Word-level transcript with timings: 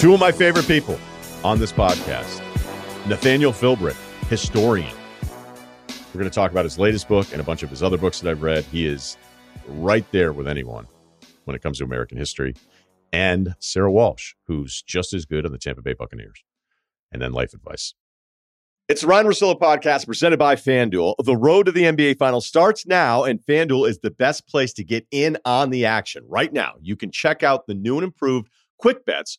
Two 0.00 0.14
of 0.14 0.18
my 0.18 0.32
favorite 0.32 0.66
people 0.66 0.98
on 1.44 1.58
this 1.58 1.72
podcast 1.72 2.40
Nathaniel 3.06 3.52
Philbrick, 3.52 3.98
historian. 4.30 4.96
We're 5.88 6.20
going 6.20 6.24
to 6.24 6.34
talk 6.34 6.50
about 6.50 6.64
his 6.64 6.78
latest 6.78 7.06
book 7.06 7.30
and 7.32 7.38
a 7.38 7.44
bunch 7.44 7.62
of 7.62 7.68
his 7.68 7.82
other 7.82 7.98
books 7.98 8.18
that 8.18 8.30
I've 8.30 8.40
read. 8.40 8.64
He 8.64 8.86
is 8.86 9.18
right 9.68 10.10
there 10.10 10.32
with 10.32 10.48
anyone 10.48 10.86
when 11.44 11.54
it 11.54 11.60
comes 11.60 11.76
to 11.78 11.84
American 11.84 12.16
history. 12.16 12.54
And 13.12 13.54
Sara 13.58 13.92
Walsh, 13.92 14.32
who's 14.46 14.80
just 14.80 15.12
as 15.12 15.26
good 15.26 15.44
on 15.44 15.52
the 15.52 15.58
Tampa 15.58 15.82
Bay 15.82 15.92
Buccaneers. 15.92 16.44
And 17.12 17.20
then 17.20 17.32
life 17.32 17.52
advice. 17.52 17.92
It's 18.88 19.02
the 19.02 19.06
Ryen 19.06 19.26
Russillo 19.26 19.60
podcast 19.60 20.06
presented 20.06 20.38
by 20.38 20.54
FanDuel. 20.54 21.16
The 21.22 21.36
road 21.36 21.66
to 21.66 21.72
the 21.72 21.82
NBA 21.82 22.16
Finals 22.16 22.46
starts 22.46 22.86
now, 22.86 23.24
and 23.24 23.38
FanDuel 23.44 23.86
is 23.86 23.98
the 23.98 24.10
best 24.10 24.48
place 24.48 24.72
to 24.72 24.82
get 24.82 25.06
in 25.10 25.36
on 25.44 25.68
the 25.68 25.84
action. 25.84 26.24
Right 26.26 26.54
now, 26.54 26.76
you 26.80 26.96
can 26.96 27.10
check 27.10 27.42
out 27.42 27.66
the 27.66 27.74
new 27.74 27.96
and 27.96 28.04
improved 28.04 28.48
Quick 28.78 29.04
Bets, 29.04 29.38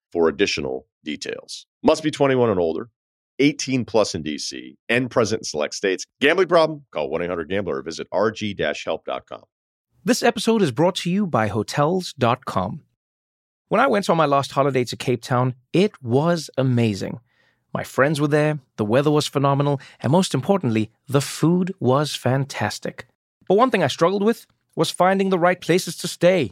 for 0.11 0.27
additional 0.27 0.87
details. 1.03 1.65
Must 1.83 2.03
be 2.03 2.11
21 2.11 2.49
and 2.49 2.59
older. 2.59 2.89
18 3.39 3.85
plus 3.85 4.13
in 4.13 4.23
DC 4.23 4.75
and 4.87 5.09
present 5.09 5.39
in 5.39 5.43
select 5.43 5.73
states. 5.73 6.05
Gambling 6.19 6.47
problem? 6.47 6.85
Call 6.91 7.09
1 7.09 7.23
800 7.23 7.49
Gambler 7.49 7.77
or 7.77 7.81
visit 7.81 8.07
rg 8.13 8.83
help.com. 8.85 9.43
This 10.03 10.23
episode 10.23 10.61
is 10.61 10.71
brought 10.71 10.95
to 10.97 11.11
you 11.11 11.27
by 11.27 11.47
Hotels.com. 11.47 12.81
When 13.67 13.81
I 13.81 13.87
went 13.87 14.09
on 14.09 14.17
my 14.17 14.25
last 14.25 14.51
holiday 14.51 14.83
to 14.85 14.95
Cape 14.95 15.21
Town, 15.21 15.55
it 15.73 15.93
was 16.03 16.49
amazing. 16.57 17.19
My 17.73 17.83
friends 17.83 18.19
were 18.19 18.27
there, 18.27 18.59
the 18.75 18.83
weather 18.83 19.11
was 19.11 19.27
phenomenal, 19.27 19.79
and 20.01 20.11
most 20.11 20.33
importantly, 20.33 20.91
the 21.07 21.21
food 21.21 21.73
was 21.79 22.13
fantastic. 22.13 23.07
But 23.47 23.55
one 23.55 23.71
thing 23.71 23.81
I 23.81 23.87
struggled 23.87 24.23
with 24.23 24.45
was 24.75 24.91
finding 24.91 25.29
the 25.29 25.39
right 25.39 25.61
places 25.61 25.95
to 25.97 26.07
stay. 26.07 26.51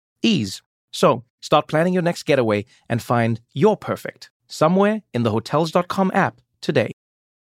Ease. 0.21 0.61
So 0.91 1.23
start 1.41 1.67
planning 1.67 1.93
your 1.93 2.03
next 2.03 2.23
getaway 2.23 2.65
and 2.89 3.01
find 3.01 3.41
your 3.53 3.77
perfect 3.77 4.29
somewhere 4.47 5.01
in 5.13 5.23
the 5.23 5.31
Hotels.com 5.31 6.11
app 6.13 6.41
today. 6.61 6.91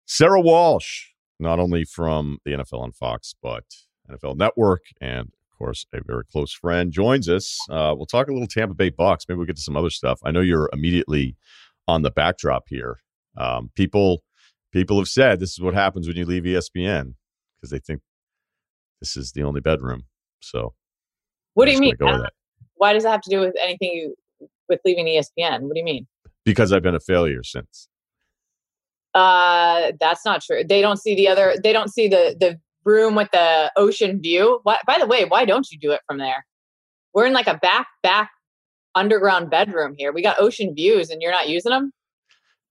Sara 0.06 0.42
Walsh, 0.42 1.08
not 1.40 1.60
only 1.60 1.84
from 1.84 2.38
the 2.46 2.52
NFL 2.52 2.82
on 2.82 2.92
Fox, 2.92 3.34
but 3.42 3.64
NFL 4.10 4.38
Network 4.38 4.82
and 5.00 5.30
of 5.30 5.58
course, 5.66 5.86
a 5.94 6.02
very 6.04 6.26
close 6.26 6.52
friend, 6.52 6.92
joins 6.92 7.30
us. 7.30 7.60
Uh, 7.70 7.94
we'll 7.96 8.08
talk 8.08 8.28
a 8.28 8.34
little 8.34 8.48
Tampa 8.48 8.74
Bay 8.74 8.90
Bucs. 8.90 9.26
Maybe 9.30 9.38
we'll 9.38 9.46
get 9.46 9.58
to 9.58 9.62
some 9.62 9.78
other 9.78 9.92
stuff. 9.92 10.20
I 10.24 10.32
know 10.32 10.42
you're 10.42 10.70
immediately 10.74 11.38
on 11.88 12.02
the 12.02 12.10
backdrop 12.10 12.64
here. 12.68 12.98
Um, 13.38 13.70
people, 13.76 14.24
people 14.72 14.98
have 14.98 15.08
said 15.08 15.40
this 15.40 15.52
is 15.52 15.62
what 15.62 15.76
happens 15.76 16.08
when 16.08 16.18
you 16.18 16.26
leave 16.26 16.44
ESPN 16.44 17.14
because 17.56 17.70
they 17.70 17.78
think 17.78 18.02
this 19.00 19.16
is 19.16 19.34
the 19.34 19.44
only 19.44 19.62
bedroom. 19.62 20.06
So, 20.40 20.74
what 21.54 21.66
do 21.66 21.74
you 21.74 21.80
mean? 21.80 21.96
Why 22.82 22.94
does 22.94 23.06
it 23.06 23.10
have 23.10 23.22
to 23.22 23.30
do 23.30 23.40
with 23.40 23.54
anything 23.62 23.92
you, 23.92 24.16
with 24.68 24.80
leaving 24.84 25.06
ESPN? 25.06 25.62
What 25.62 25.76
do 25.76 25.80
you 25.80 25.86
mean? 25.86 26.08
Because 26.44 26.74
I've 26.74 26.82
been 26.82 26.96
a 26.96 27.00
failure 27.00 27.44
since. 27.44 27.88
Uh, 29.14 29.92
that's 30.00 30.26
not 30.26 30.42
true. 30.42 30.64
They 30.68 30.82
don't 30.82 30.98
see 30.98 31.14
the 31.14 31.28
other. 31.28 31.54
They 31.64 31.74
don't 31.74 31.94
see 31.94 32.08
the 32.08 32.36
the 32.40 32.60
room 32.84 33.14
with 33.14 33.30
the 33.32 33.72
ocean 33.76 34.20
view. 34.20 34.62
Why, 34.64 34.80
by 34.88 34.98
the 34.98 35.06
way, 35.06 35.26
why 35.26 35.46
don't 35.46 35.70
you 35.70 35.78
do 35.78 35.92
it 35.92 36.02
from 36.08 36.18
there? 36.18 36.44
We're 37.14 37.28
in 37.28 37.34
like 37.34 37.46
a 37.46 37.60
back 37.60 37.86
back 38.02 38.32
underground 38.96 39.52
bedroom 39.52 39.94
here. 39.96 40.12
We 40.12 40.24
got 40.24 40.40
ocean 40.40 40.74
views, 40.74 41.12
and 41.12 41.22
you're 41.22 41.32
not 41.32 41.50
using 41.50 41.70
them. 41.70 41.92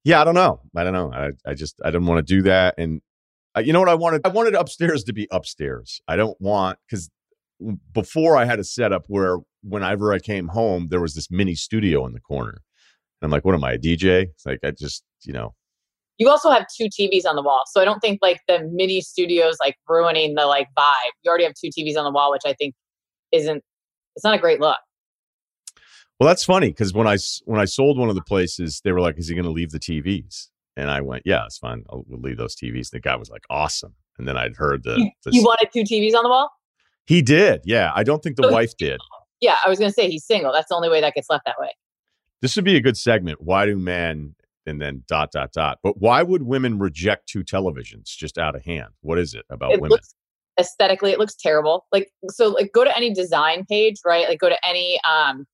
Yeah, 0.03 0.23
I 0.23 0.25
don't 0.25 0.35
know. 0.35 0.61
I 0.75 0.83
don't 0.83 0.93
know. 0.93 1.13
I, 1.13 1.31
I 1.49 1.55
just 1.55 1.81
I 1.85 1.93
didn't 1.93 2.07
want 2.07 2.27
to 2.27 2.35
do 2.35 2.43
that, 2.43 2.75
and 2.79 3.01
uh, 3.57 3.61
you 3.61 3.73
know 3.73 3.79
what 3.79 3.89
I 3.89 3.95
wanted? 3.95 4.23
I 4.25 4.31
wanted 4.31 4.57
upstairs 4.57 5.05
to 5.05 5.13
be 5.13 5.29
upstairs. 5.31 6.01
I 6.09 6.17
don't 6.17 6.41
want 6.41 6.81
because 6.89 7.11
before 7.93 8.37
I 8.37 8.45
had 8.45 8.59
a 8.59 8.65
setup 8.65 9.05
where 9.09 9.39
whenever 9.63 10.13
I 10.13 10.19
came 10.19 10.49
home, 10.49 10.89
there 10.91 11.01
was 11.01 11.15
this 11.15 11.31
mini 11.31 11.55
studio 11.55 12.07
in 12.07 12.13
the 12.13 12.21
corner. 12.21 12.63
And 13.21 13.29
I'm 13.29 13.31
like, 13.31 13.45
what 13.45 13.55
am 13.55 13.65
I, 13.65 13.73
a 13.73 13.79
DJ? 13.79 14.23
It's 14.23 14.47
like 14.47 14.61
I 14.65 14.71
just, 14.71 15.05
you 15.25 15.33
know, 15.33 15.55
you 16.21 16.29
also 16.29 16.51
have 16.51 16.67
two 16.69 16.85
TVs 16.85 17.25
on 17.25 17.35
the 17.35 17.43
wall. 17.43 17.63
So 17.67 17.81
I 17.81 17.85
don't 17.87 18.01
think 18.01 18.19
like 18.21 18.41
the 18.47 18.69
mini 18.71 19.01
studios 19.01 19.57
like 19.59 19.77
ruining 19.89 20.35
the 20.35 20.47
like 20.47 20.69
vibe. 20.79 21.11
You 21.23 21.31
already 21.31 21.45
have 21.45 21.55
two 21.55 21.69
TVs 21.69 21.97
on 21.97 22.05
the 22.05 22.11
wall, 22.11 22.31
which 22.31 22.43
I 22.45 22.53
think 22.53 22.75
isn't 23.33 23.65
it's 24.17 24.25
not 24.25 24.35
a 24.35 24.39
great 24.39 24.61
look. 24.61 24.79
Well, 26.19 26.29
that's 26.29 26.45
funny 26.45 26.69
because 26.69 26.93
when 26.93 27.07
I 27.07 27.17
when 27.47 27.59
I 27.59 27.65
sold 27.65 27.99
one 27.99 28.11
of 28.11 28.15
the 28.15 28.23
places, 28.23 28.83
they 28.85 28.93
were 28.93 29.01
like, 29.01 29.19
"Is 29.19 29.29
he 29.29 29.35
going 29.35 29.47
to 29.47 29.51
leave 29.51 29.71
the 29.71 29.81
TVs?" 29.81 30.49
And 30.77 30.91
I 30.91 31.01
went, 31.01 31.23
"Yeah, 31.25 31.47
it's 31.47 31.57
fine. 31.57 31.85
I'll 31.89 32.05
we'll 32.07 32.21
leave 32.21 32.37
those 32.37 32.55
TVs." 32.55 32.93
And 32.93 33.01
the 33.01 33.01
guy 33.01 33.17
was 33.17 33.31
like, 33.31 33.45
"Awesome." 33.49 33.95
And 34.19 34.29
then 34.29 34.37
I'd 34.37 34.57
heard 34.57 34.83
the, 34.83 35.11
the 35.25 35.31
you 35.33 35.43
wanted 35.43 35.71
two 35.73 35.85
TVs 35.85 36.15
on 36.15 36.23
the 36.23 36.29
wall. 36.29 36.51
He 37.07 37.23
did, 37.23 37.63
yeah. 37.65 37.93
I 37.95 38.05
don't 38.05 38.23
think 38.23 38.37
the 38.37 38.45
so 38.45 38.53
wife 38.53 38.77
did. 38.77 39.01
Yeah, 39.41 39.57
I 39.65 39.69
was 39.69 39.79
going 39.79 39.91
to 39.91 39.95
say 39.95 40.09
he's 40.09 40.25
single. 40.25 40.53
That's 40.53 40.69
the 40.69 40.75
only 40.75 40.89
way 40.89 41.01
that 41.01 41.15
gets 41.15 41.31
left 41.31 41.45
that 41.47 41.59
way. 41.59 41.71
This 42.43 42.57
would 42.57 42.65
be 42.65 42.77
a 42.77 42.81
good 42.81 42.97
segment. 42.97 43.41
Why 43.41 43.67
do 43.67 43.77
men 43.77 44.35
and 44.67 44.81
then 44.81 45.05
dot 45.09 45.33
dot 45.33 45.53
dot. 45.53 45.79
But 45.83 46.01
why 46.01 46.23
would 46.23 46.43
women 46.43 46.79
reject 46.79 47.29
two 47.29 47.45
televisions 47.45 48.05
just 48.07 48.39
out 48.39 48.55
of 48.55 48.65
hand? 48.65 48.89
What 49.03 49.19
is 49.19 49.35
it 49.35 49.45
about 49.51 49.73
it 49.73 49.81
women? 49.81 49.91
Looks, 49.91 50.15
aesthetically, 50.59 51.11
it 51.11 51.19
looks 51.19 51.35
terrible. 51.35 51.87
Like 51.93 52.11
so, 52.29 52.49
like 52.49 52.73
go 52.73 52.85
to 52.85 52.97
any 52.97 53.13
design 53.13 53.65
page, 53.67 53.97
right? 54.05 54.29
Like 54.29 54.39
go 54.39 54.49
to 54.49 54.59
any 54.67 54.99
um 55.03 55.47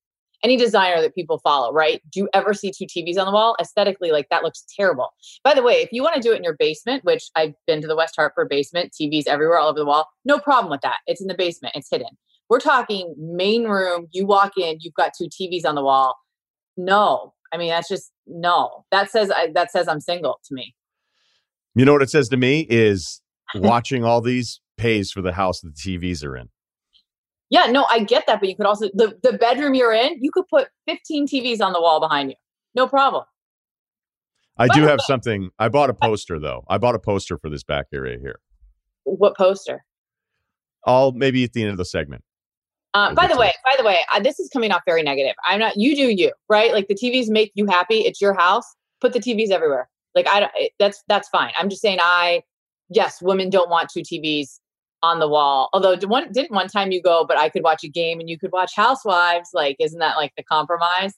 any 0.46 0.56
designer 0.56 1.00
that 1.00 1.12
people 1.12 1.40
follow, 1.40 1.72
right? 1.72 2.00
Do 2.12 2.20
you 2.20 2.28
ever 2.32 2.54
see 2.54 2.70
two 2.70 2.84
TVs 2.84 3.18
on 3.18 3.26
the 3.26 3.32
wall? 3.32 3.56
Aesthetically, 3.60 4.12
like 4.12 4.28
that 4.28 4.44
looks 4.44 4.64
terrible. 4.76 5.08
By 5.42 5.54
the 5.54 5.62
way, 5.62 5.82
if 5.82 5.88
you 5.90 6.04
want 6.04 6.14
to 6.14 6.20
do 6.20 6.32
it 6.32 6.36
in 6.36 6.44
your 6.44 6.54
basement, 6.56 7.04
which 7.04 7.30
I've 7.34 7.54
been 7.66 7.80
to 7.82 7.88
the 7.88 7.96
West 7.96 8.14
Hartford 8.16 8.48
basement, 8.48 8.92
TVs 8.92 9.26
everywhere, 9.26 9.58
all 9.58 9.68
over 9.68 9.80
the 9.80 9.84
wall, 9.84 10.08
no 10.24 10.38
problem 10.38 10.70
with 10.70 10.82
that. 10.82 10.98
It's 11.08 11.20
in 11.20 11.26
the 11.26 11.34
basement, 11.34 11.74
it's 11.74 11.88
hidden. 11.90 12.10
We're 12.48 12.60
talking 12.60 13.12
main 13.18 13.64
room. 13.64 14.06
You 14.12 14.24
walk 14.24 14.52
in, 14.56 14.76
you've 14.78 14.94
got 14.94 15.14
two 15.18 15.28
TVs 15.28 15.66
on 15.66 15.74
the 15.74 15.82
wall. 15.82 16.16
No, 16.76 17.34
I 17.52 17.56
mean, 17.56 17.70
that's 17.70 17.88
just 17.88 18.12
no. 18.28 18.84
That 18.92 19.10
says 19.10 19.32
I, 19.32 19.48
that 19.54 19.72
says 19.72 19.88
I'm 19.88 20.00
single 20.00 20.38
to 20.44 20.54
me. 20.54 20.76
You 21.74 21.84
know 21.84 21.92
what 21.92 22.02
it 22.02 22.10
says 22.10 22.28
to 22.28 22.36
me 22.36 22.68
is 22.70 23.20
watching 23.56 24.04
all 24.04 24.20
these 24.20 24.60
pays 24.76 25.10
for 25.10 25.22
the 25.22 25.32
house 25.32 25.60
that 25.62 25.74
the 25.74 25.98
TVs 25.98 26.24
are 26.24 26.36
in. 26.36 26.50
Yeah, 27.50 27.66
no, 27.66 27.86
I 27.90 28.00
get 28.00 28.26
that, 28.26 28.40
but 28.40 28.48
you 28.48 28.56
could 28.56 28.66
also 28.66 28.88
the 28.94 29.18
the 29.22 29.34
bedroom 29.34 29.74
you're 29.74 29.92
in, 29.92 30.18
you 30.20 30.30
could 30.32 30.48
put 30.48 30.68
15 30.88 31.28
TVs 31.28 31.60
on 31.60 31.72
the 31.72 31.80
wall 31.80 32.00
behind 32.00 32.30
you. 32.30 32.36
No 32.74 32.86
problem. 32.88 33.24
I 34.58 34.68
do 34.68 34.82
have 34.82 35.00
something. 35.02 35.50
I 35.58 35.68
bought 35.68 35.90
a 35.90 35.94
poster 35.94 36.38
though. 36.38 36.64
I 36.68 36.78
bought 36.78 36.94
a 36.94 36.98
poster 36.98 37.38
for 37.38 37.50
this 37.50 37.62
back 37.62 37.86
area 37.92 38.18
here. 38.18 38.40
What 39.04 39.36
poster? 39.36 39.84
I'll 40.86 41.12
maybe 41.12 41.44
at 41.44 41.52
the 41.52 41.62
end 41.62 41.72
of 41.72 41.76
the 41.76 41.84
segment. 41.84 42.22
Uh, 42.94 43.12
by 43.12 43.26
the 43.26 43.36
way, 43.36 43.52
by 43.64 43.74
the 43.76 43.84
way, 43.84 43.98
I, 44.10 44.20
this 44.20 44.40
is 44.40 44.48
coming 44.48 44.72
off 44.72 44.80
very 44.86 45.02
negative. 45.02 45.34
I'm 45.44 45.60
not. 45.60 45.76
You 45.76 45.94
do 45.94 46.10
you, 46.10 46.32
right? 46.48 46.72
Like 46.72 46.88
the 46.88 46.94
TVs 46.94 47.28
make 47.28 47.52
you 47.54 47.66
happy. 47.66 47.98
It's 47.98 48.20
your 48.20 48.32
house. 48.32 48.64
Put 49.00 49.12
the 49.12 49.20
TVs 49.20 49.50
everywhere. 49.50 49.88
Like 50.14 50.26
I, 50.26 50.40
don't. 50.40 50.52
that's 50.78 51.02
that's 51.06 51.28
fine. 51.28 51.52
I'm 51.58 51.68
just 51.68 51.82
saying. 51.82 51.98
I 52.00 52.42
yes, 52.88 53.20
women 53.20 53.50
don't 53.50 53.68
want 53.68 53.90
two 53.90 54.00
TVs 54.00 54.58
on 55.02 55.18
the 55.18 55.28
wall. 55.28 55.68
Although 55.72 55.96
one 56.06 56.32
didn't 56.32 56.52
one 56.52 56.68
time 56.68 56.90
you 56.90 57.02
go, 57.02 57.24
but 57.26 57.38
I 57.38 57.48
could 57.48 57.62
watch 57.62 57.84
a 57.84 57.88
game 57.88 58.20
and 58.20 58.28
you 58.28 58.38
could 58.38 58.52
watch 58.52 58.72
Housewives. 58.74 59.50
Like, 59.52 59.76
isn't 59.80 59.98
that 59.98 60.16
like 60.16 60.32
the 60.36 60.42
compromise? 60.42 61.12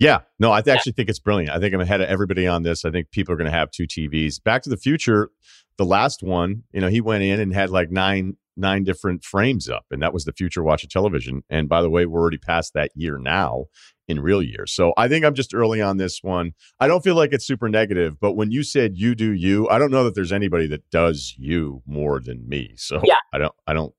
Yeah, 0.00 0.20
no, 0.38 0.52
I 0.52 0.60
th- 0.60 0.76
actually 0.76 0.92
think 0.92 1.08
it's 1.08 1.20
brilliant. 1.20 1.50
I 1.50 1.60
think 1.60 1.72
I'm 1.72 1.80
ahead 1.80 2.00
of 2.00 2.08
everybody 2.08 2.46
on 2.46 2.62
this. 2.62 2.84
I 2.84 2.90
think 2.90 3.10
people 3.10 3.32
are 3.32 3.36
going 3.36 3.50
to 3.50 3.56
have 3.56 3.70
two 3.70 3.86
TVs. 3.86 4.42
Back 4.42 4.62
to 4.62 4.70
the 4.70 4.76
Future, 4.76 5.30
the 5.78 5.84
last 5.84 6.22
one, 6.22 6.64
you 6.72 6.80
know, 6.80 6.88
he 6.88 7.00
went 7.00 7.22
in 7.22 7.40
and 7.40 7.54
had 7.54 7.70
like 7.70 7.90
nine 7.90 8.36
nine 8.56 8.84
different 8.84 9.24
frames 9.24 9.68
up, 9.68 9.84
and 9.90 10.02
that 10.02 10.12
was 10.12 10.24
the 10.24 10.32
future 10.32 10.62
watch 10.62 10.84
of 10.84 10.90
television. 10.90 11.42
And 11.50 11.68
by 11.68 11.82
the 11.82 11.90
way, 11.90 12.06
we're 12.06 12.20
already 12.20 12.38
past 12.38 12.72
that 12.74 12.90
year 12.94 13.18
now 13.18 13.66
in 14.06 14.20
real 14.20 14.42
years. 14.42 14.72
So 14.72 14.92
I 14.96 15.08
think 15.08 15.24
I'm 15.24 15.34
just 15.34 15.54
early 15.54 15.80
on 15.80 15.96
this 15.96 16.20
one. 16.22 16.52
I 16.78 16.86
don't 16.86 17.02
feel 17.02 17.14
like 17.14 17.32
it's 17.32 17.46
super 17.46 17.68
negative, 17.68 18.20
but 18.20 18.32
when 18.32 18.50
you 18.50 18.62
said 18.62 18.96
you 18.96 19.14
do 19.14 19.32
you, 19.32 19.68
I 19.68 19.78
don't 19.78 19.90
know 19.90 20.04
that 20.04 20.14
there's 20.14 20.32
anybody 20.32 20.66
that 20.68 20.88
does 20.90 21.34
you 21.38 21.82
more 21.86 22.20
than 22.20 22.46
me. 22.48 22.74
So 22.76 23.00
Yeah. 23.04 23.16
I 23.32 23.38
don't, 23.38 23.54
I 23.66 23.72
don't, 23.72 23.94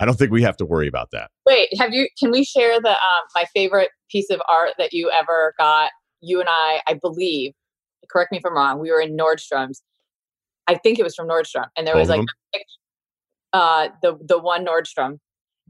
I 0.00 0.06
don't 0.06 0.18
think 0.18 0.32
we 0.32 0.42
have 0.42 0.56
to 0.56 0.64
worry 0.64 0.88
about 0.88 1.12
that. 1.12 1.30
Wait, 1.46 1.68
have 1.78 1.92
you? 1.92 2.08
Can 2.18 2.32
we 2.32 2.44
share 2.44 2.80
the 2.80 2.90
um, 2.90 3.22
my 3.34 3.44
favorite 3.54 3.90
piece 4.10 4.28
of 4.28 4.42
art 4.48 4.72
that 4.76 4.92
you 4.92 5.10
ever 5.10 5.54
got? 5.56 5.92
You 6.20 6.40
and 6.40 6.48
I, 6.50 6.80
I 6.88 6.94
believe. 6.94 7.52
Correct 8.10 8.32
me 8.32 8.38
if 8.38 8.44
I'm 8.44 8.54
wrong. 8.54 8.80
We 8.80 8.90
were 8.90 9.00
in 9.00 9.16
Nordstrom's. 9.16 9.82
I 10.66 10.74
think 10.74 10.98
it 10.98 11.04
was 11.04 11.14
from 11.14 11.28
Nordstrom, 11.28 11.66
and 11.76 11.86
there 11.86 11.96
was 11.96 12.08
Both 12.08 12.18
like 12.18 12.26
uh, 13.54 13.88
the 14.02 14.18
the 14.22 14.38
one 14.38 14.66
Nordstrom 14.66 15.18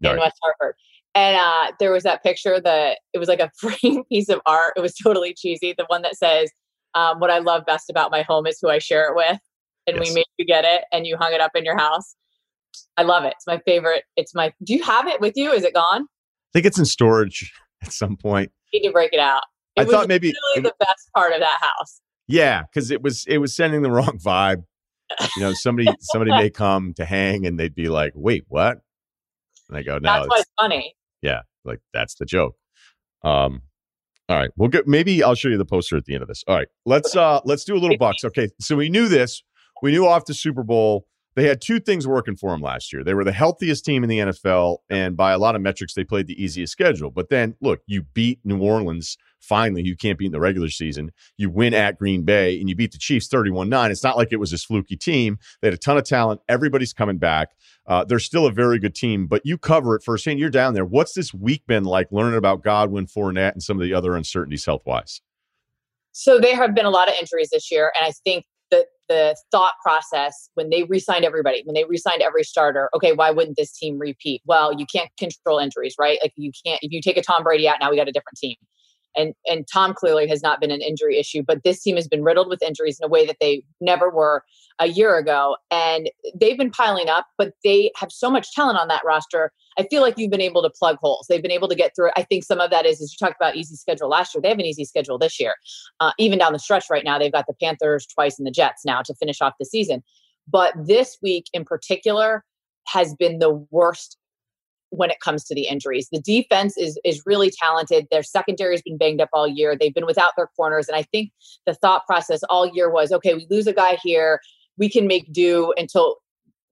in 0.03 0.11
Right. 0.11 0.19
West 0.19 0.37
Hartford, 0.43 0.75
and 1.15 1.37
uh, 1.37 1.73
there 1.79 1.93
was 1.93 2.03
that 2.03 2.23
picture 2.25 2.61
that 2.61 2.99
it 3.13 3.19
was 3.19 3.29
like 3.29 3.39
a 3.41 3.51
frame 3.59 4.03
piece 4.11 4.29
of 4.29 4.41
art. 4.47 4.73
It 4.77 4.81
was 4.81 4.95
totally 4.95 5.33
cheesy. 5.35 5.73
The 5.79 5.85
one 5.87 6.03
that 6.03 6.17
says, 6.17 6.51
um, 6.95 7.21
"What 7.21 7.31
I 7.31 7.39
love 7.39 7.65
best 7.67 7.89
about 7.89 8.11
my 8.11 8.23
home 8.23 8.47
is 8.47 8.59
who 8.61 8.69
I 8.71 8.79
share 8.79 9.09
it 9.09 9.15
with," 9.17 9.39
and 9.87 9.97
Yes. 9.99 10.09
we 10.09 10.15
made 10.15 10.25
you 10.39 10.45
get 10.47 10.65
it, 10.65 10.83
and 10.93 11.07
you 11.07 11.17
hung 11.17 11.33
it 11.33 11.41
up 11.41 11.53
in 11.55 11.65
your 11.65 11.79
house. 11.79 12.17
I 12.97 13.03
love 13.03 13.25
it. 13.25 13.35
It's 13.37 13.47
my 13.47 13.61
favorite. 13.65 14.03
It's 14.17 14.35
my. 14.35 14.53
Do 14.65 14.75
you 14.75 14.83
have 14.83 15.07
it 15.07 15.21
with 15.21 15.35
you? 15.37 15.53
Is 15.53 15.63
it 15.65 15.75
gone? 15.75 16.03
I 16.03 16.51
think 16.53 16.67
it's 16.67 16.79
in 16.79 16.85
storage 16.85 17.53
at 17.83 17.93
some 17.93 18.17
point. 18.17 18.51
need 18.73 18.83
to 18.83 18.91
break 18.93 19.13
it 19.13 19.21
out. 19.21 19.43
It 19.77 19.83
I 19.83 19.85
thought 19.91 20.07
maybe, 20.09 20.33
really 20.55 20.63
the 20.63 20.75
best 20.81 21.11
part 21.17 21.33
of 21.33 21.41
that 21.41 21.59
house. 21.61 22.01
yeah, 22.29 22.63
because 22.63 22.91
it 22.93 23.03
was 23.03 23.25
it 23.27 23.39
was 23.39 23.55
sending 23.55 23.83
the 23.83 23.91
wrong 23.93 24.19
vibe. 24.25 24.65
You 25.37 25.43
know, 25.43 25.53
somebody 25.53 25.89
somebody 26.01 26.31
may 26.33 26.51
come 26.51 26.95
to 26.95 27.05
hang 27.05 27.47
and 27.47 27.59
they'd 27.59 27.75
be 27.75 27.89
like, 27.89 28.13
"Wait, 28.15 28.45
what?" 28.49 28.79
And 29.69 29.79
I 29.79 29.83
go, 29.83 29.99
"No, 29.99 30.13
That's 30.13 30.29
why 30.29 30.37
it's, 30.37 30.43
it's 30.43 30.51
funny. 30.61 30.95
yeah, 31.23 31.43
like 31.65 31.81
that's 31.93 32.15
the 32.15 32.25
joke." 32.25 32.57
Um, 33.23 33.63
all 34.29 34.37
right, 34.37 34.51
we'll 34.57 34.71
get 34.71 34.87
maybe 34.89 35.23
I'll 35.23 35.35
show 35.35 35.49
you 35.49 35.59
the 35.59 35.65
poster 35.65 35.97
at 35.97 36.05
the 36.07 36.15
end 36.15 36.23
of 36.23 36.29
this. 36.29 36.43
All 36.49 36.57
right, 36.57 36.69
let's 36.87 37.15
uh 37.15 37.41
let's 37.45 37.65
do 37.65 37.77
a 37.77 37.79
little 37.79 37.99
Bucs. 37.99 38.25
Okay, 38.25 38.49
so 38.61 38.77
we 38.77 38.89
knew 38.89 39.09
this. 39.09 39.43
We 39.83 39.91
knew 39.91 40.07
off 40.07 40.25
the 40.25 40.35
Super 40.35 40.63
Bowl 40.63 41.07
they 41.37 41.49
had 41.49 41.61
two 41.61 41.81
things 41.81 42.07
working 42.07 42.37
for 42.37 42.51
them 42.51 42.61
last 42.61 42.93
year. 42.93 43.03
They 43.03 43.15
were 43.15 43.25
the 43.25 43.33
healthiest 43.33 43.85
team 43.85 44.05
in 44.05 44.09
the 44.09 44.19
NFL, 44.19 44.79
and 44.89 45.17
by 45.17 45.33
a 45.33 45.39
lot 45.39 45.57
of 45.57 45.63
metrics, 45.63 45.95
they 45.95 46.05
played 46.05 46.27
the 46.27 46.43
easiest 46.43 46.73
schedule. 46.73 47.11
But 47.11 47.29
then, 47.29 47.57
look, 47.61 47.81
you 47.87 48.03
beat 48.03 48.41
New 48.45 48.61
Orleans 48.61 49.17
finally. 49.41 49.83
You 49.83 49.97
can't 49.97 50.19
beat 50.19 50.27
in 50.27 50.33
the 50.33 50.41
regular 50.41 50.69
season. 50.69 51.13
You 51.37 51.51
win 51.51 51.75
at 51.75 51.99
Green 51.99 52.23
Bay, 52.23 52.59
and 52.59 52.69
you 52.69 52.77
beat 52.77 52.93
the 52.93 52.99
Chiefs 52.99 53.29
31 53.29 53.69
9. 53.69 53.91
It's 53.91 54.05
not 54.05 54.17
like 54.17 54.33
it 54.33 54.41
was 54.41 54.51
this 54.51 54.65
fluky 54.65 54.97
team. 54.97 55.39
They 55.61 55.69
had 55.69 55.75
a 55.75 55.79
ton 55.79 55.99
of 55.99 56.05
talent. 56.05 56.41
Everybody's 56.49 56.93
coming 56.93 57.19
back. 57.19 57.51
Uh, 57.87 58.05
they're 58.05 58.19
still 58.19 58.47
a 58.47 58.53
very 58.53 58.79
good 58.79 58.95
team, 58.95 59.27
but 59.27 59.43
you 59.45 59.59
cover 59.59 59.95
it 59.97 60.03
firsthand. 60.03 60.39
You're 60.39 60.51
down 60.51 60.75
there. 60.75 60.85
What's 60.85 61.15
this 61.15 61.35
week 61.35 61.67
been 61.67 61.85
like 61.85 62.11
learning 62.11 62.39
about 62.39 62.63
Godwin, 62.63 63.07
Fournette, 63.07 63.53
and 63.53 63.63
some 63.63 63.79
of 63.79 63.83
the 63.83 63.93
other 63.93 64.17
uncertainties 64.17 64.65
health 64.65 64.83
wise? 64.87 65.21
So 66.13 66.39
there 66.39 66.55
have 66.55 66.75
been 66.75 66.87
a 66.87 66.91
lot 66.91 67.09
of 67.09 67.15
injuries 67.21 67.51
this 67.51 67.73
year, 67.73 67.93
and 67.97 68.07
I 68.07 68.13
think 68.25 68.47
that 68.75 68.87
the 69.09 69.37
thought 69.51 69.75
process 69.83 70.49
when 70.55 70.71
they 70.71 70.85
re-signed 70.85 71.25
everybody, 71.25 71.63
when 71.65 71.75
they 71.75 71.85
re-signed 71.85 72.23
every 72.23 72.43
starter, 72.43 72.89
okay, 72.95 73.13
why 73.13 73.31
wouldn't 73.31 73.57
this 73.57 73.73
team 73.77 73.99
repeat? 73.99 74.43
Well, 74.47 74.73
you 74.73 74.87
can't 74.87 75.11
control 75.19 75.59
injuries, 75.59 75.95
right? 75.99 76.19
Like 76.23 76.33
you 76.37 76.51
can't 76.65 76.81
if 76.83 76.91
you 76.91 77.01
take 77.01 77.17
a 77.17 77.23
Tom 77.23 77.43
Brady 77.43 77.69
out, 77.69 77.77
now 77.81 77.91
we 77.91 77.97
got 77.97 78.09
a 78.09 78.13
different 78.13 78.39
team. 78.39 78.57
And 79.17 79.35
and 79.47 79.67
Tom 79.73 79.95
clearly 79.95 80.27
has 80.29 80.43
not 80.43 80.61
been 80.61 80.71
an 80.71 80.81
injury 80.81 81.19
issue, 81.19 81.43
but 81.43 81.63
this 81.65 81.83
team 81.83 81.97
has 81.97 82.09
been 82.09 82.23
riddled 82.23 82.49
with 82.49 82.63
injuries 82.63 82.99
in 83.01 83.05
a 83.05 83.09
way 83.09 83.27
that 83.27 83.37
they 83.41 83.65
never 83.81 84.11
were 84.11 84.43
a 84.79 84.89
year 84.89 85.17
ago. 85.17 85.57
And 85.71 86.11
they've 86.35 86.59
been 86.59 86.71
piling 86.71 87.09
up, 87.09 87.27
but 87.39 87.53
they 87.63 87.93
have 87.97 88.11
so 88.11 88.31
much 88.31 88.53
talent 88.53 88.79
on 88.79 88.89
that 88.89 89.05
roster. 89.05 89.53
I 89.79 89.85
feel 89.85 90.03
like 90.03 90.19
you've 90.19 90.31
been 90.31 90.41
able 90.41 90.63
to 90.63 90.71
plug 90.71 90.97
holes. 91.01 91.27
They've 91.29 91.43
been 91.43 91.51
able 91.51 91.69
to 91.69 91.75
get 91.75 91.93
through. 91.95 92.11
I 92.17 92.23
think 92.23 92.45
some 92.45 92.61
of 92.61 92.71
that 92.71 92.87
is, 92.87 93.01
as 93.01 93.13
you 93.13 93.25
talked 93.25 93.41
about 93.41 93.57
easy 93.57 93.77
schedule 93.77 94.09
last 94.09 94.35
year, 94.35 94.43
they 94.43 94.49
have 94.49 94.59
an 94.59 94.65
easy 94.65 94.85
schedule 94.85 95.19
this 95.19 95.39
year. 95.41 95.55
Uh, 96.01 96.13
even 96.19 96.39
down 96.39 96.53
the 96.53 96.59
stretch 96.59 96.87
right 96.91 97.05
now, 97.05 97.19
they've 97.19 97.33
got 97.33 97.47
the 97.47 97.55
Panthers 97.61 98.07
twice 98.07 98.39
and 98.39 98.47
the 98.47 98.51
Jets 98.53 98.85
now 98.85 99.03
to 99.03 99.15
finish 99.15 99.41
off 99.41 99.55
the 99.59 99.67
season. 99.67 100.03
But 100.49 100.75
this 100.77 101.19
week 101.23 101.47
in 101.53 101.65
particular 101.65 102.45
has 102.89 103.15
been 103.15 103.39
the 103.39 103.67
worst 103.71 104.19
when 104.97 105.11
it 105.11 105.21
comes 105.21 105.45
to 105.45 105.55
the 105.55 105.67
injuries. 105.67 106.09
The 106.11 106.21
defense 106.21 106.77
is 106.77 106.99
is 107.05 107.23
really 107.27 107.51
talented. 107.51 108.07
Their 108.11 108.23
secondary 108.23 108.75
has 108.75 108.83
been 108.83 108.97
banged 108.97 109.21
up 109.21 109.31
all 109.33 109.49
year. 109.49 109.77
They've 109.77 109.95
been 109.95 110.07
without 110.07 110.33
their 110.37 110.49
corners, 110.57 110.89
and 110.89 110.97
I 110.97 111.03
think 111.03 111.31
the 111.67 111.75
thought 111.75 112.07
process 112.07 112.43
all 112.45 112.71
year 112.73 112.91
was, 112.91 113.13
okay, 113.13 113.35
we 113.35 113.47
lose 113.51 113.67
a 113.67 113.73
guy 113.73 113.99
here, 114.03 114.41
we 114.77 114.89
can 114.89 115.07
make 115.07 115.33
do 115.33 115.73
until 115.77 116.17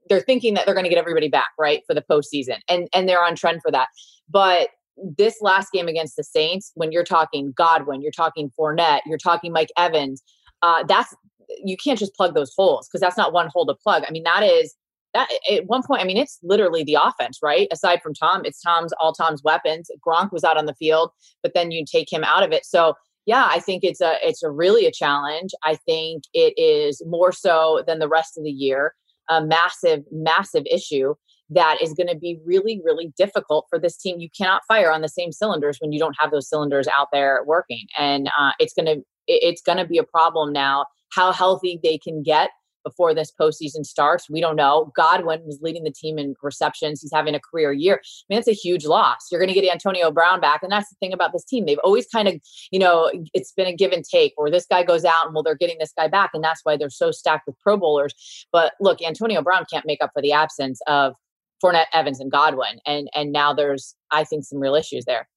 they're 0.09 0.21
thinking 0.21 0.55
that 0.55 0.67
they're 0.67 0.75
going 0.75 0.85
to 0.85 0.91
get 0.91 0.99
everybody 0.99 1.29
back 1.29 1.51
right 1.59 1.83
for 1.87 1.95
the 1.95 2.03
postseason, 2.03 2.59
and 2.69 2.89
and 2.95 3.09
they're 3.09 3.23
on 3.23 3.37
trend 3.37 3.61
for 3.63 3.71
that. 3.71 3.89
But 4.29 4.71
this 4.97 5.41
last 5.41 5.73
game 5.73 5.89
against 5.89 6.17
the 6.17 6.25
Saints, 6.25 6.71
when 6.75 6.93
you're 6.93 7.05
talking 7.05 7.53
Godwin, 7.57 8.03
you're 8.03 8.13
talking 8.13 8.51
Fournette, 8.59 9.01
you're 9.07 9.19
talking 9.19 9.53
Mike 9.53 9.71
Evans, 9.77 10.23
uh, 10.63 10.85
that's 10.85 11.15
you 11.63 11.77
can't 11.77 11.99
just 11.99 12.15
plug 12.15 12.35
those 12.35 12.53
holes 12.57 12.89
because 12.89 13.01
that's 13.01 13.17
not 13.17 13.33
one 13.33 13.49
hole 13.53 13.67
to 13.67 13.75
plug. 13.75 14.05
I 14.07 14.11
mean, 14.11 14.23
that 14.25 14.43
is 14.43 14.75
that 15.15 15.29
at 15.51 15.67
one 15.67 15.83
point, 15.83 16.03
I 16.03 16.05
mean, 16.05 16.17
it's 16.17 16.39
literally 16.43 16.85
the 16.85 16.97
offense, 17.01 17.39
right? 17.43 17.69
Aside 17.71 18.01
from 18.03 18.15
Tom, 18.15 18.43
it's 18.45 18.61
Tom's 18.61 18.93
all 19.01 19.13
Tom's 19.13 19.43
weapons. 19.43 19.91
Gronk 20.07 20.33
was 20.33 20.45
out 20.45 20.57
on 20.57 20.67
the 20.67 20.75
field, 20.75 21.11
but 21.43 21.53
then 21.55 21.71
you 21.71 21.85
take 21.85 22.13
him 22.13 22.25
out 22.25 22.43
of 22.43 22.53
it. 22.53 22.65
So 22.65 22.95
yeah, 23.27 23.47
I 23.49 23.61
think 23.61 23.85
it's 23.85 24.01
a 24.01 24.17
it's 24.23 24.43
a 24.43 24.51
really 24.51 24.87
a 24.87 24.93
challenge. 24.93 25.51
I 25.65 25.77
think 25.77 26.25
it 26.35 26.55
is 26.57 27.03
more 27.07 27.33
so 27.33 27.85
than 27.87 27.99
the 27.99 28.09
rest 28.09 28.37
of 28.37 28.45
the 28.45 28.51
year. 28.51 28.95
A 29.29 29.45
massive, 29.45 30.03
massive 30.11 30.65
issue 30.71 31.15
that 31.51 31.81
is 31.81 31.93
going 31.93 32.09
to 32.09 32.17
be 32.17 32.39
really, 32.45 32.81
really 32.85 33.13
difficult 33.17 33.67
for 33.71 33.79
this 33.79 33.97
team. 33.97 34.19
You 34.19 34.29
cannot 34.37 34.63
fire 34.67 34.91
on 34.91 35.03
the 35.03 35.09
same 35.09 35.33
cylinders 35.33 35.79
when 35.79 35.93
you 35.93 35.99
don't 35.99 36.17
have 36.19 36.31
those 36.31 36.49
cylinders 36.49 36.89
out 36.97 37.09
there 37.13 37.43
working, 37.47 37.87
and 37.99 38.29
uh, 38.39 38.53
it's 38.59 38.75
to 38.75 39.03
it's 39.29 39.63
to 39.63 39.87
be 39.87 39.99
a 39.99 40.05
problem 40.05 40.53
now. 40.53 40.87
How 41.13 41.31
healthy 41.31 41.79
they 41.83 41.99
can 41.99 42.23
get 42.23 42.51
before 42.85 43.15
this 43.15 43.33
postseason 43.39 43.85
starts. 43.85 44.29
We 44.29 44.41
don't 44.41 44.57
know. 44.57 44.93
Godwin 44.97 45.45
was 45.45 45.59
leading 45.63 45.85
the 45.85 45.91
team 45.91 46.19
in 46.19 46.35
receptions. 46.43 47.01
He's 47.01 47.13
having 47.13 47.35
a 47.35 47.41
career 47.41 47.73
year. 47.73 48.01
I 48.03 48.25
mean, 48.29 48.39
it's 48.39 48.49
a 48.49 48.53
huge 48.53 48.85
loss. 48.85 49.29
You're 49.31 49.41
going 49.41 49.53
to 49.53 49.61
get 49.61 49.71
Antonio 49.71 50.11
Brown 50.11 50.41
back. 50.41 50.63
And 50.63 50.73
that's 50.73 50.89
the 50.89 50.97
thing 51.01 51.13
about 51.13 51.33
this 51.33 51.45
team. 51.45 51.67
They've 51.67 51.79
always 51.85 52.07
kind 52.09 52.29
of, 52.29 52.35
you 52.71 52.79
know, 52.79 53.11
it's 53.35 53.53
been 53.53 53.67
a 53.67 53.75
give 53.75 53.93
and 53.93 54.05
take, 54.05 54.35
or 54.37 54.51
this 54.51 54.67
guy 54.67 54.83
goes 54.83 55.05
out 55.05 55.27
and 55.27 55.35
well, 55.35 55.43
they're 55.43 55.55
getting 55.55 55.79
this 55.79 55.93
guy 55.97 56.09
back. 56.09 56.31
And 56.35 56.43
that's 56.43 56.61
why 56.65 56.77
they're 56.77 56.91
so 56.91 57.11
stacked 57.11 57.47
with 57.47 57.59
Pro 57.61 57.77
Bowlers. 57.77 58.47
But 58.53 58.75
look, 58.81 59.03
Antonio 59.03 59.43
Brown 59.43 59.65
can't 59.71 59.87
make 59.87 60.03
up 60.03 60.11
for 60.15 60.23
the 60.23 60.33
absence 60.33 60.81
of 60.87 61.15
Fournette, 61.63 61.87
Evans, 61.93 62.21
and 62.21 62.31
Godwin. 62.31 62.81
And 62.87 63.09
and 63.15 63.33
now 63.33 63.55
there's, 63.55 63.95
I 64.11 64.25
think, 64.25 64.45
some 64.45 64.59
real 64.59 64.75
issues 64.75 65.05
there. 65.05 65.29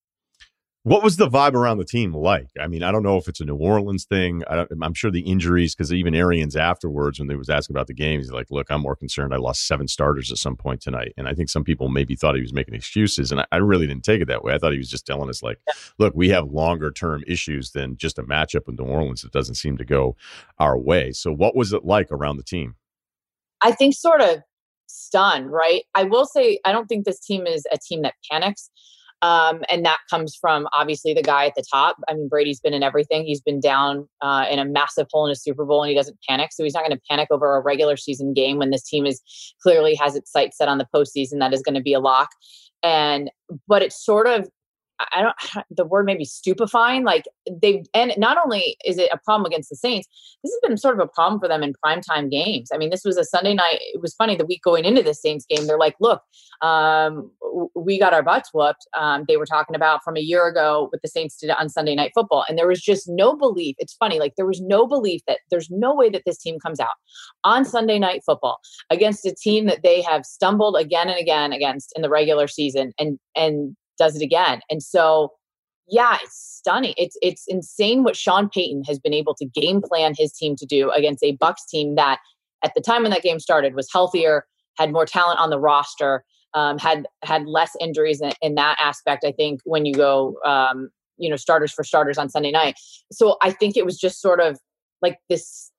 What 0.85 1.01
was 1.01 1.17
the 1.17 1.27
vibe 1.27 1.55
around 1.55 1.79
the 1.79 1.83
team 1.83 2.13
like? 2.13 2.51
I 2.61 2.67
mean, 2.67 2.83
I 2.83 2.91
don't 2.91 3.01
know 3.01 3.17
if 3.17 3.27
it's 3.27 3.39
a 3.39 3.43
New 3.43 3.55
Orleans 3.55 4.05
thing. 4.05 4.43
I 4.47 4.67
am 4.83 4.93
sure 4.93 5.09
the 5.09 5.21
injuries, 5.21 5.73
because 5.73 5.91
even 5.91 6.13
Arians 6.13 6.55
afterwards, 6.55 7.17
when 7.17 7.27
they 7.27 7.35
was 7.35 7.49
asking 7.49 7.75
about 7.75 7.87
the 7.87 7.95
game, 7.95 8.19
he's 8.19 8.31
like, 8.31 8.51
"Look, 8.51 8.69
I'm 8.69 8.81
more 8.81 8.95
concerned. 8.95 9.33
I 9.33 9.37
lost 9.37 9.65
seven 9.65 9.87
starters 9.87 10.31
at 10.31 10.37
some 10.37 10.55
point 10.55 10.81
tonight." 10.81 11.13
And 11.17 11.27
I 11.27 11.33
think 11.33 11.49
some 11.49 11.63
people 11.63 11.89
maybe 11.89 12.15
thought 12.15 12.35
he 12.35 12.41
was 12.41 12.53
making 12.53 12.75
excuses, 12.75 13.31
and 13.31 13.41
I, 13.41 13.47
I 13.51 13.57
really 13.57 13.87
didn't 13.87 14.03
take 14.03 14.21
it 14.21 14.27
that 14.27 14.43
way. 14.43 14.53
I 14.53 14.59
thought 14.59 14.73
he 14.73 14.77
was 14.77 14.91
just 14.91 15.07
telling 15.07 15.27
us, 15.27 15.41
like, 15.41 15.57
"Look, 15.97 16.13
we 16.15 16.29
have 16.29 16.51
longer 16.51 16.91
term 16.91 17.23
issues 17.25 17.71
than 17.71 17.97
just 17.97 18.19
a 18.19 18.23
matchup 18.23 18.67
with 18.67 18.77
New 18.77 18.85
Orleans 18.85 19.23
that 19.23 19.31
doesn't 19.31 19.55
seem 19.55 19.77
to 19.77 19.85
go 19.85 20.15
our 20.59 20.77
way." 20.77 21.11
So, 21.13 21.31
what 21.31 21.55
was 21.55 21.73
it 21.73 21.83
like 21.83 22.11
around 22.11 22.37
the 22.37 22.43
team? 22.43 22.75
I 23.59 23.71
think 23.71 23.95
sort 23.95 24.21
of 24.21 24.43
stunned, 24.85 25.51
right? 25.51 25.81
I 25.95 26.03
will 26.03 26.27
say 26.27 26.59
I 26.63 26.71
don't 26.71 26.85
think 26.85 27.05
this 27.05 27.19
team 27.19 27.47
is 27.47 27.65
a 27.73 27.79
team 27.79 28.03
that 28.03 28.13
panics. 28.29 28.69
Um, 29.25 29.63
and 29.71 29.83
that 29.85 29.97
comes 30.07 30.35
from 30.39 30.67
obviously 30.71 31.15
the 31.15 31.23
guy 31.23 31.47
at 31.47 31.55
the 31.55 31.63
top. 31.73 31.97
I 32.07 32.13
mean, 32.13 32.29
Brady's 32.29 32.59
been 32.59 32.75
in 32.75 32.83
everything. 32.83 33.25
He's 33.25 33.41
been 33.41 33.59
down 33.59 34.07
uh, 34.21 34.45
in 34.51 34.59
a 34.59 34.65
massive 34.65 35.07
hole 35.11 35.25
in 35.25 35.31
a 35.31 35.35
Super 35.35 35.65
Bowl, 35.65 35.81
and 35.81 35.89
he 35.89 35.95
doesn't 35.95 36.19
panic. 36.29 36.51
So 36.53 36.63
he's 36.63 36.75
not 36.75 36.81
going 36.85 36.95
to 36.95 37.01
panic 37.09 37.29
over 37.31 37.55
a 37.55 37.61
regular 37.61 37.97
season 37.97 38.33
game 38.33 38.59
when 38.59 38.69
this 38.69 38.83
team 38.83 39.07
is 39.07 39.23
clearly 39.63 39.95
has 39.95 40.15
its 40.15 40.31
sights 40.31 40.57
set 40.57 40.67
on 40.67 40.77
the 40.77 40.87
postseason. 40.93 41.39
That 41.39 41.55
is 41.55 41.63
going 41.63 41.73
to 41.73 41.81
be 41.81 41.93
a 41.93 41.99
lock. 41.99 42.29
And 42.83 43.31
but 43.67 43.81
it's 43.81 44.05
sort 44.05 44.27
of 44.27 44.47
I 44.99 45.21
don't, 45.21 45.65
the 45.69 45.85
word 45.85 46.05
maybe 46.05 46.25
stupefying. 46.25 47.03
Like 47.03 47.25
they, 47.49 47.83
and 47.93 48.13
not 48.17 48.37
only 48.43 48.77
is 48.85 48.97
it 48.97 49.09
a 49.11 49.17
problem 49.17 49.45
against 49.45 49.69
the 49.69 49.75
Saints, 49.75 50.07
this 50.43 50.53
has 50.53 50.69
been 50.69 50.77
sort 50.77 50.99
of 50.99 51.05
a 51.05 51.11
problem 51.11 51.39
for 51.39 51.47
them 51.47 51.63
in 51.63 51.73
primetime 51.85 52.29
games. 52.31 52.69
I 52.73 52.77
mean, 52.77 52.89
this 52.89 53.03
was 53.03 53.17
a 53.17 53.23
Sunday 53.23 53.53
night. 53.53 53.79
It 53.81 54.01
was 54.01 54.13
funny 54.13 54.35
the 54.35 54.45
week 54.45 54.61
going 54.63 54.85
into 54.85 55.03
the 55.03 55.13
Saints 55.13 55.45
game. 55.45 55.67
They're 55.67 55.77
like, 55.77 55.95
look, 55.99 56.21
um, 56.61 57.31
we 57.75 57.99
got 57.99 58.13
our 58.13 58.23
butts 58.23 58.49
whooped. 58.53 58.87
Um, 58.97 59.25
they 59.27 59.37
were 59.37 59.45
talking 59.45 59.75
about 59.75 60.03
from 60.03 60.17
a 60.17 60.21
year 60.21 60.47
ago 60.47 60.87
what 60.91 61.01
the 61.01 61.07
Saints 61.07 61.37
did 61.37 61.49
on 61.49 61.69
Sunday 61.69 61.95
night 61.95 62.11
football. 62.13 62.45
And 62.47 62.57
there 62.57 62.67
was 62.67 62.81
just 62.81 63.07
no 63.07 63.35
belief. 63.35 63.75
It's 63.79 63.93
funny. 63.93 64.19
Like 64.19 64.35
there 64.37 64.45
was 64.45 64.61
no 64.61 64.87
belief 64.87 65.21
that 65.27 65.39
there's 65.51 65.69
no 65.69 65.93
way 65.93 66.09
that 66.09 66.23
this 66.25 66.37
team 66.37 66.59
comes 66.59 66.79
out 66.79 66.95
on 67.43 67.65
Sunday 67.65 67.99
night 67.99 68.21
football 68.25 68.59
against 68.89 69.25
a 69.25 69.33
team 69.33 69.65
that 69.65 69.83
they 69.83 70.01
have 70.01 70.25
stumbled 70.25 70.77
again 70.77 71.09
and 71.09 71.19
again 71.19 71.51
against 71.51 71.93
in 71.95 72.01
the 72.01 72.09
regular 72.09 72.47
season 72.47 72.93
and, 72.99 73.19
and, 73.35 73.75
does 73.97 74.15
it 74.15 74.21
again. 74.21 74.61
And 74.69 74.81
so, 74.81 75.33
yeah, 75.87 76.17
it's 76.23 76.35
stunning. 76.35 76.93
It's 76.97 77.17
it's 77.21 77.45
insane 77.47 78.03
what 78.03 78.15
Sean 78.15 78.49
Payton 78.49 78.83
has 78.87 78.99
been 78.99 79.13
able 79.13 79.35
to 79.35 79.45
game 79.45 79.81
plan 79.81 80.13
his 80.17 80.33
team 80.33 80.55
to 80.57 80.65
do 80.65 80.91
against 80.91 81.23
a 81.23 81.37
Bucs 81.37 81.67
team 81.69 81.95
that 81.95 82.19
at 82.63 82.73
the 82.75 82.81
time 82.81 83.03
when 83.03 83.11
that 83.11 83.21
game 83.21 83.39
started 83.39 83.75
was 83.75 83.87
healthier, 83.91 84.45
had 84.77 84.91
more 84.91 85.05
talent 85.05 85.39
on 85.39 85.49
the 85.51 85.59
roster, 85.59 86.23
um, 86.55 86.77
had 86.79 87.05
had 87.23 87.45
less 87.45 87.75
injuries 87.79 88.21
in, 88.21 88.31
in, 88.41 88.55
that 88.55 88.77
aspect. 88.79 89.23
I 89.23 89.31
think 89.31 89.59
when 89.65 89.85
you 89.85 89.93
go, 89.93 90.35
um, 90.45 90.89
you 91.17 91.29
know, 91.29 91.35
starters 91.35 91.71
for 91.71 91.83
starters 91.83 92.17
on 92.17 92.29
Sunday 92.29 92.51
night. 92.51 92.75
So 93.11 93.37
I 93.41 93.51
think 93.51 93.77
it 93.77 93.85
was 93.85 93.99
just 93.99 94.21
sort 94.21 94.39
of 94.39 94.57
like 95.01 95.17
this. 95.29 95.71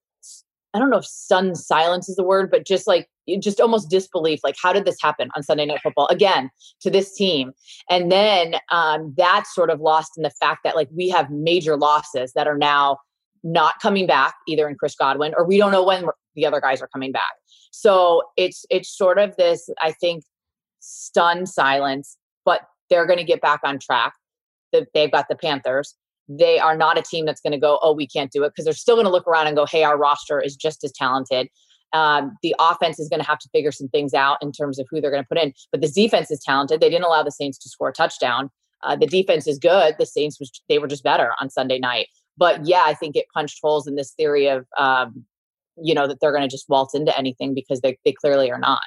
I 0.77 0.79
don't 0.79 0.91
know 0.91 0.99
if 0.99 1.07
stunned 1.07 1.57
silence 1.57 2.09
is 2.09 2.17
the 2.17 2.23
word, 2.23 2.51
but 2.51 2.67
just 2.67 2.87
like 2.87 3.09
just 3.41 3.61
almost 3.61 3.89
disbelief. 3.89 4.41
Like, 4.45 4.57
how 4.63 4.73
did 4.73 4.85
this 4.85 4.99
happen 5.01 5.31
on 5.35 5.43
Sunday 5.43 5.65
Night 5.65 5.81
Football 5.83 6.07
again 6.09 6.51
to 6.83 6.91
this 6.91 7.15
team? 7.15 7.53
And 7.89 8.13
then 8.13 8.57
um, 8.71 9.15
that's 9.17 9.55
sort 9.55 9.71
of 9.71 9.81
lost 9.81 10.13
in 10.19 10.23
the 10.23 10.31
fact 10.31 10.61
that 10.65 10.77
like 10.77 10.89
we 10.95 11.09
have 11.09 11.31
major 11.31 11.77
losses 11.77 12.33
that 12.35 12.47
are 12.47 12.59
now 12.59 12.99
not 13.43 13.81
coming 13.81 14.07
back 14.07 14.35
either 14.47 14.69
in 14.69 14.77
Chris 14.77 14.95
Godwin 14.95 15.33
or 15.37 15.47
we 15.47 15.57
don't 15.57 15.73
know 15.73 15.85
when 15.85 16.05
the 16.35 16.45
other 16.45 16.61
guys 16.61 16.83
are 16.83 16.89
coming 16.89 17.11
back. 17.11 17.33
So 17.71 18.23
it's 18.37 18.67
it's 18.71 18.95
sort 18.95 19.19
of 19.19 19.35
this 19.37 19.71
I 19.81 19.93
think 19.93 20.25
stunned 20.81 21.49
silence, 21.49 22.19
but 22.45 22.61
they're 22.91 23.07
going 23.07 23.19
to 23.19 23.25
get 23.25 23.41
back 23.41 23.61
on 23.65 23.79
track. 23.79 24.13
They've 24.73 25.11
got 25.11 25.29
the 25.29 25.37
Panthers. 25.37 25.95
They 26.29 26.59
are 26.59 26.77
not 26.77 26.99
a 26.99 27.03
team 27.03 27.25
that's 27.25 27.41
going 27.41 27.53
to 27.53 27.59
go, 27.59 27.79
oh, 27.83 27.93
we 27.93 28.07
can't 28.07 28.33
do 28.33 28.45
it 28.45 28.51
because 28.51 28.65
they're 28.65 28.75
still 28.75 28.97
going 28.97 29.07
to 29.07 29.13
look 29.13 29.27
around 29.27 29.47
and 29.47 29.57
go, 29.57 29.65
hey, 29.67 29.85
our 29.85 29.97
roster 29.97 30.41
is 30.41 30.57
just 30.57 30.83
as 30.85 30.93
talented. 30.93 31.49
Um, 31.93 32.37
the 32.43 32.55
offense 32.59 32.99
is 32.99 33.09
going 33.09 33.21
to 33.21 33.27
have 33.27 33.39
to 33.39 33.49
figure 33.51 33.73
some 33.73 33.89
things 33.89 34.13
out 34.13 34.39
in 34.43 34.53
terms 34.53 34.79
of 34.79 34.87
who 34.91 35.01
they're 35.01 35.11
going 35.11 35.23
to 35.23 35.29
put 35.29 35.39
in. 35.39 35.53
But 35.71 35.81
the 35.81 35.89
defense 35.89 36.31
is 36.31 36.41
talented. 36.41 36.81
They 36.81 36.91
didn't 36.91 37.05
allow 37.05 37.23
the 37.23 37.31
Saints 37.31 37.59
to 37.59 37.69
score 37.69 37.89
a 37.89 37.93
touchdown. 37.93 38.51
Uh, 38.83 38.97
the 38.97 39.07
defense 39.07 39.47
is 39.47 39.59
good. 39.59 39.95
The 39.99 40.07
Saints 40.07 40.39
was 40.39 40.51
they 40.69 40.79
were 40.79 40.89
just 40.89 41.03
better 41.03 41.33
on 41.41 41.49
Sunday 41.49 41.79
night. 41.79 42.09
But 42.37 42.67
yeah, 42.67 42.83
I 42.85 42.95
think 42.95 43.17
it 43.17 43.27
punched 43.33 43.61
holes 43.63 43.87
in 43.87 43.97
this 43.97 44.13
theory 44.13 44.49
of 44.49 44.67
um, 44.77 45.25
you 45.83 45.95
know 45.95 46.07
that 46.07 46.21
they're 46.21 46.33
going 46.33 46.43
to 46.43 46.49
just 46.49 46.69
waltz 46.69 46.95
into 46.95 47.17
anything 47.17 47.55
because 47.55 47.81
they 47.81 47.99
they 48.05 48.13
clearly 48.13 48.51
are 48.51 48.59
not. 48.59 48.83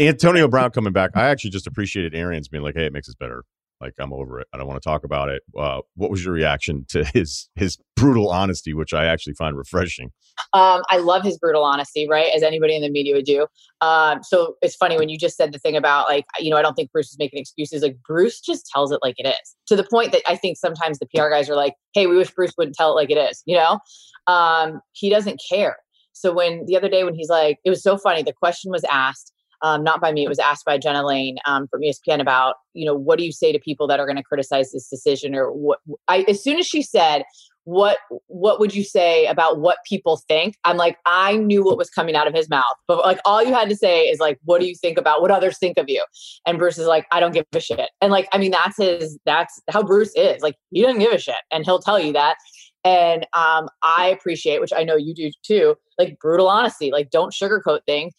Antonio 0.00 0.48
Brown 0.48 0.70
coming 0.70 0.92
back. 0.92 1.12
I 1.14 1.28
actually 1.28 1.50
just 1.50 1.68
appreciated 1.68 2.14
Arians 2.14 2.48
being 2.48 2.64
like, 2.64 2.74
"Hey, 2.74 2.86
it 2.86 2.92
makes 2.92 3.08
us 3.08 3.14
better." 3.14 3.44
Like 3.80 3.94
I'm 3.98 4.12
over 4.12 4.40
it. 4.40 4.46
I 4.52 4.56
don't 4.56 4.66
want 4.66 4.80
to 4.80 4.88
talk 4.88 5.04
about 5.04 5.28
it. 5.28 5.42
Uh, 5.58 5.80
what 5.94 6.10
was 6.10 6.24
your 6.24 6.32
reaction 6.32 6.86
to 6.88 7.04
his 7.14 7.48
his 7.54 7.78
brutal 7.96 8.30
honesty, 8.30 8.74
which 8.74 8.94
I 8.94 9.06
actually 9.06 9.34
find 9.34 9.56
refreshing? 9.56 10.10
Um, 10.52 10.82
I 10.88 10.98
love 10.98 11.22
his 11.22 11.38
brutal 11.38 11.64
honesty, 11.64 12.08
right? 12.08 12.32
As 12.34 12.42
anybody 12.42 12.76
in 12.76 12.82
the 12.82 12.88
media 12.88 13.14
would 13.14 13.24
do. 13.24 13.46
Um, 13.80 14.22
so 14.22 14.56
it's 14.62 14.76
funny 14.76 14.96
when 14.96 15.08
you 15.08 15.18
just 15.18 15.36
said 15.36 15.52
the 15.52 15.58
thing 15.58 15.76
about 15.76 16.08
like, 16.08 16.24
you 16.38 16.50
know, 16.50 16.56
I 16.56 16.62
don't 16.62 16.74
think 16.74 16.92
Bruce 16.92 17.10
is 17.10 17.18
making 17.18 17.40
excuses. 17.40 17.82
Like 17.82 17.96
Bruce 18.06 18.40
just 18.40 18.66
tells 18.66 18.90
it 18.92 19.00
like 19.02 19.16
it 19.18 19.26
is, 19.26 19.56
to 19.66 19.76
the 19.76 19.84
point 19.84 20.12
that 20.12 20.22
I 20.26 20.36
think 20.36 20.56
sometimes 20.56 20.98
the 20.98 21.06
PR 21.06 21.28
guys 21.28 21.50
are 21.50 21.56
like, 21.56 21.74
"Hey, 21.92 22.06
we 22.06 22.16
wish 22.16 22.30
Bruce 22.30 22.52
wouldn't 22.56 22.76
tell 22.76 22.92
it 22.92 22.94
like 22.94 23.10
it 23.10 23.18
is." 23.18 23.42
You 23.44 23.56
know, 23.56 23.78
um, 24.26 24.80
he 24.92 25.10
doesn't 25.10 25.40
care. 25.48 25.76
So 26.12 26.32
when 26.32 26.64
the 26.66 26.76
other 26.76 26.88
day 26.88 27.04
when 27.04 27.14
he's 27.14 27.28
like, 27.28 27.58
it 27.64 27.70
was 27.70 27.82
so 27.82 27.98
funny. 27.98 28.22
The 28.22 28.32
question 28.32 28.70
was 28.70 28.84
asked 28.84 29.33
um, 29.64 29.82
not 29.82 29.98
by 29.98 30.12
me. 30.12 30.24
It 30.24 30.28
was 30.28 30.38
asked 30.38 30.66
by 30.66 30.76
Jenna 30.76 31.04
Laine 31.04 31.38
um, 31.46 31.66
from 31.68 31.80
ESPN 31.80 32.20
about, 32.20 32.56
you 32.74 32.84
know, 32.84 32.94
what 32.94 33.18
do 33.18 33.24
you 33.24 33.32
say 33.32 33.50
to 33.50 33.58
people 33.58 33.86
that 33.86 33.98
are 33.98 34.04
going 34.04 34.16
to 34.16 34.22
criticize 34.22 34.70
this 34.70 34.88
decision, 34.88 35.34
or 35.34 35.50
what? 35.50 35.78
I 36.06 36.26
as 36.28 36.44
soon 36.44 36.58
as 36.58 36.66
she 36.66 36.82
said, 36.82 37.24
what 37.64 37.96
what 38.26 38.60
would 38.60 38.74
you 38.74 38.84
say 38.84 39.24
about 39.24 39.60
what 39.60 39.78
people 39.88 40.20
think? 40.28 40.56
I'm 40.64 40.76
like, 40.76 40.98
I 41.06 41.38
knew 41.38 41.64
what 41.64 41.78
was 41.78 41.88
coming 41.88 42.14
out 42.14 42.26
of 42.26 42.34
his 42.34 42.50
mouth, 42.50 42.76
but 42.86 42.98
like 42.98 43.20
all 43.24 43.42
you 43.42 43.54
had 43.54 43.70
to 43.70 43.76
say 43.76 44.02
is 44.02 44.20
like, 44.20 44.38
what 44.44 44.60
do 44.60 44.66
you 44.66 44.74
think 44.74 44.98
about 44.98 45.22
what 45.22 45.30
others 45.30 45.56
think 45.56 45.78
of 45.78 45.86
you? 45.88 46.04
And 46.46 46.58
Bruce 46.58 46.76
is 46.76 46.86
like, 46.86 47.06
I 47.10 47.18
don't 47.18 47.32
give 47.32 47.46
a 47.54 47.60
shit. 47.60 47.88
And 48.02 48.12
like, 48.12 48.28
I 48.32 48.38
mean, 48.38 48.50
that's 48.50 48.76
his. 48.76 49.18
That's 49.24 49.62
how 49.70 49.82
Bruce 49.82 50.12
is. 50.14 50.42
Like, 50.42 50.56
he 50.72 50.82
doesn't 50.82 51.00
give 51.00 51.12
a 51.12 51.18
shit, 51.18 51.36
and 51.50 51.64
he'll 51.64 51.80
tell 51.80 51.98
you 51.98 52.12
that. 52.12 52.36
And 52.84 53.26
um, 53.32 53.68
I 53.82 54.08
appreciate, 54.08 54.60
which 54.60 54.72
I 54.76 54.84
know 54.84 54.96
you 54.96 55.14
do 55.14 55.30
too, 55.42 55.76
like 55.98 56.18
brutal 56.20 56.48
honesty, 56.48 56.90
like 56.90 57.10
don't 57.10 57.32
sugarcoat 57.32 57.80
things. 57.86 58.12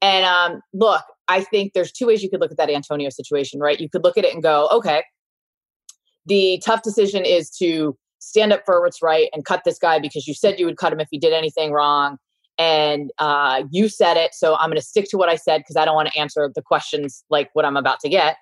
And 0.00 0.24
um, 0.24 0.60
look, 0.72 1.02
I 1.26 1.42
think 1.42 1.72
there's 1.72 1.90
two 1.90 2.06
ways 2.06 2.22
you 2.22 2.30
could 2.30 2.40
look 2.40 2.52
at 2.52 2.56
that 2.56 2.70
Antonio 2.70 3.10
situation, 3.10 3.58
right? 3.58 3.80
You 3.80 3.88
could 3.88 4.04
look 4.04 4.16
at 4.16 4.24
it 4.24 4.32
and 4.32 4.42
go, 4.42 4.68
okay, 4.72 5.02
the 6.26 6.62
tough 6.64 6.82
decision 6.82 7.24
is 7.24 7.50
to 7.58 7.96
stand 8.20 8.52
up 8.52 8.62
for 8.64 8.80
what's 8.80 9.02
right 9.02 9.28
and 9.32 9.44
cut 9.44 9.62
this 9.64 9.78
guy 9.78 9.98
because 9.98 10.28
you 10.28 10.34
said 10.34 10.60
you 10.60 10.66
would 10.66 10.76
cut 10.76 10.92
him 10.92 11.00
if 11.00 11.08
he 11.10 11.18
did 11.18 11.32
anything 11.32 11.72
wrong. 11.72 12.16
And 12.58 13.10
uh, 13.18 13.64
you 13.70 13.88
said 13.88 14.16
it. 14.16 14.34
So 14.34 14.54
I'm 14.56 14.68
going 14.68 14.78
to 14.78 14.86
stick 14.86 15.06
to 15.10 15.16
what 15.16 15.28
I 15.28 15.34
said 15.34 15.58
because 15.58 15.76
I 15.76 15.84
don't 15.84 15.96
want 15.96 16.12
to 16.12 16.18
answer 16.18 16.48
the 16.54 16.62
questions 16.62 17.24
like 17.28 17.50
what 17.54 17.64
I'm 17.64 17.76
about 17.76 17.98
to 18.00 18.08
get. 18.08 18.36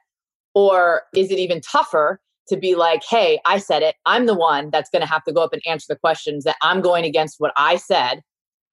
Or 0.55 1.05
is 1.15 1.31
it 1.31 1.39
even 1.39 1.61
tougher 1.63 2.21
to 2.49 2.57
be 2.57 2.75
like, 2.75 3.03
hey, 3.09 3.41
I 3.45 3.59
said 3.59 3.83
it. 3.83 3.95
I'm 4.07 4.27
the 4.27 4.35
one 4.35 4.71
that's 4.71 4.91
going 4.91 5.03
to 5.03 5.09
have 5.09 5.25
to 5.25 5.33
go 5.33 5.43
up 5.43 5.53
and 5.53 5.63
answer 5.67 5.87
the 5.89 5.99
questions 5.99 6.45
that 6.45 6.57
I'm 6.63 6.81
going 6.81 7.05
against 7.05 7.37
what 7.39 7.53
I 7.57 7.77
said. 7.77 8.23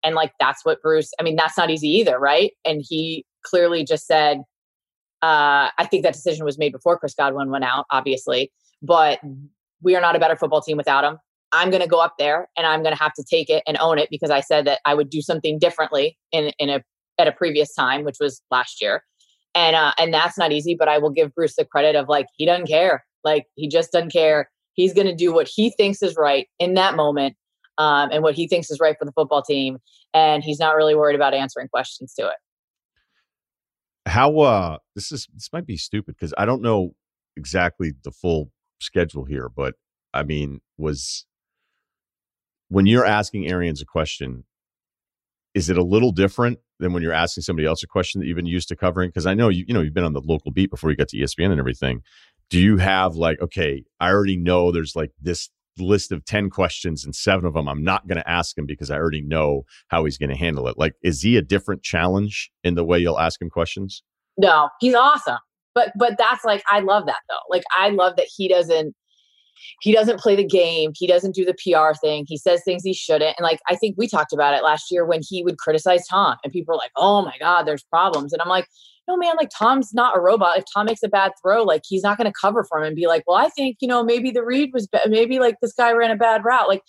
And 0.04 0.16
like, 0.16 0.32
that's 0.40 0.66
what 0.66 0.82
Bruce, 0.82 1.12
I 1.20 1.24
mean, 1.24 1.36
that's 1.36 1.58
not 1.58 1.70
easy 1.70 1.90
either, 1.90 2.20
right? 2.20 2.52
And 2.66 2.84
he 2.88 3.26
clearly 3.44 3.84
just 3.84 4.08
said, 4.08 4.40
uh, 5.22 5.70
I 5.78 5.88
think 5.90 6.04
that 6.04 6.14
decision 6.14 6.46
was 6.46 6.58
made 6.58 6.72
before 6.72 6.98
Chris 6.98 7.16
Godwin 7.16 7.50
went 7.50 7.64
out, 7.64 7.86
obviously, 7.92 8.52
but 8.82 9.20
we 9.82 9.96
are 9.96 10.02
not 10.02 10.16
a 10.16 10.20
better 10.20 10.36
football 10.36 10.62
team 10.62 10.78
without 10.78 11.04
him. 11.04 11.18
I'm 11.52 11.70
going 11.70 11.82
to 11.82 11.88
go 11.88 12.00
up 12.00 12.16
there 12.20 12.50
and 12.58 12.68
I'm 12.68 12.84
going 12.84 12.96
to 12.96 13.02
have 13.02 13.14
to 13.14 13.24
take 13.24 13.50
it 13.50 13.64
and 13.66 13.78
own 13.80 14.00
it 14.00 14.10
because 14.10 14.30
I 14.30 14.42
said 14.42 14.66
that 14.68 14.80
I 14.86 14.94
would 14.94 15.10
do 15.10 15.22
something 15.22 15.60
differently 15.60 16.18
in 16.32 16.52
in 16.60 16.70
a 16.70 16.84
at 17.18 17.28
a 17.28 17.32
previous 17.32 17.74
time, 17.74 18.04
which 18.04 18.18
was 18.20 18.42
last 18.52 18.82
year, 18.82 19.04
and 19.56 19.76
uh, 19.76 19.94
and 19.98 20.14
that's 20.14 20.38
not 20.38 20.52
easy. 20.52 20.76
But 20.76 20.90
I 20.90 20.98
will 20.98 21.10
give 21.10 21.34
Bruce 21.34 21.56
the 21.56 21.66
credit 21.66 21.96
of 21.96 22.10
like 22.10 22.28
he 22.36 22.46
doesn't 22.46 22.68
care. 22.68 23.06
Like 23.28 23.48
he 23.56 23.68
just 23.68 23.92
doesn't 23.92 24.12
care. 24.12 24.50
He's 24.74 24.94
going 24.94 25.08
to 25.08 25.16
do 25.16 25.34
what 25.34 25.50
he 25.54 25.72
thinks 25.72 26.02
is 26.02 26.16
right 26.16 26.48
in 26.60 26.76
that 26.76 26.96
moment 26.96 27.36
um, 27.78 28.10
and 28.12 28.24
what 28.24 28.36
he 28.36 28.48
thinks 28.48 28.72
is 28.72 28.80
right 28.80 28.96
for 28.98 29.04
the 29.04 29.12
football 29.12 29.42
team. 29.42 29.80
And 30.14 30.44
he's 30.44 30.60
not 30.60 30.78
really 30.78 30.96
worried 30.96 31.16
about 31.16 31.34
answering 31.34 31.68
questions 31.68 32.14
to 32.14 32.28
it. 32.28 32.38
How, 34.10 34.40
uh, 34.40 34.78
this 34.96 35.12
is, 35.12 35.28
this 35.34 35.50
might 35.52 35.66
be 35.66 35.76
stupid 35.76 36.16
because 36.18 36.34
I 36.38 36.46
don't 36.46 36.62
know 36.62 36.96
exactly 37.36 37.92
the 38.04 38.12
full 38.12 38.50
schedule 38.80 39.26
here, 39.26 39.50
but 39.50 39.76
I 40.14 40.24
mean, 40.24 40.62
was 40.78 41.26
when 42.70 42.86
you're 42.86 43.06
asking 43.06 43.52
Arians 43.52 43.82
a 43.82 43.86
question, 43.86 44.46
is 45.54 45.70
it 45.70 45.78
a 45.78 45.84
little 45.84 46.14
different 46.14 46.60
than 46.80 46.94
when 46.94 47.04
you're 47.04 47.12
asking 47.12 47.42
somebody 47.42 47.68
else 47.68 47.84
a 47.84 47.88
question 47.88 48.22
that 48.22 48.28
you've 48.28 48.38
been 48.38 48.46
used 48.46 48.70
to 48.70 48.76
covering? 48.78 49.10
Because 49.10 49.26
I 49.26 49.34
know 49.34 49.50
you, 49.50 49.66
you 49.68 49.74
know, 49.74 49.82
you've 49.82 49.94
been 49.94 50.04
on 50.06 50.14
the 50.14 50.22
local 50.22 50.52
beat 50.52 50.70
before 50.70 50.90
you 50.90 50.96
got 50.96 51.10
to 51.10 51.18
ESPN 51.18 51.52
and 51.52 51.60
everything 51.60 52.02
do 52.50 52.60
you 52.60 52.78
have 52.78 53.16
like 53.16 53.40
okay 53.42 53.84
i 54.00 54.10
already 54.10 54.38
know 54.38 54.72
there's 54.72 54.96
like 54.96 55.12
this 55.22 55.50
list 55.80 56.12
of 56.12 56.26
10 56.26 56.50
questions 56.50 57.06
and 57.06 57.16
seven 57.16 57.46
of 57.46 57.54
them 57.54 57.68
i'm 57.68 57.84
not 57.84 58.08
going 58.08 58.18
to 58.18 58.30
ask 58.30 58.58
him 58.58 58.66
because 58.66 58.90
i 58.90 58.98
already 58.98 59.22
know 59.22 59.64
how 59.90 60.06
he's 60.06 60.18
going 60.18 60.30
to 60.30 60.36
handle 60.36 60.68
it. 60.68 60.78
Like 60.78 60.94
is 61.04 61.22
he 61.22 61.38
a 61.38 61.42
different 61.42 61.84
challenge 61.84 62.50
in 62.64 62.76
the 62.76 62.84
way 62.84 63.00
you'll 63.00 63.20
ask 63.20 63.42
him 63.42 63.50
questions? 63.50 64.04
No 64.38 64.70
he's 64.80 64.96
awesome 64.96 65.38
but 65.76 65.92
but 65.96 66.18
that's 66.18 66.44
like 66.44 66.64
i 66.70 66.80
love 66.80 67.06
that 67.06 67.20
though. 67.30 67.36
Like 67.50 67.64
i 67.72 67.90
love 67.90 68.16
that 68.18 68.28
he 68.36 68.48
doesn't 68.48 68.96
he 69.82 69.92
doesn't 69.92 70.20
play 70.20 70.36
the 70.36 70.46
game 70.46 70.92
he 70.96 71.08
doesn't 71.08 71.36
do 71.36 71.46
the 71.46 71.54
pr 71.54 71.98
thing 72.00 72.26
he 72.28 72.38
says 72.38 72.62
things 72.64 72.84
he 72.84 72.94
shouldn't 72.94 73.36
and 73.38 73.44
like 73.44 73.60
i 73.68 73.76
think 73.76 73.96
we 73.98 74.08
talked 74.08 74.34
about 74.34 74.54
it 74.54 74.64
last 74.64 74.92
year 74.92 75.06
when 75.06 75.22
he 75.28 75.44
would 75.44 75.58
criticize 75.58 76.06
tom 76.08 76.36
and 76.44 76.54
people 76.54 76.74
were 76.74 76.78
like 76.78 76.92
oh 76.96 77.24
my 77.24 77.34
god 77.40 77.64
there's 77.64 77.84
problems 77.84 78.34
and 78.34 78.42
i'm 78.42 78.50
like 78.50 78.68
no, 79.08 79.16
man, 79.16 79.36
like 79.38 79.50
Tom's 79.58 79.94
not 79.94 80.18
a 80.18 80.20
robot. 80.20 80.58
If 80.58 80.66
Tom 80.74 80.86
makes 80.86 81.02
a 81.04 81.08
bad 81.08 81.32
throw, 81.42 81.64
like 81.64 81.84
he's 81.88 82.04
not 82.04 82.18
going 82.18 82.32
to 82.32 82.34
cover 82.40 82.66
for 82.66 82.80
him 82.80 82.86
and 82.86 82.96
be 82.96 83.08
like, 83.08 83.24
well, 83.26 83.38
I 83.38 83.50
think, 83.50 83.78
you 83.80 83.88
know, 83.88 84.04
maybe 84.04 84.32
the 84.32 84.44
read 84.44 84.72
was, 84.74 84.88
be- 84.88 85.00
maybe 85.08 85.40
like 85.40 85.56
this 85.62 85.74
guy 85.74 85.92
ran 85.94 86.12
a 86.12 86.16
bad 86.16 86.44
route. 86.44 86.68
Like, 86.68 86.82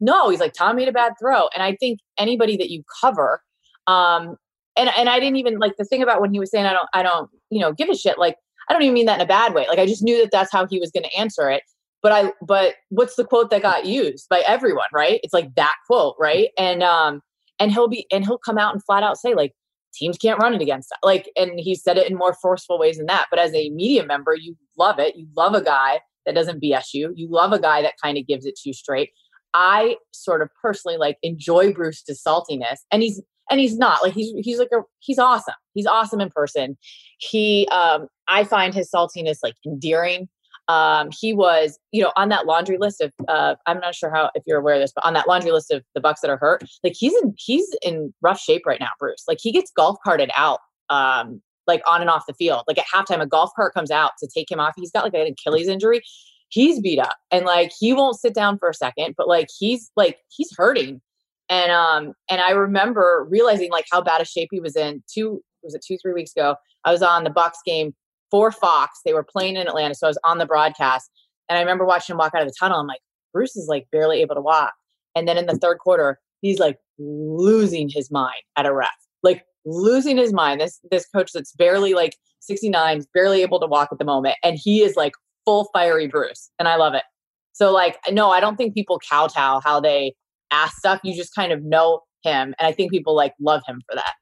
no, 0.00 0.30
he's 0.30 0.40
like, 0.40 0.52
Tom 0.52 0.76
made 0.76 0.88
a 0.88 0.92
bad 0.92 1.12
throw. 1.20 1.48
And 1.54 1.62
I 1.62 1.76
think 1.76 2.00
anybody 2.18 2.56
that 2.56 2.70
you 2.70 2.82
cover, 3.00 3.42
um, 3.86 4.36
and, 4.76 4.90
and 4.96 5.08
I 5.08 5.20
didn't 5.20 5.36
even 5.36 5.58
like 5.58 5.76
the 5.78 5.84
thing 5.84 6.02
about 6.02 6.20
when 6.20 6.32
he 6.32 6.40
was 6.40 6.50
saying, 6.50 6.66
I 6.66 6.72
don't, 6.72 6.88
I 6.92 7.02
don't, 7.02 7.30
you 7.50 7.60
know, 7.60 7.72
give 7.72 7.88
a 7.88 7.96
shit. 7.96 8.18
Like, 8.18 8.36
I 8.68 8.72
don't 8.72 8.82
even 8.82 8.94
mean 8.94 9.06
that 9.06 9.20
in 9.20 9.24
a 9.24 9.28
bad 9.28 9.54
way. 9.54 9.66
Like, 9.68 9.78
I 9.78 9.86
just 9.86 10.02
knew 10.02 10.20
that 10.20 10.30
that's 10.32 10.52
how 10.52 10.66
he 10.66 10.78
was 10.78 10.90
going 10.90 11.04
to 11.04 11.16
answer 11.16 11.50
it. 11.50 11.62
But 12.02 12.12
I, 12.12 12.32
but 12.46 12.74
what's 12.90 13.16
the 13.16 13.24
quote 13.24 13.50
that 13.50 13.62
got 13.62 13.86
used 13.86 14.28
by 14.28 14.40
everyone, 14.40 14.86
right? 14.92 15.20
It's 15.22 15.32
like 15.32 15.54
that 15.54 15.74
quote, 15.86 16.14
right? 16.18 16.50
And, 16.58 16.82
um, 16.82 17.22
and 17.58 17.72
he'll 17.72 17.88
be, 17.88 18.06
and 18.12 18.24
he'll 18.24 18.38
come 18.38 18.58
out 18.58 18.74
and 18.74 18.84
flat 18.84 19.02
out 19.02 19.16
say, 19.18 19.34
like, 19.34 19.52
teams 19.96 20.18
can't 20.18 20.40
run 20.40 20.54
it 20.54 20.62
against 20.62 20.92
like 21.02 21.30
and 21.36 21.58
he 21.58 21.74
said 21.74 21.96
it 21.98 22.10
in 22.10 22.16
more 22.16 22.34
forceful 22.34 22.78
ways 22.78 22.98
than 22.98 23.06
that 23.06 23.26
but 23.30 23.38
as 23.38 23.54
a 23.54 23.70
media 23.70 24.04
member 24.04 24.34
you 24.34 24.56
love 24.76 24.98
it. 24.98 25.16
You 25.16 25.26
love 25.36 25.54
a 25.54 25.62
guy 25.62 26.00
that 26.24 26.34
doesn't 26.34 26.62
bs 26.62 26.92
you. 26.92 27.12
You 27.14 27.28
love 27.30 27.52
a 27.52 27.60
guy 27.60 27.82
that 27.82 27.94
kind 28.02 28.18
of 28.18 28.26
gives 28.26 28.46
it 28.46 28.56
to 28.56 28.68
you 28.68 28.72
straight. 28.72 29.10
I 29.54 29.96
sort 30.12 30.42
of 30.42 30.50
personally 30.60 30.98
like 30.98 31.18
enjoy 31.22 31.72
bruce's 31.72 32.22
saltiness 32.22 32.78
and 32.90 33.02
he's 33.02 33.22
and 33.50 33.60
he's 33.60 33.78
not 33.78 34.02
like 34.02 34.12
he's 34.12 34.32
he's 34.44 34.58
like 34.58 34.72
a 34.72 34.82
he's 35.00 35.18
awesome. 35.18 35.54
He's 35.74 35.86
awesome 35.86 36.20
in 36.20 36.30
person. 36.30 36.76
He 37.18 37.66
um 37.68 38.08
i 38.28 38.44
find 38.44 38.74
his 38.74 38.90
saltiness 38.90 39.38
like 39.42 39.54
endearing 39.64 40.28
um, 40.68 41.10
he 41.18 41.32
was, 41.32 41.78
you 41.92 42.02
know, 42.02 42.12
on 42.16 42.28
that 42.30 42.46
laundry 42.46 42.78
list 42.78 43.00
of, 43.00 43.12
uh, 43.28 43.54
I'm 43.66 43.78
not 43.78 43.94
sure 43.94 44.10
how 44.12 44.30
if 44.34 44.42
you're 44.46 44.58
aware 44.58 44.74
of 44.74 44.80
this, 44.80 44.92
but 44.94 45.04
on 45.06 45.14
that 45.14 45.28
laundry 45.28 45.52
list 45.52 45.70
of 45.70 45.84
the 45.94 46.00
Bucs 46.00 46.20
that 46.22 46.30
are 46.30 46.36
hurt, 46.36 46.64
like 46.82 46.94
he's 46.98 47.14
in 47.22 47.34
he's 47.38 47.74
in 47.82 48.12
rough 48.20 48.40
shape 48.40 48.62
right 48.66 48.80
now, 48.80 48.90
Bruce. 48.98 49.24
Like 49.28 49.38
he 49.40 49.52
gets 49.52 49.70
golf 49.70 49.96
carted 50.02 50.30
out, 50.36 50.58
um, 50.90 51.40
like 51.66 51.82
on 51.86 52.00
and 52.00 52.10
off 52.10 52.24
the 52.26 52.34
field. 52.34 52.64
Like 52.66 52.78
at 52.78 52.86
halftime, 52.92 53.22
a 53.22 53.26
golf 53.26 53.50
cart 53.54 53.74
comes 53.74 53.90
out 53.90 54.12
to 54.18 54.28
take 54.32 54.50
him 54.50 54.58
off. 54.58 54.74
He's 54.76 54.90
got 54.90 55.04
like 55.04 55.14
an 55.14 55.32
Achilles 55.32 55.68
injury. 55.68 56.00
He's 56.48 56.80
beat 56.80 56.98
up, 56.98 57.16
and 57.30 57.44
like 57.44 57.72
he 57.78 57.92
won't 57.92 58.18
sit 58.18 58.34
down 58.34 58.58
for 58.58 58.68
a 58.68 58.74
second, 58.74 59.14
but 59.16 59.28
like 59.28 59.48
he's 59.56 59.90
like 59.96 60.18
he's 60.28 60.50
hurting. 60.56 61.00
And 61.48 61.70
um 61.70 62.12
and 62.28 62.40
I 62.40 62.50
remember 62.50 63.24
realizing 63.30 63.70
like 63.70 63.86
how 63.92 64.02
bad 64.02 64.20
a 64.20 64.24
shape 64.24 64.48
he 64.50 64.58
was 64.58 64.74
in 64.74 65.02
two 65.12 65.42
was 65.62 65.74
it 65.74 65.84
two 65.86 65.96
three 66.02 66.12
weeks 66.12 66.32
ago. 66.34 66.56
I 66.84 66.92
was 66.92 67.02
on 67.02 67.24
the 67.24 67.30
Bucs 67.30 67.62
game 67.64 67.94
for 68.30 68.50
Fox. 68.52 69.00
They 69.04 69.12
were 69.12 69.24
playing 69.24 69.56
in 69.56 69.66
Atlanta, 69.66 69.94
so 69.94 70.06
I 70.06 70.10
was 70.10 70.18
on 70.24 70.38
the 70.38 70.46
broadcast, 70.46 71.10
and 71.48 71.58
I 71.58 71.60
remember 71.60 71.84
watching 71.84 72.14
him 72.14 72.18
walk 72.18 72.34
out 72.34 72.42
of 72.42 72.48
the 72.48 72.54
tunnel. 72.58 72.80
I'm 72.80 72.86
like, 72.86 73.00
Bruce 73.32 73.56
is 73.56 73.68
like 73.68 73.86
barely 73.92 74.20
able 74.20 74.34
to 74.34 74.40
walk, 74.40 74.74
and 75.14 75.26
then 75.26 75.38
in 75.38 75.46
the 75.46 75.56
third 75.56 75.78
quarter, 75.78 76.18
he's 76.40 76.58
like 76.58 76.78
losing 76.98 77.88
his 77.88 78.10
mind 78.10 78.42
at 78.56 78.66
a 78.66 78.74
ref, 78.74 78.90
like 79.22 79.44
losing 79.64 80.16
his 80.16 80.32
mind. 80.32 80.60
This 80.60 80.80
this 80.90 81.06
coach 81.14 81.32
that's 81.32 81.52
barely 81.52 81.94
like 81.94 82.16
69, 82.40 83.04
barely 83.14 83.42
able 83.42 83.60
to 83.60 83.66
walk 83.66 83.88
at 83.92 83.98
the 83.98 84.04
moment, 84.04 84.36
and 84.42 84.58
he 84.62 84.82
is 84.82 84.96
like 84.96 85.12
full 85.44 85.68
fiery 85.72 86.08
Bruce, 86.08 86.50
and 86.58 86.68
I 86.68 86.76
love 86.76 86.94
it. 86.94 87.04
So 87.52 87.72
like, 87.72 87.98
no, 88.10 88.30
I 88.30 88.40
don't 88.40 88.56
think 88.56 88.74
people 88.74 89.00
kowtow 89.08 89.60
how 89.60 89.80
they 89.80 90.14
ask 90.50 90.76
stuff. 90.76 91.00
You 91.02 91.14
just 91.14 91.34
kind 91.34 91.52
of 91.52 91.62
know 91.62 92.02
him, 92.22 92.54
and 92.58 92.66
I 92.66 92.72
think 92.72 92.90
people 92.90 93.14
like 93.14 93.32
love 93.40 93.62
him 93.66 93.80
for 93.88 93.94
that. 93.96 94.14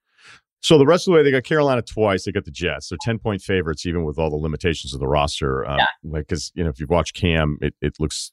So 0.65 0.79
the 0.79 0.87
rest 0.87 1.07
of 1.07 1.13
the 1.13 1.19
way, 1.19 1.23
they 1.23 1.31
got 1.31 1.45
Carolina 1.45 1.83
twice. 1.83 2.25
They 2.25 2.33
got 2.33 2.47
the 2.47 2.51
Jets. 2.51 2.89
They're 2.89 2.97
ten 3.03 3.19
point 3.19 3.43
favorites, 3.43 3.85
even 3.85 4.03
with 4.03 4.19
all 4.19 4.31
the 4.31 4.37
limitations 4.37 4.95
of 4.95 5.01
the 5.01 5.07
roster. 5.07 5.69
Um, 5.69 5.77
yeah. 5.79 5.87
Like, 6.03 6.27
because 6.27 6.53
you 6.55 6.65
know, 6.65 6.71
if 6.71 6.81
you've 6.81 6.89
watched 6.89 7.15
Cam, 7.15 7.59
it, 7.61 7.75
it 7.83 7.97
looks 8.01 8.33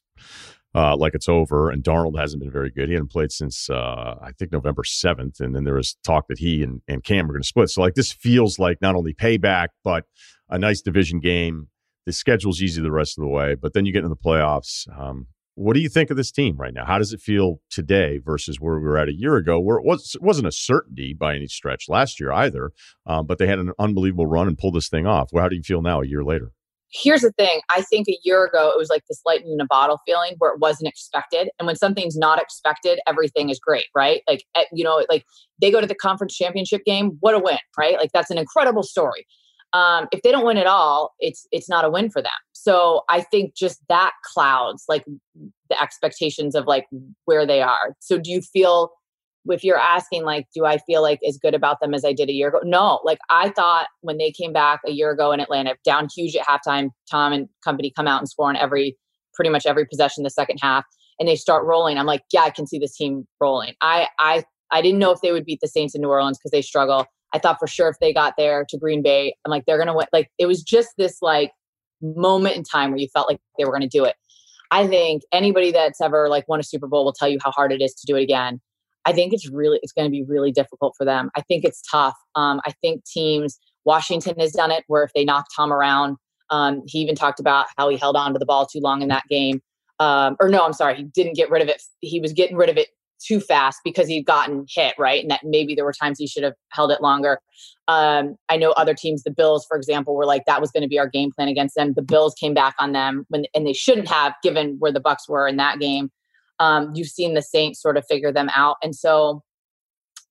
uh, 0.74 0.96
like 0.96 1.14
it's 1.14 1.28
over. 1.28 1.68
And 1.68 1.84
Darnold 1.84 2.18
hasn't 2.18 2.42
been 2.42 2.50
very 2.50 2.70
good. 2.70 2.88
He 2.88 2.94
hadn't 2.94 3.10
played 3.10 3.32
since 3.32 3.68
uh, 3.68 4.16
I 4.22 4.32
think 4.38 4.50
November 4.50 4.82
seventh. 4.82 5.40
And 5.40 5.54
then 5.54 5.64
there 5.64 5.74
was 5.74 5.98
talk 6.06 6.28
that 6.28 6.38
he 6.38 6.62
and, 6.62 6.80
and 6.88 7.04
Cam 7.04 7.26
were 7.26 7.34
going 7.34 7.42
to 7.42 7.46
split. 7.46 7.68
So 7.68 7.82
like, 7.82 7.96
this 7.96 8.12
feels 8.12 8.58
like 8.58 8.78
not 8.80 8.94
only 8.94 9.12
payback, 9.12 9.68
but 9.84 10.04
a 10.48 10.58
nice 10.58 10.80
division 10.80 11.20
game. 11.20 11.68
The 12.06 12.14
schedule's 12.14 12.62
easy 12.62 12.80
the 12.80 12.90
rest 12.90 13.18
of 13.18 13.22
the 13.22 13.28
way, 13.28 13.56
but 13.56 13.74
then 13.74 13.84
you 13.84 13.92
get 13.92 14.04
into 14.04 14.08
the 14.08 14.16
playoffs. 14.16 14.88
Um, 14.98 15.26
what 15.54 15.74
do 15.74 15.80
you 15.80 15.88
think 15.88 16.10
of 16.10 16.16
this 16.16 16.32
team 16.32 16.56
right 16.56 16.72
now? 16.72 16.84
How 16.86 16.98
does 16.98 17.12
it 17.12 17.20
feel 17.20 17.60
today 17.70 18.18
versus 18.18 18.58
where 18.58 18.78
we 18.78 18.86
were 18.86 18.96
at 18.96 19.08
a 19.08 19.14
year 19.14 19.36
ago, 19.36 19.60
where 19.60 19.76
it, 19.76 19.84
was, 19.84 20.16
wasn't 20.20 20.46
a 20.46 20.52
certainty 20.52 21.14
by 21.14 21.34
any 21.34 21.46
stretch 21.46 21.88
last 21.88 22.18
year 22.18 22.32
either, 22.32 22.72
um, 23.06 23.26
but 23.26 23.38
they 23.38 23.46
had 23.46 23.58
an 23.58 23.72
unbelievable 23.78 24.26
run 24.26 24.48
and 24.48 24.56
pulled 24.56 24.74
this 24.74 24.88
thing 24.88 25.06
off. 25.06 25.30
Well, 25.32 25.42
how 25.42 25.48
do 25.48 25.56
you 25.56 25.62
feel 25.62 25.82
now 25.82 26.00
a 26.00 26.06
year 26.06 26.24
later? 26.24 26.52
Here's 26.94 27.22
the 27.22 27.32
thing. 27.32 27.60
I 27.70 27.82
think 27.82 28.06
a 28.08 28.18
year 28.22 28.44
ago 28.44 28.70
it 28.70 28.78
was 28.78 28.90
like 28.90 29.02
this 29.08 29.22
lightning 29.24 29.54
in 29.54 29.60
a 29.60 29.66
bottle 29.66 29.98
feeling 30.06 30.34
where 30.38 30.52
it 30.52 30.60
wasn't 30.60 30.88
expected. 30.88 31.48
And 31.58 31.66
when 31.66 31.76
something's 31.76 32.18
not 32.18 32.40
expected, 32.40 33.00
everything 33.06 33.48
is 33.48 33.58
great, 33.58 33.86
right? 33.94 34.20
Like, 34.28 34.44
eh, 34.54 34.64
you 34.72 34.84
know, 34.84 35.04
like 35.08 35.24
they 35.60 35.70
go 35.70 35.80
to 35.80 35.86
the 35.86 35.94
conference 35.94 36.36
championship 36.36 36.84
game, 36.84 37.16
what 37.20 37.34
a 37.34 37.38
win, 37.38 37.58
right? 37.78 37.96
Like 37.96 38.10
that's 38.12 38.30
an 38.30 38.36
incredible 38.36 38.82
story 38.82 39.26
um, 39.72 40.06
if 40.12 40.22
they 40.22 40.30
don't 40.30 40.44
win 40.44 40.58
at 40.58 40.66
all, 40.66 41.14
it's 41.18 41.46
it's 41.50 41.68
not 41.68 41.84
a 41.84 41.90
win 41.90 42.10
for 42.10 42.22
them. 42.22 42.32
So 42.52 43.02
I 43.08 43.22
think 43.22 43.54
just 43.54 43.80
that 43.88 44.12
clouds 44.32 44.84
like 44.88 45.04
the 45.68 45.80
expectations 45.80 46.54
of 46.54 46.66
like 46.66 46.86
where 47.24 47.46
they 47.46 47.62
are. 47.62 47.94
So 48.00 48.18
do 48.18 48.30
you 48.30 48.40
feel 48.40 48.92
if 49.46 49.64
you're 49.64 49.78
asking 49.78 50.24
like 50.24 50.46
do 50.54 50.64
I 50.64 50.78
feel 50.78 51.02
like 51.02 51.20
as 51.26 51.38
good 51.38 51.54
about 51.54 51.80
them 51.80 51.94
as 51.94 52.04
I 52.04 52.12
did 52.12 52.28
a 52.28 52.32
year 52.32 52.48
ago? 52.48 52.60
No. 52.64 53.00
Like 53.02 53.18
I 53.30 53.50
thought 53.50 53.88
when 54.02 54.18
they 54.18 54.30
came 54.30 54.52
back 54.52 54.80
a 54.86 54.92
year 54.92 55.10
ago 55.10 55.32
in 55.32 55.40
Atlanta, 55.40 55.74
down 55.84 56.08
huge 56.14 56.36
at 56.36 56.46
halftime, 56.46 56.90
Tom 57.10 57.32
and 57.32 57.48
company 57.64 57.92
come 57.94 58.06
out 58.06 58.20
and 58.20 58.28
score 58.28 58.48
on 58.48 58.56
every 58.56 58.96
pretty 59.34 59.50
much 59.50 59.64
every 59.64 59.86
possession 59.86 60.22
the 60.22 60.30
second 60.30 60.58
half 60.60 60.84
and 61.18 61.28
they 61.28 61.36
start 61.36 61.64
rolling. 61.64 61.98
I'm 61.98 62.06
like, 62.06 62.22
yeah, 62.32 62.42
I 62.42 62.50
can 62.50 62.66
see 62.66 62.78
this 62.78 62.96
team 62.96 63.26
rolling. 63.40 63.74
I 63.80 64.08
I 64.18 64.44
I 64.70 64.82
didn't 64.82 64.98
know 64.98 65.12
if 65.12 65.20
they 65.20 65.32
would 65.32 65.44
beat 65.44 65.60
the 65.60 65.68
Saints 65.68 65.94
in 65.94 66.00
New 66.02 66.08
Orleans 66.08 66.38
because 66.38 66.50
they 66.50 66.62
struggle. 66.62 67.06
I 67.34 67.38
thought 67.38 67.58
for 67.58 67.66
sure 67.66 67.88
if 67.88 67.98
they 67.98 68.12
got 68.12 68.34
there 68.36 68.64
to 68.68 68.78
Green 68.78 69.02
Bay, 69.02 69.34
I'm 69.44 69.50
like, 69.50 69.64
they're 69.66 69.78
going 69.78 69.88
to 69.88 69.94
win. 69.94 70.06
Like, 70.12 70.30
it 70.38 70.46
was 70.46 70.62
just 70.62 70.90
this 70.98 71.18
like 71.22 71.52
moment 72.00 72.56
in 72.56 72.62
time 72.62 72.90
where 72.90 72.98
you 72.98 73.08
felt 73.12 73.28
like 73.28 73.40
they 73.58 73.64
were 73.64 73.70
going 73.70 73.82
to 73.82 73.88
do 73.88 74.04
it. 74.04 74.16
I 74.70 74.86
think 74.86 75.22
anybody 75.32 75.70
that's 75.70 76.00
ever 76.00 76.28
like 76.28 76.48
won 76.48 76.60
a 76.60 76.62
Super 76.62 76.86
Bowl 76.86 77.04
will 77.04 77.12
tell 77.12 77.28
you 77.28 77.38
how 77.42 77.50
hard 77.50 77.72
it 77.72 77.82
is 77.82 77.94
to 77.94 78.06
do 78.06 78.16
it 78.16 78.22
again. 78.22 78.60
I 79.04 79.12
think 79.12 79.32
it's 79.32 79.50
really, 79.50 79.78
it's 79.82 79.92
going 79.92 80.06
to 80.06 80.10
be 80.10 80.22
really 80.22 80.52
difficult 80.52 80.94
for 80.96 81.04
them. 81.04 81.30
I 81.36 81.40
think 81.42 81.64
it's 81.64 81.82
tough. 81.82 82.16
Um, 82.34 82.60
I 82.64 82.72
think 82.80 83.04
teams, 83.04 83.58
Washington 83.84 84.38
has 84.38 84.52
done 84.52 84.70
it 84.70 84.84
where 84.86 85.02
if 85.02 85.12
they 85.14 85.24
knock 85.24 85.46
Tom 85.54 85.72
around, 85.72 86.16
um, 86.50 86.82
he 86.86 86.98
even 86.98 87.14
talked 87.14 87.40
about 87.40 87.66
how 87.76 87.88
he 87.88 87.96
held 87.96 88.16
on 88.16 88.32
to 88.32 88.38
the 88.38 88.46
ball 88.46 88.66
too 88.66 88.80
long 88.80 89.02
in 89.02 89.08
that 89.08 89.24
game. 89.28 89.60
Um, 89.98 90.36
or 90.40 90.48
no, 90.48 90.64
I'm 90.64 90.72
sorry, 90.72 90.96
he 90.96 91.02
didn't 91.04 91.34
get 91.34 91.50
rid 91.50 91.62
of 91.62 91.68
it. 91.68 91.82
He 92.00 92.20
was 92.20 92.32
getting 92.32 92.56
rid 92.56 92.68
of 92.68 92.76
it 92.76 92.88
too 93.22 93.40
fast 93.40 93.80
because 93.84 94.08
he'd 94.08 94.26
gotten 94.26 94.66
hit, 94.68 94.94
right? 94.98 95.22
And 95.22 95.30
that 95.30 95.40
maybe 95.44 95.74
there 95.74 95.84
were 95.84 95.92
times 95.92 96.18
he 96.18 96.26
should 96.26 96.42
have 96.42 96.54
held 96.70 96.90
it 96.90 97.00
longer. 97.00 97.40
Um, 97.88 98.36
I 98.48 98.56
know 98.56 98.72
other 98.72 98.94
teams, 98.94 99.22
the 99.22 99.30
Bills, 99.30 99.66
for 99.66 99.76
example, 99.76 100.14
were 100.14 100.26
like 100.26 100.44
that 100.46 100.60
was 100.60 100.70
going 100.70 100.82
to 100.82 100.88
be 100.88 100.98
our 100.98 101.08
game 101.08 101.30
plan 101.32 101.48
against 101.48 101.74
them. 101.74 101.94
The 101.94 102.02
Bills 102.02 102.34
came 102.34 102.54
back 102.54 102.74
on 102.78 102.92
them 102.92 103.24
when, 103.28 103.44
and 103.54 103.66
they 103.66 103.72
shouldn't 103.72 104.08
have, 104.08 104.34
given 104.42 104.76
where 104.78 104.92
the 104.92 105.00
Bucs 105.00 105.28
were 105.28 105.46
in 105.46 105.56
that 105.56 105.78
game. 105.78 106.10
Um, 106.58 106.92
you've 106.94 107.08
seen 107.08 107.34
the 107.34 107.42
Saints 107.42 107.80
sort 107.80 107.96
of 107.96 108.04
figure 108.06 108.32
them 108.32 108.50
out, 108.54 108.76
and 108.82 108.94
so 108.94 109.42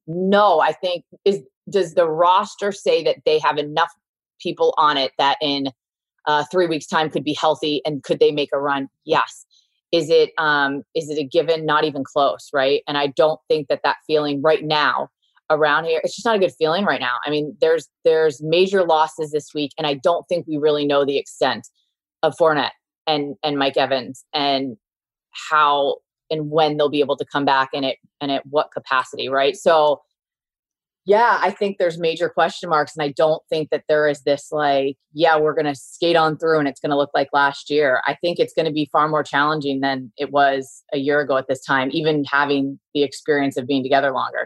no, 0.08 0.60
I 0.62 0.71
think 0.71 1.04
is 1.25 1.41
does 1.69 1.93
the 1.93 2.10
roster 2.10 2.71
say 2.71 3.04
that 3.04 3.17
they 3.25 3.39
have 3.39 3.58
enough 3.58 3.91
people 4.41 4.73
on 4.77 4.97
it 4.97 5.12
that 5.17 5.38
in 5.41 5.67
uh, 6.27 6.43
three 6.51 6.67
weeks' 6.67 6.88
time 6.88 7.10
could 7.10 7.23
be 7.23 7.34
healthy 7.39 7.82
and 7.86 8.04
could 8.04 8.19
they 8.19 8.32
make 8.32 8.49
a 8.54 8.60
run? 8.60 8.88
Yes 9.06 9.45
is 9.91 10.10
it 10.10 10.32
um 10.38 10.84
is 10.95 11.10
it 11.10 11.17
a 11.17 11.23
given? 11.23 11.65
Not 11.65 11.84
even 11.84 12.04
close 12.04 12.49
right? 12.54 12.82
And 12.88 12.97
i 12.97 13.08
don't 13.08 13.39
think 13.47 13.67
that 13.67 13.82
that 13.84 13.97
feeling 14.08 14.41
right 14.41 14.63
now 14.63 15.10
around 15.49 15.84
here 15.84 15.99
it's 16.04 16.15
just 16.15 16.25
not 16.25 16.38
a 16.38 16.39
good 16.39 16.54
feeling 16.58 16.86
right 16.86 17.01
now. 17.01 17.17
I 17.25 17.30
mean 17.30 17.58
there's 17.62 17.88
there's 18.06 18.41
major 18.41 18.84
losses 18.84 19.32
this 19.32 19.49
week 19.54 19.71
and 19.77 19.86
i 19.86 19.93
don't 19.95 20.25
think 20.30 20.47
we 20.47 20.58
really 20.58 20.86
know 20.86 21.06
the 21.06 21.17
extent 21.17 21.67
of 22.23 22.36
Fournette 22.39 22.71
and 23.08 23.36
and 23.43 23.58
Mike 23.58 23.77
Evans 23.77 24.25
and 24.34 24.77
how 25.49 25.97
and 26.30 26.49
when 26.49 26.77
they'll 26.77 26.89
be 26.89 27.01
able 27.01 27.17
to 27.17 27.25
come 27.25 27.45
back 27.45 27.69
and 27.73 27.86
it 27.86 27.97
and 28.21 28.32
at 28.32 28.45
what 28.45 28.71
capacity 28.71 29.30
right? 29.30 29.56
So 29.56 30.01
yeah, 31.06 31.40
I 31.42 31.50
think 31.50 31.78
there's 31.78 31.98
major 31.98 32.30
question 32.30 32.70
marks. 32.70 32.96
And 32.96 33.04
I 33.04 33.10
don't 33.10 33.42
think 33.50 33.72
that 33.72 33.84
there 33.88 34.08
is 34.08 34.22
this 34.22 34.52
like, 34.52 34.98
yeah, 35.14 35.38
we're 35.38 35.56
going 35.56 35.66
to 35.66 35.76
skate 35.76 36.16
on 36.16 36.38
through 36.38 36.60
and 36.60 36.68
it's 36.68 36.80
going 36.80 36.92
to 36.92 36.98
look 36.98 37.10
like 37.16 37.30
last 37.34 37.70
year. 37.72 38.02
I 38.06 38.16
think 38.22 38.40
it's 38.40 38.54
going 38.54 38.68
to 38.68 38.72
be 38.72 38.88
far 38.92 39.08
more 39.08 39.24
challenging 39.24 39.80
than 39.80 40.12
it 40.18 40.32
was 40.32 40.84
a 40.94 41.00
year 41.00 41.20
ago 41.20 41.38
at 41.38 41.48
this 41.48 41.64
time, 41.64 41.90
even 41.92 42.24
having 42.26 42.80
the 42.94 43.02
experience 43.02 43.58
of 43.58 43.66
being 43.66 43.82
together 43.82 44.12
longer. 44.12 44.46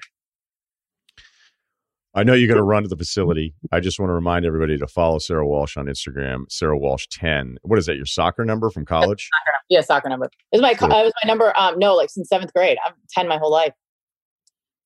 I 2.17 2.23
know 2.23 2.33
you're 2.33 2.47
going 2.47 2.55
to 2.55 2.63
run 2.63 2.83
to 2.83 2.87
the 2.87 2.95
facility. 2.95 3.53
I 3.73 3.81
just 3.81 3.99
want 3.99 4.09
to 4.09 4.13
remind 4.13 4.45
everybody 4.45 4.77
to 4.77 4.87
follow 4.87 5.19
Sara 5.19 5.45
Walsh 5.45 5.75
on 5.75 5.87
Instagram, 5.87 6.45
Sara 6.49 6.77
Walsh 6.77 7.07
10. 7.11 7.57
What 7.63 7.77
is 7.77 7.87
that, 7.87 7.97
your 7.97 8.05
soccer 8.05 8.45
number 8.45 8.69
from 8.69 8.85
college? 8.85 9.29
Yeah, 9.67 9.81
soccer 9.81 10.07
number. 10.07 10.27
It 10.27 10.31
was 10.53 10.61
my, 10.61 10.71
it 10.71 10.79
was 10.79 11.13
my 11.21 11.27
number. 11.27 11.51
Um, 11.59 11.77
no, 11.77 11.93
like 11.93 12.09
since 12.09 12.29
seventh 12.29 12.53
grade. 12.53 12.77
I'm 12.85 12.93
10 13.09 13.27
my 13.27 13.37
whole 13.37 13.51
life 13.51 13.73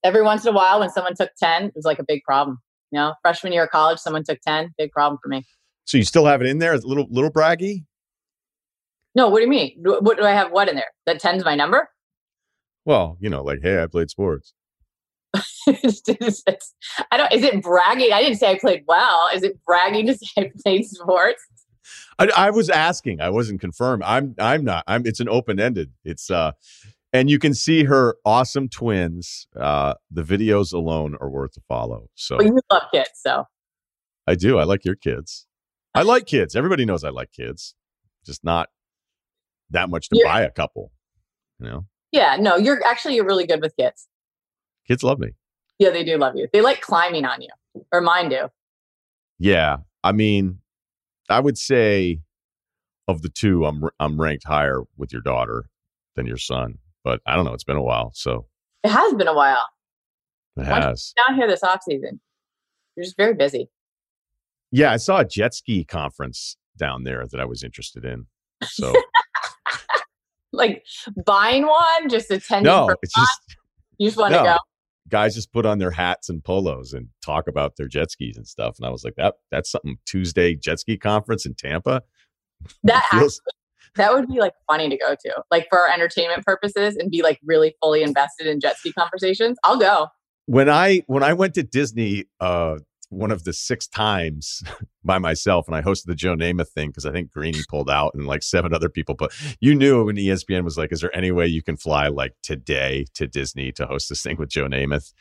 every 0.04 0.22
once 0.22 0.46
in 0.46 0.54
a 0.54 0.56
while 0.56 0.80
when 0.80 0.90
someone 0.90 1.16
took 1.16 1.32
10 1.42 1.66
it 1.66 1.74
was 1.76 1.86
like 1.86 2.00
a 2.00 2.06
big 2.08 2.24
problem 2.24 2.60
you 2.92 3.00
know 3.00 3.14
freshman 3.22 3.54
year 3.54 3.64
of 3.64 3.70
college 3.70 4.00
someone 4.00 4.24
took 4.24 4.40
10 4.42 4.74
big 4.78 4.92
problem 4.92 5.20
for 5.22 5.30
me 5.30 5.46
so 5.86 5.98
you 5.98 6.04
still 6.04 6.26
have 6.26 6.42
it 6.42 6.48
in 6.48 6.60
there 6.60 6.74
a 6.74 6.78
little 6.78 7.08
little 7.10 7.32
braggy 7.32 7.86
no 9.16 9.30
what 9.30 9.40
do 9.40 9.44
you 9.44 9.50
mean 9.50 9.76
what 9.84 10.18
do 10.18 10.24
i 10.24 10.32
have 10.32 10.52
what 10.52 10.70
in 10.70 10.76
there 10.76 10.92
that 11.06 11.22
10's 11.22 11.44
my 11.44 11.56
number 11.56 11.90
well 12.86 13.18
you 13.20 13.30
know 13.30 13.44
like 13.44 13.60
hey 13.62 13.82
i 13.82 13.88
played 13.88 14.10
sports 14.10 14.54
I 15.38 17.18
don't. 17.18 17.32
Is 17.32 17.44
it 17.44 17.62
bragging? 17.62 18.12
I 18.12 18.22
didn't 18.22 18.38
say 18.38 18.52
I 18.52 18.58
played 18.58 18.84
well. 18.88 19.30
Is 19.34 19.44
it 19.44 19.60
bragging 19.66 20.08
to 20.08 20.18
say 20.18 20.28
I 20.38 20.52
played 20.64 20.86
sports? 20.86 21.44
I, 22.18 22.30
I 22.36 22.50
was 22.50 22.70
asking. 22.70 23.22
I 23.22 23.30
wasn't 23.30 23.62
confirmed. 23.62 24.04
I'm. 24.04 24.36
I'm 24.40 24.64
not. 24.64 24.84
I'm. 24.88 25.06
It's 25.06 25.20
an 25.20 25.30
open 25.30 25.60
ended. 25.60 25.92
It's. 26.04 26.32
uh 26.32 26.54
and 27.14 27.30
you 27.30 27.40
can 27.40 27.54
see 27.54 27.84
her 27.86 28.16
awesome 28.26 28.70
twins. 28.70 29.48
Uh, 29.56 29.96
the 30.12 30.24
videos 30.24 30.74
alone 30.74 31.16
are 31.20 31.30
worth 31.30 31.58
a 31.58 31.62
follow. 31.68 32.10
So 32.16 32.38
well, 32.38 32.48
you 32.48 32.60
love 32.72 32.84
kids, 32.94 33.12
so 33.16 33.46
I 34.28 34.36
do. 34.36 34.58
I 34.58 34.64
like 34.64 34.86
your 34.86 34.96
kids. 34.96 35.48
I 35.96 36.04
like 36.04 36.26
kids. 36.26 36.56
Everybody 36.56 36.86
knows 36.86 37.04
I 37.04 37.10
like 37.10 37.32
kids. 37.32 37.76
Just 38.26 38.44
not 38.44 38.70
that 39.72 39.90
much 39.90 40.10
to 40.10 40.18
you're, 40.18 40.28
buy 40.28 40.42
a 40.42 40.52
couple. 40.52 40.92
You 41.60 41.68
know. 41.68 41.86
Yeah. 42.12 42.38
No, 42.40 42.56
you're 42.56 42.86
actually 42.86 43.16
you're 43.16 43.26
really 43.26 43.48
good 43.48 43.62
with 43.62 43.76
kids. 43.76 44.08
Kids 44.88 45.04
love 45.04 45.20
me. 45.20 45.30
Yeah, 45.80 45.92
they 45.92 46.04
do 46.04 46.18
love 46.18 46.36
you. 46.36 46.48
They 46.52 46.62
like 46.62 46.82
climbing 46.82 47.26
on 47.26 47.42
you, 47.42 47.50
or 47.92 48.02
mine 48.02 48.30
do. 48.30 48.50
Yeah, 49.40 49.78
I 50.04 50.12
mean, 50.12 50.60
I 51.30 51.40
would 51.40 51.58
say 51.58 52.20
of 53.08 53.22
the 53.22 53.30
two, 53.30 53.66
I'm 53.66 53.84
I'm 54.00 54.20
ranked 54.20 54.46
higher 54.46 54.82
with 54.98 55.14
your 55.14 55.22
daughter 55.22 55.70
than 56.16 56.26
your 56.26 56.38
son. 56.38 56.80
But 57.04 57.22
I 57.26 57.36
don't 57.36 57.46
know. 57.46 57.54
It's 57.54 57.64
been 57.64 57.78
a 57.78 57.82
while. 57.82 58.12
So 58.14 58.46
it 58.84 58.90
has 58.90 59.14
been 59.14 59.28
a 59.28 59.34
while. 59.34 59.66
It 60.58 60.66
has. 60.66 61.14
Down 61.18 61.38
here 61.38 61.48
this 61.48 61.64
off 61.64 61.82
season. 61.84 62.20
You're 62.96 63.06
just 63.06 63.18
very 63.18 63.34
busy. 63.34 63.70
Yeah, 64.72 64.92
I 64.92 64.98
saw 64.98 65.20
a 65.20 65.26
jet 65.26 65.54
ski 65.54 65.84
conference 65.84 66.58
down 66.78 67.04
there 67.04 67.26
that 67.28 67.40
I 67.40 67.46
was 67.46 67.64
interested 67.64 68.06
in. 68.06 68.26
So 68.64 68.94
like 70.52 70.84
buying 71.26 71.66
one, 71.66 72.10
just 72.10 72.30
attending. 72.30 72.66
No, 72.66 72.90
it's 73.02 73.14
fun? 73.14 73.24
just 73.24 73.58
you 73.98 74.08
just 74.08 74.18
want 74.18 74.34
no. 74.34 74.40
to 74.40 74.44
go. 74.44 74.58
Guys 75.10 75.34
just 75.34 75.52
put 75.52 75.66
on 75.66 75.80
their 75.80 75.92
hats 75.92 76.30
and 76.30 76.44
polos 76.44 76.94
and 76.94 77.08
talk 77.26 77.48
about 77.48 77.78
their 77.78 77.88
jet 77.88 78.12
skis 78.12 78.38
and 78.38 78.48
stuff. 78.48 78.76
And 78.78 78.86
I 78.86 78.90
was 78.90 79.04
like, 79.04 79.16
that 79.16 79.36
that's 79.50 79.72
something 79.72 79.98
Tuesday 80.06 80.56
jet 80.56 80.80
ski 80.80 80.98
conference 80.98 81.46
in 81.46 81.56
Tampa. 81.56 82.04
That 82.84 83.06
feels, 83.12 83.42
that 83.96 84.14
would 84.14 84.28
be 84.28 84.40
like 84.40 84.54
funny 84.68 84.90
to 84.90 84.98
go 84.98 85.16
to, 85.16 85.44
like 85.52 85.68
for 85.70 85.80
our 85.80 85.90
entertainment 85.90 86.46
purposes, 86.46 86.96
and 86.96 87.12
be 87.12 87.22
like 87.22 87.40
really 87.44 87.76
fully 87.82 88.04
invested 88.04 88.48
in 88.48 88.60
jet 88.60 88.78
ski 88.78 88.94
conversations. 88.94 89.58
I'll 89.64 89.80
go. 89.80 90.08
When 90.46 90.70
I 90.70 91.04
when 91.08 91.24
I 91.24 91.34
went 91.34 91.54
to 91.56 91.64
Disney 91.64 92.26
uh, 92.40 92.78
one 93.10 93.32
of 93.32 93.44
the 93.44 93.54
six 93.54 93.88
times 93.88 94.64
by 95.04 95.18
myself, 95.18 95.68
and 95.68 95.76
I 95.76 95.82
hosted 95.82 96.06
the 96.06 96.16
Joe 96.16 96.36
Namath 96.36 96.70
thing 96.70 96.90
because 96.90 97.06
I 97.06 97.12
think 97.12 97.32
Greeny 97.32 97.62
pulled 97.68 97.90
out 97.90 98.14
and 98.14 98.26
like 98.26 98.44
seven 98.44 98.74
other 98.74 98.90
people. 98.90 99.16
But 99.16 99.32
you 99.60 99.76
knew 99.76 100.06
when 100.06 100.16
ESPN 100.16 100.64
was 100.64 100.78
like, 100.78 100.92
"Is 100.92 101.02
there 101.02 101.16
any 101.16 101.32
way 101.32 101.48
you 101.48 101.62
can 101.62 101.78
fly 101.78 102.08
like 102.08 102.34
today 102.44 103.06
to 103.16 103.28
Disney 103.28 103.72
to 103.74 103.86
host 103.86 104.10
this 104.10 104.22
thing 104.22 104.38
with 104.38 104.50
Joe 104.50 104.68
Namath?" 104.68 105.14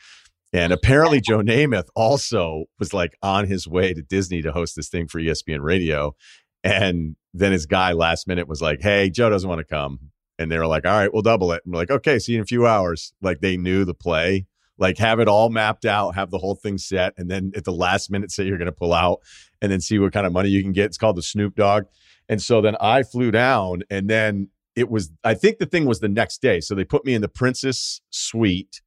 And 0.51 0.73
apparently, 0.73 1.21
Joe 1.21 1.41
Namath 1.41 1.89
also 1.95 2.65
was 2.79 2.93
like 2.93 3.15
on 3.21 3.45
his 3.45 3.67
way 3.67 3.93
to 3.93 4.01
Disney 4.01 4.41
to 4.41 4.51
host 4.51 4.75
this 4.75 4.89
thing 4.89 5.07
for 5.07 5.19
ESPN 5.19 5.61
Radio. 5.61 6.15
And 6.63 7.15
then 7.33 7.51
his 7.51 7.65
guy 7.65 7.93
last 7.93 8.27
minute 8.27 8.47
was 8.47 8.61
like, 8.61 8.81
Hey, 8.81 9.09
Joe 9.09 9.29
doesn't 9.29 9.49
want 9.49 9.59
to 9.59 9.65
come. 9.65 10.11
And 10.37 10.51
they 10.51 10.57
were 10.57 10.67
like, 10.67 10.85
All 10.85 10.93
right, 10.93 11.11
we'll 11.11 11.21
double 11.21 11.51
it. 11.51 11.61
And 11.65 11.73
we're 11.73 11.79
like, 11.79 11.91
Okay, 11.91 12.19
see 12.19 12.33
you 12.33 12.39
in 12.39 12.43
a 12.43 12.45
few 12.45 12.65
hours. 12.67 13.13
Like 13.21 13.41
they 13.41 13.57
knew 13.57 13.85
the 13.85 13.93
play, 13.93 14.47
like 14.77 14.97
have 14.97 15.19
it 15.19 15.27
all 15.27 15.49
mapped 15.49 15.85
out, 15.85 16.15
have 16.15 16.31
the 16.31 16.37
whole 16.37 16.55
thing 16.55 16.77
set. 16.77 17.13
And 17.17 17.29
then 17.29 17.51
at 17.55 17.65
the 17.65 17.71
last 17.71 18.11
minute, 18.11 18.31
say 18.31 18.45
you're 18.45 18.57
going 18.57 18.65
to 18.67 18.71
pull 18.71 18.93
out 18.93 19.19
and 19.61 19.71
then 19.71 19.81
see 19.81 19.99
what 19.99 20.13
kind 20.13 20.25
of 20.25 20.33
money 20.33 20.49
you 20.49 20.61
can 20.61 20.71
get. 20.71 20.85
It's 20.85 20.97
called 20.97 21.17
the 21.17 21.23
Snoop 21.23 21.55
Dogg. 21.55 21.85
And 22.27 22.41
so 22.41 22.61
then 22.61 22.75
I 22.79 23.03
flew 23.03 23.31
down 23.31 23.81
and 23.89 24.09
then 24.09 24.49
it 24.75 24.89
was, 24.89 25.11
I 25.23 25.33
think 25.33 25.57
the 25.57 25.65
thing 25.65 25.85
was 25.85 25.99
the 25.99 26.07
next 26.07 26.41
day. 26.41 26.61
So 26.61 26.75
they 26.75 26.85
put 26.85 27.03
me 27.03 27.13
in 27.13 27.21
the 27.21 27.27
Princess 27.27 28.01
Suite. 28.11 28.81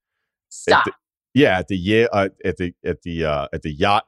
Stop. 0.48 0.84
The, 0.84 0.92
yeah, 1.34 1.58
at 1.58 1.68
the 1.68 1.76
yeah 1.76 2.06
uh, 2.12 2.28
at 2.44 2.56
the 2.58 2.74
at 2.84 3.02
the 3.02 3.24
uh, 3.24 3.48
at 3.52 3.62
the 3.62 3.72
yacht, 3.72 4.06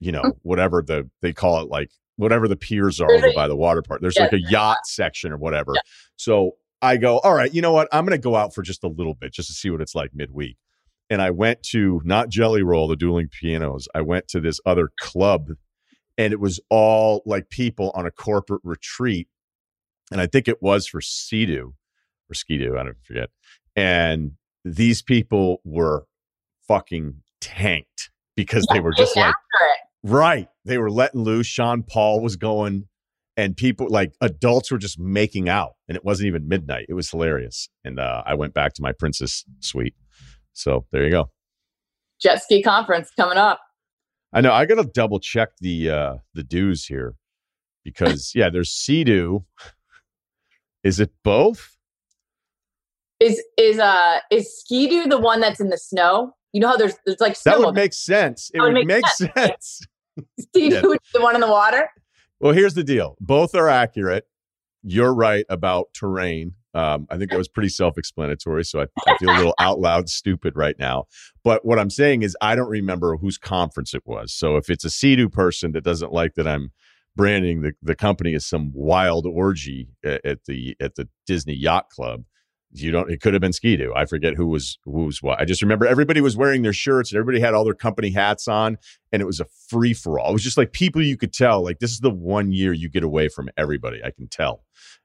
you 0.00 0.12
know, 0.12 0.32
whatever 0.42 0.82
the 0.82 1.08
they 1.22 1.32
call 1.32 1.60
it, 1.62 1.68
like 1.68 1.90
whatever 2.16 2.48
the 2.48 2.56
piers 2.56 3.00
are 3.00 3.10
over 3.10 3.32
by 3.34 3.48
the 3.48 3.56
water 3.56 3.82
park. 3.82 4.00
There's 4.00 4.18
like 4.18 4.32
a 4.32 4.40
yacht 4.40 4.86
section 4.86 5.32
or 5.32 5.36
whatever. 5.36 5.72
Yeah. 5.74 5.80
So 6.16 6.52
I 6.80 6.96
go, 6.96 7.18
all 7.18 7.34
right, 7.34 7.52
you 7.52 7.62
know 7.62 7.72
what? 7.72 7.88
I'm 7.92 8.04
going 8.04 8.18
to 8.18 8.22
go 8.22 8.36
out 8.36 8.54
for 8.54 8.62
just 8.62 8.84
a 8.84 8.88
little 8.88 9.14
bit 9.14 9.32
just 9.32 9.48
to 9.48 9.54
see 9.54 9.70
what 9.70 9.80
it's 9.80 9.94
like 9.94 10.10
midweek. 10.14 10.56
And 11.10 11.20
I 11.20 11.30
went 11.30 11.62
to 11.70 12.00
not 12.04 12.28
Jelly 12.28 12.62
Roll, 12.62 12.88
the 12.88 12.96
dueling 12.96 13.28
pianos. 13.28 13.88
I 13.94 14.00
went 14.00 14.28
to 14.28 14.40
this 14.40 14.60
other 14.64 14.90
club, 15.00 15.48
and 16.16 16.32
it 16.32 16.40
was 16.40 16.60
all 16.70 17.22
like 17.26 17.50
people 17.50 17.90
on 17.94 18.06
a 18.06 18.10
corporate 18.10 18.62
retreat. 18.64 19.28
And 20.10 20.20
I 20.20 20.26
think 20.26 20.48
it 20.48 20.62
was 20.62 20.86
for 20.86 21.00
Sea-Doo 21.00 21.74
or 22.30 22.34
Ski-Doo, 22.34 22.76
I 22.78 22.84
don't 22.84 22.96
forget. 23.02 23.30
And 23.76 24.32
these 24.64 25.02
people 25.02 25.60
were 25.64 26.06
fucking 26.68 27.22
tanked 27.40 28.10
because 28.36 28.66
yeah, 28.70 28.76
they 28.76 28.80
were 28.80 28.92
just 28.92 29.16
like 29.16 29.34
right. 30.04 30.48
They 30.64 30.78
were 30.78 30.90
letting 30.90 31.22
loose. 31.22 31.46
Sean 31.46 31.82
paul 31.82 32.20
was 32.20 32.36
going 32.36 32.86
and 33.36 33.56
people 33.56 33.88
like 33.88 34.12
adults 34.20 34.70
were 34.70 34.78
just 34.78 34.98
making 34.98 35.48
out 35.48 35.72
and 35.88 35.96
it 35.96 36.04
wasn't 36.04 36.28
even 36.28 36.46
midnight. 36.46 36.86
It 36.88 36.94
was 36.94 37.10
hilarious. 37.10 37.68
And 37.84 37.98
uh, 37.98 38.22
i 38.24 38.34
went 38.34 38.54
back 38.54 38.74
to 38.74 38.82
my 38.82 38.92
princess 38.92 39.44
suite. 39.60 39.94
So 40.52 40.86
there 40.92 41.04
you 41.04 41.10
go. 41.10 41.30
Jet 42.20 42.42
ski 42.42 42.62
conference 42.62 43.10
coming 43.16 43.38
up. 43.38 43.60
I 44.32 44.40
know. 44.40 44.52
I 44.52 44.66
gotta 44.66 44.84
double 44.84 45.20
check 45.20 45.50
the 45.60 45.90
uh 45.90 46.14
the 46.32 46.42
dues 46.42 46.86
here 46.86 47.14
because 47.84 48.32
yeah 48.34 48.50
there's 48.50 48.70
Sea-Doo. 48.70 49.44
Is 50.82 51.00
it 51.00 51.10
both? 51.22 51.76
Is 53.20 53.42
is 53.58 53.78
uh 53.78 54.18
is 54.30 54.58
Ski-Doo 54.60 55.06
the 55.06 55.18
one 55.18 55.40
that's 55.40 55.60
in 55.60 55.70
the 55.70 55.78
snow? 55.78 56.34
You 56.52 56.60
know 56.60 56.68
how 56.68 56.76
there's 56.76 56.94
there's 57.04 57.20
like 57.20 57.40
that 57.42 57.58
would 57.58 57.74
make 57.74 57.92
sense. 57.92 58.50
It 58.54 58.60
would, 58.60 58.74
would 58.74 58.86
make 58.86 59.06
sense. 59.08 59.32
sense. 59.36 59.86
Steve, 60.40 60.72
yeah. 60.72 60.80
the 60.80 61.20
one 61.20 61.34
in 61.34 61.40
the 61.40 61.48
water. 61.48 61.88
Well, 62.40 62.52
here's 62.52 62.74
the 62.74 62.84
deal. 62.84 63.16
Both 63.20 63.54
are 63.54 63.68
accurate. 63.68 64.26
You're 64.82 65.14
right 65.14 65.46
about 65.48 65.86
terrain. 65.94 66.54
Um, 66.74 67.06
I 67.08 67.16
think 67.16 67.30
that 67.30 67.38
was 67.38 67.48
pretty 67.48 67.68
self-explanatory. 67.68 68.64
So 68.64 68.82
I, 68.82 68.86
I 69.06 69.16
feel 69.18 69.30
a 69.30 69.36
little 69.36 69.54
out 69.60 69.78
loud 69.78 70.08
stupid 70.08 70.54
right 70.56 70.76
now. 70.78 71.04
But 71.44 71.64
what 71.64 71.78
I'm 71.78 71.90
saying 71.90 72.22
is 72.22 72.36
I 72.40 72.56
don't 72.56 72.68
remember 72.68 73.16
whose 73.16 73.38
conference 73.38 73.94
it 73.94 74.02
was. 74.04 74.34
So 74.34 74.56
if 74.56 74.68
it's 74.68 74.84
a 74.84 74.90
Sea-Doo 74.90 75.28
person 75.28 75.72
that 75.72 75.84
doesn't 75.84 76.12
like 76.12 76.34
that 76.34 76.48
I'm 76.48 76.72
branding 77.16 77.62
the, 77.62 77.72
the 77.80 77.94
company 77.94 78.34
as 78.34 78.44
some 78.44 78.72
wild 78.74 79.24
orgy 79.24 79.88
at, 80.04 80.24
at 80.24 80.44
the 80.46 80.76
at 80.80 80.96
the 80.96 81.08
Disney 81.26 81.54
Yacht 81.54 81.88
Club, 81.90 82.24
you 82.74 82.90
don't 82.90 83.10
it 83.10 83.20
could 83.20 83.34
have 83.34 83.40
been 83.40 83.52
Ski-Doo. 83.52 83.92
I 83.94 84.04
forget 84.04 84.34
who 84.34 84.46
was 84.46 84.78
who 84.84 85.04
was 85.04 85.22
what. 85.22 85.40
I 85.40 85.44
just 85.44 85.62
remember 85.62 85.86
everybody 85.86 86.20
was 86.20 86.36
wearing 86.36 86.62
their 86.62 86.72
shirts 86.72 87.12
and 87.12 87.18
everybody 87.18 87.40
had 87.40 87.54
all 87.54 87.64
their 87.64 87.74
company 87.74 88.10
hats 88.10 88.48
on 88.48 88.78
and 89.12 89.22
it 89.22 89.24
was 89.24 89.40
a 89.40 89.46
free 89.68 89.94
for 89.94 90.18
all. 90.18 90.30
It 90.30 90.32
was 90.32 90.42
just 90.42 90.58
like 90.58 90.72
people 90.72 91.00
you 91.00 91.16
could 91.16 91.32
tell 91.32 91.62
like 91.62 91.78
this 91.78 91.92
is 91.92 92.00
the 92.00 92.10
one 92.10 92.52
year 92.52 92.72
you 92.72 92.88
get 92.88 93.04
away 93.04 93.28
from 93.28 93.48
everybody. 93.56 94.02
I 94.02 94.10
can 94.10 94.28
tell. 94.28 94.64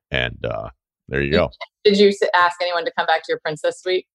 And 0.09 0.43
uh 0.43 0.69
there 1.07 1.21
you 1.21 1.31
go. 1.31 1.51
Did 1.83 1.97
you 1.97 2.11
ask 2.33 2.61
anyone 2.61 2.85
to 2.85 2.91
come 2.97 3.05
back 3.05 3.21
to 3.21 3.25
your 3.29 3.39
princess 3.39 3.81
suite? 3.81 4.07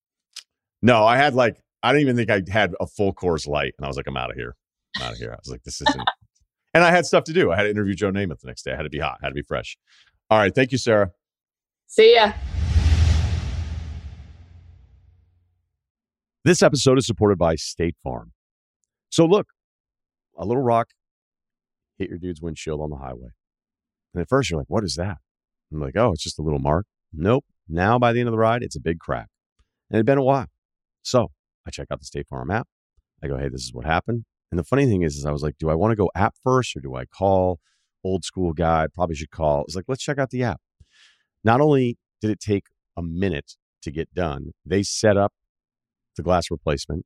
No, 0.81 1.05
I 1.05 1.15
had 1.15 1.33
like 1.33 1.57
I 1.81 1.93
don't 1.93 2.01
even 2.01 2.17
think 2.17 2.29
I 2.29 2.41
had 2.49 2.73
a 2.81 2.87
full 2.87 3.13
Coors 3.13 3.47
Light 3.47 3.73
and 3.77 3.85
I 3.85 3.87
was 3.87 3.95
like 3.95 4.07
I'm 4.07 4.17
out 4.17 4.31
of 4.31 4.35
here. 4.35 4.55
I'm 4.97 5.03
out 5.03 5.13
of 5.13 5.17
here. 5.17 5.31
I 5.31 5.37
was 5.41 5.49
like 5.49 5.63
this 5.63 5.81
isn't 5.81 6.09
And 6.73 6.83
I 6.83 6.91
had 6.91 7.05
stuff 7.05 7.23
to 7.25 7.33
do. 7.33 7.53
I 7.53 7.55
had 7.55 7.63
to 7.63 7.69
interview 7.69 7.93
Joe 7.93 8.11
Namath 8.11 8.41
the 8.41 8.47
next 8.47 8.63
day. 8.63 8.73
I 8.73 8.75
had 8.75 8.83
to 8.83 8.89
be 8.89 8.99
hot, 8.99 9.19
I 9.21 9.27
had 9.27 9.29
to 9.29 9.35
be 9.35 9.43
fresh. 9.43 9.77
All 10.29 10.37
right, 10.37 10.53
thank 10.53 10.73
you, 10.73 10.77
Sara. 10.77 11.11
See 11.87 12.15
ya. 12.15 12.33
This 16.45 16.61
episode 16.61 16.99
is 16.99 17.07
supported 17.07 17.39
by 17.39 17.55
State 17.55 17.95
Farm. 18.03 18.31
So, 19.09 19.25
look, 19.25 19.47
a 20.37 20.45
little 20.45 20.61
rock 20.61 20.89
hit 21.97 22.07
your 22.07 22.19
dude's 22.19 22.39
windshield 22.39 22.81
on 22.81 22.91
the 22.91 22.97
highway. 22.97 23.29
And 24.13 24.21
at 24.21 24.29
first, 24.29 24.51
you're 24.51 24.59
like, 24.59 24.69
what 24.69 24.83
is 24.83 24.93
that? 24.93 25.17
I'm 25.73 25.81
like, 25.81 25.97
oh, 25.97 26.11
it's 26.11 26.21
just 26.21 26.37
a 26.37 26.43
little 26.43 26.59
mark. 26.59 26.85
Nope. 27.11 27.45
Now, 27.67 27.97
by 27.97 28.13
the 28.13 28.19
end 28.19 28.29
of 28.29 28.31
the 28.31 28.37
ride, 28.37 28.61
it's 28.61 28.75
a 28.75 28.79
big 28.79 28.99
crack. 28.99 29.25
And 29.89 29.95
it 29.95 29.99
had 30.01 30.05
been 30.05 30.19
a 30.19 30.23
while. 30.23 30.45
So, 31.01 31.31
I 31.65 31.71
check 31.71 31.87
out 31.89 31.99
the 31.99 32.05
State 32.05 32.27
Farm 32.27 32.51
app. 32.51 32.67
I 33.23 33.27
go, 33.27 33.37
hey, 33.37 33.49
this 33.49 33.63
is 33.63 33.73
what 33.73 33.85
happened. 33.85 34.25
And 34.51 34.59
the 34.59 34.63
funny 34.63 34.85
thing 34.85 35.01
is, 35.01 35.15
is 35.15 35.25
I 35.25 35.31
was 35.31 35.41
like, 35.41 35.55
do 35.57 35.71
I 35.71 35.73
want 35.73 35.93
to 35.93 35.95
go 35.95 36.11
app 36.13 36.35
first 36.43 36.75
or 36.75 36.79
do 36.79 36.93
I 36.93 37.05
call 37.05 37.59
old 38.03 38.23
school 38.23 38.53
guy? 38.53 38.85
Probably 38.93 39.15
should 39.15 39.31
call. 39.31 39.63
It's 39.63 39.75
like, 39.75 39.85
let's 39.87 40.03
check 40.03 40.19
out 40.19 40.29
the 40.29 40.43
app. 40.43 40.61
Not 41.43 41.59
only 41.59 41.97
did 42.21 42.29
it 42.29 42.39
take 42.39 42.65
a 42.95 43.01
minute 43.01 43.53
to 43.81 43.89
get 43.89 44.13
done, 44.13 44.51
they 44.63 44.83
set 44.83 45.17
up 45.17 45.33
the 46.15 46.23
glass 46.23 46.51
replacement. 46.51 47.05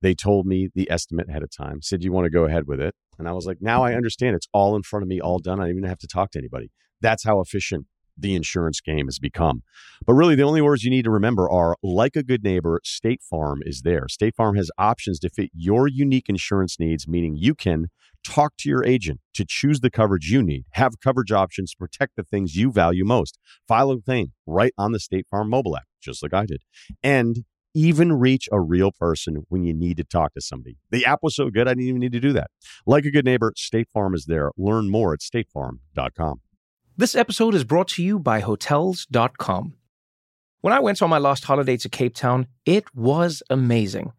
They 0.00 0.14
told 0.14 0.46
me 0.46 0.68
the 0.74 0.90
estimate 0.90 1.28
ahead 1.28 1.42
of 1.42 1.50
time, 1.50 1.82
said, 1.82 2.04
you 2.04 2.12
want 2.12 2.26
to 2.26 2.30
go 2.30 2.44
ahead 2.44 2.66
with 2.66 2.80
it? 2.80 2.94
And 3.18 3.28
I 3.28 3.32
was 3.32 3.46
like, 3.46 3.58
now 3.60 3.82
I 3.82 3.90
mm-hmm. 3.90 3.96
understand. 3.96 4.36
It's 4.36 4.46
all 4.52 4.76
in 4.76 4.82
front 4.82 5.02
of 5.02 5.08
me, 5.08 5.20
all 5.20 5.38
done. 5.38 5.60
I 5.60 5.64
don't 5.64 5.78
even 5.78 5.88
have 5.88 5.98
to 5.98 6.06
talk 6.06 6.30
to 6.32 6.38
anybody. 6.38 6.70
That's 7.00 7.24
how 7.24 7.40
efficient 7.40 7.86
the 8.16 8.34
insurance 8.34 8.80
game 8.80 9.06
has 9.06 9.18
become. 9.18 9.62
But 10.04 10.14
really, 10.14 10.34
the 10.34 10.42
only 10.42 10.60
words 10.60 10.82
you 10.82 10.90
need 10.90 11.04
to 11.04 11.10
remember 11.10 11.48
are 11.48 11.76
like 11.82 12.16
a 12.16 12.22
good 12.22 12.42
neighbor, 12.42 12.80
State 12.84 13.22
Farm 13.22 13.60
is 13.64 13.82
there. 13.82 14.06
State 14.08 14.34
Farm 14.36 14.56
has 14.56 14.70
options 14.76 15.18
to 15.20 15.30
fit 15.30 15.50
your 15.54 15.86
unique 15.86 16.28
insurance 16.28 16.78
needs, 16.80 17.06
meaning 17.06 17.36
you 17.36 17.54
can 17.54 17.86
talk 18.26 18.54
to 18.58 18.68
your 18.68 18.84
agent 18.84 19.20
to 19.34 19.44
choose 19.46 19.80
the 19.80 19.90
coverage 19.90 20.30
you 20.30 20.42
need, 20.42 20.64
have 20.72 21.00
coverage 21.00 21.30
options 21.30 21.70
to 21.70 21.76
protect 21.76 22.16
the 22.16 22.24
things 22.24 22.56
you 22.56 22.72
value 22.72 23.04
most, 23.04 23.38
file 23.66 23.90
a 23.90 24.00
claim 24.00 24.32
right 24.46 24.72
on 24.76 24.92
the 24.92 25.00
State 25.00 25.26
Farm 25.30 25.48
mobile 25.48 25.76
app, 25.76 25.86
just 26.02 26.22
like 26.22 26.34
I 26.34 26.46
did. 26.46 26.62
And 27.02 27.44
even 27.78 28.12
reach 28.12 28.48
a 28.50 28.60
real 28.60 28.90
person 28.90 29.44
when 29.48 29.62
you 29.62 29.72
need 29.72 29.96
to 29.98 30.04
talk 30.04 30.34
to 30.34 30.40
somebody. 30.40 30.76
The 30.90 31.06
app 31.06 31.20
was 31.22 31.36
so 31.36 31.48
good, 31.50 31.68
I 31.68 31.72
didn't 31.72 31.84
even 31.84 32.00
need 32.00 32.12
to 32.12 32.20
do 32.20 32.32
that. 32.32 32.50
Like 32.86 33.04
a 33.04 33.10
good 33.10 33.24
neighbor, 33.24 33.52
State 33.56 33.88
Farm 33.94 34.14
is 34.14 34.24
there. 34.26 34.50
Learn 34.56 34.90
more 34.90 35.12
at 35.14 35.20
statefarm.com. 35.20 36.40
This 36.96 37.14
episode 37.14 37.54
is 37.54 37.62
brought 37.62 37.88
to 37.88 38.02
you 38.02 38.18
by 38.18 38.40
Hotels.com. 38.40 39.74
When 40.60 40.72
I 40.72 40.80
went 40.80 41.00
on 41.00 41.08
my 41.08 41.18
last 41.18 41.44
holiday 41.44 41.76
to 41.76 41.88
Cape 41.88 42.16
Town, 42.16 42.48
it 42.66 42.92
was 42.94 43.44
amazing. 43.48 44.12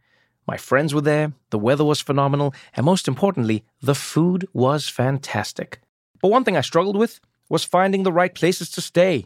My 0.48 0.56
friends 0.56 0.94
were 0.94 1.02
there, 1.02 1.34
the 1.50 1.60
weather 1.60 1.84
was 1.84 2.00
phenomenal, 2.00 2.54
and 2.76 2.86
most 2.86 3.08
importantly, 3.08 3.66
the 3.82 3.94
food 3.94 4.48
was 4.54 4.88
fantastic. 4.88 5.82
But 6.22 6.32
one 6.32 6.46
thing 6.46 6.56
I 6.56 6.62
struggled 6.62 6.96
with 6.96 7.20
was 7.50 7.66
finding 7.66 8.04
the 8.04 8.14
right 8.14 8.34
places 8.34 8.70
to 8.72 8.82
stay. 8.82 9.26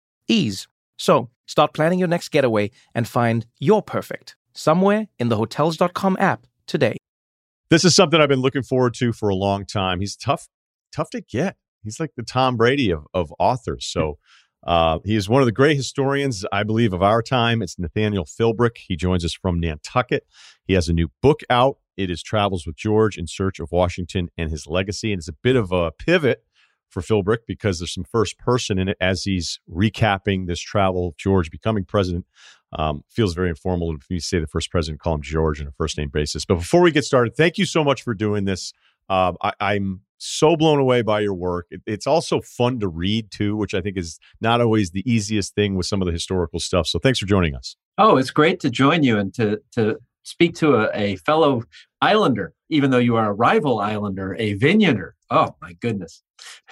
Ease. 0.31 0.67
So 0.97 1.29
start 1.45 1.73
planning 1.73 1.99
your 1.99 2.07
next 2.07 2.29
getaway 2.29 2.71
and 2.95 3.07
find 3.07 3.45
your 3.59 3.81
perfect 3.81 4.35
somewhere 4.53 5.07
in 5.19 5.29
the 5.29 5.37
Hotels.com 5.37 6.17
app 6.19 6.45
today. 6.67 6.97
This 7.69 7.85
is 7.85 7.95
something 7.95 8.19
I've 8.19 8.29
been 8.29 8.41
looking 8.41 8.63
forward 8.63 8.93
to 8.95 9.13
for 9.13 9.29
a 9.29 9.35
long 9.35 9.65
time. 9.65 9.99
He's 9.99 10.15
tough, 10.15 10.47
tough 10.91 11.09
to 11.11 11.21
get. 11.21 11.55
He's 11.83 11.99
like 11.99 12.11
the 12.15 12.23
Tom 12.23 12.57
Brady 12.57 12.91
of, 12.91 13.07
of 13.13 13.33
authors. 13.39 13.85
So 13.87 14.17
uh, 14.63 14.99
he 15.03 15.15
is 15.15 15.29
one 15.29 15.41
of 15.41 15.45
the 15.45 15.51
great 15.51 15.77
historians, 15.77 16.45
I 16.51 16.63
believe, 16.63 16.93
of 16.93 17.01
our 17.01 17.21
time. 17.21 17.61
It's 17.61 17.79
Nathaniel 17.79 18.25
Philbrick. 18.25 18.77
He 18.77 18.95
joins 18.95 19.25
us 19.25 19.33
from 19.33 19.59
Nantucket. 19.59 20.27
He 20.65 20.73
has 20.73 20.89
a 20.89 20.93
new 20.93 21.09
book 21.21 21.41
out 21.49 21.77
It 21.97 22.11
is 22.11 22.21
Travels 22.21 22.67
with 22.67 22.75
George 22.75 23.17
in 23.17 23.25
Search 23.25 23.59
of 23.59 23.71
Washington 23.71 24.29
and 24.37 24.51
His 24.51 24.67
Legacy. 24.67 25.11
And 25.11 25.19
it's 25.19 25.27
a 25.27 25.33
bit 25.33 25.55
of 25.55 25.71
a 25.71 25.91
pivot 25.91 26.43
for 26.91 27.01
Philbrick 27.01 27.39
because 27.47 27.79
there's 27.79 27.93
some 27.93 28.03
first 28.03 28.37
person 28.37 28.77
in 28.77 28.87
it 28.89 28.97
as 29.01 29.23
he's 29.23 29.59
recapping 29.69 30.47
this 30.47 30.59
travel 30.59 31.15
George 31.17 31.49
becoming 31.49 31.85
president. 31.85 32.25
Um, 32.73 33.03
feels 33.09 33.33
very 33.33 33.49
informal 33.49 33.93
if 33.95 34.05
you 34.09 34.19
say 34.19 34.39
the 34.39 34.47
first 34.47 34.71
president, 34.71 35.01
call 35.01 35.15
him 35.15 35.21
George 35.21 35.59
on 35.59 35.67
a 35.67 35.71
first 35.71 35.97
name 35.97 36.09
basis. 36.09 36.45
But 36.45 36.55
before 36.55 36.81
we 36.81 36.91
get 36.91 37.03
started, 37.03 37.35
thank 37.35 37.57
you 37.57 37.65
so 37.65 37.83
much 37.83 38.01
for 38.03 38.13
doing 38.13 38.45
this. 38.45 38.71
Uh, 39.09 39.33
I, 39.59 39.75
am 39.75 40.01
so 40.19 40.55
blown 40.55 40.79
away 40.79 41.01
by 41.01 41.19
your 41.19 41.33
work. 41.33 41.67
It, 41.69 41.81
it's 41.85 42.07
also 42.07 42.39
fun 42.39 42.79
to 42.79 42.87
read 42.87 43.29
too, 43.29 43.57
which 43.57 43.73
I 43.73 43.81
think 43.81 43.97
is 43.97 44.19
not 44.39 44.61
always 44.61 44.91
the 44.91 45.03
easiest 45.11 45.53
thing 45.53 45.75
with 45.75 45.85
some 45.85 46.01
of 46.01 46.05
the 46.05 46.13
historical 46.13 46.59
stuff. 46.59 46.87
So 46.87 46.97
thanks 46.97 47.19
for 47.19 47.25
joining 47.25 47.55
us. 47.55 47.75
Oh, 47.97 48.15
it's 48.15 48.31
great 48.31 48.61
to 48.61 48.69
join 48.69 49.03
you 49.03 49.17
and 49.17 49.33
to 49.33 49.59
to 49.73 49.99
speak 50.23 50.55
to 50.55 50.75
a, 50.75 50.89
a 50.93 51.15
fellow 51.17 51.63
Islander, 52.01 52.53
even 52.69 52.91
though 52.91 52.97
you 52.97 53.15
are 53.15 53.29
a 53.29 53.33
rival 53.33 53.79
Islander, 53.79 54.35
a 54.39 54.53
Vineyarder. 54.53 55.15
Oh 55.29 55.55
my 55.61 55.73
goodness. 55.73 56.23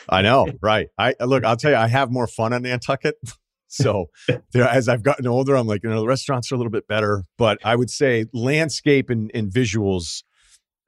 I 0.07 0.21
know, 0.21 0.47
right? 0.61 0.87
I 0.97 1.15
look. 1.21 1.43
I'll 1.43 1.57
tell 1.57 1.71
you, 1.71 1.77
I 1.77 1.87
have 1.87 2.11
more 2.11 2.27
fun 2.27 2.53
on 2.53 2.63
Nantucket. 2.63 3.15
So 3.71 4.07
there, 4.51 4.67
as 4.67 4.89
I've 4.89 5.03
gotten 5.03 5.27
older, 5.27 5.55
I'm 5.55 5.67
like, 5.67 5.83
you 5.83 5.91
know, 5.91 6.01
the 6.01 6.07
restaurants 6.07 6.51
are 6.51 6.55
a 6.55 6.57
little 6.57 6.71
bit 6.71 6.87
better, 6.87 7.23
but 7.37 7.59
I 7.63 7.75
would 7.75 7.91
say 7.91 8.25
landscape 8.33 9.11
and, 9.11 9.29
and 9.35 9.51
visuals, 9.51 10.23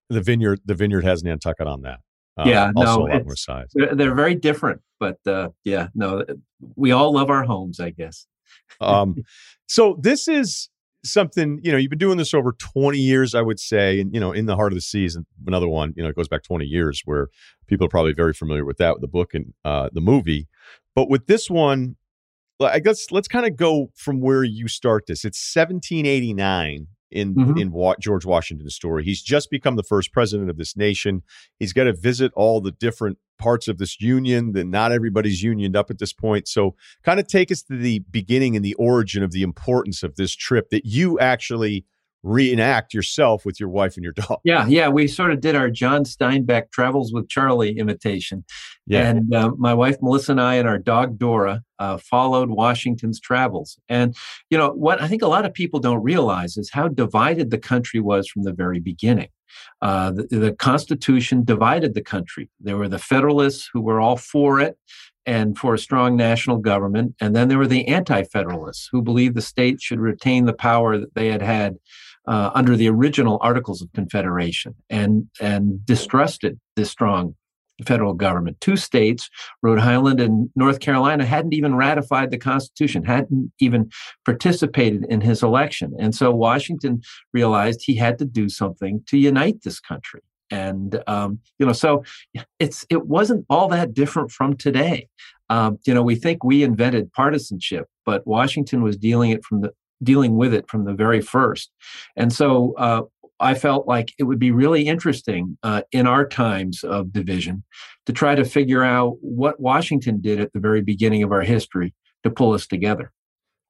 the 0.09 0.19
vineyard, 0.19 0.61
the 0.65 0.73
vineyard 0.73 1.03
has 1.03 1.23
Nantucket 1.23 1.67
on 1.67 1.83
that. 1.83 1.99
Um, 2.37 2.49
yeah, 2.49 2.71
no, 2.75 3.07
they're, 3.75 3.93
they're, 3.93 4.15
very 4.15 4.33
different, 4.33 4.81
but 4.99 5.19
uh, 5.27 5.49
yeah, 5.63 5.89
no, 5.93 6.25
we 6.75 6.91
all 6.91 7.13
love 7.13 7.29
our 7.29 7.43
homes, 7.43 7.79
I 7.79 7.91
guess. 7.91 8.25
um, 8.79 9.15
so 9.67 9.99
this 10.01 10.27
is 10.27 10.69
something 11.03 11.59
you 11.63 11.71
know 11.71 11.77
you've 11.77 11.89
been 11.89 11.99
doing 11.99 12.17
this 12.17 12.33
over 12.33 12.51
20 12.53 12.97
years 12.97 13.33
i 13.33 13.41
would 13.41 13.59
say 13.59 13.99
and 13.99 14.13
you 14.13 14.19
know 14.19 14.31
in 14.31 14.45
the 14.45 14.55
Heart 14.55 14.71
of 14.71 14.77
the 14.77 14.81
Sea 14.81 15.09
another 15.47 15.67
one 15.67 15.93
you 15.95 16.03
know 16.03 16.09
it 16.09 16.15
goes 16.15 16.27
back 16.27 16.43
20 16.43 16.65
years 16.65 17.01
where 17.05 17.27
people 17.67 17.85
are 17.85 17.89
probably 17.89 18.13
very 18.13 18.33
familiar 18.33 18.65
with 18.65 18.77
that 18.77 18.93
with 18.93 19.01
the 19.01 19.07
book 19.07 19.33
and 19.33 19.53
uh, 19.65 19.89
the 19.93 20.01
movie. 20.01 20.47
But 20.95 21.09
with 21.09 21.27
this 21.27 21.49
one 21.49 21.95
i 22.59 22.79
guess 22.79 23.11
let's 23.11 23.27
kind 23.27 23.45
of 23.45 23.55
go 23.55 23.91
from 23.95 24.21
where 24.21 24.43
you 24.43 24.67
start 24.67 25.05
this. 25.07 25.25
It's 25.25 25.55
1789 25.55 26.87
in 27.11 27.35
mm-hmm. 27.35 27.57
in 27.57 27.71
Wa- 27.71 27.95
George 27.99 28.25
Washington's 28.25 28.75
story. 28.75 29.03
He's 29.03 29.21
just 29.21 29.49
become 29.49 29.75
the 29.75 29.83
first 29.83 30.11
president 30.11 30.49
of 30.49 30.57
this 30.57 30.75
nation. 30.75 31.23
He's 31.59 31.73
got 31.73 31.85
to 31.85 31.93
visit 31.93 32.31
all 32.35 32.61
the 32.61 32.71
different 32.71 33.17
parts 33.37 33.67
of 33.67 33.77
this 33.77 33.99
union. 33.99 34.53
That 34.53 34.65
not 34.65 34.91
everybody's 34.91 35.43
unioned 35.43 35.75
up 35.75 35.89
at 35.89 35.99
this 35.99 36.13
point. 36.13 36.47
So, 36.47 36.75
kind 37.03 37.19
of 37.19 37.27
take 37.27 37.51
us 37.51 37.61
to 37.63 37.77
the 37.77 37.99
beginning 38.11 38.55
and 38.55 38.63
the 38.63 38.75
origin 38.75 39.23
of 39.23 39.31
the 39.31 39.43
importance 39.43 40.03
of 40.03 40.15
this 40.15 40.35
trip 40.35 40.69
that 40.69 40.85
you 40.85 41.19
actually 41.19 41.85
reenact 42.23 42.93
yourself 42.93 43.45
with 43.45 43.59
your 43.59 43.69
wife 43.69 43.95
and 43.95 44.03
your 44.03 44.13
dog. 44.13 44.39
Yeah, 44.43 44.67
yeah, 44.67 44.89
we 44.89 45.07
sort 45.07 45.31
of 45.31 45.41
did 45.41 45.55
our 45.55 45.69
John 45.69 46.03
Steinbeck 46.03 46.71
travels 46.71 47.13
with 47.13 47.29
Charlie 47.29 47.77
imitation. 47.77 48.43
Yeah. 48.87 49.09
And 49.09 49.33
uh, 49.33 49.51
my 49.57 49.73
wife 49.73 49.97
Melissa 50.01 50.33
and 50.33 50.41
I 50.41 50.55
and 50.55 50.67
our 50.67 50.77
dog 50.77 51.17
Dora 51.17 51.63
uh, 51.79 51.97
followed 51.97 52.49
Washington's 52.49 53.19
travels. 53.19 53.77
And 53.89 54.15
you 54.49 54.57
know 54.57 54.71
what 54.71 55.01
I 55.01 55.07
think 55.07 55.21
a 55.21 55.27
lot 55.27 55.45
of 55.45 55.53
people 55.53 55.79
don't 55.79 56.03
realize 56.03 56.57
is 56.57 56.69
how 56.71 56.87
divided 56.87 57.49
the 57.49 57.57
country 57.57 57.99
was 57.99 58.27
from 58.27 58.43
the 58.43 58.53
very 58.53 58.79
beginning. 58.79 59.29
Uh, 59.81 60.11
the, 60.11 60.27
the 60.29 60.53
Constitution 60.53 61.43
divided 61.43 61.93
the 61.93 62.01
country. 62.01 62.49
There 62.59 62.77
were 62.77 62.87
the 62.87 62.99
Federalists 62.99 63.69
who 63.73 63.81
were 63.81 63.99
all 63.99 64.15
for 64.15 64.59
it 64.59 64.77
and 65.25 65.57
for 65.57 65.73
a 65.73 65.79
strong 65.79 66.15
national 66.15 66.57
government. 66.57 67.15
And 67.21 67.35
then 67.35 67.47
there 67.47 67.57
were 67.57 67.67
the 67.67 67.87
anti 67.87 68.23
federalists 68.23 68.89
who 68.91 69.01
believed 69.01 69.35
the 69.35 69.41
states 69.41 69.83
should 69.83 69.99
retain 69.99 70.45
the 70.45 70.53
power 70.53 70.97
that 70.97 71.13
they 71.13 71.27
had 71.27 71.41
had 71.41 71.77
uh, 72.27 72.51
under 72.53 72.75
the 72.75 72.89
original 72.89 73.37
Articles 73.41 73.81
of 73.81 73.91
Confederation 73.93 74.75
and, 74.89 75.27
and 75.39 75.85
distrusted 75.85 76.59
this 76.75 76.91
strong 76.91 77.35
federal 77.85 78.13
government. 78.13 78.59
Two 78.61 78.77
states, 78.77 79.29
Rhode 79.61 79.79
Island 79.79 80.19
and 80.19 80.49
North 80.55 80.79
Carolina, 80.79 81.25
hadn't 81.25 81.53
even 81.53 81.75
ratified 81.75 82.31
the 82.31 82.37
Constitution, 82.37 83.03
hadn't 83.03 83.51
even 83.59 83.89
participated 84.25 85.05
in 85.09 85.21
his 85.21 85.43
election. 85.43 85.93
And 85.99 86.13
so 86.13 86.31
Washington 86.31 87.01
realized 87.33 87.81
he 87.83 87.95
had 87.95 88.17
to 88.19 88.25
do 88.25 88.49
something 88.49 89.03
to 89.07 89.17
unite 89.17 89.63
this 89.63 89.79
country. 89.79 90.21
And 90.51 91.01
um, 91.07 91.39
you 91.59 91.65
know, 91.65 91.71
so 91.71 92.03
it's 92.59 92.85
it 92.89 93.07
wasn't 93.07 93.45
all 93.49 93.69
that 93.69 93.93
different 93.93 94.31
from 94.31 94.57
today. 94.57 95.07
Um, 95.49 95.79
you 95.85 95.93
know, 95.93 96.03
we 96.03 96.15
think 96.15 96.43
we 96.43 96.63
invented 96.63 97.11
partisanship, 97.13 97.87
but 98.05 98.27
Washington 98.27 98.83
was 98.83 98.97
dealing 98.97 99.31
it 99.31 99.45
from 99.45 99.61
the 99.61 99.71
dealing 100.03 100.35
with 100.35 100.53
it 100.53 100.69
from 100.69 100.85
the 100.85 100.93
very 100.93 101.21
first. 101.21 101.71
And 102.15 102.33
so 102.33 102.73
uh, 102.77 103.01
I 103.39 103.55
felt 103.55 103.87
like 103.87 104.13
it 104.17 104.23
would 104.23 104.39
be 104.39 104.51
really 104.51 104.87
interesting 104.87 105.57
uh, 105.63 105.81
in 105.91 106.07
our 106.07 106.27
times 106.27 106.83
of 106.83 107.11
division 107.11 107.63
to 108.05 108.13
try 108.13 108.35
to 108.35 108.45
figure 108.45 108.83
out 108.83 109.17
what 109.21 109.59
Washington 109.59 110.21
did 110.21 110.39
at 110.39 110.53
the 110.53 110.59
very 110.59 110.81
beginning 110.81 111.23
of 111.23 111.31
our 111.31 111.41
history 111.41 111.93
to 112.23 112.29
pull 112.29 112.53
us 112.53 112.67
together. 112.67 113.11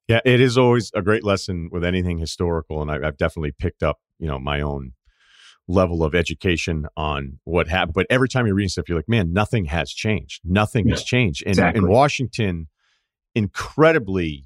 Yeah, 0.08 0.20
it 0.24 0.40
is 0.40 0.58
always 0.58 0.90
a 0.94 1.02
great 1.02 1.24
lesson 1.24 1.68
with 1.72 1.84
anything 1.84 2.18
historical, 2.18 2.82
and 2.82 2.90
I, 2.90 3.04
have 3.04 3.16
definitely 3.16 3.52
picked 3.52 3.82
up, 3.82 3.98
you 4.18 4.26
know, 4.26 4.38
my 4.38 4.60
own 4.60 4.92
level 5.68 6.02
of 6.04 6.14
education 6.14 6.86
on 6.96 7.38
what 7.44 7.68
happened. 7.68 7.94
But 7.94 8.06
every 8.10 8.28
time 8.28 8.46
you're 8.46 8.54
reading 8.54 8.68
stuff, 8.68 8.88
you're 8.88 8.98
like, 8.98 9.08
man, 9.08 9.32
nothing 9.32 9.66
has 9.66 9.92
changed. 9.92 10.40
Nothing 10.44 10.86
yeah, 10.88 10.94
has 10.94 11.04
changed. 11.04 11.42
And 11.44 11.52
exactly. 11.52 11.78
in 11.78 11.88
Washington, 11.88 12.68
incredibly 13.34 14.44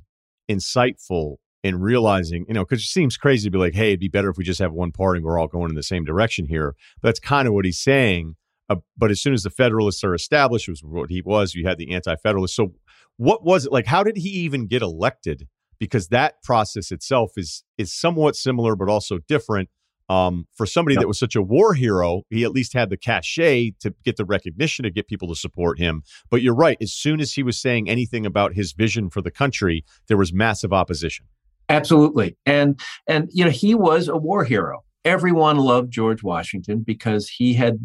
insightful 0.48 1.36
in 1.66 1.80
realizing, 1.80 2.44
you 2.48 2.54
know, 2.54 2.64
because 2.64 2.82
it 2.82 2.86
seems 2.86 3.16
crazy 3.16 3.46
to 3.46 3.50
be 3.50 3.58
like, 3.58 3.74
hey, 3.74 3.88
it'd 3.88 4.00
be 4.00 4.08
better 4.08 4.30
if 4.30 4.36
we 4.36 4.44
just 4.44 4.60
have 4.60 4.72
one 4.72 4.92
party 4.92 5.18
and 5.18 5.26
we're 5.26 5.38
all 5.38 5.48
going 5.48 5.68
in 5.68 5.74
the 5.74 5.82
same 5.82 6.04
direction 6.04 6.46
here. 6.46 6.74
But 7.00 7.08
that's 7.08 7.20
kind 7.20 7.46
of 7.48 7.54
what 7.54 7.64
he's 7.64 7.80
saying. 7.80 8.36
Uh, 8.68 8.76
but 8.96 9.10
as 9.10 9.20
soon 9.20 9.34
as 9.34 9.42
the 9.42 9.50
Federalists 9.50 10.02
are 10.04 10.14
established, 10.14 10.68
was 10.68 10.82
what 10.82 11.10
he 11.10 11.22
was, 11.22 11.54
you 11.54 11.66
had 11.66 11.78
the 11.78 11.92
Anti-Federalists. 11.92 12.56
So, 12.56 12.72
what 13.16 13.44
was 13.44 13.66
it 13.66 13.72
like? 13.72 13.86
How 13.86 14.02
did 14.02 14.16
he 14.16 14.28
even 14.28 14.66
get 14.66 14.82
elected? 14.82 15.48
Because 15.78 16.08
that 16.08 16.42
process 16.42 16.90
itself 16.90 17.32
is 17.36 17.64
is 17.78 17.92
somewhat 17.92 18.36
similar, 18.36 18.76
but 18.76 18.88
also 18.88 19.18
different. 19.28 19.68
Um, 20.08 20.46
for 20.54 20.66
somebody 20.66 20.94
yep. 20.94 21.02
that 21.02 21.08
was 21.08 21.18
such 21.18 21.34
a 21.34 21.42
war 21.42 21.74
hero, 21.74 22.22
he 22.30 22.44
at 22.44 22.52
least 22.52 22.74
had 22.74 22.90
the 22.90 22.96
cachet 22.96 23.72
to 23.80 23.92
get 24.04 24.16
the 24.16 24.24
recognition 24.24 24.84
to 24.84 24.90
get 24.90 25.08
people 25.08 25.26
to 25.28 25.34
support 25.34 25.80
him. 25.80 26.02
But 26.30 26.42
you're 26.42 26.54
right. 26.54 26.76
As 26.80 26.92
soon 26.92 27.20
as 27.20 27.32
he 27.32 27.42
was 27.42 27.60
saying 27.60 27.88
anything 27.88 28.24
about 28.24 28.54
his 28.54 28.72
vision 28.72 29.10
for 29.10 29.20
the 29.20 29.32
country, 29.32 29.84
there 30.06 30.16
was 30.16 30.32
massive 30.32 30.72
opposition. 30.72 31.26
Absolutely. 31.68 32.36
And 32.46 32.78
and 33.06 33.28
you 33.32 33.44
know, 33.44 33.50
he 33.50 33.74
was 33.74 34.08
a 34.08 34.16
war 34.16 34.44
hero. 34.44 34.84
Everyone 35.04 35.58
loved 35.58 35.92
George 35.92 36.22
Washington 36.22 36.80
because 36.80 37.28
he 37.28 37.54
had 37.54 37.78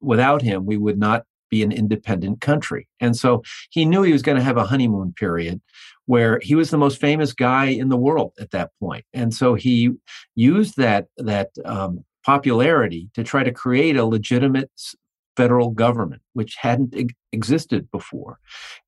without 0.00 0.42
him 0.42 0.66
we 0.66 0.76
would 0.76 0.98
not 0.98 1.24
be 1.50 1.62
an 1.62 1.72
independent 1.72 2.40
country. 2.40 2.86
And 3.00 3.16
so 3.16 3.42
he 3.70 3.84
knew 3.84 4.02
he 4.02 4.12
was 4.12 4.22
going 4.22 4.36
to 4.36 4.44
have 4.44 4.58
a 4.58 4.64
honeymoon 4.66 5.14
period 5.14 5.60
where 6.06 6.40
he 6.42 6.54
was 6.54 6.70
the 6.70 6.78
most 6.78 7.00
famous 7.00 7.32
guy 7.32 7.66
in 7.66 7.88
the 7.88 7.96
world 7.96 8.32
at 8.40 8.50
that 8.50 8.70
point. 8.80 9.04
And 9.12 9.32
so 9.32 9.54
he 9.54 9.92
used 10.34 10.76
that 10.76 11.06
that 11.18 11.50
um, 11.64 12.04
popularity 12.24 13.08
to 13.14 13.24
try 13.24 13.42
to 13.42 13.52
create 13.52 13.96
a 13.96 14.04
legitimate 14.04 14.70
federal 15.38 15.70
government, 15.70 16.20
which 16.32 16.56
hadn't 16.60 16.92
e- 16.96 17.14
existed 17.32 17.88
before, 17.92 18.40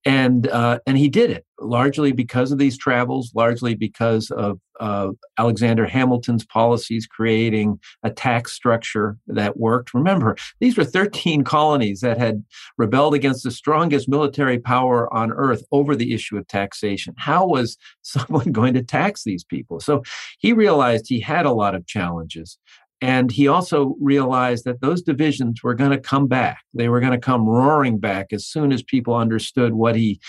and 0.04 0.48
uh, 0.48 0.80
and 0.84 0.98
he 0.98 1.08
did 1.08 1.30
it 1.30 1.46
largely 1.60 2.10
because 2.12 2.50
of 2.50 2.58
these 2.58 2.76
travels, 2.76 3.32
largely 3.34 3.74
because 3.74 4.30
of 4.30 4.58
uh, 4.80 5.10
Alexander 5.38 5.86
Hamilton's 5.86 6.44
policies 6.44 7.06
creating 7.06 7.78
a 8.02 8.10
tax 8.10 8.52
structure 8.52 9.18
that 9.26 9.58
worked. 9.58 9.92
Remember, 9.92 10.36
these 10.58 10.76
were 10.76 10.84
13 10.84 11.44
colonies 11.44 12.00
that 12.00 12.18
had 12.18 12.42
rebelled 12.78 13.14
against 13.14 13.44
the 13.44 13.50
strongest 13.50 14.08
military 14.08 14.58
power 14.58 15.12
on 15.12 15.32
earth 15.32 15.62
over 15.70 15.94
the 15.94 16.14
issue 16.14 16.38
of 16.38 16.46
taxation. 16.46 17.14
How 17.18 17.46
was 17.46 17.76
someone 18.02 18.52
going 18.52 18.74
to 18.74 18.82
tax 18.82 19.22
these 19.22 19.44
people? 19.44 19.80
So 19.80 20.02
he 20.38 20.52
realized 20.52 21.06
he 21.08 21.20
had 21.20 21.46
a 21.46 21.52
lot 21.52 21.74
of 21.74 21.86
challenges. 21.86 22.58
And 23.00 23.30
he 23.30 23.48
also 23.48 23.96
realized 24.00 24.64
that 24.64 24.80
those 24.80 25.02
divisions 25.02 25.62
were 25.62 25.74
going 25.74 25.90
to 25.90 25.98
come 25.98 26.26
back. 26.26 26.62
They 26.74 26.88
were 26.88 27.00
going 27.00 27.12
to 27.12 27.18
come 27.18 27.48
roaring 27.48 27.98
back 27.98 28.26
as 28.32 28.46
soon 28.46 28.72
as 28.72 28.82
people 28.82 29.14
understood 29.14 29.72
what 29.72 29.96
he 29.96 30.20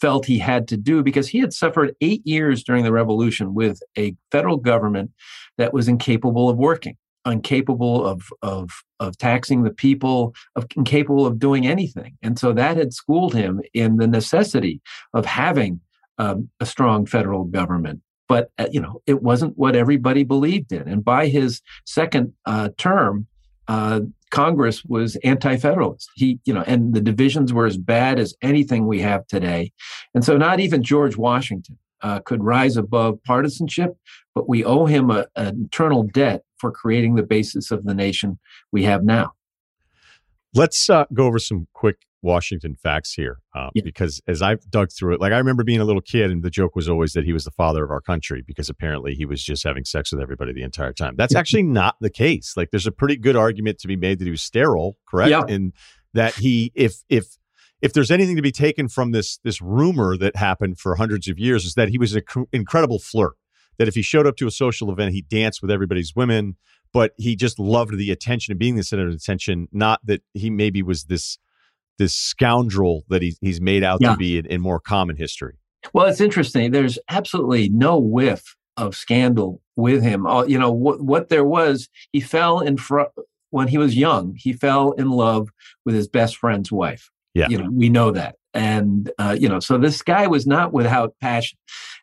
felt 0.00 0.26
he 0.26 0.38
had 0.38 0.68
to 0.68 0.76
do 0.76 1.02
because 1.02 1.28
he 1.28 1.38
had 1.38 1.52
suffered 1.52 1.94
eight 2.00 2.26
years 2.26 2.62
during 2.62 2.84
the 2.84 2.92
revolution 2.92 3.54
with 3.54 3.80
a 3.96 4.14
federal 4.30 4.56
government 4.56 5.10
that 5.58 5.72
was 5.72 5.88
incapable 5.88 6.48
of 6.48 6.56
working, 6.56 6.96
incapable 7.24 8.06
of, 8.06 8.22
of, 8.42 8.70
of 9.00 9.16
taxing 9.18 9.62
the 9.62 9.70
people, 9.70 10.34
of, 10.54 10.66
incapable 10.76 11.26
of 11.26 11.38
doing 11.38 11.66
anything. 11.66 12.16
And 12.22 12.38
so 12.38 12.52
that 12.52 12.76
had 12.76 12.92
schooled 12.92 13.34
him 13.34 13.62
in 13.72 13.96
the 13.96 14.06
necessity 14.06 14.80
of 15.14 15.24
having 15.24 15.80
um, 16.18 16.50
a 16.60 16.66
strong 16.66 17.06
federal 17.06 17.44
government 17.44 18.00
but 18.28 18.50
uh, 18.58 18.66
you 18.70 18.80
know 18.80 19.02
it 19.06 19.22
wasn't 19.22 19.56
what 19.56 19.76
everybody 19.76 20.24
believed 20.24 20.72
in. 20.72 20.88
And 20.88 21.04
by 21.04 21.26
his 21.28 21.62
second 21.84 22.32
uh, 22.44 22.70
term 22.76 23.26
uh, 23.68 24.00
congress 24.30 24.84
was 24.84 25.16
anti-federalist. 25.16 26.08
He 26.14 26.38
you 26.44 26.54
know 26.54 26.62
and 26.66 26.94
the 26.94 27.00
divisions 27.00 27.52
were 27.52 27.66
as 27.66 27.76
bad 27.76 28.18
as 28.18 28.34
anything 28.42 28.86
we 28.86 29.00
have 29.00 29.26
today. 29.26 29.72
And 30.14 30.24
so 30.24 30.36
not 30.36 30.60
even 30.60 30.82
george 30.82 31.16
washington 31.16 31.78
uh, 32.02 32.20
could 32.20 32.42
rise 32.42 32.76
above 32.76 33.22
partisanship 33.24 33.96
but 34.36 34.48
we 34.50 34.62
owe 34.62 34.84
him 34.84 35.10
an 35.10 35.26
eternal 35.36 36.02
debt 36.02 36.42
for 36.58 36.70
creating 36.70 37.14
the 37.14 37.22
basis 37.22 37.70
of 37.70 37.84
the 37.84 37.94
nation 37.94 38.38
we 38.70 38.84
have 38.84 39.02
now. 39.02 39.32
Let's 40.54 40.88
uh, 40.90 41.06
go 41.12 41.26
over 41.26 41.38
some 41.38 41.66
quick 41.72 42.05
Washington 42.22 42.74
facts 42.74 43.12
here, 43.12 43.38
um, 43.54 43.70
yeah. 43.74 43.82
because 43.84 44.20
as 44.26 44.42
I've 44.42 44.68
dug 44.70 44.90
through 44.90 45.14
it, 45.14 45.20
like 45.20 45.32
I 45.32 45.38
remember 45.38 45.64
being 45.64 45.80
a 45.80 45.84
little 45.84 46.02
kid, 46.02 46.30
and 46.30 46.42
the 46.42 46.50
joke 46.50 46.74
was 46.74 46.88
always 46.88 47.12
that 47.12 47.24
he 47.24 47.32
was 47.32 47.44
the 47.44 47.50
father 47.50 47.84
of 47.84 47.90
our 47.90 48.00
country 48.00 48.42
because 48.46 48.68
apparently 48.68 49.14
he 49.14 49.24
was 49.24 49.42
just 49.42 49.62
having 49.64 49.84
sex 49.84 50.12
with 50.12 50.20
everybody 50.20 50.52
the 50.52 50.62
entire 50.62 50.92
time. 50.92 51.14
That's 51.16 51.34
yeah. 51.34 51.40
actually 51.40 51.62
not 51.62 51.96
the 52.00 52.10
case. 52.10 52.54
Like, 52.56 52.70
there's 52.70 52.86
a 52.86 52.92
pretty 52.92 53.16
good 53.16 53.36
argument 53.36 53.78
to 53.80 53.88
be 53.88 53.96
made 53.96 54.18
that 54.18 54.24
he 54.24 54.30
was 54.30 54.42
sterile, 54.42 54.96
correct? 55.08 55.30
Yeah. 55.30 55.44
And 55.48 55.72
that 56.14 56.34
he, 56.34 56.72
if 56.74 57.02
if 57.08 57.36
if 57.82 57.92
there's 57.92 58.10
anything 58.10 58.36
to 58.36 58.42
be 58.42 58.52
taken 58.52 58.88
from 58.88 59.12
this 59.12 59.38
this 59.44 59.60
rumor 59.60 60.16
that 60.16 60.36
happened 60.36 60.78
for 60.78 60.96
hundreds 60.96 61.28
of 61.28 61.38
years, 61.38 61.64
is 61.64 61.74
that 61.74 61.88
he 61.88 61.98
was 61.98 62.14
an 62.14 62.22
incredible 62.52 62.98
flirt. 62.98 63.34
That 63.78 63.88
if 63.88 63.94
he 63.94 64.02
showed 64.02 64.26
up 64.26 64.36
to 64.36 64.46
a 64.46 64.50
social 64.50 64.90
event, 64.90 65.12
he 65.12 65.20
danced 65.20 65.60
with 65.60 65.70
everybody's 65.70 66.16
women 66.16 66.56
but 66.96 67.12
he 67.18 67.36
just 67.36 67.58
loved 67.58 67.94
the 67.98 68.10
attention 68.10 68.52
and 68.52 68.58
being 68.58 68.76
the 68.76 68.82
center 68.82 69.06
of 69.06 69.12
attention. 69.12 69.68
Not 69.70 70.00
that 70.06 70.22
he 70.32 70.48
maybe 70.48 70.82
was 70.82 71.04
this 71.04 71.36
this 71.98 72.14
scoundrel 72.14 73.04
that 73.08 73.22
he's 73.22 73.38
he's 73.40 73.60
made 73.60 73.84
out 73.84 73.98
yeah. 74.00 74.12
to 74.12 74.16
be 74.16 74.38
in, 74.38 74.46
in 74.46 74.60
more 74.60 74.80
common 74.80 75.16
history. 75.16 75.58
Well, 75.92 76.06
it's 76.06 76.20
interesting. 76.20 76.72
There's 76.72 76.98
absolutely 77.08 77.68
no 77.68 77.98
whiff 77.98 78.56
of 78.76 78.94
scandal 78.94 79.60
with 79.76 80.02
him. 80.02 80.26
Uh, 80.26 80.44
you 80.44 80.58
know 80.58 80.72
what 80.72 81.00
what 81.02 81.28
there 81.28 81.44
was. 81.44 81.88
He 82.12 82.20
fell 82.20 82.60
in 82.60 82.76
front 82.76 83.10
when 83.50 83.68
he 83.68 83.78
was 83.78 83.96
young. 83.96 84.34
He 84.36 84.52
fell 84.52 84.92
in 84.92 85.10
love 85.10 85.48
with 85.84 85.94
his 85.94 86.08
best 86.08 86.36
friend's 86.36 86.72
wife. 86.72 87.10
Yeah, 87.34 87.48
you 87.48 87.58
know 87.58 87.70
we 87.70 87.88
know 87.88 88.10
that, 88.12 88.36
and 88.54 89.10
uh, 89.18 89.36
you 89.38 89.48
know 89.48 89.60
so 89.60 89.78
this 89.78 90.02
guy 90.02 90.26
was 90.26 90.46
not 90.46 90.72
without 90.72 91.14
passion, 91.20 91.58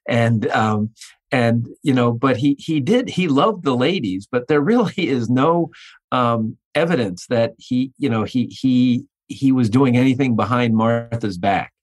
and 0.07 0.47
um, 0.51 0.91
and 1.31 1.67
you 1.81 1.93
know 1.93 2.11
but 2.11 2.37
he 2.37 2.55
he 2.59 2.79
did 2.79 3.09
he 3.09 3.27
loved 3.27 3.63
the 3.63 3.75
ladies 3.75 4.27
but 4.31 4.47
there 4.47 4.61
really 4.71 5.09
is 5.09 5.29
no 5.29 5.71
um, 6.11 6.57
evidence 6.75 7.25
that 7.27 7.53
he 7.57 7.91
you 7.97 8.07
know 8.07 8.23
he 8.23 8.45
he 8.45 9.03
he 9.27 9.51
was 9.51 9.69
doing 9.69 9.97
anything 9.97 10.35
behind 10.35 10.75
martha's 10.75 11.37
back 11.37 11.73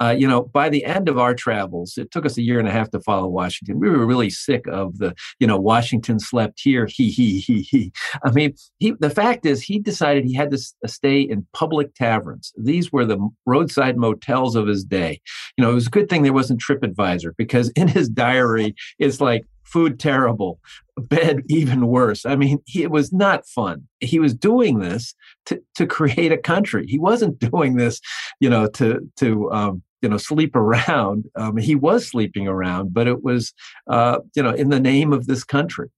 uh, 0.00 0.14
you 0.16 0.26
know, 0.26 0.42
by 0.42 0.68
the 0.68 0.84
end 0.84 1.08
of 1.08 1.18
our 1.18 1.34
travels, 1.34 1.96
it 1.96 2.10
took 2.10 2.26
us 2.26 2.36
a 2.36 2.42
year 2.42 2.58
and 2.58 2.68
a 2.68 2.70
half 2.70 2.90
to 2.90 3.00
follow 3.00 3.28
Washington. 3.28 3.78
We 3.78 3.90
were 3.90 4.06
really 4.06 4.30
sick 4.30 4.66
of 4.68 4.98
the, 4.98 5.14
you 5.38 5.46
know, 5.46 5.58
Washington 5.58 6.18
slept 6.18 6.60
here. 6.60 6.86
He 6.86 7.10
he 7.10 7.40
he 7.40 7.62
he. 7.62 7.92
I 8.24 8.30
mean, 8.30 8.54
he. 8.78 8.92
The 8.98 9.10
fact 9.10 9.46
is, 9.46 9.62
he 9.62 9.78
decided 9.78 10.24
he 10.24 10.34
had 10.34 10.50
to 10.50 10.58
uh, 10.84 10.88
stay 10.88 11.20
in 11.20 11.46
public 11.52 11.94
taverns. 11.94 12.52
These 12.56 12.92
were 12.92 13.04
the 13.04 13.18
roadside 13.46 13.96
motels 13.96 14.56
of 14.56 14.66
his 14.66 14.84
day. 14.84 15.20
You 15.56 15.64
know, 15.64 15.70
it 15.70 15.74
was 15.74 15.86
a 15.86 15.90
good 15.90 16.08
thing 16.08 16.22
there 16.22 16.32
wasn't 16.32 16.62
TripAdvisor 16.62 17.32
because 17.36 17.70
in 17.76 17.88
his 17.88 18.08
diary, 18.08 18.74
it's 18.98 19.20
like 19.20 19.44
food 19.70 20.00
terrible, 20.00 20.60
bed 20.96 21.42
even 21.48 21.86
worse. 21.86 22.26
I 22.26 22.36
mean, 22.36 22.58
he, 22.66 22.82
it 22.82 22.90
was 22.90 23.12
not 23.12 23.46
fun. 23.46 23.86
He 24.00 24.18
was 24.18 24.34
doing 24.34 24.80
this 24.80 25.14
to, 25.46 25.62
to 25.76 25.86
create 25.86 26.32
a 26.32 26.38
country. 26.38 26.86
He 26.86 26.98
wasn't 26.98 27.38
doing 27.50 27.76
this, 27.76 28.00
you 28.40 28.50
know, 28.50 28.66
to 28.68 29.00
to 29.16 29.50
um, 29.52 29.82
you 30.02 30.08
know 30.08 30.18
sleep 30.18 30.56
around. 30.56 31.26
Um, 31.36 31.56
he 31.56 31.74
was 31.74 32.06
sleeping 32.06 32.48
around, 32.48 32.92
but 32.92 33.06
it 33.06 33.22
was 33.22 33.52
uh, 33.88 34.18
you 34.34 34.42
know 34.42 34.50
in 34.50 34.70
the 34.70 34.80
name 34.80 35.12
of 35.12 35.26
this 35.26 35.44
country. 35.44 35.88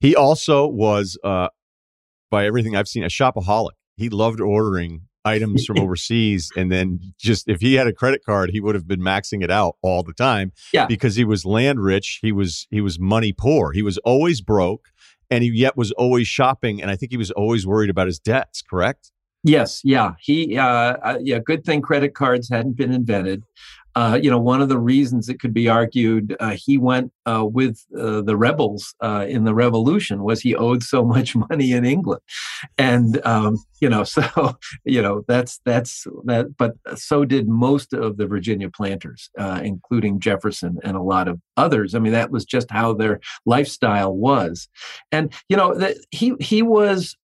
He 0.00 0.14
also 0.14 0.66
was, 0.66 1.16
uh, 1.24 1.48
by 2.30 2.44
everything 2.44 2.76
I've 2.76 2.88
seen, 2.88 3.04
a 3.04 3.08
shopaholic. 3.08 3.70
He 3.96 4.10
loved 4.10 4.38
ordering 4.38 5.02
items 5.24 5.64
from 5.64 5.78
overseas 5.80 6.50
and 6.56 6.70
then 6.70 7.00
just 7.18 7.48
if 7.48 7.60
he 7.60 7.74
had 7.74 7.86
a 7.86 7.92
credit 7.92 8.24
card 8.24 8.50
he 8.50 8.60
would 8.60 8.74
have 8.74 8.86
been 8.86 9.00
maxing 9.00 9.42
it 9.42 9.50
out 9.50 9.76
all 9.82 10.02
the 10.02 10.12
time 10.12 10.52
yeah. 10.72 10.86
because 10.86 11.16
he 11.16 11.24
was 11.24 11.44
land 11.44 11.80
rich 11.80 12.18
he 12.22 12.32
was 12.32 12.66
he 12.70 12.80
was 12.80 12.98
money 12.98 13.32
poor 13.32 13.72
he 13.72 13.82
was 13.82 13.98
always 13.98 14.40
broke 14.40 14.88
and 15.30 15.42
he 15.42 15.50
yet 15.50 15.76
was 15.76 15.92
always 15.92 16.26
shopping 16.26 16.80
and 16.80 16.90
i 16.90 16.96
think 16.96 17.10
he 17.10 17.18
was 17.18 17.30
always 17.32 17.66
worried 17.66 17.90
about 17.90 18.06
his 18.06 18.18
debts 18.18 18.62
correct 18.62 19.10
yes 19.42 19.80
yeah 19.84 20.12
he 20.20 20.58
uh, 20.58 20.64
uh 20.64 21.18
yeah 21.20 21.38
good 21.38 21.64
thing 21.64 21.80
credit 21.80 22.14
cards 22.14 22.48
hadn't 22.48 22.76
been 22.76 22.92
invented 22.92 23.44
uh, 23.94 24.18
you 24.20 24.30
know, 24.30 24.38
one 24.38 24.60
of 24.60 24.68
the 24.68 24.78
reasons 24.78 25.28
it 25.28 25.38
could 25.40 25.54
be 25.54 25.68
argued 25.68 26.36
uh, 26.40 26.56
he 26.56 26.78
went 26.78 27.12
uh, 27.26 27.44
with 27.44 27.80
uh, 27.96 28.22
the 28.22 28.36
rebels 28.36 28.94
uh, 29.00 29.24
in 29.28 29.44
the 29.44 29.54
revolution 29.54 30.22
was 30.22 30.40
he 30.40 30.54
owed 30.54 30.82
so 30.82 31.04
much 31.04 31.36
money 31.50 31.72
in 31.72 31.84
England, 31.84 32.20
and 32.76 33.24
um, 33.24 33.58
you 33.80 33.88
know, 33.88 34.04
so 34.14 34.56
you 34.84 35.00
know 35.00 35.24
that's 35.28 35.60
that's 35.64 36.06
that. 36.24 36.56
But 36.56 36.74
so 36.96 37.24
did 37.24 37.48
most 37.48 37.92
of 37.92 38.16
the 38.16 38.26
Virginia 38.26 38.70
planters, 38.70 39.30
including 39.62 40.20
Jefferson 40.20 40.78
and 40.82 40.96
a 40.96 41.02
lot 41.02 41.28
of 41.28 41.40
others. 41.56 41.94
I 41.94 41.98
mean, 42.00 42.12
that 42.12 42.30
was 42.30 42.44
just 42.44 42.70
how 42.70 42.94
their 42.94 43.20
lifestyle 43.46 44.14
was, 44.14 44.68
and 45.12 45.32
you 45.48 45.56
know, 45.56 45.74
the, 45.74 46.02
he 46.10 46.34
he 46.40 46.62
was 46.62 47.16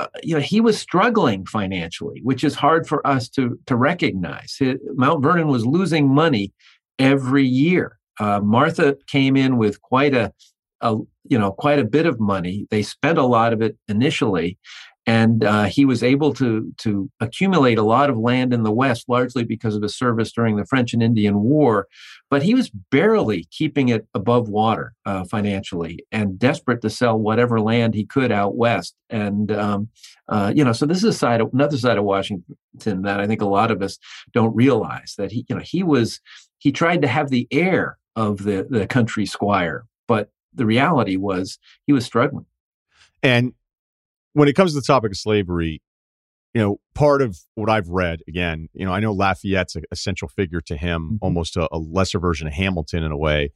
uh, 0.00 0.06
you 0.22 0.34
know 0.34 0.40
he 0.40 0.60
was 0.60 0.78
struggling 0.78 1.44
financially, 1.44 2.20
which 2.22 2.42
is 2.42 2.54
hard 2.54 2.86
for 2.86 3.06
us 3.06 3.28
to 3.30 3.58
to 3.66 3.76
recognize. 3.76 4.58
Mount 4.94 5.22
Vernon 5.22 5.48
was 5.48 5.66
losing 5.66 6.08
money 6.08 6.52
every 6.98 7.44
year. 7.44 7.98
Uh, 8.18 8.40
Martha 8.40 8.96
came 9.06 9.36
in 9.36 9.58
with 9.58 9.80
quite 9.82 10.14
a, 10.14 10.32
a 10.80 10.96
you 11.28 11.38
know 11.38 11.52
quite 11.52 11.78
a 11.78 11.84
bit 11.84 12.06
of 12.06 12.18
money. 12.18 12.66
They 12.70 12.82
spent 12.82 13.18
a 13.18 13.26
lot 13.26 13.52
of 13.52 13.60
it 13.60 13.76
initially, 13.88 14.58
and 15.10 15.42
uh, 15.42 15.64
he 15.64 15.84
was 15.84 16.04
able 16.04 16.32
to 16.34 16.72
to 16.78 17.10
accumulate 17.18 17.78
a 17.78 17.82
lot 17.82 18.10
of 18.10 18.16
land 18.16 18.54
in 18.54 18.62
the 18.62 18.70
West, 18.70 19.08
largely 19.08 19.42
because 19.42 19.74
of 19.74 19.82
his 19.82 19.96
service 19.96 20.30
during 20.30 20.54
the 20.54 20.64
French 20.64 20.92
and 20.92 21.02
Indian 21.02 21.40
War. 21.40 21.88
But 22.30 22.44
he 22.44 22.54
was 22.54 22.70
barely 22.70 23.48
keeping 23.50 23.88
it 23.88 24.06
above 24.14 24.48
water 24.48 24.94
uh, 25.04 25.24
financially, 25.24 26.06
and 26.12 26.38
desperate 26.38 26.80
to 26.82 26.90
sell 26.90 27.18
whatever 27.18 27.60
land 27.60 27.94
he 27.94 28.06
could 28.06 28.30
out 28.30 28.54
west. 28.54 28.94
And 29.08 29.50
um, 29.50 29.88
uh, 30.28 30.52
you 30.54 30.64
know, 30.64 30.72
so 30.72 30.86
this 30.86 30.98
is 30.98 31.04
a 31.04 31.12
side, 31.12 31.40
of, 31.40 31.50
another 31.52 31.76
side 31.76 31.98
of 31.98 32.04
Washington 32.04 33.02
that 33.02 33.18
I 33.18 33.26
think 33.26 33.42
a 33.42 33.46
lot 33.46 33.72
of 33.72 33.82
us 33.82 33.98
don't 34.32 34.54
realize 34.54 35.14
that 35.18 35.32
he, 35.32 35.44
you 35.48 35.56
know, 35.56 35.62
he 35.62 35.82
was 35.82 36.20
he 36.58 36.70
tried 36.70 37.02
to 37.02 37.08
have 37.08 37.30
the 37.30 37.48
air 37.50 37.98
of 38.14 38.44
the 38.44 38.64
the 38.70 38.86
country 38.86 39.26
squire, 39.26 39.86
but 40.06 40.30
the 40.54 40.66
reality 40.66 41.16
was 41.16 41.58
he 41.84 41.92
was 41.92 42.04
struggling. 42.04 42.46
And 43.24 43.54
when 44.32 44.48
it 44.48 44.54
comes 44.54 44.72
to 44.72 44.80
the 44.80 44.86
topic 44.86 45.12
of 45.12 45.16
slavery, 45.16 45.82
you 46.54 46.60
know, 46.60 46.80
part 46.94 47.22
of 47.22 47.38
what 47.54 47.70
I've 47.70 47.88
read, 47.88 48.20
again, 48.28 48.68
you 48.74 48.84
know, 48.84 48.92
I 48.92 49.00
know 49.00 49.12
Lafayette's 49.12 49.76
a, 49.76 49.82
a 49.92 49.96
central 49.96 50.28
figure 50.28 50.60
to 50.62 50.76
him, 50.76 51.02
mm-hmm. 51.02 51.16
almost 51.20 51.56
a, 51.56 51.68
a, 51.70 51.78
lesser 51.78 52.18
version 52.18 52.46
of 52.48 52.52
Hamilton 52.52 53.04
in 53.04 53.12
a 53.12 53.16
way. 53.16 53.52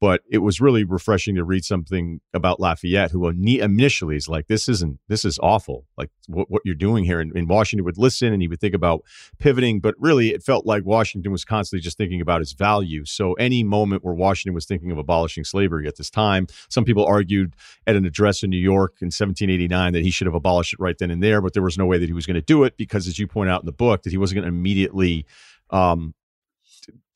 But 0.00 0.22
it 0.30 0.38
was 0.38 0.60
really 0.60 0.84
refreshing 0.84 1.34
to 1.34 1.44
read 1.44 1.64
something 1.64 2.20
about 2.32 2.60
Lafayette, 2.60 3.10
who 3.10 3.28
initially 3.28 4.16
is 4.16 4.28
like, 4.28 4.46
"This 4.46 4.68
isn't. 4.68 5.00
This 5.08 5.24
is 5.24 5.38
awful. 5.42 5.86
Like 5.96 6.10
what, 6.28 6.50
what 6.50 6.62
you're 6.64 6.74
doing 6.74 7.04
here." 7.04 7.20
And, 7.20 7.32
and 7.34 7.48
Washington 7.48 7.84
would 7.84 7.98
listen, 7.98 8.32
and 8.32 8.40
he 8.40 8.48
would 8.48 8.60
think 8.60 8.74
about 8.74 9.02
pivoting. 9.38 9.80
But 9.80 9.94
really, 9.98 10.28
it 10.28 10.42
felt 10.42 10.66
like 10.66 10.84
Washington 10.84 11.32
was 11.32 11.44
constantly 11.44 11.82
just 11.82 11.98
thinking 11.98 12.20
about 12.20 12.40
his 12.40 12.52
value. 12.52 13.04
So 13.04 13.32
any 13.34 13.64
moment 13.64 14.04
where 14.04 14.14
Washington 14.14 14.54
was 14.54 14.66
thinking 14.66 14.92
of 14.92 14.98
abolishing 14.98 15.44
slavery 15.44 15.88
at 15.88 15.96
this 15.96 16.10
time, 16.10 16.46
some 16.68 16.84
people 16.84 17.04
argued 17.04 17.54
at 17.86 17.96
an 17.96 18.04
address 18.04 18.42
in 18.42 18.50
New 18.50 18.56
York 18.56 18.96
in 19.00 19.06
1789 19.06 19.92
that 19.92 20.02
he 20.02 20.10
should 20.10 20.26
have 20.26 20.34
abolished 20.34 20.74
it 20.74 20.80
right 20.80 20.96
then 20.98 21.10
and 21.10 21.22
there. 21.22 21.40
But 21.40 21.54
there 21.54 21.62
was 21.62 21.76
no 21.76 21.86
way 21.86 21.98
that 21.98 22.06
he 22.06 22.12
was 22.12 22.26
going 22.26 22.36
to 22.36 22.40
do 22.40 22.64
it 22.64 22.76
because, 22.76 23.08
as 23.08 23.18
you 23.18 23.26
point 23.26 23.50
out 23.50 23.62
in 23.62 23.66
the 23.66 23.72
book, 23.72 24.02
that 24.02 24.10
he 24.10 24.18
wasn't 24.18 24.42
going 24.42 24.50
to 24.50 24.56
immediately 24.56 25.26
um, 25.70 26.14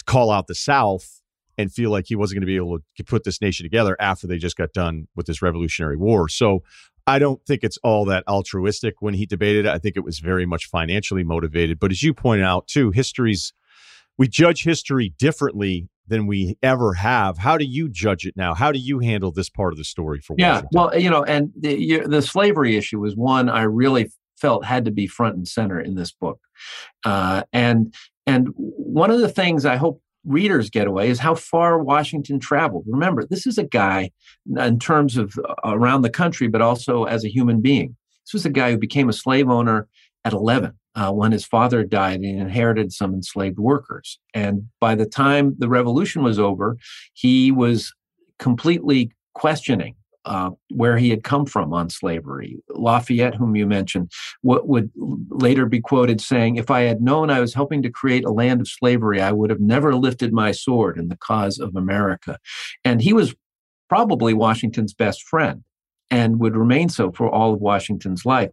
call 0.06 0.30
out 0.30 0.46
the 0.46 0.54
South 0.54 1.21
and 1.58 1.72
feel 1.72 1.90
like 1.90 2.06
he 2.08 2.16
wasn't 2.16 2.36
going 2.36 2.42
to 2.42 2.46
be 2.46 2.56
able 2.56 2.78
to 2.96 3.04
put 3.04 3.24
this 3.24 3.40
nation 3.40 3.64
together 3.64 3.96
after 4.00 4.26
they 4.26 4.38
just 4.38 4.56
got 4.56 4.72
done 4.72 5.08
with 5.14 5.26
this 5.26 5.42
Revolutionary 5.42 5.96
War. 5.96 6.28
So 6.28 6.62
I 7.06 7.18
don't 7.18 7.44
think 7.44 7.64
it's 7.64 7.78
all 7.82 8.04
that 8.06 8.24
altruistic 8.28 8.94
when 9.00 9.14
he 9.14 9.26
debated. 9.26 9.66
I 9.66 9.78
think 9.78 9.96
it 9.96 10.04
was 10.04 10.20
very 10.20 10.46
much 10.46 10.66
financially 10.66 11.24
motivated. 11.24 11.78
But 11.78 11.90
as 11.90 12.02
you 12.02 12.14
pointed 12.14 12.44
out 12.44 12.68
too, 12.68 12.90
history's 12.90 13.52
we 14.18 14.28
judge 14.28 14.62
history 14.62 15.14
differently 15.18 15.88
than 16.06 16.26
we 16.26 16.58
ever 16.62 16.94
have. 16.94 17.38
How 17.38 17.56
do 17.56 17.64
you 17.64 17.88
judge 17.88 18.26
it 18.26 18.36
now? 18.36 18.54
How 18.54 18.70
do 18.70 18.78
you 18.78 18.98
handle 18.98 19.32
this 19.32 19.48
part 19.48 19.72
of 19.72 19.78
the 19.78 19.84
story 19.84 20.20
for 20.20 20.36
yeah, 20.38 20.62
well, 20.72 20.96
you 20.96 21.08
know, 21.08 21.24
and 21.24 21.50
the, 21.58 22.02
the 22.06 22.22
slavery 22.22 22.76
issue 22.76 23.00
was 23.00 23.16
one 23.16 23.48
I 23.48 23.62
really 23.62 24.10
felt 24.36 24.64
had 24.64 24.84
to 24.84 24.90
be 24.90 25.06
front 25.06 25.36
and 25.36 25.48
center 25.48 25.80
in 25.80 25.94
this 25.94 26.12
book, 26.12 26.40
uh, 27.04 27.44
and 27.52 27.94
and 28.26 28.48
one 28.54 29.10
of 29.10 29.20
the 29.20 29.28
things 29.28 29.64
I 29.64 29.76
hope 29.76 30.02
readers 30.24 30.70
get 30.70 30.86
away 30.86 31.08
is 31.08 31.18
how 31.18 31.34
far 31.34 31.82
Washington 31.82 32.38
traveled. 32.38 32.84
Remember, 32.86 33.24
this 33.26 33.46
is 33.46 33.58
a 33.58 33.64
guy 33.64 34.10
in 34.56 34.78
terms 34.78 35.16
of 35.16 35.34
uh, 35.38 35.54
around 35.64 36.02
the 36.02 36.10
country, 36.10 36.48
but 36.48 36.62
also 36.62 37.04
as 37.04 37.24
a 37.24 37.32
human 37.32 37.60
being. 37.60 37.96
This 38.24 38.34
was 38.34 38.46
a 38.46 38.50
guy 38.50 38.70
who 38.70 38.78
became 38.78 39.08
a 39.08 39.14
slave 39.14 39.48
owner 39.48 39.88
at 40.24 40.32
11 40.32 40.72
uh, 40.94 41.10
when 41.10 41.32
his 41.32 41.44
father 41.44 41.82
died 41.82 42.20
and 42.20 42.40
inherited 42.40 42.92
some 42.92 43.14
enslaved 43.14 43.58
workers. 43.58 44.18
And 44.34 44.68
by 44.80 44.94
the 44.94 45.06
time 45.06 45.54
the 45.58 45.68
revolution 45.68 46.22
was 46.22 46.38
over, 46.38 46.76
he 47.14 47.50
was 47.50 47.92
completely 48.38 49.10
questioning 49.34 49.96
uh, 50.24 50.50
where 50.70 50.96
he 50.96 51.10
had 51.10 51.24
come 51.24 51.46
from 51.46 51.72
on 51.72 51.90
slavery. 51.90 52.58
Lafayette, 52.70 53.34
whom 53.34 53.56
you 53.56 53.66
mentioned, 53.66 54.10
what 54.42 54.68
would 54.68 54.90
later 54.96 55.66
be 55.66 55.80
quoted 55.80 56.20
saying, 56.20 56.56
If 56.56 56.70
I 56.70 56.82
had 56.82 57.00
known 57.00 57.30
I 57.30 57.40
was 57.40 57.54
helping 57.54 57.82
to 57.82 57.90
create 57.90 58.24
a 58.24 58.30
land 58.30 58.60
of 58.60 58.68
slavery, 58.68 59.20
I 59.20 59.32
would 59.32 59.50
have 59.50 59.60
never 59.60 59.94
lifted 59.94 60.32
my 60.32 60.52
sword 60.52 60.98
in 60.98 61.08
the 61.08 61.16
cause 61.16 61.58
of 61.58 61.74
America. 61.74 62.38
And 62.84 63.02
he 63.02 63.12
was 63.12 63.34
probably 63.88 64.32
Washington's 64.32 64.94
best 64.94 65.22
friend. 65.22 65.64
and 66.10 66.38
would 66.38 66.56
remain 66.56 66.90
so 66.90 67.10
for 67.10 67.28
all 67.28 67.54
of 67.54 67.60
Washington's 67.60 68.26
life. 68.26 68.50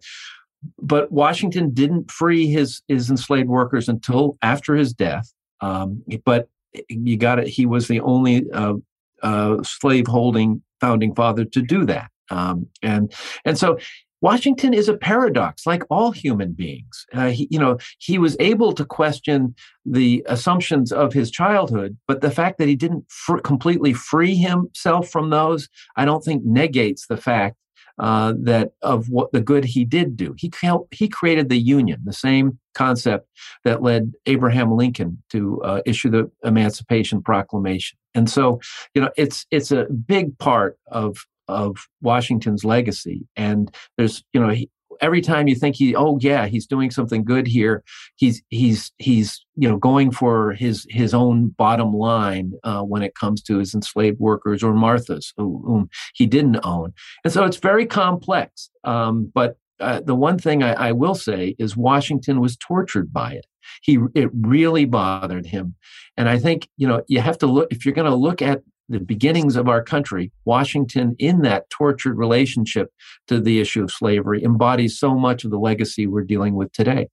But 0.81 1.11
Washington 1.11 1.73
didn't 1.73 2.09
free 2.09 2.47
his, 2.47 2.81
his 2.87 3.09
enslaved 3.09 3.49
workers 3.49 3.89
until 3.89 4.37
after 4.41 4.75
his 4.75 4.93
death. 4.93 5.31
Um, 5.61 6.01
but 6.25 6.47
you 6.87 7.17
got 7.17 7.39
it. 7.39 7.47
He 7.47 7.65
was 7.65 7.87
the 7.87 7.99
only 7.99 8.49
uh, 8.51 8.75
uh, 9.21 9.61
slave 9.63 10.07
holding 10.07 10.61
founding 10.79 11.15
father 11.15 11.45
to 11.45 11.61
do 11.61 11.85
that. 11.85 12.09
Um, 12.31 12.67
and 12.81 13.13
and 13.45 13.57
so 13.57 13.77
Washington 14.21 14.73
is 14.73 14.89
a 14.89 14.97
paradox, 14.97 15.65
like 15.65 15.83
all 15.89 16.11
human 16.11 16.51
beings. 16.51 17.05
Uh, 17.13 17.29
he, 17.29 17.47
you 17.49 17.57
know, 17.57 17.77
he 17.99 18.17
was 18.17 18.35
able 18.39 18.73
to 18.73 18.83
question 18.83 19.55
the 19.85 20.23
assumptions 20.27 20.91
of 20.91 21.13
his 21.13 21.31
childhood, 21.31 21.97
but 22.07 22.21
the 22.21 22.31
fact 22.31 22.57
that 22.57 22.67
he 22.67 22.75
didn't 22.75 23.05
fr- 23.09 23.37
completely 23.37 23.93
free 23.93 24.35
himself 24.35 25.09
from 25.09 25.29
those, 25.29 25.69
I 25.95 26.03
don't 26.05 26.23
think 26.23 26.43
negates 26.43 27.07
the 27.07 27.17
fact 27.17 27.55
uh, 27.99 28.33
that 28.43 28.71
of 28.81 29.09
what 29.09 29.31
the 29.31 29.41
good 29.41 29.65
he 29.65 29.85
did 29.85 30.15
do. 30.15 30.33
He 30.37 30.51
helped, 30.61 30.93
he 30.93 31.07
created 31.07 31.49
the 31.49 31.57
Union, 31.57 31.99
the 32.03 32.13
same 32.13 32.57
concept 32.73 33.27
that 33.63 33.81
led 33.81 34.13
Abraham 34.25 34.75
Lincoln 34.75 35.21
to 35.31 35.61
uh, 35.63 35.81
issue 35.85 36.09
the 36.09 36.31
Emancipation 36.43 37.21
Proclamation. 37.21 37.97
And 38.15 38.29
so, 38.29 38.59
you 38.93 39.01
know, 39.01 39.09
it's 39.17 39.45
it's 39.51 39.71
a 39.71 39.85
big 39.85 40.37
part 40.39 40.77
of 40.87 41.25
of 41.47 41.87
Washington's 42.01 42.63
legacy. 42.63 43.27
And 43.35 43.75
there's, 43.97 44.23
you 44.33 44.39
know, 44.39 44.53
every 45.01 45.21
time 45.21 45.47
you 45.47 45.55
think 45.55 45.75
he, 45.75 45.95
oh 45.95 46.17
yeah, 46.21 46.47
he's 46.47 46.65
doing 46.65 46.91
something 46.91 47.23
good 47.23 47.47
here, 47.47 47.83
he's 48.15 48.41
he's 48.49 48.91
he's 48.97 49.45
you 49.55 49.67
know 49.67 49.77
going 49.77 50.11
for 50.11 50.53
his 50.53 50.85
his 50.89 51.13
own 51.13 51.49
bottom 51.49 51.93
line 51.93 52.53
uh, 52.63 52.81
when 52.81 53.01
it 53.01 53.15
comes 53.15 53.41
to 53.43 53.57
his 53.57 53.73
enslaved 53.73 54.19
workers 54.19 54.63
or 54.63 54.73
Martha's, 54.73 55.33
whom 55.37 55.89
he 56.13 56.25
didn't 56.25 56.59
own. 56.63 56.93
And 57.23 57.33
so 57.33 57.45
it's 57.45 57.57
very 57.57 57.85
complex. 57.85 58.69
Um, 58.83 59.31
but 59.33 59.57
uh, 59.79 60.01
the 60.01 60.15
one 60.15 60.37
thing 60.37 60.61
I, 60.63 60.89
I 60.89 60.91
will 60.91 61.15
say 61.15 61.55
is 61.57 61.77
Washington 61.77 62.41
was 62.41 62.57
tortured 62.57 63.13
by 63.13 63.33
it. 63.33 63.45
He 63.81 63.99
it 64.15 64.29
really 64.33 64.85
bothered 64.85 65.45
him, 65.45 65.75
and 66.17 66.27
I 66.27 66.39
think 66.39 66.67
you 66.77 66.87
know 66.87 67.03
you 67.07 67.21
have 67.21 67.37
to 67.39 67.47
look 67.47 67.67
if 67.71 67.85
you're 67.85 67.95
going 67.95 68.09
to 68.09 68.15
look 68.15 68.41
at 68.41 68.61
the 68.89 68.99
beginnings 68.99 69.55
of 69.55 69.69
our 69.69 69.83
country, 69.83 70.31
Washington, 70.45 71.15
in 71.19 71.41
that 71.43 71.69
tortured 71.69 72.17
relationship 72.17 72.91
to 73.27 73.39
the 73.39 73.61
issue 73.61 73.83
of 73.83 73.91
slavery, 73.91 74.43
embodies 74.43 74.99
so 74.99 75.15
much 75.15 75.45
of 75.45 75.51
the 75.51 75.59
legacy 75.59 76.07
we're 76.07 76.23
dealing 76.23 76.55
with 76.55 76.71
today. 76.73 77.07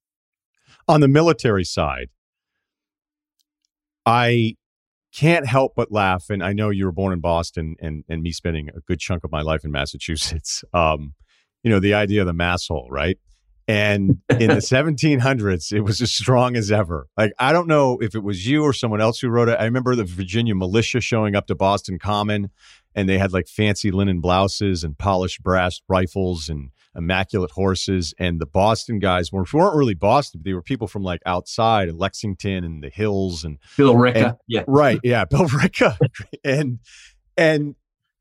On 0.87 1.01
the 1.01 1.07
military 1.07 1.63
side, 1.63 2.09
I 4.05 4.55
can't 5.13 5.45
help 5.45 5.73
but 5.75 5.91
laugh. 5.91 6.29
And 6.29 6.43
I 6.43 6.53
know 6.53 6.69
you 6.69 6.85
were 6.85 6.91
born 6.91 7.13
in 7.13 7.19
Boston 7.19 7.75
and, 7.79 8.03
and 8.09 8.21
me 8.21 8.31
spending 8.31 8.69
a 8.69 8.79
good 8.81 8.99
chunk 8.99 9.23
of 9.23 9.31
my 9.31 9.41
life 9.41 9.63
in 9.63 9.71
Massachusetts. 9.71 10.63
Um, 10.73 11.13
you 11.63 11.71
know, 11.71 11.79
the 11.79 11.95
idea 11.95 12.21
of 12.21 12.27
the 12.27 12.33
mass 12.33 12.67
hole, 12.67 12.87
right? 12.89 13.17
And 13.67 14.21
in 14.29 14.47
the 14.47 14.55
1700s, 14.61 15.73
it 15.73 15.81
was 15.81 15.99
as 16.01 16.11
strong 16.11 16.55
as 16.55 16.71
ever. 16.71 17.07
Like, 17.17 17.33
I 17.37 17.51
don't 17.51 17.67
know 17.67 17.97
if 17.99 18.15
it 18.15 18.23
was 18.23 18.47
you 18.47 18.63
or 18.63 18.71
someone 18.71 19.01
else 19.01 19.19
who 19.19 19.27
wrote 19.27 19.49
it. 19.49 19.57
I 19.59 19.65
remember 19.65 19.95
the 19.95 20.05
Virginia 20.05 20.55
militia 20.55 21.01
showing 21.01 21.35
up 21.35 21.47
to 21.47 21.55
Boston 21.55 21.99
Common 21.99 22.49
and 22.95 23.07
they 23.07 23.17
had 23.17 23.33
like 23.33 23.47
fancy 23.47 23.91
linen 23.91 24.21
blouses 24.21 24.83
and 24.83 24.97
polished 24.97 25.43
brass 25.43 25.81
rifles 25.89 26.49
and 26.49 26.71
immaculate 26.95 27.51
horses. 27.51 28.13
And 28.17 28.39
the 28.39 28.45
Boston 28.45 28.99
guys 28.99 29.31
weren't, 29.31 29.53
weren't 29.53 29.75
really 29.75 29.93
Boston, 29.93 30.41
they 30.43 30.53
were 30.53 30.63
people 30.63 30.87
from 30.87 31.03
like 31.03 31.21
outside 31.25 31.91
Lexington 31.91 32.63
and 32.63 32.81
the 32.81 32.89
hills 32.89 33.43
and 33.43 33.59
Billerica. 33.77 34.15
And, 34.15 34.37
yeah. 34.47 34.63
Right. 34.65 34.99
Yeah. 35.03 35.25
Billerica. 35.25 35.97
and, 36.43 36.79
and 37.37 37.75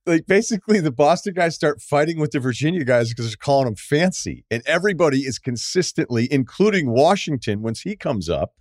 like 0.06 0.26
basically 0.26 0.80
the 0.80 0.92
Boston 0.92 1.34
guys 1.34 1.54
start 1.54 1.82
fighting 1.82 2.18
with 2.18 2.30
the 2.30 2.40
Virginia 2.40 2.84
guys 2.84 3.08
because 3.08 3.26
they're 3.26 3.36
calling 3.36 3.66
them 3.66 3.74
fancy. 3.74 4.44
And 4.50 4.62
everybody 4.66 5.20
is 5.20 5.38
consistently, 5.38 6.28
including 6.30 6.90
Washington, 6.90 7.60
once 7.60 7.80
he 7.80 7.96
comes 7.96 8.28
up, 8.28 8.54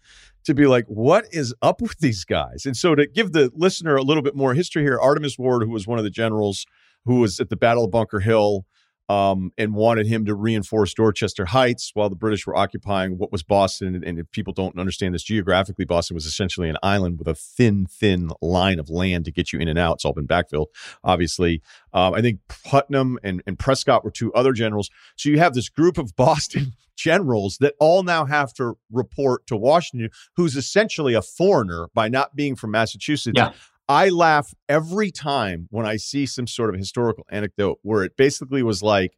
to 0.45 0.53
be 0.53 0.67
like, 0.67 0.85
what 0.87 1.27
is 1.31 1.53
up 1.61 1.81
with 1.81 1.97
these 1.99 2.23
guys? 2.23 2.65
And 2.65 2.75
so 2.75 2.95
to 2.95 3.07
give 3.07 3.31
the 3.31 3.51
listener 3.53 3.95
a 3.95 4.03
little 4.03 4.23
bit 4.23 4.35
more 4.35 4.53
history 4.53 4.83
here, 4.83 4.99
Artemas 4.99 5.39
Ward, 5.39 5.63
who 5.63 5.71
was 5.71 5.87
one 5.87 5.97
of 5.97 6.03
the 6.03 6.09
generals 6.09 6.65
who 7.05 7.19
was 7.19 7.39
at 7.39 7.49
the 7.49 7.55
Battle 7.55 7.85
of 7.85 7.91
Bunker 7.91 8.19
Hill, 8.19 8.65
um, 9.07 9.51
and 9.57 9.73
wanted 9.73 10.07
him 10.07 10.25
to 10.25 10.33
reinforce 10.33 10.93
Dorchester 10.93 11.45
Heights 11.45 11.91
while 11.93 12.09
the 12.09 12.15
British 12.15 12.47
were 12.47 12.55
occupying 12.55 13.17
what 13.17 13.31
was 13.31 13.43
Boston. 13.43 14.03
And 14.03 14.19
if 14.19 14.31
people 14.31 14.53
don't 14.53 14.77
understand 14.79 15.13
this 15.13 15.23
geographically, 15.23 15.85
Boston 15.85 16.15
was 16.15 16.25
essentially 16.25 16.69
an 16.69 16.77
island 16.81 17.19
with 17.19 17.27
a 17.27 17.35
thin, 17.35 17.85
thin 17.85 18.31
line 18.41 18.79
of 18.79 18.89
land 18.89 19.25
to 19.25 19.31
get 19.31 19.53
you 19.53 19.59
in 19.59 19.67
and 19.67 19.77
out. 19.77 19.95
It's 19.95 20.05
all 20.05 20.13
been 20.13 20.27
backfilled, 20.27 20.67
obviously. 21.03 21.61
Um, 21.93 22.13
I 22.13 22.21
think 22.21 22.39
Putnam 22.47 23.19
and, 23.23 23.43
and 23.45 23.59
Prescott 23.59 24.03
were 24.03 24.11
two 24.11 24.33
other 24.33 24.53
generals. 24.53 24.89
So 25.15 25.29
you 25.29 25.37
have 25.37 25.53
this 25.53 25.69
group 25.69 25.97
of 25.97 26.15
Boston 26.25 26.73
generals 26.95 27.57
that 27.59 27.75
all 27.79 28.03
now 28.03 28.25
have 28.25 28.53
to 28.53 28.77
report 28.91 29.45
to 29.47 29.55
Washington, 29.55 30.09
who's 30.35 30.55
essentially 30.55 31.13
a 31.13 31.21
foreigner 31.21 31.89
by 31.93 32.07
not 32.07 32.35
being 32.35 32.55
from 32.55 32.71
Massachusetts. 32.71 33.35
Yeah. 33.35 33.51
I 33.87 34.09
laugh 34.09 34.53
every 34.67 35.11
time 35.11 35.67
when 35.69 35.85
I 35.85 35.97
see 35.97 36.25
some 36.25 36.47
sort 36.47 36.73
of 36.73 36.79
historical 36.79 37.25
anecdote 37.29 37.79
where 37.83 38.03
it 38.03 38.17
basically 38.17 38.63
was 38.63 38.81
like, 38.81 39.17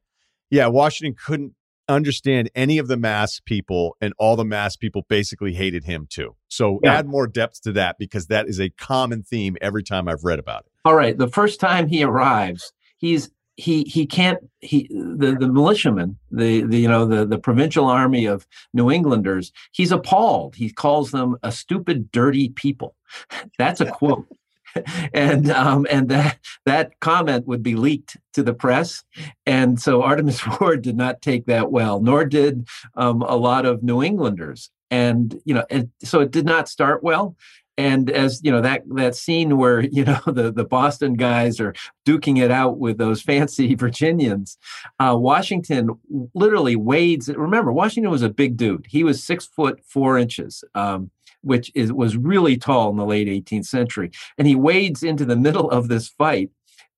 yeah, 0.49 0.67
Washington 0.67 1.15
couldn't 1.23 1.53
understand 1.89 2.51
any 2.53 2.77
of 2.77 2.87
the 2.87 2.97
mass 2.97 3.39
people, 3.39 3.95
and 4.01 4.13
all 4.17 4.35
the 4.35 4.45
mass 4.45 4.75
people 4.75 5.05
basically 5.07 5.53
hated 5.53 5.85
him 5.85 6.07
too. 6.09 6.35
So 6.49 6.79
yeah. 6.83 6.95
add 6.95 7.07
more 7.07 7.27
depth 7.27 7.61
to 7.61 7.71
that 7.73 7.95
because 7.97 8.27
that 8.27 8.47
is 8.47 8.59
a 8.59 8.69
common 8.71 9.23
theme 9.23 9.55
every 9.61 9.83
time 9.83 10.07
I've 10.07 10.23
read 10.23 10.39
about 10.39 10.65
it. 10.65 10.71
All 10.85 10.95
right. 10.95 11.17
The 11.17 11.29
first 11.29 11.59
time 11.59 11.87
he 11.87 12.03
arrives, 12.03 12.73
he's 12.97 13.29
he 13.57 13.83
he 13.83 14.05
can't 14.05 14.39
he 14.59 14.87
the 14.91 15.35
the 15.39 15.47
militiamen 15.47 16.15
the, 16.31 16.61
the 16.61 16.77
you 16.77 16.87
know 16.87 17.05
the 17.05 17.25
the 17.25 17.39
provincial 17.39 17.85
army 17.85 18.25
of 18.25 18.45
New 18.73 18.91
Englanders 18.91 19.51
he's 19.71 19.91
appalled 19.91 20.55
he 20.55 20.69
calls 20.69 21.09
them 21.09 21.35
a 21.41 21.51
stupid 21.51 22.11
dirty 22.11 22.49
people 22.49 22.95
that's 23.57 23.81
a 23.81 23.87
quote 23.87 24.27
and 25.13 25.49
um, 25.51 25.87
and 25.89 26.09
that 26.09 26.39
that 26.65 26.99
comment 26.99 27.47
would 27.47 27.63
be 27.63 27.75
leaked 27.75 28.17
to 28.33 28.43
the 28.43 28.53
press, 28.53 29.03
and 29.45 29.79
so 29.79 30.01
Artemas 30.01 30.59
Ward 30.59 30.81
did 30.81 30.97
not 30.97 31.21
take 31.21 31.45
that 31.45 31.71
well, 31.71 32.01
nor 32.01 32.25
did 32.25 32.67
um, 32.95 33.21
a 33.21 33.35
lot 33.35 33.65
of 33.65 33.83
New 33.83 34.03
Englanders, 34.03 34.69
and 34.91 35.39
you 35.45 35.53
know, 35.53 35.65
and 35.69 35.89
so 36.03 36.19
it 36.19 36.31
did 36.31 36.45
not 36.45 36.69
start 36.69 37.03
well. 37.03 37.35
And 37.79 38.09
as 38.09 38.41
you 38.43 38.51
know, 38.51 38.61
that 38.61 38.83
that 38.95 39.15
scene 39.15 39.57
where 39.57 39.81
you 39.91 40.03
know 40.03 40.19
the 40.25 40.51
the 40.51 40.65
Boston 40.65 41.13
guys 41.13 41.59
are 41.59 41.73
duking 42.05 42.41
it 42.41 42.51
out 42.51 42.79
with 42.79 42.97
those 42.97 43.21
fancy 43.21 43.75
Virginians, 43.75 44.57
uh, 44.99 45.15
Washington 45.17 45.89
literally 46.33 46.75
wades. 46.75 47.29
Remember, 47.29 47.71
Washington 47.71 48.11
was 48.11 48.23
a 48.23 48.29
big 48.29 48.57
dude. 48.57 48.87
He 48.89 49.03
was 49.03 49.23
six 49.23 49.45
foot 49.45 49.79
four 49.85 50.17
inches. 50.17 50.63
Um, 50.73 51.11
which 51.41 51.71
is, 51.75 51.91
was 51.91 52.17
really 52.17 52.57
tall 52.57 52.89
in 52.89 52.97
the 52.97 53.05
late 53.05 53.27
18th 53.27 53.65
century. 53.65 54.11
And 54.37 54.47
he 54.47 54.55
wades 54.55 55.03
into 55.03 55.25
the 55.25 55.35
middle 55.35 55.69
of 55.69 55.87
this 55.87 56.07
fight 56.07 56.49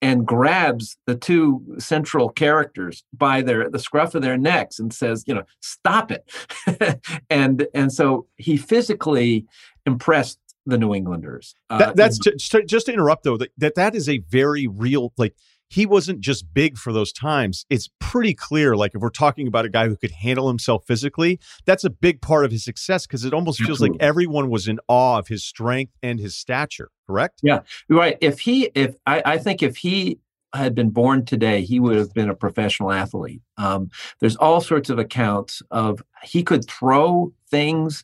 and 0.02 0.26
grabs 0.26 0.98
the 1.06 1.16
two 1.16 1.62
central 1.78 2.30
characters 2.30 3.04
by 3.14 3.42
their 3.42 3.70
the 3.70 3.80
scruff 3.80 4.16
of 4.16 4.22
their 4.22 4.38
necks 4.38 4.80
and 4.80 4.94
says, 4.94 5.24
you 5.28 5.34
know, 5.34 5.44
stop 5.60 6.12
it. 6.12 7.02
and 7.30 7.68
and 7.74 7.92
so 7.92 8.26
he 8.38 8.56
physically 8.56 9.46
impressed 9.86 10.40
the 10.66 10.78
New 10.78 10.94
Englanders. 10.94 11.56
Uh, 11.70 11.80
that, 11.80 11.96
that's 11.96 12.20
to, 12.20 12.64
just 12.64 12.86
to 12.86 12.94
interrupt 12.94 13.24
though. 13.24 13.38
That, 13.38 13.52
that 13.58 13.76
that 13.76 13.96
is 13.96 14.08
a 14.08 14.20
very 14.20 14.68
real 14.68 15.12
like 15.18 15.36
he 15.70 15.86
wasn't 15.86 16.20
just 16.20 16.52
big 16.54 16.78
for 16.78 16.92
those 16.92 17.14
times. 17.14 17.66
It's 17.70 17.90
pretty 18.00 18.34
clear, 18.34 18.76
like 18.76 18.96
if 18.96 19.02
we're 19.02 19.10
talking 19.10 19.48
about 19.48 19.66
a 19.66 19.70
guy 19.70 19.88
who 19.88 19.96
could 19.96 20.12
handle 20.12 20.48
himself 20.48 20.86
physically, 20.86 21.40
that's 21.66 21.84
a 21.84 21.90
big 21.90 22.22
part 22.22 22.46
of 22.46 22.52
his 22.52 22.64
success 22.64 23.06
because 23.06 23.24
it 23.24 23.34
almost 23.34 23.60
feels 23.60 23.78
Absolutely. 23.78 24.00
like 24.00 24.04
everyone 24.04 24.50
was 24.50 24.68
in 24.68 24.80
awe 24.88 25.20
of 25.20 25.28
his 25.28 25.44
strength 25.44 25.94
and 26.02 26.20
his 26.20 26.36
stature. 26.36 26.90
Correct? 27.08 27.40
Yeah, 27.42 27.62
right. 27.90 28.18
If 28.22 28.40
he, 28.40 28.72
if 28.76 28.96
I, 29.08 29.22
I 29.26 29.38
think 29.38 29.64
if 29.64 29.78
he 29.78 30.20
had 30.54 30.74
been 30.74 30.90
born 30.90 31.26
today, 31.26 31.62
he 31.62 31.80
would 31.80 31.96
have 31.96 32.14
been 32.14 32.30
a 32.30 32.36
professional 32.36 32.92
athlete. 32.92 33.42
Um, 33.58 33.90
there's 34.20 34.36
all 34.36 34.62
sorts 34.62 34.90
of 34.90 34.98
accounts 34.98 35.62
of 35.72 36.02
he 36.24 36.44
could 36.44 36.66
throw 36.66 37.32
things 37.50 38.04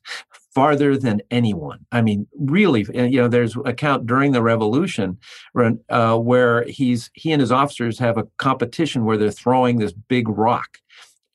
farther 0.56 0.98
than 0.98 1.22
anyone. 1.30 1.86
I 1.92 2.02
mean, 2.02 2.26
really, 2.40 2.86
you 2.94 3.22
know, 3.22 3.28
there's 3.28 3.58
account 3.66 4.08
during 4.08 4.32
the 4.32 4.42
revolution 4.42 5.20
uh, 5.90 6.18
where 6.18 6.64
he's 6.64 7.12
he 7.14 7.34
and 7.34 7.42
his 7.42 7.52
officers 7.52 8.00
have 8.00 8.18
a 8.18 8.28
competition 8.38 9.04
where 9.04 9.18
they're 9.18 9.30
throwing 9.32 9.78
this 9.78 9.92
big 9.92 10.30
rock, 10.30 10.78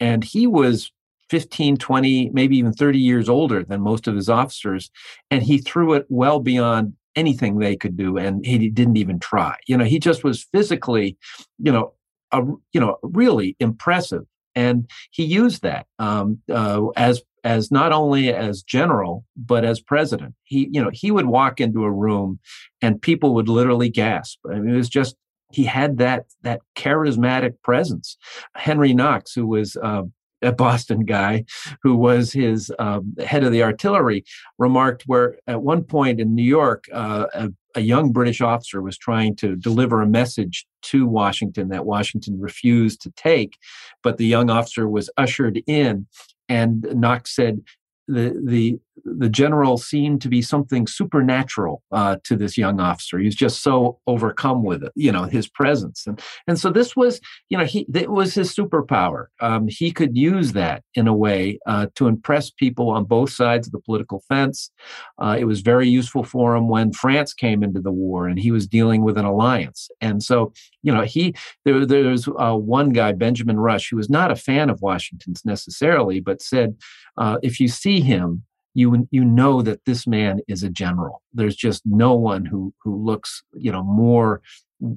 and 0.01 0.25
he 0.25 0.47
was 0.47 0.91
15, 1.29 1.77
20, 1.77 2.31
maybe 2.31 2.57
even 2.57 2.73
30 2.73 2.99
years 2.99 3.29
older 3.29 3.63
than 3.63 3.83
most 3.83 4.09
of 4.09 4.17
his 4.17 4.29
officers, 4.29 4.91
and 5.31 5.43
he 5.43 5.59
threw 5.59 5.93
it 5.93 6.07
well 6.09 6.41
beyond 6.41 6.95
anything 7.15 7.59
they 7.59 7.77
could 7.77 7.97
do, 7.97 8.17
and 8.17 8.45
he 8.45 8.71
didn't 8.71 8.97
even 8.97 9.21
try. 9.21 9.55
You 9.67 9.77
know, 9.77 9.85
he 9.85 9.99
just 9.99 10.25
was 10.25 10.45
physically, 10.45 11.19
you 11.59 11.71
know, 11.71 11.93
a, 12.33 12.43
you 12.73 12.81
know, 12.81 12.97
really 13.03 13.55
impressive 13.61 14.25
and 14.55 14.91
he 15.11 15.25
used 15.25 15.63
that 15.63 15.87
um, 15.99 16.41
uh, 16.51 16.87
as 16.97 17.23
as 17.45 17.71
not 17.71 17.93
only 17.93 18.33
as 18.33 18.63
general 18.63 19.25
but 19.37 19.65
as 19.65 19.81
president. 19.81 20.35
He 20.45 20.69
you 20.73 20.83
know 20.83 20.91
he 20.93 21.11
would 21.11 21.27
walk 21.27 21.61
into 21.61 21.85
a 21.85 21.91
room 21.91 22.39
and 22.83 23.01
people 23.01 23.35
would 23.35 23.49
literally 23.49 23.91
gasp. 23.91 24.39
I 24.51 24.59
mean, 24.59 24.75
it 24.75 24.77
was 24.77 24.89
just 24.89 25.17
he 25.53 25.65
had 25.65 25.99
that 25.99 26.27
that 26.43 26.61
charismatic 26.77 27.55
presence. 27.63 28.17
Henry 28.55 28.95
Knox, 28.95 29.33
who 29.33 29.47
was 29.47 29.77
uh, 29.83 30.03
a 30.43 30.53
Boston 30.53 31.05
guy 31.05 31.45
who 31.83 31.97
was 31.97 32.33
his 32.33 32.73
um, 32.79 33.15
head 33.25 33.45
of 33.45 33.53
the 33.53 33.63
artillery, 33.63 34.25
remarked 34.59 35.05
where 35.07 35.37
at 35.47 35.63
one 35.63 35.85
point 35.85 36.21
in 36.21 36.35
New 36.35 36.45
York, 36.45 36.85
uh, 36.93 37.27
a, 37.35 37.49
a, 37.75 37.81
young 37.81 38.11
British 38.11 38.41
officer 38.41 38.81
was 38.81 38.97
trying 38.97 39.37
to 39.37 39.57
deliver 39.57 40.01
a 40.01 40.07
message 40.07 40.67
to 40.83 41.07
Washington 41.07 41.69
that 41.69 41.85
Washington 41.87 42.41
refused 42.41 43.03
to 43.03 43.11
take, 43.13 43.59
but 44.03 44.17
the 44.17 44.27
young 44.27 44.51
officer 44.51 44.89
was 44.89 45.11
ushered 45.17 45.63
in. 45.67 46.07
And 46.51 46.83
Knox 46.95 47.35
said, 47.35 47.63
the 48.09 48.39
the 48.45 48.81
the 49.05 49.29
general 49.29 49.77
seemed 49.77 50.21
to 50.23 50.29
be 50.29 50.43
something 50.43 50.87
supernatural 50.87 51.83
uh, 51.93 52.17
to 52.25 52.37
this 52.37 52.57
young 52.57 52.81
officer. 52.81 53.19
He 53.19 53.27
was 53.27 53.35
just 53.35 53.63
so 53.63 53.99
overcome 54.07 54.63
with 54.65 54.83
it, 54.83 54.93
you 54.95 55.13
know, 55.13 55.25
his 55.25 55.49
presence, 55.49 56.07
and 56.07 56.21
and 56.47 56.59
so 56.59 56.71
this 56.71 56.97
was, 56.97 57.21
you 57.49 57.59
know, 57.59 57.65
he 57.65 57.87
it 57.95 58.11
was 58.11 58.35
his 58.35 58.55
superpower. 58.55 59.27
Um, 59.41 59.69
he 59.69 59.93
could 59.93 60.17
use 60.17 60.53
that 60.53 60.83
in 60.95 61.07
a 61.07 61.15
way 61.15 61.59
uh, 61.67 61.87
to 61.97 62.07
impress 62.07 62.51
people 62.51 62.91
on 62.91 63.05
both 63.05 63.31
sides 63.31 63.67
of 63.67 63.73
the 63.73 63.81
political 63.81 64.23
fence. 64.29 64.71
Uh, 65.19 65.37
it 65.39 65.45
was 65.45 65.61
very 65.61 65.89
useful 65.89 66.25
for 66.25 66.57
him 66.57 66.69
when 66.69 66.93
France 66.93 67.33
came 67.35 67.63
into 67.63 67.81
the 67.81 67.93
war 67.93 68.27
and 68.27 68.39
he 68.39 68.51
was 68.51 68.67
dealing 68.67 69.03
with 69.03 69.17
an 69.17 69.25
alliance. 69.25 69.89
And 70.01 70.23
so, 70.23 70.53
you 70.83 70.93
know, 70.93 71.03
he 71.03 71.35
there 71.65 71.85
there 71.87 72.09
was 72.09 72.29
uh, 72.39 72.55
one 72.55 72.91
guy, 72.91 73.13
Benjamin 73.13 73.59
Rush, 73.59 73.91
who 73.91 73.97
was 73.97 74.11
not 74.11 74.31
a 74.31 74.37
fan 74.37 74.71
of 74.71 74.83
Washington's 74.83 75.45
necessarily, 75.45 76.21
but 76.21 76.43
said, 76.43 76.77
uh, 77.17 77.39
if 77.43 77.61
you 77.61 77.69
see 77.69 78.01
him 78.01 78.45
you 78.75 79.09
you 79.11 79.25
know 79.25 79.63
that 79.63 79.85
this 79.85 80.07
man 80.07 80.41
is 80.49 80.63
a 80.63 80.71
general. 80.71 81.23
There's 81.33 81.57
just 81.57 81.83
no 81.85 82.15
one 82.15 82.45
who 82.45 82.75
who 82.83 83.05
looks 83.05 83.43
you 83.55 83.73
know 83.73 83.83
more 83.83 84.43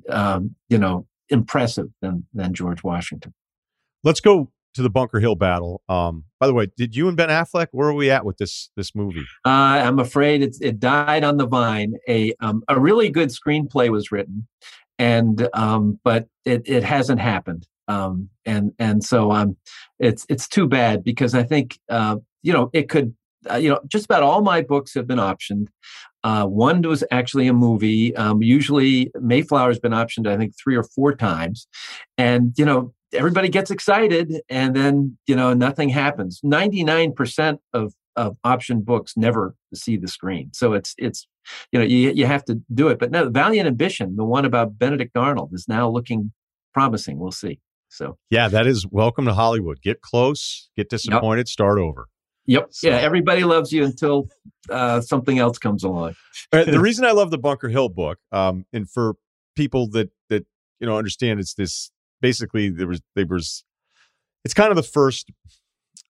um, 0.09 0.55
you 0.69 0.77
know 0.77 1.07
impressive 1.29 1.87
than 2.01 2.25
than 2.33 2.53
George 2.53 2.83
Washington. 2.83 3.33
Let's 4.03 4.19
go 4.19 4.51
to 4.73 4.81
the 4.81 4.89
Bunker 4.89 5.19
Hill 5.19 5.35
battle. 5.35 5.81
Um, 5.87 6.25
by 6.39 6.47
the 6.47 6.53
way, 6.53 6.67
did 6.77 6.95
you 6.95 7.07
and 7.07 7.15
Ben 7.15 7.29
Affleck? 7.29 7.67
Where 7.71 7.87
are 7.87 7.93
we 7.93 8.09
at 8.09 8.25
with 8.25 8.37
this 8.37 8.69
this 8.75 8.95
movie? 8.95 9.25
Uh, 9.45 9.49
I'm 9.49 9.99
afraid 9.99 10.41
it, 10.41 10.57
it 10.61 10.79
died 10.79 11.23
on 11.23 11.37
the 11.37 11.47
vine. 11.47 11.95
A 12.07 12.33
um, 12.39 12.63
a 12.67 12.79
really 12.79 13.09
good 13.09 13.29
screenplay 13.29 13.89
was 13.89 14.11
written, 14.11 14.47
and 14.99 15.47
um, 15.53 15.99
but 16.03 16.27
it 16.45 16.63
it 16.65 16.83
hasn't 16.83 17.19
happened. 17.19 17.67
Um, 17.87 18.29
and 18.45 18.71
and 18.79 19.03
so 19.03 19.31
um, 19.31 19.57
it's 19.99 20.25
it's 20.29 20.47
too 20.47 20.67
bad 20.67 21.03
because 21.03 21.35
I 21.35 21.43
think 21.43 21.79
uh, 21.89 22.17
you 22.41 22.53
know 22.53 22.69
it 22.73 22.89
could 22.89 23.15
uh, 23.49 23.55
you 23.55 23.69
know, 23.69 23.79
just 23.87 24.05
about 24.05 24.23
all 24.23 24.41
my 24.41 24.61
books 24.61 24.93
have 24.93 25.07
been 25.07 25.19
optioned. 25.19 25.67
Uh, 26.23 26.45
one 26.45 26.81
was 26.81 27.03
actually 27.11 27.47
a 27.47 27.53
movie. 27.53 28.15
Um, 28.15 28.41
usually, 28.41 29.11
Mayflower's 29.17 29.79
been 29.79 29.91
optioned, 29.91 30.27
I 30.27 30.37
think, 30.37 30.53
three 30.57 30.75
or 30.75 30.83
four 30.83 31.15
times, 31.15 31.67
and 32.17 32.53
you 32.57 32.65
know, 32.65 32.93
everybody 33.11 33.49
gets 33.49 33.71
excited, 33.71 34.41
and 34.49 34.75
then 34.75 35.17
you 35.27 35.35
know, 35.35 35.53
nothing 35.53 35.89
happens. 35.89 36.39
Ninety 36.43 36.83
nine 36.83 37.13
percent 37.13 37.59
of 37.73 37.93
of 38.15 38.37
option 38.43 38.81
books 38.81 39.17
never 39.17 39.55
see 39.73 39.97
the 39.97 40.07
screen, 40.07 40.51
so 40.53 40.73
it's 40.73 40.95
it's 40.97 41.27
you 41.71 41.79
know, 41.79 41.85
you 41.85 42.11
you 42.11 42.25
have 42.25 42.45
to 42.45 42.61
do 42.73 42.87
it. 42.87 42.99
But 42.99 43.11
no, 43.11 43.29
Valiant 43.29 43.67
Ambition, 43.67 44.15
the 44.15 44.23
one 44.23 44.45
about 44.45 44.77
Benedict 44.77 45.15
Arnold, 45.17 45.51
is 45.53 45.67
now 45.67 45.89
looking 45.89 46.31
promising. 46.73 47.19
We'll 47.19 47.31
see. 47.31 47.59
So 47.89 48.17
yeah, 48.29 48.47
that 48.47 48.65
is 48.65 48.87
welcome 48.89 49.25
to 49.25 49.33
Hollywood. 49.33 49.81
Get 49.81 50.01
close, 50.01 50.69
get 50.75 50.89
disappointed, 50.89 51.41
yep. 51.41 51.47
start 51.47 51.77
over. 51.77 52.07
Yep. 52.45 52.67
So. 52.71 52.89
Yeah. 52.89 52.97
Everybody 52.97 53.43
loves 53.43 53.71
you 53.71 53.83
until 53.83 54.29
uh, 54.69 55.01
something 55.01 55.39
else 55.39 55.57
comes 55.57 55.83
along. 55.83 56.15
the 56.51 56.79
reason 56.81 57.05
I 57.05 57.11
love 57.11 57.31
the 57.31 57.37
Bunker 57.37 57.69
Hill 57.69 57.89
book, 57.89 58.19
um, 58.31 58.65
and 58.73 58.89
for 58.89 59.15
people 59.55 59.87
that 59.91 60.09
that 60.29 60.45
you 60.79 60.87
know 60.87 60.97
understand, 60.97 61.39
it's 61.39 61.53
this 61.53 61.91
basically 62.21 62.69
there 62.69 62.87
was 62.87 63.01
there 63.15 63.25
was 63.27 63.63
it's 64.43 64.53
kind 64.53 64.69
of 64.69 64.75
the 64.75 64.83
first 64.83 65.31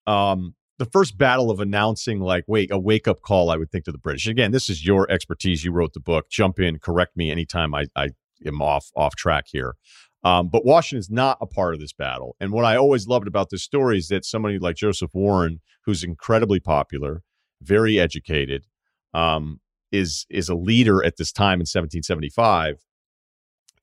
um 0.07 0.55
the 0.79 0.85
first 0.85 1.17
battle 1.17 1.51
of 1.51 1.59
announcing 1.59 2.19
like 2.19 2.43
wait 2.47 2.71
a 2.71 2.77
wake 2.77 3.07
up 3.07 3.21
call 3.21 3.49
i 3.49 3.57
would 3.57 3.71
think 3.71 3.85
to 3.85 3.91
the 3.91 3.97
british 3.97 4.27
again 4.27 4.51
this 4.51 4.69
is 4.69 4.85
your 4.85 5.09
expertise 5.09 5.63
you 5.63 5.71
wrote 5.71 5.93
the 5.93 5.99
book 5.99 6.29
jump 6.29 6.59
in 6.59 6.77
correct 6.77 7.17
me 7.17 7.31
anytime 7.31 7.73
i 7.73 7.85
i 7.95 8.09
am 8.45 8.61
off 8.61 8.91
off 8.95 9.15
track 9.15 9.45
here 9.47 9.75
um, 10.23 10.47
but 10.47 10.65
Washington 10.65 10.99
is 10.99 11.09
not 11.09 11.37
a 11.41 11.45
part 11.45 11.73
of 11.73 11.79
this 11.79 11.93
battle. 11.93 12.35
And 12.39 12.51
what 12.51 12.65
I 12.65 12.77
always 12.77 13.07
loved 13.07 13.27
about 13.27 13.49
this 13.49 13.63
story 13.63 13.97
is 13.97 14.07
that 14.07 14.23
somebody 14.25 14.57
like 14.57 14.75
Joseph 14.75 15.11
Warren, 15.13 15.59
who's 15.85 16.03
incredibly 16.03 16.59
popular, 16.59 17.23
very 17.61 17.99
educated, 17.99 18.65
um, 19.13 19.59
is 19.91 20.25
is 20.29 20.49
a 20.49 20.55
leader 20.55 21.03
at 21.03 21.17
this 21.17 21.31
time 21.31 21.55
in 21.55 21.67
1775. 21.67 22.79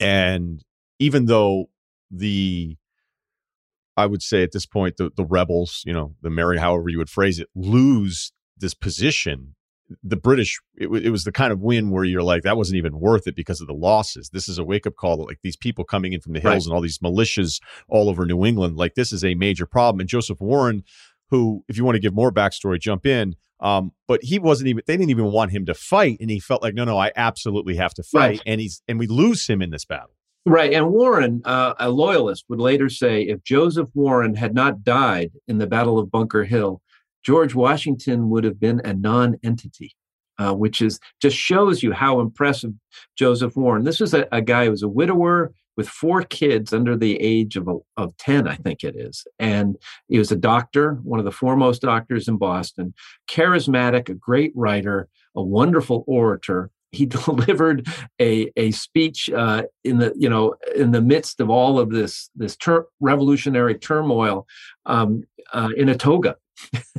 And 0.00 0.64
even 0.98 1.26
though 1.26 1.66
the 2.10 2.76
I 3.96 4.06
would 4.06 4.22
say 4.22 4.42
at 4.42 4.52
this 4.52 4.66
point 4.66 4.96
the 4.96 5.10
the 5.14 5.24
rebels, 5.24 5.82
you 5.84 5.92
know, 5.92 6.14
the 6.22 6.30
Mary, 6.30 6.58
however 6.58 6.88
you 6.88 6.98
would 6.98 7.10
phrase 7.10 7.38
it, 7.38 7.48
lose 7.54 8.32
this 8.56 8.74
position 8.74 9.54
the 10.02 10.16
British, 10.16 10.58
it, 10.76 10.84
w- 10.84 11.04
it 11.04 11.10
was 11.10 11.24
the 11.24 11.32
kind 11.32 11.52
of 11.52 11.60
win 11.60 11.90
where 11.90 12.04
you're 12.04 12.22
like, 12.22 12.42
that 12.42 12.56
wasn't 12.56 12.76
even 12.76 13.00
worth 13.00 13.26
it 13.26 13.34
because 13.34 13.60
of 13.60 13.66
the 13.66 13.74
losses. 13.74 14.30
This 14.32 14.48
is 14.48 14.58
a 14.58 14.64
wake 14.64 14.86
up 14.86 14.96
call 14.96 15.16
that, 15.16 15.24
like, 15.24 15.40
these 15.42 15.56
people 15.56 15.84
coming 15.84 16.12
in 16.12 16.20
from 16.20 16.32
the 16.32 16.40
hills 16.40 16.54
right. 16.54 16.64
and 16.66 16.72
all 16.72 16.80
these 16.80 16.98
militias 16.98 17.60
all 17.88 18.08
over 18.08 18.24
New 18.24 18.44
England, 18.44 18.76
like, 18.76 18.94
this 18.94 19.12
is 19.12 19.24
a 19.24 19.34
major 19.34 19.66
problem. 19.66 20.00
And 20.00 20.08
Joseph 20.08 20.40
Warren, 20.40 20.84
who, 21.30 21.64
if 21.68 21.76
you 21.76 21.84
want 21.84 21.96
to 21.96 22.00
give 22.00 22.14
more 22.14 22.32
backstory, 22.32 22.80
jump 22.80 23.06
in. 23.06 23.36
Um, 23.60 23.92
but 24.08 24.20
he 24.22 24.38
wasn't 24.38 24.68
even, 24.68 24.82
they 24.86 24.96
didn't 24.96 25.10
even 25.10 25.32
want 25.32 25.50
him 25.50 25.66
to 25.66 25.74
fight. 25.74 26.16
And 26.18 26.30
he 26.30 26.40
felt 26.40 26.62
like, 26.62 26.74
no, 26.74 26.84
no, 26.84 26.96
I 26.96 27.12
absolutely 27.14 27.76
have 27.76 27.92
to 27.94 28.02
fight. 28.02 28.28
Right. 28.28 28.42
And 28.46 28.60
he's, 28.60 28.82
and 28.88 28.98
we 28.98 29.06
lose 29.06 29.46
him 29.46 29.60
in 29.60 29.70
this 29.70 29.84
battle. 29.84 30.16
Right. 30.46 30.72
And 30.72 30.90
Warren, 30.90 31.42
uh, 31.44 31.74
a 31.78 31.90
loyalist, 31.90 32.46
would 32.48 32.58
later 32.58 32.88
say 32.88 33.22
if 33.22 33.44
Joseph 33.44 33.90
Warren 33.92 34.36
had 34.36 34.54
not 34.54 34.82
died 34.82 35.32
in 35.46 35.58
the 35.58 35.66
Battle 35.66 35.98
of 35.98 36.10
Bunker 36.10 36.44
Hill, 36.44 36.80
George 37.24 37.54
Washington 37.54 38.30
would 38.30 38.44
have 38.44 38.58
been 38.58 38.80
a 38.84 38.94
non-entity, 38.94 39.92
uh, 40.38 40.54
which 40.54 40.80
is 40.80 40.98
just 41.20 41.36
shows 41.36 41.82
you 41.82 41.92
how 41.92 42.20
impressive 42.20 42.72
Joseph 43.16 43.56
Warren. 43.56 43.84
This 43.84 44.00
was 44.00 44.14
a, 44.14 44.26
a, 44.32 44.40
guy 44.40 44.64
who 44.64 44.70
was 44.70 44.82
a 44.82 44.88
widower 44.88 45.52
with 45.76 45.88
four 45.88 46.22
kids 46.22 46.72
under 46.72 46.96
the 46.96 47.20
age 47.20 47.56
of, 47.56 47.68
of 47.96 48.16
10, 48.18 48.48
I 48.48 48.56
think 48.56 48.84
it 48.84 48.96
is. 48.96 49.24
And 49.38 49.76
he 50.08 50.18
was 50.18 50.32
a 50.32 50.36
doctor, 50.36 50.94
one 51.02 51.18
of 51.18 51.24
the 51.24 51.32
foremost 51.32 51.82
doctors 51.82 52.28
in 52.28 52.36
Boston, 52.36 52.94
charismatic, 53.28 54.08
a 54.08 54.14
great 54.14 54.52
writer, 54.54 55.08
a 55.34 55.42
wonderful 55.42 56.04
orator, 56.06 56.70
he 56.92 57.06
delivered 57.26 57.86
a 58.20 58.50
a 58.56 58.70
speech 58.72 59.30
uh, 59.30 59.62
in 59.84 59.98
the 59.98 60.12
you 60.16 60.28
know 60.28 60.54
in 60.74 60.90
the 60.90 61.00
midst 61.00 61.40
of 61.40 61.50
all 61.50 61.78
of 61.78 61.90
this 61.90 62.30
this 62.34 62.56
ter- 62.56 62.86
revolutionary 63.00 63.76
turmoil 63.76 64.46
um, 64.86 65.22
uh, 65.52 65.68
in 65.76 65.88
a 65.88 65.96
toga 65.96 66.36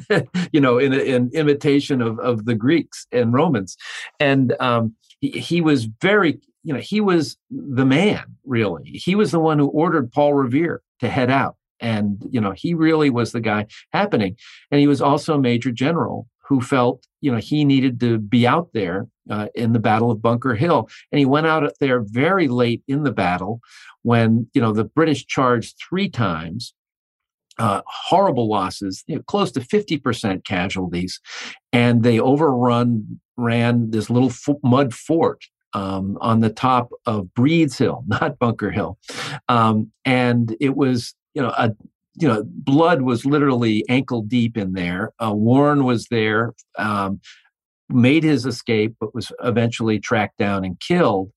you 0.51 0.61
know, 0.61 0.77
in, 0.77 0.93
in 0.93 1.31
imitation 1.33 2.01
of, 2.01 2.19
of 2.19 2.45
the 2.45 2.55
Greeks 2.55 3.07
and 3.11 3.33
Romans. 3.33 3.77
And 4.19 4.55
um, 4.59 4.95
he, 5.19 5.31
he 5.31 5.61
was 5.61 5.85
very, 6.01 6.39
you 6.63 6.73
know, 6.73 6.79
he 6.79 7.01
was 7.01 7.37
the 7.49 7.85
man, 7.85 8.23
really. 8.45 8.83
He 8.85 9.15
was 9.15 9.31
the 9.31 9.39
one 9.39 9.59
who 9.59 9.67
ordered 9.67 10.11
Paul 10.11 10.33
Revere 10.33 10.81
to 10.99 11.09
head 11.09 11.29
out. 11.29 11.55
And, 11.79 12.23
you 12.29 12.39
know, 12.39 12.51
he 12.51 12.73
really 12.75 13.09
was 13.09 13.31
the 13.31 13.41
guy 13.41 13.65
happening. 13.91 14.35
And 14.69 14.79
he 14.79 14.87
was 14.87 15.01
also 15.01 15.35
a 15.35 15.41
major 15.41 15.71
general 15.71 16.27
who 16.51 16.61
felt, 16.61 17.07
you 17.21 17.31
know, 17.31 17.37
he 17.37 17.65
needed 17.65 17.99
to 18.01 18.19
be 18.19 18.45
out 18.45 18.69
there 18.73 19.07
uh, 19.29 19.47
in 19.55 19.73
the 19.73 19.79
Battle 19.79 20.11
of 20.11 20.21
Bunker 20.21 20.53
Hill. 20.53 20.89
And 21.11 21.17
he 21.17 21.25
went 21.25 21.47
out 21.47 21.71
there 21.79 22.01
very 22.01 22.47
late 22.47 22.83
in 22.87 23.03
the 23.03 23.11
battle 23.11 23.61
when, 24.03 24.47
you 24.53 24.61
know, 24.61 24.73
the 24.73 24.83
British 24.83 25.25
charged 25.25 25.77
three 25.89 26.09
times 26.09 26.73
uh, 27.61 27.83
horrible 27.85 28.49
losses, 28.49 29.03
you 29.05 29.15
know, 29.15 29.21
close 29.21 29.51
to 29.51 29.59
50% 29.59 30.43
casualties. 30.45 31.19
And 31.71 32.01
they 32.01 32.19
overrun, 32.19 33.19
ran 33.37 33.91
this 33.91 34.09
little 34.09 34.29
f- 34.29 34.57
mud 34.63 34.95
fort 34.95 35.45
um, 35.73 36.17
on 36.21 36.39
the 36.39 36.49
top 36.49 36.89
of 37.05 37.31
Breed's 37.35 37.77
Hill, 37.77 38.03
not 38.07 38.39
Bunker 38.39 38.71
Hill. 38.71 38.97
Um, 39.47 39.91
and 40.05 40.57
it 40.59 40.75
was, 40.75 41.13
you 41.35 41.41
know, 41.43 41.53
a 41.55 41.71
you 42.15 42.27
know, 42.27 42.43
blood 42.45 43.03
was 43.03 43.25
literally 43.25 43.85
ankle 43.87 44.21
deep 44.23 44.57
in 44.57 44.73
there. 44.73 45.11
Uh, 45.23 45.33
Warren 45.33 45.85
was 45.85 46.07
there, 46.07 46.53
um, 46.77 47.21
made 47.89 48.23
his 48.23 48.45
escape, 48.45 48.95
but 48.99 49.15
was 49.15 49.31
eventually 49.43 49.97
tracked 49.97 50.37
down 50.37 50.65
and 50.65 50.77
killed. 50.79 51.31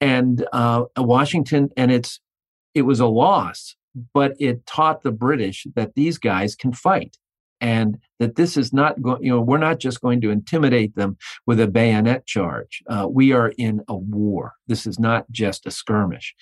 And 0.00 0.46
uh, 0.52 0.84
Washington, 0.96 1.68
and 1.76 1.90
it's 1.90 2.20
it 2.74 2.82
was 2.82 3.00
a 3.00 3.06
loss 3.06 3.76
but 4.12 4.34
it 4.38 4.66
taught 4.66 5.02
the 5.02 5.12
British 5.12 5.66
that 5.74 5.94
these 5.94 6.18
guys 6.18 6.54
can 6.54 6.72
fight 6.72 7.16
and 7.60 7.98
that 8.18 8.36
this 8.36 8.56
is 8.56 8.72
not 8.72 9.00
going, 9.00 9.22
you 9.22 9.30
know, 9.30 9.40
we're 9.40 9.56
not 9.58 9.78
just 9.78 10.00
going 10.00 10.20
to 10.20 10.30
intimidate 10.30 10.94
them 10.96 11.16
with 11.46 11.60
a 11.60 11.66
bayonet 11.66 12.26
charge. 12.26 12.82
Uh, 12.88 13.06
we 13.08 13.32
are 13.32 13.52
in 13.56 13.80
a 13.88 13.96
war. 13.96 14.52
This 14.66 14.86
is 14.86 14.98
not 14.98 15.30
just 15.30 15.66
a 15.66 15.70
skirmish. 15.70 16.34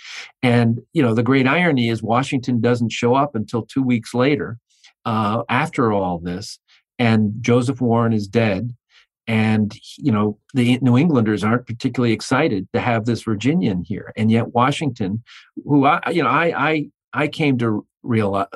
And, 0.42 0.80
you 0.92 1.02
know, 1.02 1.14
the 1.14 1.22
great 1.22 1.46
irony 1.46 1.90
is 1.90 2.02
Washington 2.02 2.60
doesn't 2.60 2.90
show 2.90 3.14
up 3.14 3.34
until 3.34 3.62
two 3.62 3.82
weeks 3.82 4.14
later 4.14 4.58
uh, 5.04 5.42
after 5.48 5.92
all 5.92 6.18
this, 6.18 6.58
and 6.98 7.34
Joseph 7.40 7.80
Warren 7.80 8.12
is 8.12 8.26
dead. 8.26 8.74
And 9.28 9.72
you 9.98 10.10
know 10.10 10.38
the 10.52 10.80
New 10.82 10.98
Englanders 10.98 11.44
aren't 11.44 11.66
particularly 11.66 12.12
excited 12.12 12.66
to 12.72 12.80
have 12.80 13.04
this 13.04 13.22
Virginian 13.22 13.84
here, 13.84 14.12
and 14.16 14.32
yet 14.32 14.52
Washington, 14.52 15.22
who 15.64 15.86
I 15.86 16.00
you 16.10 16.24
know 16.24 16.28
I 16.28 16.52
I 16.56 16.90
I 17.12 17.28
came 17.28 17.58
to 17.58 17.86
realize 18.02 18.46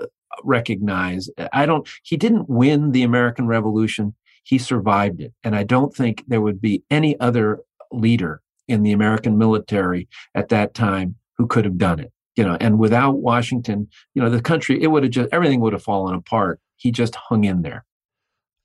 recognize 0.45 1.31
I 1.53 1.67
don't 1.67 1.89
he 2.03 2.17
didn't 2.17 2.49
win 2.49 2.93
the 2.93 3.03
American 3.03 3.47
Revolution, 3.47 4.15
he 4.45 4.59
survived 4.59 5.21
it, 5.21 5.33
and 5.43 5.57
I 5.57 5.63
don't 5.63 5.95
think 5.95 6.25
there 6.27 6.41
would 6.41 6.61
be 6.61 6.83
any 6.91 7.19
other 7.21 7.61
leader 7.93 8.43
in 8.69 8.83
the 8.83 8.93
American 8.93 9.39
military 9.39 10.09
at 10.35 10.49
that 10.51 10.75
time 10.75 11.17
who 11.39 11.47
could 11.47 11.65
have 11.65 11.79
done 11.79 12.01
it. 12.01 12.13
You 12.37 12.45
know, 12.45 12.57
and 12.61 12.79
without 12.79 13.19
Washington, 13.19 13.89
you 14.15 14.23
know, 14.23 14.29
the 14.29 14.43
country 14.43 14.83
it 14.83 14.89
would 14.89 15.05
have 15.05 15.13
just 15.13 15.29
everything 15.33 15.61
would 15.61 15.73
have 15.73 15.83
fallen 15.83 16.15
apart. 16.15 16.61
He 16.77 16.91
just 16.91 17.15
hung 17.15 17.45
in 17.45 17.63
there. 17.63 17.85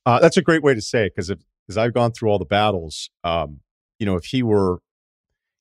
Uh, 0.06 0.20
that's 0.20 0.38
a 0.38 0.42
great 0.42 0.64
way 0.64 0.74
to 0.74 0.82
say 0.82 1.06
it 1.06 1.14
because 1.16 1.32
as 1.70 1.78
I've 1.78 1.94
gone 1.94 2.12
through 2.12 2.30
all 2.30 2.40
the 2.40 2.46
battles, 2.46 3.10
um, 3.24 3.62
you 4.00 4.06
know, 4.06 4.16
if 4.16 4.26
he 4.26 4.44
were, 4.44 4.80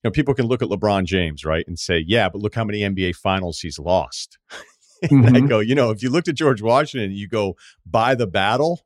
you 0.02 0.08
know, 0.08 0.12
people 0.12 0.34
can 0.34 0.46
look 0.46 0.62
at 0.62 0.68
LeBron 0.68 1.04
James, 1.04 1.44
right, 1.44 1.64
and 1.66 1.78
say, 1.78 2.02
yeah, 2.06 2.28
but 2.28 2.40
look 2.40 2.54
how 2.54 2.64
many 2.64 2.80
NBA 2.80 3.16
finals 3.16 3.60
he's 3.60 3.78
lost. 3.78 4.38
mm-hmm. 5.04 5.36
I 5.36 5.40
go, 5.40 5.58
you 5.58 5.74
know, 5.74 5.90
if 5.90 6.02
you 6.02 6.10
looked 6.10 6.28
at 6.28 6.34
George 6.34 6.62
Washington, 6.62 7.12
you 7.12 7.28
go 7.28 7.56
by 7.84 8.14
the 8.14 8.26
battle, 8.26 8.80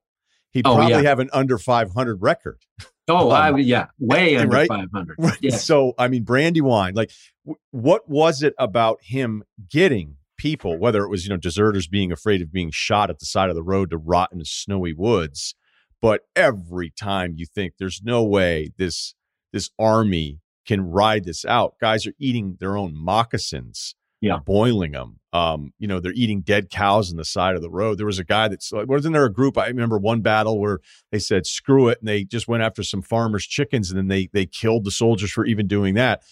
he'd 0.52 0.66
oh, 0.66 0.74
probably 0.74 1.02
yeah. 1.02 1.08
have 1.08 1.20
an 1.20 1.30
under 1.32 1.58
500 1.58 2.22
record. 2.22 2.58
Oh, 3.06 3.32
um, 3.32 3.56
I, 3.56 3.58
yeah, 3.58 3.88
way 3.98 4.34
under 4.38 4.56
right? 4.56 4.66
500. 4.66 5.16
Right. 5.18 5.36
Yeah. 5.42 5.56
So, 5.56 5.92
I 5.98 6.08
mean, 6.08 6.24
Brandywine, 6.24 6.94
like, 6.94 7.10
w- 7.44 7.58
what 7.70 8.08
was 8.08 8.42
it 8.42 8.54
about 8.58 9.02
him 9.02 9.42
getting 9.70 10.16
people, 10.38 10.78
whether 10.78 11.04
it 11.04 11.10
was, 11.10 11.24
you 11.24 11.28
know, 11.28 11.36
deserters 11.36 11.86
being 11.86 12.10
afraid 12.10 12.40
of 12.40 12.50
being 12.50 12.70
shot 12.72 13.10
at 13.10 13.18
the 13.18 13.26
side 13.26 13.50
of 13.50 13.56
the 13.56 13.62
road 13.62 13.90
to 13.90 13.98
rot 13.98 14.30
in 14.32 14.38
the 14.38 14.46
snowy 14.46 14.94
woods. 14.94 15.54
But 16.00 16.22
every 16.34 16.88
time 16.88 17.34
you 17.36 17.44
think 17.44 17.74
there's 17.78 18.00
no 18.02 18.24
way 18.24 18.72
this 18.78 19.14
this 19.52 19.68
army 19.78 20.40
can 20.66 20.90
ride 20.90 21.24
this 21.24 21.44
out, 21.44 21.74
guys 21.80 22.06
are 22.06 22.14
eating 22.18 22.56
their 22.60 22.76
own 22.76 22.94
moccasins, 22.96 23.94
yeah, 24.20 24.38
boiling 24.38 24.92
them. 24.92 25.20
Um, 25.32 25.72
you 25.78 25.88
know, 25.88 26.00
they're 26.00 26.12
eating 26.12 26.42
dead 26.42 26.70
cows 26.70 27.10
on 27.10 27.16
the 27.16 27.24
side 27.24 27.56
of 27.56 27.62
the 27.62 27.70
road. 27.70 27.98
There 27.98 28.06
was 28.06 28.18
a 28.18 28.24
guy 28.24 28.48
that's 28.48 28.72
wasn't 28.72 29.14
there 29.14 29.24
a 29.24 29.32
group? 29.32 29.58
I 29.58 29.66
remember 29.66 29.98
one 29.98 30.20
battle 30.20 30.60
where 30.60 30.80
they 31.10 31.18
said 31.18 31.46
screw 31.46 31.88
it, 31.88 31.98
and 31.98 32.08
they 32.08 32.24
just 32.24 32.48
went 32.48 32.62
after 32.62 32.82
some 32.82 33.02
farmers' 33.02 33.46
chickens, 33.46 33.90
and 33.90 33.98
then 33.98 34.08
they 34.08 34.28
they 34.32 34.46
killed 34.46 34.84
the 34.84 34.90
soldiers 34.90 35.32
for 35.32 35.44
even 35.44 35.66
doing 35.66 35.94
that 35.94 36.22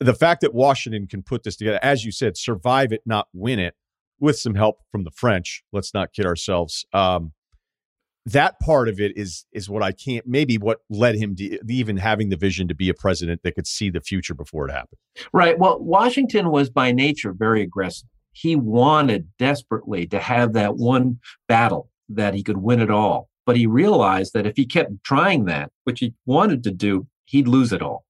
the 0.00 0.14
fact 0.14 0.40
that 0.40 0.54
Washington 0.54 1.06
can 1.06 1.22
put 1.22 1.42
this 1.44 1.56
together, 1.56 1.78
as 1.82 2.04
you 2.04 2.10
said, 2.10 2.36
survive 2.36 2.90
it, 2.90 3.02
not 3.04 3.28
win 3.32 3.58
it, 3.58 3.74
with 4.18 4.38
some 4.38 4.54
help 4.54 4.80
from 4.90 5.04
the 5.04 5.10
French. 5.10 5.62
Let's 5.72 5.94
not 5.94 6.12
kid 6.12 6.26
ourselves. 6.26 6.86
Um, 6.92 7.32
that 8.26 8.60
part 8.60 8.88
of 8.88 9.00
it 9.00 9.16
is 9.16 9.46
is 9.52 9.68
what 9.68 9.82
I 9.82 9.92
can't. 9.92 10.26
Maybe 10.26 10.58
what 10.58 10.80
led 10.90 11.16
him 11.16 11.34
to 11.36 11.58
even 11.68 11.96
having 11.96 12.28
the 12.28 12.36
vision 12.36 12.68
to 12.68 12.74
be 12.74 12.88
a 12.88 12.94
president 12.94 13.42
that 13.42 13.54
could 13.54 13.66
see 13.66 13.90
the 13.90 14.00
future 14.00 14.34
before 14.34 14.68
it 14.68 14.72
happened. 14.72 14.98
Right. 15.32 15.58
Well, 15.58 15.78
Washington 15.80 16.50
was 16.50 16.70
by 16.70 16.92
nature 16.92 17.32
very 17.32 17.62
aggressive. 17.62 18.08
He 18.32 18.56
wanted 18.56 19.28
desperately 19.38 20.06
to 20.08 20.20
have 20.20 20.52
that 20.52 20.76
one 20.76 21.18
battle 21.48 21.90
that 22.08 22.34
he 22.34 22.42
could 22.42 22.58
win 22.58 22.80
it 22.80 22.90
all. 22.90 23.28
But 23.46 23.56
he 23.56 23.66
realized 23.66 24.34
that 24.34 24.46
if 24.46 24.56
he 24.56 24.66
kept 24.66 25.02
trying 25.02 25.46
that, 25.46 25.70
which 25.84 26.00
he 26.00 26.14
wanted 26.26 26.62
to 26.64 26.70
do, 26.70 27.06
he'd 27.24 27.48
lose 27.48 27.72
it 27.72 27.82
all. 27.82 28.04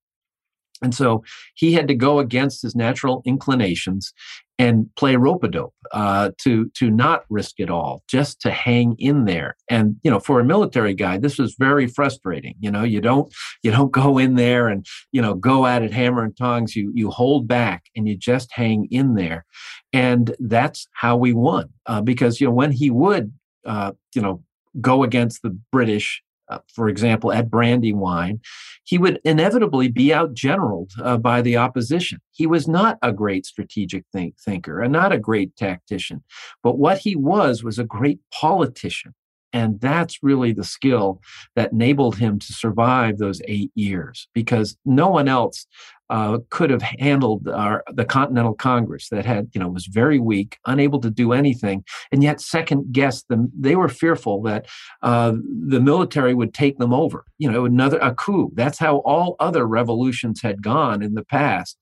And 0.83 0.95
so 0.95 1.23
he 1.55 1.75
had 1.75 1.89
to 1.89 1.95
go 1.95 2.19
against 2.19 2.63
his 2.63 2.75
natural 2.75 3.23
inclinations 3.25 4.13
and 4.61 4.95
play 4.95 5.17
rope 5.17 5.43
a 5.43 5.49
dope 5.49 5.73
uh, 5.93 6.31
to 6.37 6.69
to 6.75 6.91
not 6.91 7.25
risk 7.31 7.55
it 7.59 7.71
all, 7.71 8.03
just 8.07 8.43
to 8.43 8.51
hang 8.51 8.95
in 8.99 9.25
there. 9.25 9.57
And 9.71 9.97
you 10.03 10.11
know, 10.11 10.21
for 10.21 10.39
a 10.39 10.45
military 10.45 10.93
guy, 10.93 11.17
this 11.17 11.39
was 11.39 11.57
very 11.59 11.87
frustrating. 11.87 12.55
You 12.61 12.71
know, 12.71 12.83
you 12.83 13.01
don't 13.01 13.33
you 13.63 13.71
don't 13.71 13.91
go 14.03 14.19
in 14.19 14.35
there 14.35 14.69
and 14.69 14.85
you 15.13 15.23
know 15.23 15.33
go 15.33 15.65
at 15.65 15.83
it 15.83 15.95
hammer 15.95 16.23
and 16.23 16.37
tongs. 16.37 16.77
You 16.77 16.93
you 16.95 17.11
hold 17.11 17.49
back 17.49 17.85
and 17.97 18.07
you 18.07 18.19
just 18.19 18.53
hang 18.53 18.87
in 18.91 19.15
there, 19.15 19.47
and 19.95 20.37
that's 20.39 20.87
how 20.93 21.17
we 21.17 21.33
won. 21.33 21.71
Uh, 21.87 22.03
because 22.03 22.39
you 22.39 22.47
know 22.47 22.53
when 22.53 22.71
he 22.71 22.91
would 22.91 23.33
uh, 23.65 23.93
you 24.15 24.21
know 24.21 24.43
go 24.79 25.03
against 25.03 25.41
the 25.41 25.59
British 25.73 26.23
uh, 26.51 26.59
for 26.75 26.89
example, 26.89 27.33
at 27.33 27.51
Brandywine, 27.51 28.41
he 28.85 28.99
would 28.99 29.21
inevitably 29.25 29.89
be 29.89 30.09
outgeneraled 30.09 30.91
uh, 31.03 31.17
by 31.17 31.41
the 31.41 31.57
opposition. 31.57 32.21
He 32.33 32.47
was 32.47 32.67
not 32.67 32.99
a 33.03 33.13
great 33.13 33.47
strategic 33.47 34.05
think- 34.13 34.39
thinker 34.41 34.81
and 34.81 34.93
not 34.93 35.13
a 35.13 35.19
great 35.19 35.57
tactician, 35.57 36.25
but 36.63 36.79
what 36.79 36.99
he 36.99 37.15
was 37.17 37.63
was 37.63 37.79
a 37.79 37.85
great 37.85 38.21
politician. 38.33 39.15
And 39.53 39.81
that's 39.81 40.23
really 40.23 40.53
the 40.53 40.65
skill 40.65 41.21
that 41.57 41.73
enabled 41.73 42.17
him 42.17 42.39
to 42.39 42.53
survive 42.53 43.19
those 43.19 43.43
eight 43.47 43.73
years 43.75 44.29
because 44.33 44.77
no 44.85 45.09
one 45.09 45.29
else 45.29 45.67
uh, 46.11 46.39
could 46.51 46.71
have 46.71 46.83
handled 46.83 47.49
our, 47.49 47.85
the 47.95 48.05
Continental 48.05 48.53
Congress 48.53 49.09
that 49.11 49.25
had, 49.25 49.49
you 49.55 49.61
know, 49.61 49.69
was 49.69 49.87
very 49.87 50.19
weak, 50.19 50.59
unable 50.67 51.01
to 51.01 51.11
do 51.11 51.33
anything, 51.33 51.85
and 52.11 52.23
yet 52.23 52.41
second 52.41 52.93
guessed 52.93 53.29
them. 53.29 53.51
They 53.59 53.77
were 53.77 53.89
fearful 53.89 54.43
that 54.43 54.67
uh, 55.03 55.35
the 55.69 55.81
military 55.81 56.35
would 56.35 56.53
take 56.53 56.79
them 56.79 56.93
over. 56.93 57.25
You 57.39 57.51
know, 57.51 57.65
another 57.65 57.99
a 57.99 58.13
coup. 58.13 58.51
That's 58.55 58.79
how 58.79 58.99
all 58.99 59.37
other 59.39 59.67
revolutions 59.67 60.43
had 60.43 60.63
gone 60.63 61.03
in 61.03 61.15
the 61.15 61.25
past. 61.25 61.79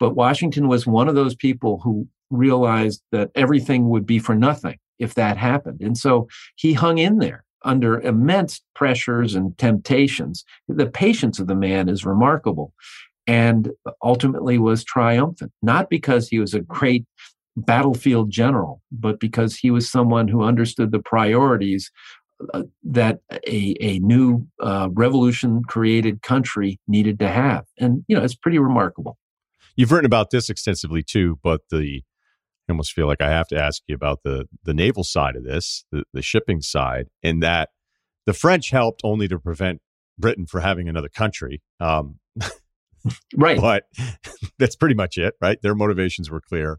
But 0.00 0.16
Washington 0.16 0.66
was 0.68 0.86
one 0.86 1.08
of 1.08 1.14
those 1.14 1.36
people 1.36 1.80
who 1.82 2.08
realized 2.30 3.02
that 3.12 3.30
everything 3.34 3.88
would 3.88 4.06
be 4.06 4.18
for 4.18 4.34
nothing 4.34 4.78
if 4.98 5.14
that 5.14 5.36
happened. 5.36 5.80
And 5.80 5.96
so 5.96 6.28
he 6.56 6.72
hung 6.72 6.98
in 6.98 7.18
there 7.18 7.44
under 7.62 8.00
immense 8.00 8.60
pressures 8.74 9.34
and 9.34 9.56
temptations. 9.58 10.44
The 10.68 10.86
patience 10.86 11.38
of 11.38 11.46
the 11.46 11.54
man 11.54 11.88
is 11.88 12.04
remarkable 12.04 12.72
and 13.28 13.70
ultimately 14.02 14.58
was 14.58 14.82
triumphant, 14.82 15.52
not 15.62 15.90
because 15.90 16.28
he 16.28 16.40
was 16.40 16.54
a 16.54 16.60
great 16.60 17.04
battlefield 17.56 18.30
general, 18.30 18.82
but 18.90 19.20
because 19.20 19.56
he 19.56 19.70
was 19.70 19.90
someone 19.90 20.28
who 20.28 20.42
understood 20.42 20.90
the 20.90 20.98
priorities 20.98 21.92
uh, 22.54 22.62
that 22.82 23.18
a, 23.46 23.76
a 23.80 23.98
new 23.98 24.46
uh, 24.60 24.88
revolution 24.92 25.62
created 25.64 26.22
country 26.22 26.80
needed 26.88 27.18
to 27.18 27.28
have. 27.28 27.64
And, 27.78 28.04
you 28.08 28.16
know, 28.16 28.24
it's 28.24 28.34
pretty 28.34 28.58
remarkable. 28.58 29.18
You've 29.76 29.92
written 29.92 30.06
about 30.06 30.30
this 30.30 30.48
extensively 30.48 31.02
too, 31.02 31.38
but 31.42 31.60
the 31.70 32.02
I 32.68 32.72
almost 32.72 32.92
feel 32.92 33.06
like 33.06 33.22
I 33.22 33.30
have 33.30 33.48
to 33.48 33.58
ask 33.58 33.82
you 33.86 33.94
about 33.94 34.20
the 34.24 34.46
the 34.62 34.74
naval 34.74 35.02
side 35.02 35.36
of 35.36 35.44
this, 35.44 35.84
the, 35.90 36.04
the 36.12 36.20
shipping 36.20 36.60
side, 36.60 37.06
in 37.22 37.40
that 37.40 37.70
the 38.26 38.34
French 38.34 38.70
helped 38.70 39.00
only 39.04 39.26
to 39.28 39.38
prevent 39.38 39.80
Britain 40.18 40.46
from 40.46 40.62
having 40.62 40.86
another 40.88 41.08
country. 41.08 41.62
Um, 41.80 42.18
right. 43.36 43.60
But 43.60 43.84
that's 44.58 44.76
pretty 44.76 44.94
much 44.94 45.18
it, 45.18 45.34
right? 45.40 45.60
Their 45.62 45.74
motivations 45.74 46.30
were 46.30 46.40
clear. 46.40 46.78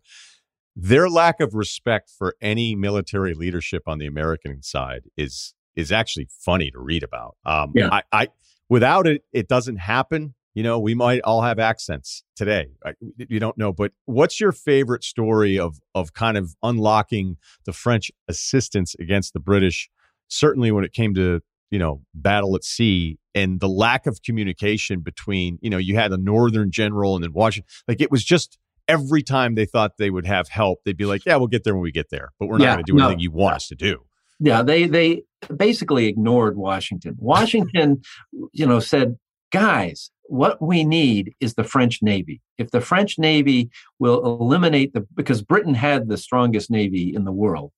Their 0.75 1.09
lack 1.09 1.39
of 1.39 1.53
respect 1.55 2.09
for 2.15 2.35
any 2.41 2.75
military 2.75 3.33
leadership 3.33 3.83
on 3.87 3.97
the 3.99 4.07
American 4.07 4.61
side 4.61 5.03
is 5.17 5.53
is 5.75 5.91
actually 5.91 6.27
funny 6.29 6.71
to 6.71 6.79
read 6.79 7.03
about. 7.03 7.37
Um, 7.45 7.71
yeah. 7.75 7.89
I, 7.91 8.03
I 8.11 8.27
without 8.69 9.07
it, 9.07 9.23
it 9.33 9.47
doesn't 9.47 9.77
happen. 9.77 10.35
You 10.53 10.63
know, 10.63 10.79
we 10.79 10.95
might 10.95 11.21
all 11.21 11.41
have 11.41 11.59
accents 11.59 12.23
today. 12.35 12.69
You 13.17 13.39
don't 13.39 13.57
know, 13.57 13.71
but 13.71 13.91
what's 14.05 14.39
your 14.39 14.51
favorite 14.51 15.03
story 15.03 15.59
of 15.59 15.79
of 15.95 16.13
kind 16.13 16.37
of 16.37 16.55
unlocking 16.63 17.37
the 17.65 17.73
French 17.73 18.11
assistance 18.27 18.95
against 18.99 19.33
the 19.33 19.39
British? 19.39 19.89
Certainly, 20.27 20.71
when 20.71 20.83
it 20.83 20.93
came 20.93 21.13
to 21.15 21.41
you 21.71 21.79
know 21.79 22.01
battle 22.13 22.55
at 22.55 22.63
sea 22.63 23.17
and 23.35 23.59
the 23.59 23.69
lack 23.69 24.07
of 24.07 24.21
communication 24.23 25.01
between 25.01 25.59
you 25.61 25.69
know 25.69 25.77
you 25.77 25.95
had 25.95 26.11
a 26.11 26.17
northern 26.17 26.71
general 26.71 27.15
and 27.15 27.23
then 27.23 27.33
Washington, 27.33 27.69
like 27.87 28.01
it 28.01 28.11
was 28.11 28.23
just 28.23 28.57
every 28.87 29.21
time 29.21 29.55
they 29.55 29.65
thought 29.65 29.97
they 29.97 30.09
would 30.09 30.25
have 30.25 30.49
help, 30.49 30.79
they'd 30.83 30.97
be 30.97 31.05
like, 31.05 31.25
"Yeah, 31.25 31.35
we'll 31.37 31.47
get 31.47 31.63
there 31.63 31.75
when 31.75 31.83
we 31.83 31.91
get 31.91 32.09
there, 32.09 32.29
but 32.39 32.47
we're 32.47 32.57
not 32.57 32.63
yeah, 32.63 32.73
going 32.75 32.85
to 32.85 32.91
do 32.91 32.97
no. 32.97 33.05
anything 33.05 33.19
you 33.19 33.31
want 33.31 33.55
us 33.55 33.67
to 33.67 33.75
do." 33.75 34.03
Yeah, 34.39 34.61
they 34.61 34.87
they 34.87 35.23
basically 35.55 36.07
ignored 36.07 36.57
Washington. 36.57 37.15
Washington, 37.19 38.01
you 38.51 38.65
know, 38.65 38.79
said, 38.79 39.17
"Guys, 39.51 40.11
what 40.29 40.61
we 40.61 40.83
need 40.83 41.33
is 41.39 41.55
the 41.55 41.63
French 41.63 42.01
Navy. 42.01 42.41
If 42.57 42.71
the 42.71 42.81
French 42.81 43.17
Navy 43.17 43.69
will 43.97 44.23
eliminate 44.23 44.93
the, 44.93 45.05
because 45.15 45.41
Britain 45.41 45.73
had 45.73 46.07
the 46.07 46.17
strongest 46.17 46.69
Navy 46.69 47.13
in 47.13 47.25
the 47.25 47.31
world, 47.31 47.71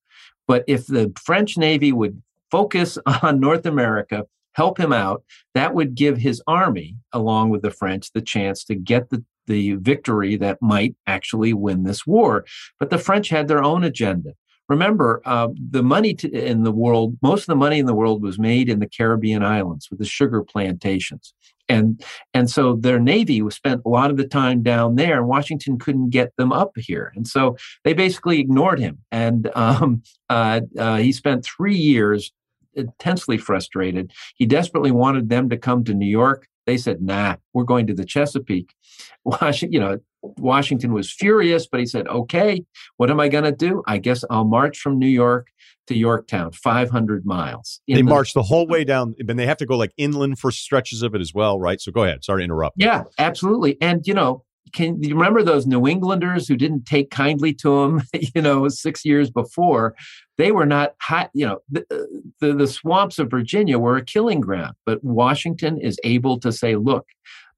but 0.46 0.64
if 0.66 0.86
the 0.86 1.12
French 1.24 1.56
Navy 1.56 1.92
would 1.92 2.22
focus 2.52 2.98
on 3.22 3.40
North 3.40 3.66
America, 3.66 4.24
help 4.52 4.78
him 4.78 4.92
out, 4.92 5.24
that 5.54 5.74
would 5.74 5.96
give 5.96 6.18
his 6.18 6.40
army, 6.46 6.96
along 7.12 7.50
with 7.50 7.62
the 7.62 7.70
French, 7.70 8.12
the 8.12 8.20
chance 8.20 8.62
to 8.64 8.76
get 8.76 9.10
the, 9.10 9.24
the 9.46 9.72
victory 9.76 10.36
that 10.36 10.62
might 10.62 10.94
actually 11.08 11.54
win 11.54 11.82
this 11.82 12.06
war. 12.06 12.44
But 12.78 12.90
the 12.90 12.98
French 12.98 13.30
had 13.30 13.48
their 13.48 13.64
own 13.64 13.82
agenda. 13.82 14.34
Remember, 14.68 15.20
uh, 15.24 15.48
the 15.70 15.82
money 15.82 16.14
to, 16.14 16.30
in 16.30 16.62
the 16.62 16.72
world, 16.72 17.18
most 17.20 17.42
of 17.42 17.46
the 17.46 17.56
money 17.56 17.78
in 17.78 17.86
the 17.86 17.94
world 17.94 18.22
was 18.22 18.38
made 18.38 18.68
in 18.68 18.78
the 18.78 18.88
Caribbean 18.88 19.42
islands 19.42 19.88
with 19.90 19.98
the 19.98 20.04
sugar 20.04 20.42
plantations 20.42 21.34
and 21.72 22.04
and 22.34 22.50
so 22.50 22.76
their 22.76 23.00
navy 23.00 23.40
was 23.42 23.54
spent 23.54 23.82
a 23.84 23.88
lot 23.88 24.10
of 24.10 24.16
the 24.16 24.26
time 24.26 24.62
down 24.62 24.96
there 24.96 25.18
and 25.18 25.28
washington 25.28 25.78
couldn't 25.78 26.10
get 26.10 26.34
them 26.36 26.52
up 26.52 26.72
here 26.76 27.12
and 27.16 27.26
so 27.26 27.56
they 27.84 27.92
basically 27.92 28.40
ignored 28.40 28.78
him 28.78 28.98
and 29.10 29.50
um, 29.54 30.02
uh, 30.28 30.60
uh, 30.78 30.96
he 30.96 31.12
spent 31.12 31.44
three 31.44 31.76
years 31.76 32.32
intensely 32.74 33.38
frustrated. 33.38 34.12
He 34.36 34.46
desperately 34.46 34.90
wanted 34.90 35.28
them 35.28 35.48
to 35.50 35.56
come 35.56 35.84
to 35.84 35.94
New 35.94 36.06
York. 36.06 36.46
They 36.66 36.76
said, 36.76 37.02
"Nah, 37.02 37.36
we're 37.52 37.64
going 37.64 37.86
to 37.88 37.94
the 37.94 38.04
Chesapeake." 38.04 38.74
Washington, 39.24 39.72
you 39.72 39.80
know, 39.80 39.98
Washington 40.22 40.92
was 40.92 41.12
furious, 41.12 41.66
but 41.66 41.80
he 41.80 41.86
said, 41.86 42.06
"Okay, 42.06 42.64
what 42.96 43.10
am 43.10 43.20
I 43.20 43.28
going 43.28 43.44
to 43.44 43.52
do? 43.52 43.82
I 43.86 43.98
guess 43.98 44.24
I'll 44.30 44.44
march 44.44 44.78
from 44.78 44.98
New 44.98 45.08
York 45.08 45.48
to 45.88 45.96
Yorktown, 45.96 46.52
500 46.52 47.26
miles." 47.26 47.80
They 47.88 47.94
the, 47.94 48.02
march 48.02 48.34
the 48.34 48.42
whole 48.42 48.66
way 48.68 48.84
down, 48.84 49.14
and 49.18 49.38
they 49.38 49.46
have 49.46 49.58
to 49.58 49.66
go 49.66 49.76
like 49.76 49.92
inland 49.96 50.38
for 50.38 50.50
stretches 50.50 51.02
of 51.02 51.14
it 51.14 51.20
as 51.20 51.34
well, 51.34 51.58
right? 51.58 51.80
So 51.80 51.90
go 51.90 52.04
ahead. 52.04 52.22
Sorry 52.24 52.42
to 52.42 52.44
interrupt. 52.44 52.76
Yeah, 52.78 53.04
absolutely. 53.18 53.80
And 53.80 54.06
you 54.06 54.14
know, 54.14 54.44
can 54.72 55.02
you 55.02 55.14
remember 55.14 55.42
those 55.42 55.66
New 55.66 55.86
Englanders 55.86 56.48
who 56.48 56.56
didn't 56.56 56.86
take 56.86 57.10
kindly 57.10 57.52
to 57.54 57.82
him, 57.82 58.02
you 58.34 58.40
know, 58.40 58.68
six 58.68 59.04
years 59.04 59.30
before? 59.30 59.94
They 60.38 60.52
were 60.52 60.66
not 60.66 60.94
hot, 61.00 61.30
you 61.34 61.46
know, 61.46 61.58
the, 61.70 61.80
uh, 61.90 62.20
the, 62.40 62.54
the 62.54 62.66
swamps 62.66 63.18
of 63.18 63.30
Virginia 63.30 63.78
were 63.78 63.96
a 63.96 64.04
killing 64.04 64.40
ground. 64.40 64.74
But 64.86 65.04
Washington 65.04 65.78
is 65.78 65.98
able 66.04 66.40
to 66.40 66.52
say, 66.52 66.76
look, 66.76 67.06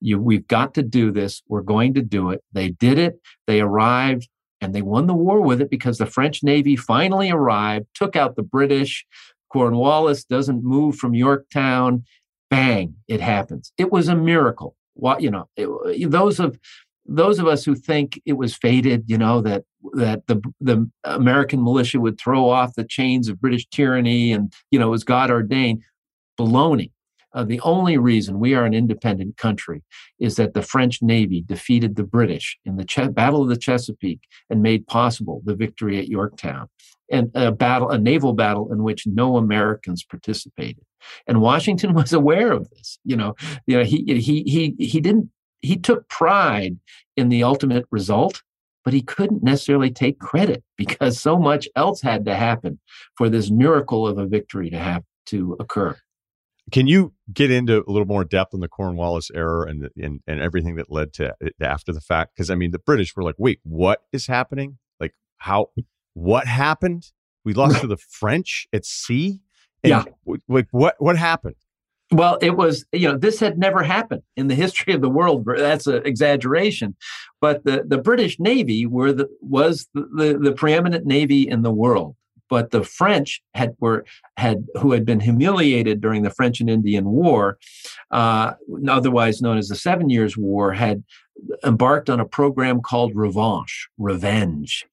you, 0.00 0.18
we've 0.18 0.46
got 0.48 0.74
to 0.74 0.82
do 0.82 1.10
this. 1.10 1.42
We're 1.48 1.62
going 1.62 1.94
to 1.94 2.02
do 2.02 2.30
it. 2.30 2.42
They 2.52 2.70
did 2.70 2.98
it. 2.98 3.20
They 3.46 3.60
arrived 3.60 4.28
and 4.60 4.74
they 4.74 4.82
won 4.82 5.06
the 5.06 5.14
war 5.14 5.40
with 5.40 5.60
it 5.60 5.70
because 5.70 5.98
the 5.98 6.06
French 6.06 6.42
Navy 6.42 6.76
finally 6.76 7.30
arrived, 7.30 7.86
took 7.94 8.16
out 8.16 8.36
the 8.36 8.42
British. 8.42 9.06
Cornwallis 9.52 10.24
doesn't 10.24 10.64
move 10.64 10.96
from 10.96 11.14
Yorktown. 11.14 12.04
Bang, 12.50 12.96
it 13.08 13.20
happens. 13.20 13.72
It 13.78 13.92
was 13.92 14.08
a 14.08 14.16
miracle. 14.16 14.74
What 14.94 15.22
you 15.22 15.30
know, 15.30 15.48
it, 15.56 15.66
uh, 15.66 16.08
those 16.08 16.38
of 16.38 16.58
those 17.06 17.38
of 17.38 17.46
us 17.46 17.64
who 17.64 17.74
think 17.74 18.20
it 18.24 18.34
was 18.34 18.54
fated, 18.54 19.04
you 19.06 19.18
know, 19.18 19.40
that 19.42 19.64
that 19.94 20.26
the 20.26 20.40
the 20.60 20.90
American 21.04 21.62
militia 21.62 22.00
would 22.00 22.18
throw 22.18 22.48
off 22.48 22.74
the 22.74 22.84
chains 22.84 23.28
of 23.28 23.40
British 23.40 23.66
tyranny 23.66 24.32
and 24.32 24.52
you 24.70 24.78
know 24.78 24.88
it 24.88 24.90
was 24.90 25.04
God 25.04 25.30
ordained, 25.30 25.82
baloney. 26.38 26.90
Uh, 27.34 27.42
the 27.42 27.60
only 27.60 27.98
reason 27.98 28.38
we 28.38 28.54
are 28.54 28.64
an 28.64 28.72
independent 28.72 29.36
country 29.36 29.82
is 30.20 30.36
that 30.36 30.54
the 30.54 30.62
French 30.62 31.02
Navy 31.02 31.42
defeated 31.44 31.96
the 31.96 32.04
British 32.04 32.56
in 32.64 32.76
the 32.76 33.10
Battle 33.12 33.42
of 33.42 33.48
the 33.48 33.56
Chesapeake 33.56 34.20
and 34.48 34.62
made 34.62 34.86
possible 34.86 35.42
the 35.44 35.56
victory 35.56 35.98
at 35.98 36.06
Yorktown, 36.06 36.68
and 37.10 37.32
a 37.34 37.50
battle, 37.50 37.90
a 37.90 37.98
naval 37.98 38.34
battle 38.34 38.72
in 38.72 38.84
which 38.84 39.04
no 39.06 39.36
Americans 39.36 40.04
participated. 40.04 40.84
And 41.26 41.40
Washington 41.40 41.92
was 41.94 42.12
aware 42.12 42.52
of 42.52 42.70
this. 42.70 42.98
You 43.04 43.16
know, 43.16 43.34
you 43.66 43.78
know, 43.78 43.84
he 43.84 44.04
he 44.06 44.44
he 44.44 44.74
he 44.78 45.00
didn't 45.00 45.28
he 45.64 45.76
took 45.76 46.08
pride 46.08 46.78
in 47.16 47.28
the 47.28 47.42
ultimate 47.42 47.86
result, 47.90 48.42
but 48.84 48.92
he 48.92 49.02
couldn't 49.02 49.42
necessarily 49.42 49.90
take 49.90 50.18
credit 50.18 50.62
because 50.76 51.20
so 51.20 51.38
much 51.38 51.68
else 51.74 52.02
had 52.02 52.24
to 52.26 52.34
happen 52.34 52.80
for 53.16 53.28
this 53.28 53.50
miracle 53.50 54.06
of 54.06 54.18
a 54.18 54.26
victory 54.26 54.70
to 54.70 54.78
have 54.78 55.02
to 55.26 55.56
occur. 55.58 55.96
Can 56.72 56.86
you 56.86 57.12
get 57.32 57.50
into 57.50 57.84
a 57.86 57.90
little 57.90 58.06
more 58.06 58.24
depth 58.24 58.54
on 58.54 58.60
the 58.60 58.68
Cornwallis 58.68 59.30
error 59.34 59.64
and 59.64 59.90
and, 60.02 60.20
and 60.26 60.40
everything 60.40 60.76
that 60.76 60.90
led 60.90 61.12
to 61.14 61.34
after 61.60 61.92
the 61.92 62.00
fact? 62.00 62.32
Because 62.34 62.48
I 62.48 62.54
mean, 62.54 62.70
the 62.70 62.78
British 62.78 63.14
were 63.14 63.22
like, 63.22 63.34
"Wait, 63.36 63.60
what 63.64 64.02
is 64.12 64.26
happening? 64.26 64.78
Like, 64.98 65.12
how? 65.36 65.68
What 66.14 66.46
happened? 66.46 67.12
We 67.44 67.52
lost 67.52 67.82
to 67.82 67.86
the 67.86 67.98
French 67.98 68.66
at 68.72 68.86
sea. 68.86 69.42
And 69.82 69.90
yeah. 69.90 70.04
Like, 70.48 70.68
what 70.70 70.94
what 70.98 71.18
happened? 71.18 71.56
Well, 72.14 72.38
it 72.40 72.56
was, 72.56 72.84
you 72.92 73.08
know, 73.08 73.18
this 73.18 73.40
had 73.40 73.58
never 73.58 73.82
happened 73.82 74.22
in 74.36 74.46
the 74.46 74.54
history 74.64 74.94
of 74.94 75.00
the 75.00 75.08
world. 75.08 75.44
That's 75.46 75.86
an 75.86 76.06
exaggeration. 76.06 76.96
But 77.40 77.64
the, 77.64 77.84
the 77.86 77.98
British 77.98 78.38
Navy 78.38 78.86
were 78.86 79.12
the, 79.12 79.28
was 79.40 79.88
the, 79.94 80.08
the, 80.14 80.38
the 80.38 80.52
preeminent 80.52 81.06
navy 81.06 81.48
in 81.48 81.62
the 81.62 81.72
world. 81.72 82.16
But 82.50 82.70
the 82.70 82.84
French 82.84 83.42
had 83.54 83.74
were 83.80 84.04
had 84.36 84.66
who 84.78 84.92
had 84.92 85.06
been 85.06 85.18
humiliated 85.18 86.00
during 86.02 86.22
the 86.22 86.30
French 86.30 86.60
and 86.60 86.68
Indian 86.68 87.06
War, 87.06 87.58
uh, 88.10 88.52
otherwise 88.86 89.40
known 89.40 89.56
as 89.56 89.68
the 89.68 89.74
Seven 89.74 90.10
Years' 90.10 90.36
War, 90.36 90.72
had 90.72 91.02
embarked 91.64 92.10
on 92.10 92.20
a 92.20 92.26
program 92.26 92.82
called 92.82 93.16
Revanche, 93.16 93.88
revenge, 93.96 94.84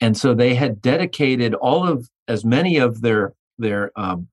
and 0.00 0.16
so 0.16 0.34
they 0.34 0.54
had 0.56 0.82
dedicated 0.82 1.54
all 1.54 1.86
of 1.86 2.10
as 2.26 2.44
many 2.44 2.76
of 2.76 3.00
their 3.02 3.34
their 3.56 3.92
um, 3.96 4.26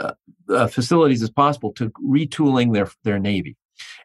uh, 0.00 0.12
uh, 0.48 0.66
facilities 0.66 1.22
as 1.22 1.30
possible 1.30 1.72
to 1.72 1.90
retooling 1.90 2.72
their 2.72 2.88
their 3.04 3.18
navy, 3.18 3.56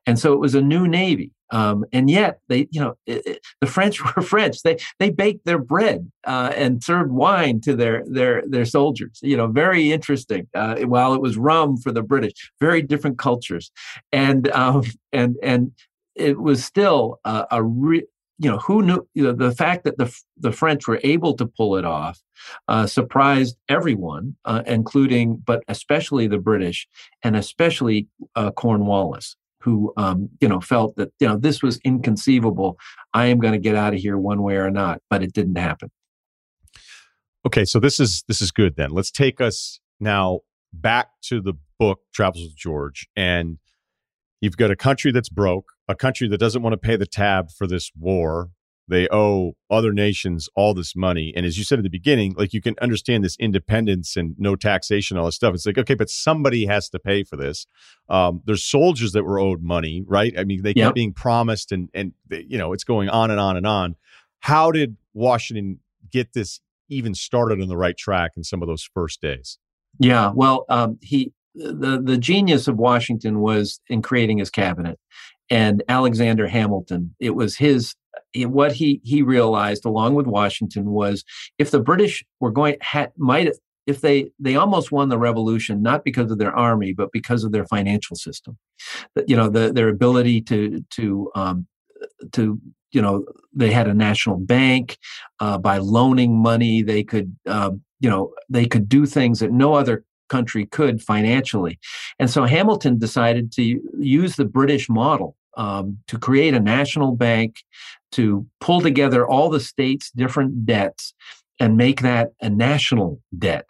and 0.05 0.17
so 0.17 0.33
it 0.33 0.39
was 0.39 0.55
a 0.55 0.61
new 0.61 0.87
navy. 0.87 1.31
Um, 1.51 1.83
and 1.91 2.11
yet 2.11 2.39
they, 2.47 2.67
you 2.69 2.79
know, 2.79 2.95
it, 3.07 3.25
it, 3.25 3.39
the 3.59 3.67
French 3.67 4.03
were 4.15 4.21
French. 4.21 4.61
They 4.61 4.77
they 4.99 5.09
baked 5.09 5.45
their 5.45 5.57
bread 5.57 6.11
uh, 6.25 6.53
and 6.55 6.83
served 6.83 7.11
wine 7.11 7.61
to 7.61 7.75
their 7.75 8.03
their 8.07 8.43
their 8.47 8.65
soldiers. 8.65 9.19
You 9.21 9.37
know, 9.37 9.47
very 9.47 9.91
interesting. 9.91 10.47
Uh, 10.53 10.75
while 10.81 11.13
it 11.13 11.21
was 11.21 11.37
rum 11.37 11.77
for 11.77 11.91
the 11.91 12.03
British, 12.03 12.51
very 12.59 12.81
different 12.81 13.17
cultures, 13.17 13.71
and 14.11 14.49
um, 14.51 14.83
and 15.11 15.37
and 15.41 15.71
it 16.15 16.39
was 16.39 16.63
still 16.63 17.19
a, 17.23 17.47
a 17.51 17.63
re- 17.63 18.05
you 18.39 18.49
know 18.49 18.57
who 18.57 18.81
knew 18.81 19.07
you 19.13 19.23
know, 19.23 19.33
the 19.33 19.51
fact 19.51 19.83
that 19.83 19.97
the 19.97 20.11
the 20.37 20.51
French 20.51 20.87
were 20.87 20.99
able 21.03 21.35
to 21.35 21.45
pull 21.45 21.75
it 21.75 21.85
off 21.85 22.21
uh, 22.69 22.87
surprised 22.87 23.57
everyone, 23.67 24.35
uh, 24.45 24.63
including 24.65 25.37
but 25.45 25.61
especially 25.67 26.25
the 26.25 26.39
British 26.39 26.87
and 27.21 27.35
especially 27.35 28.07
uh, 28.35 28.49
Cornwallis, 28.51 29.35
who 29.61 29.93
um, 29.97 30.29
you 30.39 30.47
know 30.47 30.61
felt 30.61 30.95
that 30.95 31.11
you 31.19 31.27
know 31.27 31.37
this 31.37 31.61
was 31.61 31.79
inconceivable. 31.83 32.77
I 33.13 33.25
am 33.25 33.39
going 33.39 33.53
to 33.53 33.59
get 33.59 33.75
out 33.75 33.93
of 33.93 33.99
here 33.99 34.17
one 34.17 34.41
way 34.41 34.55
or 34.55 34.71
not, 34.71 35.01
but 35.09 35.21
it 35.21 35.33
didn't 35.33 35.57
happen. 35.57 35.91
Okay, 37.45 37.65
so 37.65 37.79
this 37.79 37.99
is 37.99 38.23
this 38.27 38.41
is 38.41 38.51
good 38.51 38.77
then. 38.77 38.91
Let's 38.91 39.11
take 39.11 39.41
us 39.41 39.81
now 39.99 40.39
back 40.71 41.09
to 41.23 41.41
the 41.41 41.53
book 41.77 41.99
Travels 42.13 42.43
with 42.45 42.55
George 42.55 43.07
and 43.17 43.57
You've 44.41 44.57
got 44.57 44.71
a 44.71 44.75
country 44.75 45.11
that's 45.11 45.29
broke, 45.29 45.73
a 45.89 45.95
country 45.95 46.27
that 46.29 46.37
doesn't 46.37 46.61
want 46.61 46.73
to 46.73 46.77
pay 46.77 46.95
the 46.95 47.07
tab 47.07 47.51
for 47.51 47.67
this 47.67 47.91
war. 47.99 48.51
They 48.87 49.07
owe 49.11 49.53
other 49.69 49.91
nations 49.91 50.49
all 50.55 50.73
this 50.73 50.95
money. 50.95 51.33
And 51.35 51.45
as 51.45 51.57
you 51.57 51.63
said 51.63 51.79
at 51.79 51.83
the 51.83 51.89
beginning, 51.89 52.33
like 52.37 52.53
you 52.53 52.61
can 52.61 52.75
understand 52.81 53.23
this 53.23 53.35
independence 53.39 54.15
and 54.15 54.35
no 54.39 54.55
taxation, 54.55 55.17
all 55.17 55.25
this 55.25 55.35
stuff. 55.35 55.53
It's 55.53 55.65
like, 55.65 55.77
okay, 55.77 55.93
but 55.93 56.09
somebody 56.09 56.65
has 56.65 56.89
to 56.89 56.99
pay 56.99 57.23
for 57.23 57.35
this. 57.35 57.67
Um, 58.07 58.41
there's 58.45 58.63
soldiers 58.63 59.11
that 59.11 59.25
were 59.25 59.39
owed 59.39 59.61
money, 59.61 60.03
right? 60.07 60.33
I 60.37 60.43
mean, 60.43 60.63
they 60.63 60.73
yep. 60.75 60.87
kept 60.87 60.95
being 60.95 61.13
promised 61.13 61.71
and, 61.71 61.89
and, 61.93 62.13
they, 62.27 62.45
you 62.47 62.57
know, 62.57 62.73
it's 62.73 62.83
going 62.83 63.09
on 63.09 63.29
and 63.29 63.39
on 63.39 63.57
and 63.57 63.67
on. 63.67 63.95
How 64.39 64.71
did 64.71 64.95
Washington 65.13 65.79
get 66.11 66.33
this 66.33 66.61
even 66.87 67.13
started 67.13 67.61
on 67.61 67.67
the 67.67 67.77
right 67.77 67.97
track 67.97 68.31
in 68.37 68.43
some 68.43 68.61
of 68.63 68.67
those 68.67 68.89
first 68.93 69.21
days? 69.21 69.59
Yeah, 69.99 70.31
well, 70.33 70.65
um, 70.69 70.97
he 71.01 71.33
the 71.55 72.01
the 72.01 72.17
genius 72.17 72.67
of 72.67 72.77
Washington 72.77 73.39
was 73.41 73.81
in 73.87 74.01
creating 74.01 74.37
his 74.37 74.49
cabinet, 74.49 74.99
and 75.50 75.84
Alexander 75.88 76.47
Hamilton. 76.47 77.16
It 77.20 77.32
was 77.32 77.58
his 77.58 77.95
what 78.36 78.72
he 78.72 79.02
he 79.04 79.22
realized 79.22 79.86
along 79.86 80.16
with 80.16 80.28
Washington 80.28 80.91
was 80.91 81.24
if 81.58 81.72
the 81.72 81.80
British 81.80 82.24
were 82.39 82.52
going 82.52 82.78
had, 82.82 83.12
might 83.18 83.50
if 83.88 84.02
they 84.02 84.32
they 84.39 84.56
almost 84.56 84.91
won 84.91 85.10
the 85.10 85.18
revolution 85.18 85.82
not 85.82 86.04
because 86.04 86.32
of 86.32 86.38
their 86.38 86.56
army 86.56 86.93
but 86.93 87.12
because 87.12 87.43
of 87.43 87.52
their 87.52 87.66
financial 87.66 88.16
system, 88.16 88.58
you 89.28 89.36
know 89.36 89.50
the, 89.50 89.72
their 89.74 89.89
ability 89.89 90.41
to 90.41 90.84
to 90.91 91.32
um, 91.36 91.68
to 92.32 92.60
you 92.91 93.02
know 93.02 93.26
they 93.54 93.72
had 93.72 93.88
a 93.88 93.93
national 93.93 94.38
bank 94.38 94.97
uh, 95.39 95.58
by 95.58 95.78
loaning 95.78 96.38
money 96.38 96.82
they 96.82 97.04
could 97.04 97.36
um, 97.47 97.82
you 98.00 98.10
know 98.10 98.34
they 98.50 98.66
could 98.66 98.88
do 98.88 99.06
things 99.06 99.39
that 99.39 99.52
no 99.52 99.74
other 99.74 100.04
country 100.30 100.66
could 100.68 101.02
financially. 101.02 101.80
And 102.20 102.30
so 102.30 102.45
Hamilton 102.45 102.97
decided 103.00 103.52
to 103.54 103.82
use 103.97 104.36
the 104.36 104.45
British 104.45 104.88
model 104.88 105.36
um, 105.60 105.99
to 106.07 106.18
create 106.18 106.53
a 106.53 106.60
national 106.60 107.16
bank, 107.16 107.57
to 108.14 108.47
pull 108.60 108.82
together 108.82 109.28
all 109.28 109.49
the 109.49 109.60
states' 109.60 110.10
different 110.10 110.66
debts 110.66 111.14
and 111.60 111.78
make 111.78 112.01
that 112.01 112.30
a 112.41 112.49
national 112.49 113.22
debt. 113.38 113.66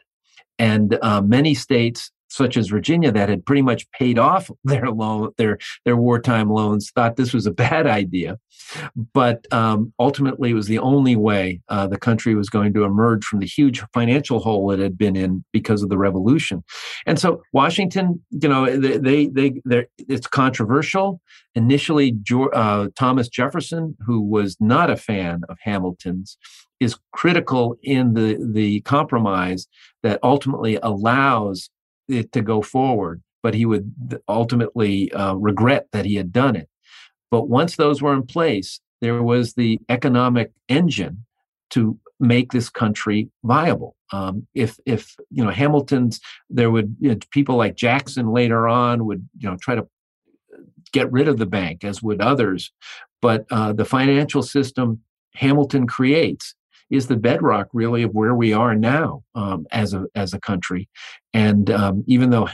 And 0.60 0.98
uh, 1.02 1.22
many 1.22 1.56
states 1.56 2.12
such 2.30 2.58
as 2.58 2.68
Virginia 2.68 3.12
that 3.12 3.30
had 3.30 3.46
pretty 3.46 3.62
much 3.62 3.90
paid 3.92 4.18
off 4.18 4.50
their 4.64 4.90
loan, 4.90 5.32
their 5.38 5.58
their 5.86 5.98
wartime 5.98 6.50
loans, 6.50 6.92
thought 6.92 7.16
this 7.16 7.34
was 7.34 7.46
a 7.46 7.52
bad 7.52 7.88
idea. 7.88 8.38
But 9.14 9.52
um, 9.52 9.94
ultimately, 10.00 10.52
it 10.52 10.56
was 10.56 10.68
the 10.68 10.80
only 10.80 11.16
way 11.16 11.62
uh, 11.70 11.88
the 11.88 11.98
country 11.98 12.36
was 12.36 12.50
going 12.50 12.74
to 12.74 12.84
emerge 12.84 13.26
from 13.26 13.40
the 13.40 13.46
huge 13.46 13.82
financial 13.94 14.40
hole 14.40 14.72
it 14.72 14.80
had 14.80 14.98
been 14.98 15.16
in 15.16 15.44
because 15.52 15.82
of 15.82 15.90
the 15.90 15.98
revolution. 15.98 16.64
And 17.06 17.20
so, 17.20 17.42
Washington, 17.54 18.24
you 18.30 18.48
know, 18.48 18.66
they 18.78 19.28
they 19.28 19.62
they 19.66 19.88
it's 19.98 20.28
controversial. 20.28 21.22
Initially, 21.56 22.16
uh, 22.54 22.88
Thomas 22.96 23.28
Jefferson, 23.28 23.98
who 24.06 24.22
was 24.22 24.56
not 24.60 24.90
a 24.90 24.96
fan 24.96 25.42
of 25.50 25.58
Hamilton's, 25.64 26.38
is 26.80 26.98
critical 27.12 27.78
in 27.84 28.14
the 28.14 28.38
the 28.40 28.82
compromise 28.82 29.68
that 30.04 30.20
ultimately 30.24 30.78
allows 30.82 31.70
it 32.10 32.32
to 32.34 32.42
go 32.42 32.62
forward, 32.62 33.22
but 33.44 33.54
he 33.54 33.66
would 33.66 34.22
ultimately 34.28 35.12
uh, 35.14 35.36
regret 35.36 35.88
that 35.92 36.06
he 36.06 36.16
had 36.16 36.32
done 36.32 36.56
it. 36.56 36.70
But 37.32 37.48
once 37.48 37.76
those 37.76 38.02
were 38.02 38.14
in 38.14 38.26
place, 38.26 38.80
there 39.02 39.22
was 39.24 39.54
the 39.54 39.80
economic 39.90 40.52
engine 40.68 41.26
to 41.72 41.98
make 42.20 42.52
this 42.52 42.70
country 42.70 43.30
viable. 43.44 43.96
Um, 44.12 44.48
if 44.54 44.80
if 44.86 45.16
you 45.30 45.44
know 45.44 45.52
Hamilton's, 45.52 46.20
there 46.50 46.72
would 46.72 46.96
you 47.00 47.10
know, 47.10 47.18
people 47.32 47.56
like 47.56 47.76
Jackson 47.76 48.32
later 48.34 48.68
on 48.68 49.06
would 49.06 49.28
you 49.38 49.50
know 49.50 49.58
try 49.62 49.76
to 49.76 49.88
get 50.92 51.12
rid 51.12 51.28
of 51.28 51.38
the 51.38 51.46
bank, 51.46 51.84
as 51.84 52.02
would 52.02 52.22
others. 52.22 52.72
But 53.22 53.46
uh, 53.52 53.74
the 53.74 53.86
financial 53.86 54.42
system 54.42 55.02
Hamilton 55.36 55.88
creates 55.88 56.56
is 56.90 57.08
the 57.08 57.18
bedrock, 57.18 57.68
really, 57.74 58.04
of 58.04 58.14
where 58.14 58.36
we 58.36 58.54
are 58.54 58.76
now 58.76 59.24
um, 59.36 59.66
as 59.72 59.94
a 59.94 60.06
as 60.16 60.34
a 60.34 60.40
country. 60.40 60.90
And 61.34 61.70
um, 61.70 62.04
even 62.08 62.30
though 62.30 62.50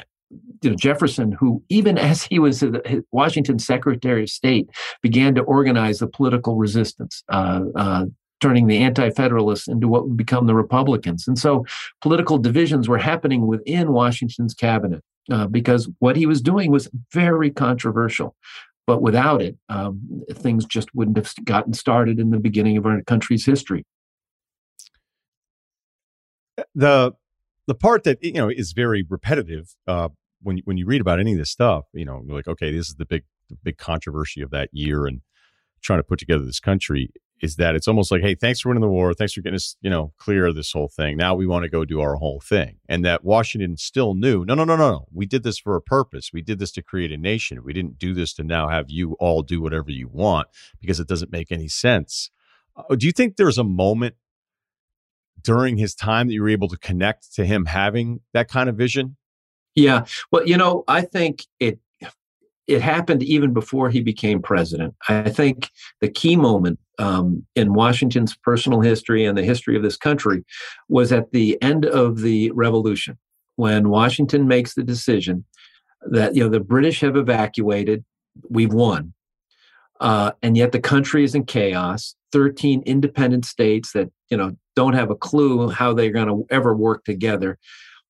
you 0.61 0.71
know, 0.71 0.75
Jefferson, 0.75 1.31
who 1.31 1.63
even 1.69 1.97
as 2.11 2.23
he 2.23 2.39
was 2.39 2.63
Washington 3.11 3.59
Secretary 3.59 4.23
of 4.23 4.29
State, 4.29 4.69
began 5.01 5.35
to 5.35 5.41
organize 5.41 5.99
the 5.99 6.07
political 6.07 6.55
resistance, 6.55 7.23
uh, 7.29 7.61
uh, 7.75 8.05
turning 8.41 8.67
the 8.67 8.77
Anti-Federalists 8.77 9.67
into 9.67 9.87
what 9.87 10.07
would 10.07 10.17
become 10.17 10.45
the 10.45 10.55
Republicans. 10.55 11.27
And 11.27 11.37
so, 11.37 11.65
political 12.01 12.37
divisions 12.37 12.87
were 12.87 12.97
happening 12.97 13.47
within 13.47 13.91
Washington's 13.91 14.53
cabinet 14.53 15.03
uh, 15.31 15.47
because 15.47 15.89
what 15.99 16.15
he 16.15 16.25
was 16.25 16.41
doing 16.41 16.71
was 16.71 16.89
very 17.11 17.49
controversial. 17.49 18.35
But 18.87 19.01
without 19.01 19.41
it, 19.41 19.57
um, 19.69 20.23
things 20.31 20.63
just 20.65 20.93
wouldn't 20.93 21.17
have 21.17 21.33
gotten 21.43 21.73
started 21.73 22.19
in 22.19 22.29
the 22.29 22.37
beginning 22.37 22.77
of 22.77 22.85
our 22.85 23.01
country's 23.01 23.45
history. 23.45 23.83
The 26.73 27.13
the 27.67 27.75
part 27.75 28.03
that 28.03 28.23
you 28.23 28.33
know 28.33 28.49
is 28.49 28.73
very 28.73 29.05
repetitive 29.07 29.75
uh, 29.87 30.09
when 30.41 30.59
when 30.65 30.77
you 30.77 30.85
read 30.85 31.01
about 31.01 31.19
any 31.19 31.33
of 31.33 31.37
this 31.37 31.51
stuff, 31.51 31.85
you 31.93 32.05
know, 32.05 32.23
like, 32.27 32.47
okay, 32.47 32.71
this 32.71 32.89
is 32.89 32.95
the 32.95 33.05
big 33.05 33.23
the 33.49 33.57
big 33.63 33.77
controversy 33.77 34.41
of 34.41 34.51
that 34.51 34.69
year 34.71 35.05
and 35.05 35.21
trying 35.81 35.99
to 35.99 36.03
put 36.03 36.19
together 36.19 36.43
this 36.43 36.59
country 36.59 37.11
is 37.41 37.57
that 37.57 37.75
it's 37.75 37.87
almost 37.87 38.11
like, 38.11 38.21
hey, 38.21 38.33
thanks 38.33 38.61
for 38.61 38.69
winning 38.69 38.81
the 38.81 38.87
war, 38.87 39.13
thanks 39.13 39.33
for 39.33 39.41
getting 39.41 39.55
us, 39.55 39.75
you 39.81 39.89
know, 39.89 40.13
clear 40.17 40.47
of 40.47 40.55
this 40.55 40.71
whole 40.71 40.87
thing. 40.87 41.17
Now 41.17 41.35
we 41.35 41.45
want 41.45 41.63
to 41.63 41.69
go 41.69 41.83
do 41.83 41.99
our 41.99 42.15
whole 42.15 42.39
thing, 42.39 42.77
and 42.87 43.03
that 43.03 43.23
Washington 43.23 43.77
still 43.77 44.13
knew, 44.13 44.45
no, 44.45 44.55
no, 44.55 44.63
no, 44.63 44.75
no, 44.75 44.89
no, 44.89 45.05
we 45.13 45.25
did 45.25 45.43
this 45.43 45.59
for 45.59 45.75
a 45.75 45.81
purpose. 45.81 46.31
We 46.33 46.41
did 46.41 46.59
this 46.59 46.71
to 46.73 46.81
create 46.81 47.11
a 47.11 47.17
nation. 47.17 47.63
We 47.63 47.73
didn't 47.73 47.99
do 47.99 48.13
this 48.13 48.33
to 48.35 48.43
now 48.43 48.69
have 48.69 48.85
you 48.87 49.13
all 49.19 49.41
do 49.43 49.61
whatever 49.61 49.91
you 49.91 50.07
want 50.07 50.47
because 50.79 50.99
it 50.99 51.07
doesn't 51.07 51.31
make 51.31 51.51
any 51.51 51.67
sense. 51.67 52.31
Uh, 52.77 52.95
do 52.95 53.05
you 53.05 53.11
think 53.11 53.35
there's 53.35 53.57
a 53.57 53.63
moment 53.63 54.15
during 55.45 55.77
his 55.77 55.95
time 55.95 56.27
that 56.27 56.33
you 56.33 56.41
were 56.41 56.49
able 56.49 56.67
to 56.69 56.77
connect 56.77 57.33
to 57.35 57.45
him 57.45 57.65
having 57.65 58.21
that 58.33 58.49
kind 58.49 58.69
of 58.69 58.75
vision? 58.75 59.15
Yeah. 59.75 60.05
Well, 60.31 60.47
you 60.47 60.57
know, 60.57 60.83
I 60.87 61.01
think 61.01 61.45
it 61.59 61.79
it 62.67 62.81
happened 62.81 63.21
even 63.21 63.53
before 63.53 63.91
he 63.91 64.01
became 64.01 64.41
president. 64.41 64.95
I 65.07 65.29
think 65.29 65.69
the 66.01 66.09
key 66.09 66.35
moment 66.35 66.79
um, 66.97 67.45
in 67.55 67.73
Washington's 67.73 68.35
personal 68.35 68.81
history 68.81 69.23
and 69.23 69.37
the 69.37 69.43
history 69.43 69.75
of 69.75 69.83
this 69.83 69.97
country 69.97 70.43
was 70.89 71.11
at 71.11 71.31
the 71.31 71.61
end 71.61 71.85
of 71.85 72.21
the 72.21 72.51
revolution 72.51 73.19
when 73.55 73.89
Washington 73.89 74.47
makes 74.47 74.73
the 74.73 74.83
decision 74.83 75.45
that 76.09 76.35
you 76.35 76.43
know 76.43 76.49
the 76.49 76.59
British 76.59 77.01
have 77.01 77.15
evacuated, 77.15 78.03
we've 78.49 78.73
won, 78.73 79.13
uh, 79.99 80.31
and 80.41 80.57
yet 80.57 80.71
the 80.71 80.79
country 80.79 81.23
is 81.23 81.35
in 81.35 81.45
chaos. 81.45 82.15
Thirteen 82.35 82.81
independent 82.85 83.45
states 83.45 83.93
that 83.93 84.09
you 84.29 84.35
know 84.35 84.57
don't 84.75 84.93
have 84.93 85.09
a 85.09 85.15
clue 85.15 85.69
how 85.69 85.93
they're 85.93 86.11
going 86.19 86.27
to 86.27 86.45
ever 86.49 86.75
work 86.75 87.05
together. 87.05 87.57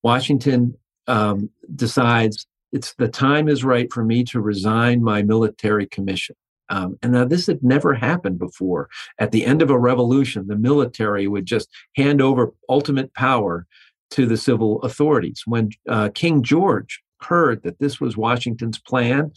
Washington 0.02 0.76
um, 1.06 1.52
decides 1.76 2.48
it's 2.72 2.96
the 2.96 3.08
time 3.08 3.48
is 3.48 3.64
right 3.64 3.88
for 3.94 4.04
me 4.04 4.24
to 4.32 4.42
resign 4.42 5.04
my 5.04 5.22
military 5.22 5.86
commission. 5.86 6.36
Um, 6.70 6.98
and 7.04 7.12
now 7.12 7.26
this 7.26 7.46
had 7.46 7.62
never 7.64 7.94
happened 7.94 8.40
before. 8.40 8.90
At 9.20 9.32
the 9.32 9.46
end 9.46 9.62
of 9.62 9.70
a 9.70 9.78
revolution, 9.78 10.48
the 10.48 10.58
military 10.58 11.28
would 11.28 11.46
just 11.46 11.70
hand 11.96 12.20
over 12.20 12.52
ultimate 12.68 13.14
power 13.14 13.68
to 14.16 14.26
the 14.26 14.38
civil 14.38 14.82
authorities. 14.82 15.44
When 15.46 15.70
uh, 15.88 16.10
King 16.16 16.42
George 16.42 17.04
heard 17.22 17.62
that 17.62 17.78
this 17.78 18.02
was 18.02 18.18
Washington's 18.18 18.80
plan, 18.80 19.32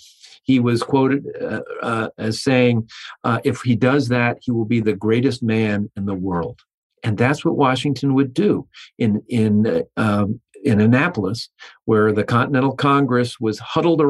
he 0.48 0.58
was 0.58 0.82
quoted 0.82 1.26
uh, 1.40 1.60
uh, 1.82 2.08
as 2.16 2.42
saying, 2.42 2.88
uh, 3.22 3.38
if 3.44 3.60
he 3.60 3.76
does 3.76 4.08
that, 4.08 4.38
he 4.40 4.50
will 4.50 4.64
be 4.64 4.80
the 4.80 4.94
greatest 4.94 5.42
man 5.42 5.90
in 5.94 6.06
the 6.06 6.14
world. 6.14 6.60
And 7.04 7.18
that's 7.18 7.44
what 7.44 7.56
Washington 7.56 8.14
would 8.14 8.34
do 8.34 8.66
in 8.98 9.22
in 9.28 9.66
uh, 9.66 9.82
um, 9.96 10.40
in 10.64 10.80
Annapolis, 10.80 11.50
where 11.84 12.12
the 12.12 12.24
Continental 12.24 12.74
Congress 12.74 13.38
was 13.38 13.58
huddled 13.60 14.02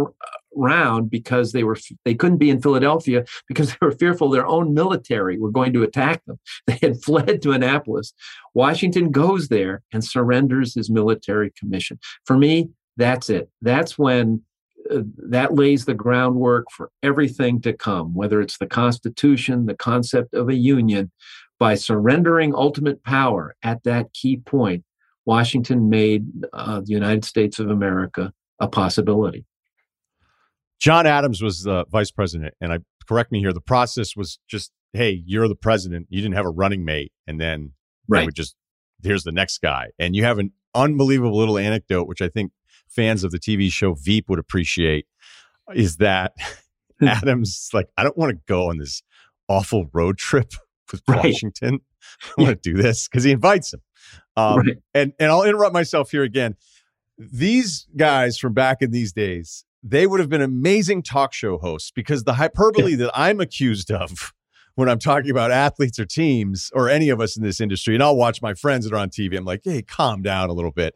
around 0.56 1.10
because 1.10 1.52
they 1.52 1.64
were 1.64 1.76
they 2.04 2.14
couldn't 2.14 2.38
be 2.38 2.50
in 2.50 2.62
Philadelphia 2.62 3.24
because 3.48 3.70
they 3.72 3.78
were 3.82 3.90
fearful 3.90 4.30
their 4.30 4.46
own 4.46 4.72
military 4.72 5.38
were 5.38 5.50
going 5.50 5.72
to 5.72 5.82
attack 5.82 6.24
them. 6.24 6.38
They 6.68 6.78
had 6.80 7.02
fled 7.02 7.42
to 7.42 7.52
Annapolis. 7.52 8.14
Washington 8.54 9.10
goes 9.10 9.48
there 9.48 9.82
and 9.92 10.04
surrenders 10.04 10.74
his 10.74 10.88
military 10.88 11.52
commission. 11.58 11.98
For 12.26 12.38
me, 12.38 12.70
that's 12.96 13.28
it. 13.28 13.50
That's 13.60 13.98
when 13.98 14.42
that 14.90 15.54
lays 15.54 15.84
the 15.84 15.94
groundwork 15.94 16.66
for 16.70 16.90
everything 17.02 17.60
to 17.62 17.72
come, 17.72 18.14
whether 18.14 18.40
it's 18.40 18.58
the 18.58 18.66
Constitution, 18.66 19.66
the 19.66 19.76
concept 19.76 20.34
of 20.34 20.48
a 20.48 20.54
union. 20.54 21.10
By 21.58 21.74
surrendering 21.74 22.54
ultimate 22.54 23.02
power 23.02 23.56
at 23.64 23.82
that 23.82 24.12
key 24.12 24.36
point, 24.36 24.84
Washington 25.26 25.90
made 25.90 26.24
uh, 26.52 26.80
the 26.80 26.92
United 26.92 27.24
States 27.24 27.58
of 27.58 27.68
America 27.68 28.32
a 28.60 28.68
possibility. 28.68 29.44
John 30.80 31.04
Adams 31.06 31.42
was 31.42 31.64
the 31.64 31.84
vice 31.90 32.12
president, 32.12 32.54
and 32.60 32.72
I 32.72 32.78
correct 33.08 33.32
me 33.32 33.40
here. 33.40 33.52
The 33.52 33.60
process 33.60 34.14
was 34.14 34.38
just, 34.48 34.70
hey, 34.92 35.22
you're 35.26 35.48
the 35.48 35.56
president. 35.56 36.06
You 36.10 36.22
didn't 36.22 36.36
have 36.36 36.46
a 36.46 36.50
running 36.50 36.84
mate, 36.84 37.12
and 37.26 37.40
then 37.40 37.72
right. 38.06 38.24
would 38.24 38.36
just 38.36 38.54
here's 39.02 39.24
the 39.24 39.32
next 39.32 39.58
guy. 39.58 39.88
And 39.98 40.14
you 40.14 40.24
have 40.24 40.38
an 40.38 40.52
unbelievable 40.74 41.36
little 41.36 41.58
anecdote, 41.58 42.06
which 42.06 42.22
I 42.22 42.28
think 42.28 42.52
fans 42.88 43.24
of 43.24 43.30
the 43.30 43.38
TV 43.38 43.70
show 43.70 43.94
Veep 43.94 44.28
would 44.28 44.38
appreciate, 44.38 45.06
is 45.74 45.96
that 45.98 46.34
Adams 47.02 47.70
like, 47.72 47.88
I 47.96 48.02
don't 48.02 48.16
want 48.16 48.30
to 48.30 48.38
go 48.46 48.68
on 48.68 48.78
this 48.78 49.02
awful 49.48 49.88
road 49.92 50.18
trip 50.18 50.52
with 50.92 51.02
right. 51.08 51.24
Washington. 51.24 51.80
I 52.38 52.42
want 52.42 52.62
to 52.62 52.70
do 52.70 52.80
this 52.80 53.08
because 53.08 53.24
he 53.24 53.32
invites 53.32 53.72
him. 53.72 53.80
Um, 54.36 54.58
right. 54.58 54.76
And 54.94 55.12
and 55.18 55.30
I'll 55.30 55.42
interrupt 55.42 55.74
myself 55.74 56.10
here 56.10 56.22
again. 56.22 56.56
These 57.18 57.88
guys 57.96 58.38
from 58.38 58.54
back 58.54 58.80
in 58.80 58.92
these 58.92 59.12
days, 59.12 59.64
they 59.82 60.06
would 60.06 60.20
have 60.20 60.28
been 60.28 60.42
amazing 60.42 61.02
talk 61.02 61.32
show 61.32 61.58
hosts 61.58 61.90
because 61.90 62.24
the 62.24 62.34
hyperbole 62.34 62.92
yeah. 62.92 62.96
that 62.98 63.10
I'm 63.14 63.40
accused 63.40 63.90
of 63.90 64.32
when 64.76 64.88
I'm 64.88 65.00
talking 65.00 65.30
about 65.30 65.50
athletes 65.50 65.98
or 65.98 66.04
teams 66.04 66.70
or 66.72 66.88
any 66.88 67.08
of 67.08 67.20
us 67.20 67.36
in 67.36 67.42
this 67.42 67.60
industry, 67.60 67.94
and 67.94 68.02
I'll 68.02 68.16
watch 68.16 68.40
my 68.40 68.54
friends 68.54 68.84
that 68.84 68.94
are 68.94 68.98
on 68.98 69.10
TV. 69.10 69.36
I'm 69.36 69.44
like, 69.44 69.62
hey, 69.64 69.82
calm 69.82 70.22
down 70.22 70.50
a 70.50 70.52
little 70.52 70.70
bit 70.70 70.94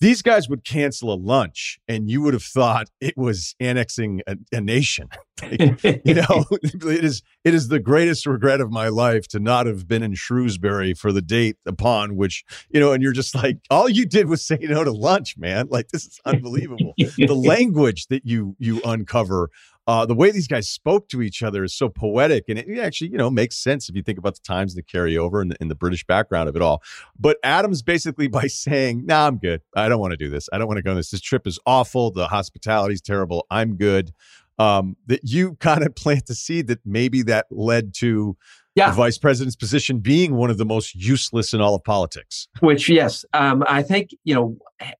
these 0.00 0.22
guys 0.22 0.48
would 0.48 0.64
cancel 0.64 1.12
a 1.12 1.14
lunch 1.14 1.78
and 1.86 2.10
you 2.10 2.22
would 2.22 2.32
have 2.32 2.42
thought 2.42 2.88
it 3.00 3.16
was 3.16 3.54
annexing 3.60 4.22
a, 4.26 4.36
a 4.52 4.60
nation. 4.60 5.08
Like, 5.42 5.82
you 6.04 6.12
know 6.12 6.44
it 6.52 7.02
is 7.02 7.22
it 7.44 7.54
is 7.54 7.68
the 7.68 7.78
greatest 7.78 8.26
regret 8.26 8.60
of 8.60 8.70
my 8.70 8.88
life 8.88 9.26
to 9.28 9.40
not 9.40 9.64
have 9.64 9.88
been 9.88 10.02
in 10.02 10.12
shrewsbury 10.12 10.92
for 10.92 11.12
the 11.12 11.22
date 11.22 11.56
upon 11.64 12.14
which 12.14 12.44
you 12.68 12.78
know 12.78 12.92
and 12.92 13.02
you're 13.02 13.14
just 13.14 13.34
like 13.34 13.56
all 13.70 13.88
you 13.88 14.04
did 14.04 14.28
was 14.28 14.44
say 14.44 14.58
no 14.60 14.84
to 14.84 14.92
lunch 14.92 15.38
man. 15.38 15.68
Like 15.70 15.88
this 15.88 16.04
is 16.04 16.20
unbelievable. 16.26 16.92
The 16.98 17.34
language 17.34 18.08
that 18.08 18.26
you 18.26 18.54
you 18.58 18.82
uncover 18.84 19.48
uh, 19.86 20.06
the 20.06 20.14
way 20.14 20.30
these 20.30 20.46
guys 20.46 20.68
spoke 20.68 21.08
to 21.08 21.22
each 21.22 21.42
other 21.42 21.64
is 21.64 21.74
so 21.74 21.88
poetic, 21.88 22.44
and 22.48 22.58
it 22.58 22.78
actually, 22.78 23.10
you 23.10 23.16
know, 23.16 23.30
makes 23.30 23.56
sense 23.56 23.88
if 23.88 23.96
you 23.96 24.02
think 24.02 24.18
about 24.18 24.34
the 24.34 24.42
times 24.42 24.74
that 24.74 24.86
carry 24.86 25.16
over 25.16 25.40
and 25.40 25.50
the, 25.50 25.56
and 25.60 25.70
the 25.70 25.74
British 25.74 26.06
background 26.06 26.48
of 26.48 26.56
it 26.56 26.62
all. 26.62 26.82
But 27.18 27.38
Adams 27.42 27.82
basically 27.82 28.28
by 28.28 28.46
saying, 28.46 29.06
"Nah, 29.06 29.26
I'm 29.26 29.38
good. 29.38 29.62
I 29.74 29.88
don't 29.88 30.00
want 30.00 30.12
to 30.12 30.16
do 30.16 30.28
this. 30.28 30.48
I 30.52 30.58
don't 30.58 30.68
want 30.68 30.78
to 30.78 30.82
go 30.82 30.90
on 30.90 30.96
this. 30.96 31.10
This 31.10 31.20
trip 31.20 31.46
is 31.46 31.58
awful. 31.66 32.10
The 32.10 32.28
hospitality 32.28 32.94
is 32.94 33.00
terrible. 33.00 33.46
I'm 33.50 33.76
good." 33.76 34.12
Um, 34.58 34.96
that 35.06 35.20
you 35.24 35.54
kind 35.60 35.84
of 35.84 35.94
plant 35.94 36.26
the 36.26 36.34
seed 36.34 36.66
that 36.66 36.80
maybe 36.84 37.22
that 37.22 37.46
led 37.50 37.94
to 37.94 38.36
yeah. 38.74 38.90
the 38.90 38.96
vice 38.96 39.16
president's 39.16 39.56
position 39.56 40.00
being 40.00 40.36
one 40.36 40.50
of 40.50 40.58
the 40.58 40.66
most 40.66 40.94
useless 40.94 41.54
in 41.54 41.62
all 41.62 41.74
of 41.74 41.82
politics. 41.82 42.46
Which, 42.60 42.88
yes, 42.88 43.24
um, 43.32 43.64
I 43.66 43.82
think 43.82 44.10
you 44.24 44.34
know. 44.34 44.56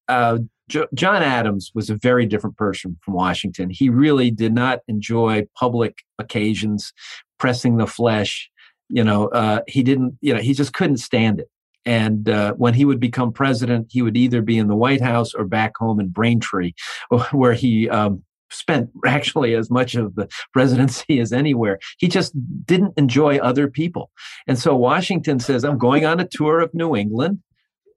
Uh, 0.09 0.39
jo- 0.71 0.87
John 0.95 1.23
Adams 1.23 1.71
was 1.75 1.91
a 1.91 1.97
very 1.97 2.25
different 2.25 2.57
person 2.57 2.97
from 3.03 3.15
Washington. 3.15 3.69
He 3.69 3.91
really 3.91 4.31
did 4.31 4.55
not 4.55 4.81
enjoy 4.89 5.47
public 5.55 5.99
occasions, 6.19 6.93
pressing 7.39 7.77
the 7.77 7.87
flesh. 7.87 8.51
You 8.89 9.05
know, 9.05 9.29
uh, 9.29 9.61
he 9.69 9.83
didn't. 9.83 10.17
You 10.21 10.35
know, 10.35 10.41
he 10.41 10.55
just 10.55 10.73
couldn't 10.73 10.99
stand 10.99 11.41
it. 11.41 11.49
And 11.87 12.29
uh, 12.29 12.55
when 12.55 12.75
he 12.75 12.85
would 12.85 13.01
become 13.01 13.33
president, 13.33 13.89
he 13.91 14.03
would 14.03 14.17
either 14.17 14.43
be 14.43 14.59
in 14.59 14.69
the 14.69 14.77
White 14.77 15.01
House 15.01 15.35
or 15.35 15.45
back 15.45 15.73
home 15.77 16.01
in 16.01 16.09
Braintree, 16.09 16.73
where 17.33 17.55
he 17.55 17.89
um, 17.89 18.23
spent 18.51 18.91
actually 19.07 19.55
as 19.55 19.71
much 19.71 19.95
of 19.95 20.15
the 20.15 20.29
presidency 20.53 21.21
as 21.21 21.33
anywhere. 21.33 21.79
He 21.99 22.09
just 22.09 22.33
didn't 22.67 22.95
enjoy 22.97 23.39
other 23.39 23.69
people. 23.69 24.11
And 24.47 24.59
so 24.59 24.75
Washington 24.77 25.41
says, 25.41 25.65
I'm 25.65 25.79
going 25.79 26.05
on 26.05 26.21
a 26.21 26.29
tour 26.29 26.61
of 26.61 26.75
New 26.75 26.97
England 26.97 27.41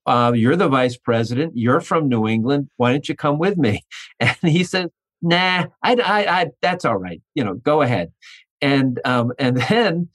uh, 0.06 0.34
you're 0.36 0.56
the 0.56 0.68
vice 0.68 0.98
president. 0.98 1.54
You're 1.56 1.82
from 1.82 2.10
New 2.10 2.28
England. 2.28 2.70
Why 2.78 2.92
don't 2.92 3.08
you 3.08 3.16
come 3.16 3.40
with 3.40 3.58
me? 3.58 3.84
And 4.20 4.38
he 4.44 4.64
said, 4.64 4.90
Nah, 5.22 5.68
I, 5.82 5.96
I, 5.96 6.42
I 6.42 6.48
that's 6.62 6.84
all 6.84 6.98
right. 6.98 7.22
You 7.36 7.44
know, 7.44 7.56
go 7.56 7.82
ahead. 7.82 8.12
And 8.62 9.00
um, 9.06 9.32
and 9.40 9.58
then, 9.58 10.10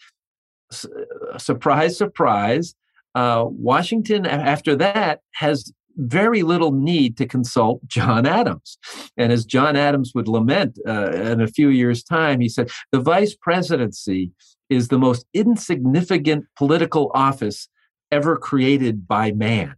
surprise, 1.39 1.97
surprise, 1.97 2.75
uh, 3.15 3.45
Washington, 3.47 4.27
after 4.27 4.77
that, 4.77 5.21
has 5.35 5.73
very 5.97 6.43
little 6.43 6.73
need 6.73 7.17
to 7.17 7.27
consult 7.27 7.87
John 7.87 8.27
Adams. 8.27 8.79
And 9.17 9.33
as 9.33 9.45
John 9.45 9.77
Adams 9.77 10.13
would 10.15 10.29
lament 10.29 10.79
uh, 10.87 11.11
in 11.11 11.41
a 11.41 11.49
few 11.49 11.69
years' 11.69 12.05
time, 12.05 12.41
he 12.41 12.49
said, 12.49 12.71
the 12.93 13.01
vice 13.01 13.35
presidency 13.35 14.31
is 14.71 14.89
the 14.89 14.99
most 14.99 15.27
insignificant 15.35 16.45
political 16.57 17.11
office 17.15 17.69
ever 18.13 18.37
created 18.37 19.09
by 19.09 19.33
man. 19.33 19.75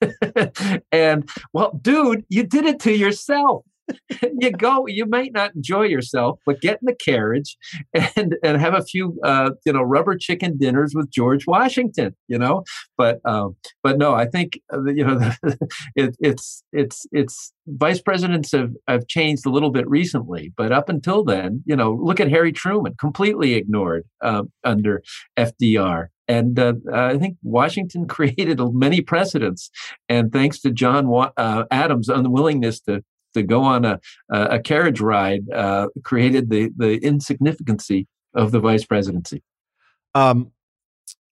and 0.92 1.28
well, 1.52 1.78
dude, 1.82 2.24
you 2.28 2.44
did 2.44 2.66
it 2.66 2.80
to 2.80 2.92
yourself. 2.92 3.64
you 4.38 4.50
go, 4.50 4.86
you 4.86 5.06
might 5.06 5.32
not 5.32 5.54
enjoy 5.54 5.82
yourself, 5.82 6.38
but 6.46 6.60
get 6.60 6.78
in 6.80 6.86
the 6.86 6.94
carriage 6.94 7.56
and 7.94 8.36
and 8.42 8.60
have 8.60 8.74
a 8.74 8.82
few 8.82 9.18
uh, 9.22 9.50
you 9.64 9.72
know 9.72 9.82
rubber 9.82 10.16
chicken 10.16 10.56
dinners 10.56 10.94
with 10.94 11.10
George 11.10 11.46
Washington. 11.46 12.14
You 12.28 12.38
know, 12.38 12.64
but 12.96 13.20
um, 13.24 13.56
but 13.82 13.98
no, 13.98 14.14
I 14.14 14.26
think 14.26 14.60
uh, 14.72 14.84
you 14.84 15.04
know 15.04 15.32
it, 15.96 16.16
it's 16.20 16.62
it's 16.72 17.06
it's 17.12 17.52
vice 17.66 18.00
presidents 18.00 18.52
have 18.52 18.72
have 18.88 19.06
changed 19.06 19.46
a 19.46 19.50
little 19.50 19.70
bit 19.70 19.88
recently, 19.88 20.52
but 20.56 20.72
up 20.72 20.88
until 20.88 21.24
then, 21.24 21.62
you 21.66 21.76
know, 21.76 21.92
look 21.92 22.20
at 22.20 22.30
Harry 22.30 22.52
Truman, 22.52 22.94
completely 22.98 23.54
ignored 23.54 24.04
um, 24.22 24.50
under 24.64 25.02
FDR. 25.36 26.08
And 26.28 26.58
uh, 26.58 26.74
I 26.92 27.18
think 27.18 27.36
Washington 27.42 28.06
created 28.08 28.60
many 28.72 29.00
precedents, 29.00 29.70
and 30.08 30.32
thanks 30.32 30.60
to 30.60 30.70
John 30.70 31.06
uh, 31.36 31.64
Adams' 31.70 32.08
unwillingness 32.08 32.80
to 32.82 33.04
to 33.36 33.42
go 33.42 33.62
on 33.62 33.84
a, 33.84 34.00
a 34.28 34.58
carriage 34.58 35.00
ride 35.00 35.48
uh, 35.50 35.88
created 36.02 36.50
the, 36.50 36.70
the 36.76 36.98
insignificancy 37.00 38.06
of 38.34 38.50
the 38.50 38.60
vice 38.60 38.84
presidency. 38.84 39.42
Um, 40.14 40.52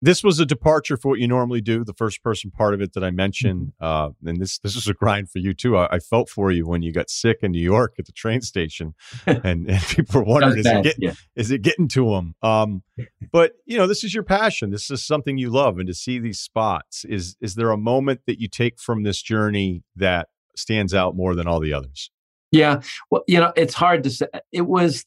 this 0.04 0.24
was 0.24 0.40
a 0.40 0.44
departure 0.44 0.96
for 0.96 1.10
what 1.10 1.20
you 1.20 1.28
normally 1.28 1.60
do. 1.60 1.84
The 1.84 1.94
first 1.94 2.24
person 2.24 2.50
part 2.50 2.74
of 2.74 2.82
it 2.82 2.92
that 2.94 3.04
I 3.04 3.12
mentioned, 3.12 3.72
mm-hmm. 3.80 3.84
uh, 3.84 4.28
and 4.28 4.40
this 4.40 4.58
this 4.58 4.74
is 4.74 4.88
a 4.88 4.94
grind 4.94 5.30
for 5.30 5.38
you 5.38 5.54
too. 5.54 5.76
I, 5.78 5.86
I, 5.92 5.98
felt 6.00 6.28
for 6.28 6.50
you 6.50 6.66
when 6.66 6.82
you 6.82 6.92
got 6.92 7.08
sick 7.08 7.38
in 7.42 7.52
New 7.52 7.62
York 7.62 7.94
at 8.00 8.06
the 8.06 8.12
train 8.12 8.40
station, 8.40 8.94
and, 9.26 9.70
and 9.70 9.82
people 9.88 10.20
were 10.20 10.26
wondering, 10.26 10.58
is 10.58 10.66
it, 10.66 10.82
getting, 10.82 11.02
yeah. 11.02 11.12
is 11.36 11.52
it 11.52 11.62
getting 11.62 11.86
to 11.88 12.10
them? 12.10 12.34
Um, 12.42 12.82
but 13.32 13.52
you 13.64 13.78
know, 13.78 13.86
this 13.86 14.02
is 14.02 14.12
your 14.12 14.24
passion. 14.24 14.70
This 14.70 14.90
is 14.90 15.06
something 15.06 15.38
you 15.38 15.50
love, 15.50 15.78
and 15.78 15.86
to 15.86 15.94
see 15.94 16.18
these 16.18 16.40
spots 16.40 17.04
is 17.04 17.36
is 17.40 17.54
there 17.54 17.70
a 17.70 17.78
moment 17.78 18.22
that 18.26 18.40
you 18.40 18.48
take 18.48 18.80
from 18.80 19.04
this 19.04 19.22
journey 19.22 19.84
that 19.94 20.28
stands 20.56 20.94
out 20.94 21.16
more 21.16 21.34
than 21.34 21.46
all 21.46 21.60
the 21.60 21.72
others? 21.72 22.10
Yeah, 22.50 22.82
well, 23.10 23.24
you 23.26 23.40
know, 23.40 23.52
it's 23.56 23.74
hard 23.74 24.02
to 24.04 24.10
say. 24.10 24.26
It 24.52 24.62
was 24.62 25.06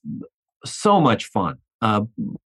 so 0.65 0.99
much 0.99 1.25
fun. 1.25 1.57
Uh, 1.81 2.01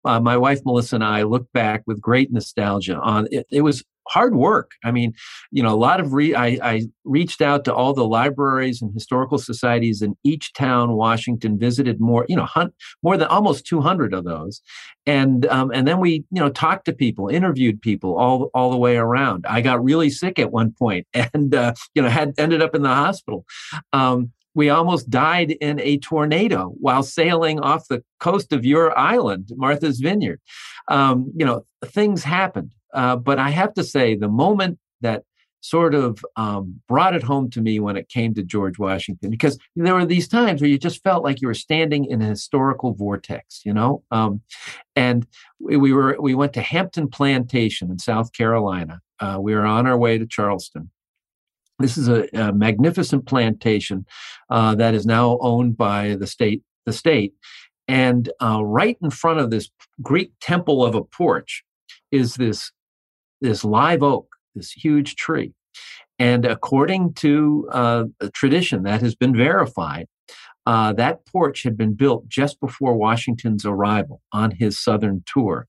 uh, 0.06 0.20
my 0.20 0.38
wife 0.38 0.62
Melissa 0.66 0.96
and 0.96 1.04
I 1.04 1.24
look 1.24 1.52
back 1.52 1.84
with 1.86 2.00
great 2.00 2.32
nostalgia 2.32 2.96
on 2.98 3.28
it. 3.32 3.46
It 3.52 3.62
was 3.62 3.84
hard 4.08 4.36
work. 4.36 4.72
I 4.84 4.92
mean, 4.92 5.14
you 5.52 5.64
know, 5.64 5.74
a 5.74 5.78
lot 5.78 6.00
of 6.00 6.14
re- 6.14 6.36
I, 6.36 6.58
I, 6.62 6.82
reached 7.04 7.42
out 7.42 7.66
to 7.66 7.74
all 7.74 7.94
the 7.94 8.06
libraries 8.06 8.82
and 8.82 8.92
historical 8.94 9.38
societies 9.38 10.02
in 10.02 10.18
each 10.24 10.54
town, 10.54 10.94
Washington. 10.94 11.60
Visited 11.60 12.00
more, 12.00 12.26
you 12.28 12.36
know, 12.36 12.46
hunt, 12.46 12.74
more 13.04 13.18
than 13.18 13.28
almost 13.28 13.66
200 13.68 14.14
of 14.14 14.26
those, 14.26 14.62
and 15.06 15.46
um, 15.48 15.72
and 15.72 15.88
then 15.88 16.00
we, 16.00 16.26
you 16.32 16.42
know, 16.42 16.50
talked 16.50 16.86
to 16.86 16.94
people, 16.94 17.28
interviewed 17.28 17.82
people 17.82 18.18
all 18.18 18.50
all 18.54 18.72
the 18.72 18.78
way 18.78 18.98
around. 18.98 19.46
I 19.48 19.62
got 19.62 19.84
really 19.84 20.10
sick 20.10 20.40
at 20.40 20.52
one 20.52 20.72
point, 20.72 21.08
and 21.14 21.54
uh, 21.54 21.74
you 21.94 22.02
know, 22.02 22.10
had 22.10 22.34
ended 22.38 22.62
up 22.62 22.76
in 22.76 22.82
the 22.82 22.90
hospital. 22.90 23.46
Um, 23.94 24.32
we 24.56 24.70
almost 24.70 25.10
died 25.10 25.52
in 25.52 25.80
a 25.82 25.98
tornado 26.00 26.74
while 26.80 27.04
sailing 27.04 27.60
off 27.60 27.88
the 27.88 28.04
coast 28.20 28.54
of 28.54 28.66
your 28.66 28.98
island, 28.98 29.52
Martha's 29.56 30.00
Vineyard. 30.00 30.42
Um, 30.88 31.32
you 31.36 31.46
know, 31.46 31.66
things 31.86 32.24
happened. 32.24 32.72
Uh, 32.94 33.18
but 33.18 33.38
I 33.38 33.50
have 33.50 33.74
to 33.76 33.84
say, 33.84 34.16
the 34.16 34.30
moment 34.30 34.80
that 35.02 35.24
sort 35.60 35.96
of 35.96 36.24
um, 36.36 36.80
brought 36.88 37.16
it 37.16 37.24
home 37.24 37.50
to 37.50 37.60
me 37.60 37.80
when 37.80 37.98
it 37.98 38.08
came 38.08 38.34
to 38.36 38.44
George 38.44 38.80
Washington, 38.80 39.30
because 39.30 39.58
there 39.76 39.96
were 39.96 40.06
these 40.06 40.28
times 40.28 40.62
where 40.62 40.70
you 40.70 40.78
just 40.78 41.04
felt 41.04 41.24
like 41.24 41.42
you 41.42 41.48
were 41.48 41.54
standing 41.54 42.06
in 42.06 42.22
a 42.22 42.28
historical 42.28 42.94
vortex, 42.94 43.62
you 43.66 43.74
know. 43.74 44.04
Um, 44.12 44.42
and 44.96 45.28
we, 45.60 45.76
we, 45.76 45.92
were 45.92 46.16
we 46.20 46.36
went 46.36 46.54
to 46.54 46.62
Hampton 46.62 47.10
Plantation 47.10 47.92
in 47.92 48.00
South 48.00 48.32
Carolina. 48.32 49.02
Uh, 49.20 49.38
we 49.42 49.54
were 49.54 49.66
on 49.66 49.88
our 49.88 49.98
way 49.98 50.18
to 50.18 50.26
Charleston. 50.26 50.92
This 51.80 51.98
is 51.98 52.08
a, 52.08 52.28
a 52.34 52.54
magnificent 52.54 53.26
plantation 53.26 54.06
uh, 54.50 54.76
that 54.76 54.94
is 54.94 55.06
now 55.06 55.38
owned 55.42 55.78
by 55.78 56.16
the 56.16 56.28
state. 56.28 56.64
The 56.86 56.94
state, 56.94 57.34
and 57.88 58.32
uh, 58.40 58.64
right 58.64 58.96
in 59.02 59.10
front 59.10 59.40
of 59.40 59.50
this 59.50 59.72
Greek 60.04 60.34
temple 60.40 60.86
of 60.86 60.94
a 60.94 61.04
porch 61.04 61.64
is 62.12 62.36
this 62.36 62.72
this 63.42 63.64
live 63.64 64.04
oak, 64.04 64.36
this 64.54 64.72
huge 64.72 65.16
tree. 65.16 65.54
And 66.20 66.46
according 66.46 67.14
to 67.16 67.68
uh, 67.72 68.04
tradition 68.34 68.84
that 68.84 69.02
has 69.02 69.16
been 69.16 69.36
verified, 69.36 70.08
uh, 70.66 70.94
that 70.94 71.26
porch 71.26 71.64
had 71.64 71.78
been 71.78 71.94
built 71.94 72.28
just 72.28 72.60
before 72.60 72.96
Washington's 72.96 73.66
arrival 73.66 74.22
on 74.32 74.52
his 74.52 74.80
southern 74.80 75.24
tour. 75.26 75.68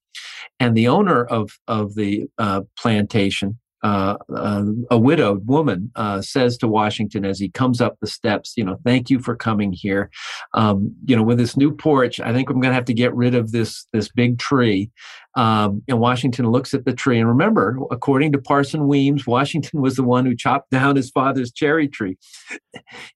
And 0.59 0.77
the 0.77 0.89
owner 0.89 1.25
of, 1.25 1.59
of 1.67 1.95
the 1.97 2.27
uh, 2.39 2.63
plantation 2.79 3.59
uh, 3.83 4.17
uh, 4.35 4.65
a 4.91 4.99
widowed 4.99 5.47
woman 5.47 5.91
uh, 5.97 6.21
says 6.23 6.57
to 6.59 6.69
Washington 6.69 7.25
as 7.25 7.39
he 7.39 7.49
comes 7.49 7.81
up 7.81 7.97
the 8.01 8.07
steps, 8.07 8.55
you 8.57 8.65
know, 8.65 8.79
thank 8.85 9.11
you 9.11 9.21
for 9.21 9.37
coming 9.37 9.73
here. 9.73 10.11
Um, 10.55 10.95
you 11.05 11.15
know, 11.15 11.23
with 11.23 11.39
this 11.39 11.57
new 11.57 11.73
porch, 11.73 12.19
I 12.19 12.33
think 12.33 12.49
I'm 12.49 12.61
going 12.61 12.71
to 12.71 12.75
have 12.75 12.87
to 12.87 12.95
get 12.95 13.15
rid 13.15 13.35
of 13.35 13.53
this 13.53 13.87
this 13.93 14.09
big 14.09 14.39
tree. 14.39 14.91
Um, 15.37 15.83
and 15.87 16.01
Washington 16.01 16.47
looks 16.49 16.73
at 16.73 16.87
the 16.87 16.95
tree, 16.95 17.19
and 17.19 17.29
remember, 17.29 17.79
according 17.91 18.33
to 18.33 18.39
Parson 18.39 18.89
Weems, 18.89 19.27
Washington 19.27 19.83
was 19.83 19.97
the 19.97 20.03
one 20.03 20.25
who 20.25 20.35
chopped 20.35 20.71
down 20.71 20.97
his 20.97 21.11
father's 21.11 21.53
cherry 21.53 21.89
tree. 21.89 22.17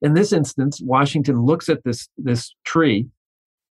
In 0.02 0.14
this 0.14 0.32
instance, 0.32 0.80
Washington 0.82 1.40
looks 1.42 1.68
at 1.68 1.82
this 1.84 2.08
this 2.18 2.54
tree 2.64 3.08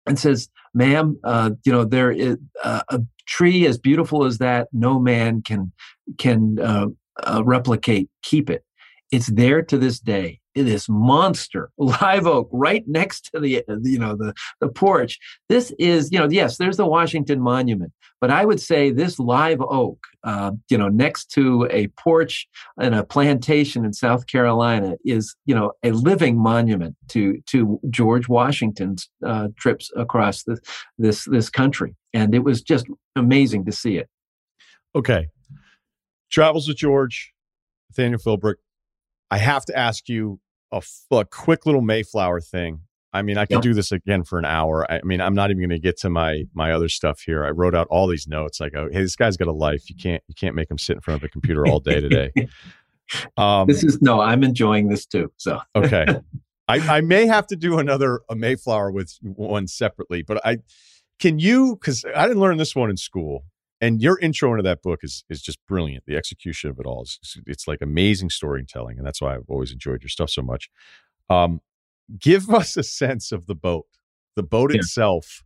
and 0.06 0.18
says, 0.18 0.48
"Ma'am, 0.74 1.18
uh, 1.24 1.50
you 1.64 1.72
know 1.72 1.84
there 1.84 2.10
is 2.10 2.36
uh, 2.64 2.82
a 2.88 3.00
tree 3.26 3.66
as 3.66 3.78
beautiful 3.78 4.24
as 4.24 4.38
that. 4.38 4.68
No 4.72 4.98
man 4.98 5.42
can 5.42 5.72
can 6.18 6.58
uh, 6.60 6.86
uh, 7.22 7.42
replicate. 7.44 8.08
Keep 8.22 8.50
it. 8.50 8.64
It's 9.10 9.28
there 9.28 9.62
to 9.62 9.78
this 9.78 10.00
day 10.00 10.39
this 10.54 10.88
monster 10.88 11.70
live 11.78 12.26
oak 12.26 12.48
right 12.52 12.84
next 12.86 13.30
to 13.32 13.40
the 13.40 13.64
you 13.82 13.98
know 13.98 14.16
the 14.16 14.34
the 14.60 14.68
porch. 14.68 15.18
This 15.48 15.72
is 15.78 16.10
you 16.12 16.18
know 16.18 16.28
yes 16.28 16.58
there's 16.58 16.76
the 16.76 16.86
washington 16.86 17.40
monument 17.40 17.92
but 18.20 18.30
i 18.30 18.44
would 18.44 18.60
say 18.60 18.90
this 18.90 19.18
live 19.18 19.60
oak 19.60 19.98
uh, 20.24 20.52
you 20.68 20.76
know 20.76 20.88
next 20.88 21.30
to 21.30 21.66
a 21.70 21.86
porch 21.88 22.46
and 22.78 22.94
a 22.94 23.04
plantation 23.04 23.84
in 23.84 23.92
south 23.92 24.26
carolina 24.26 24.96
is 25.04 25.34
you 25.46 25.54
know 25.54 25.72
a 25.82 25.92
living 25.92 26.38
monument 26.38 26.96
to 27.08 27.40
to 27.46 27.80
george 27.90 28.28
washington's 28.28 29.08
uh, 29.24 29.48
trips 29.56 29.90
across 29.96 30.42
this 30.44 30.60
this 30.98 31.24
this 31.24 31.50
country. 31.50 31.94
And 32.12 32.34
it 32.34 32.40
was 32.40 32.62
just 32.62 32.86
amazing 33.16 33.64
to 33.66 33.72
see 33.72 33.96
it. 33.96 34.08
Okay. 34.94 35.28
Travels 36.30 36.68
with 36.68 36.76
george 36.76 37.32
nathaniel 37.90 38.20
philbrick 38.20 38.56
I 39.30 39.38
have 39.38 39.64
to 39.66 39.78
ask 39.78 40.08
you 40.08 40.40
a, 40.72 40.82
a 41.10 41.24
quick 41.24 41.66
little 41.66 41.82
Mayflower 41.82 42.40
thing. 42.40 42.80
I 43.12 43.22
mean, 43.22 43.38
I 43.38 43.46
could 43.46 43.60
do 43.60 43.74
this 43.74 43.90
again 43.90 44.22
for 44.22 44.38
an 44.38 44.44
hour. 44.44 44.90
I 44.90 45.00
mean, 45.02 45.20
I'm 45.20 45.34
not 45.34 45.50
even 45.50 45.60
going 45.60 45.70
to 45.70 45.80
get 45.80 45.98
to 45.98 46.10
my 46.10 46.44
my 46.54 46.70
other 46.70 46.88
stuff 46.88 47.20
here. 47.20 47.44
I 47.44 47.50
wrote 47.50 47.74
out 47.74 47.88
all 47.90 48.06
these 48.06 48.28
notes. 48.28 48.60
Like, 48.60 48.74
oh, 48.76 48.88
hey, 48.92 49.02
this 49.02 49.16
guy's 49.16 49.36
got 49.36 49.48
a 49.48 49.52
life. 49.52 49.90
You 49.90 49.96
can't 49.96 50.22
you 50.28 50.34
can't 50.34 50.54
make 50.54 50.70
him 50.70 50.78
sit 50.78 50.94
in 50.94 51.00
front 51.00 51.20
of 51.20 51.24
a 51.24 51.28
computer 51.28 51.66
all 51.66 51.80
day 51.80 52.00
today. 52.00 52.32
Um, 53.36 53.66
this 53.66 53.82
is 53.82 54.00
no, 54.00 54.20
I'm 54.20 54.44
enjoying 54.44 54.88
this 54.88 55.04
too. 55.04 55.32
So 55.36 55.60
okay, 55.74 56.06
I, 56.68 56.98
I 56.98 57.00
may 57.00 57.26
have 57.26 57.44
to 57.48 57.56
do 57.56 57.80
another 57.80 58.20
a 58.28 58.36
Mayflower 58.36 58.92
with 58.92 59.18
one 59.22 59.66
separately, 59.66 60.22
but 60.22 60.40
I 60.46 60.58
can 61.18 61.40
you 61.40 61.74
because 61.74 62.04
I 62.14 62.28
didn't 62.28 62.40
learn 62.40 62.56
this 62.56 62.76
one 62.76 62.88
in 62.88 62.96
school 62.96 63.44
and 63.80 64.02
your 64.02 64.18
intro 64.18 64.50
into 64.50 64.62
that 64.62 64.82
book 64.82 65.00
is 65.02 65.24
is 65.28 65.42
just 65.42 65.58
brilliant. 65.66 66.04
The 66.06 66.16
execution 66.16 66.70
of 66.70 66.78
it 66.78 66.86
all 66.86 67.02
is 67.02 67.38
it's 67.46 67.66
like 67.66 67.80
amazing 67.80 68.30
storytelling, 68.30 68.98
and 68.98 69.06
that's 69.06 69.20
why 69.20 69.34
I've 69.34 69.48
always 69.48 69.72
enjoyed 69.72 70.02
your 70.02 70.10
stuff 70.10 70.30
so 70.30 70.42
much. 70.42 70.70
Um, 71.28 71.60
give 72.18 72.50
us 72.54 72.76
a 72.76 72.82
sense 72.82 73.32
of 73.32 73.46
the 73.46 73.54
boat, 73.54 73.86
the 74.36 74.42
boat 74.42 74.72
yeah. 74.72 74.78
itself. 74.78 75.42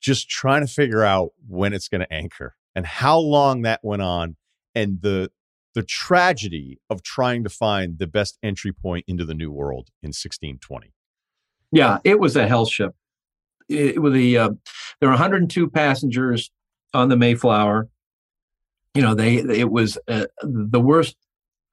Just 0.00 0.30
trying 0.30 0.62
to 0.62 0.72
figure 0.72 1.04
out 1.04 1.32
when 1.46 1.74
it's 1.74 1.86
going 1.88 2.00
to 2.00 2.10
anchor 2.10 2.56
and 2.74 2.86
how 2.86 3.18
long 3.18 3.62
that 3.62 3.80
went 3.82 4.02
on, 4.02 4.36
and 4.74 5.02
the 5.02 5.30
the 5.74 5.82
tragedy 5.82 6.80
of 6.88 7.02
trying 7.02 7.44
to 7.44 7.50
find 7.50 7.98
the 7.98 8.06
best 8.06 8.38
entry 8.42 8.72
point 8.72 9.04
into 9.06 9.24
the 9.24 9.34
new 9.34 9.52
world 9.52 9.88
in 10.02 10.08
1620. 10.08 10.92
Yeah, 11.70 11.98
it 12.02 12.18
was 12.18 12.34
a 12.34 12.48
hell 12.48 12.66
ship. 12.66 12.96
It, 13.68 13.96
it 13.96 13.98
was 14.00 14.14
the 14.14 14.38
uh, 14.38 14.50
there 14.98 15.08
were 15.08 15.14
102 15.14 15.70
passengers 15.70 16.50
on 16.94 17.08
the 17.08 17.16
Mayflower. 17.16 17.88
You 18.94 19.02
know, 19.02 19.14
they 19.14 19.36
it 19.36 19.70
was 19.70 19.98
uh, 20.08 20.26
the 20.42 20.80
worst 20.80 21.16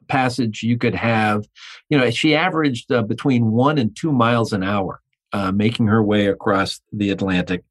passage 0.07 0.63
you 0.63 0.78
could 0.78 0.95
have. 0.95 1.45
You 1.89 1.97
know, 1.97 2.09
she 2.11 2.36
averaged 2.36 2.91
uh, 2.91 3.01
between 3.03 3.51
one 3.51 3.78
and 3.78 3.95
two 3.95 4.11
miles 4.11 4.53
an 4.53 4.63
hour. 4.63 5.01
Uh, 5.34 5.51
making 5.51 5.88
her 5.88 6.01
way 6.01 6.28
across 6.28 6.80
the 6.93 7.09
Atlantic. 7.09 7.65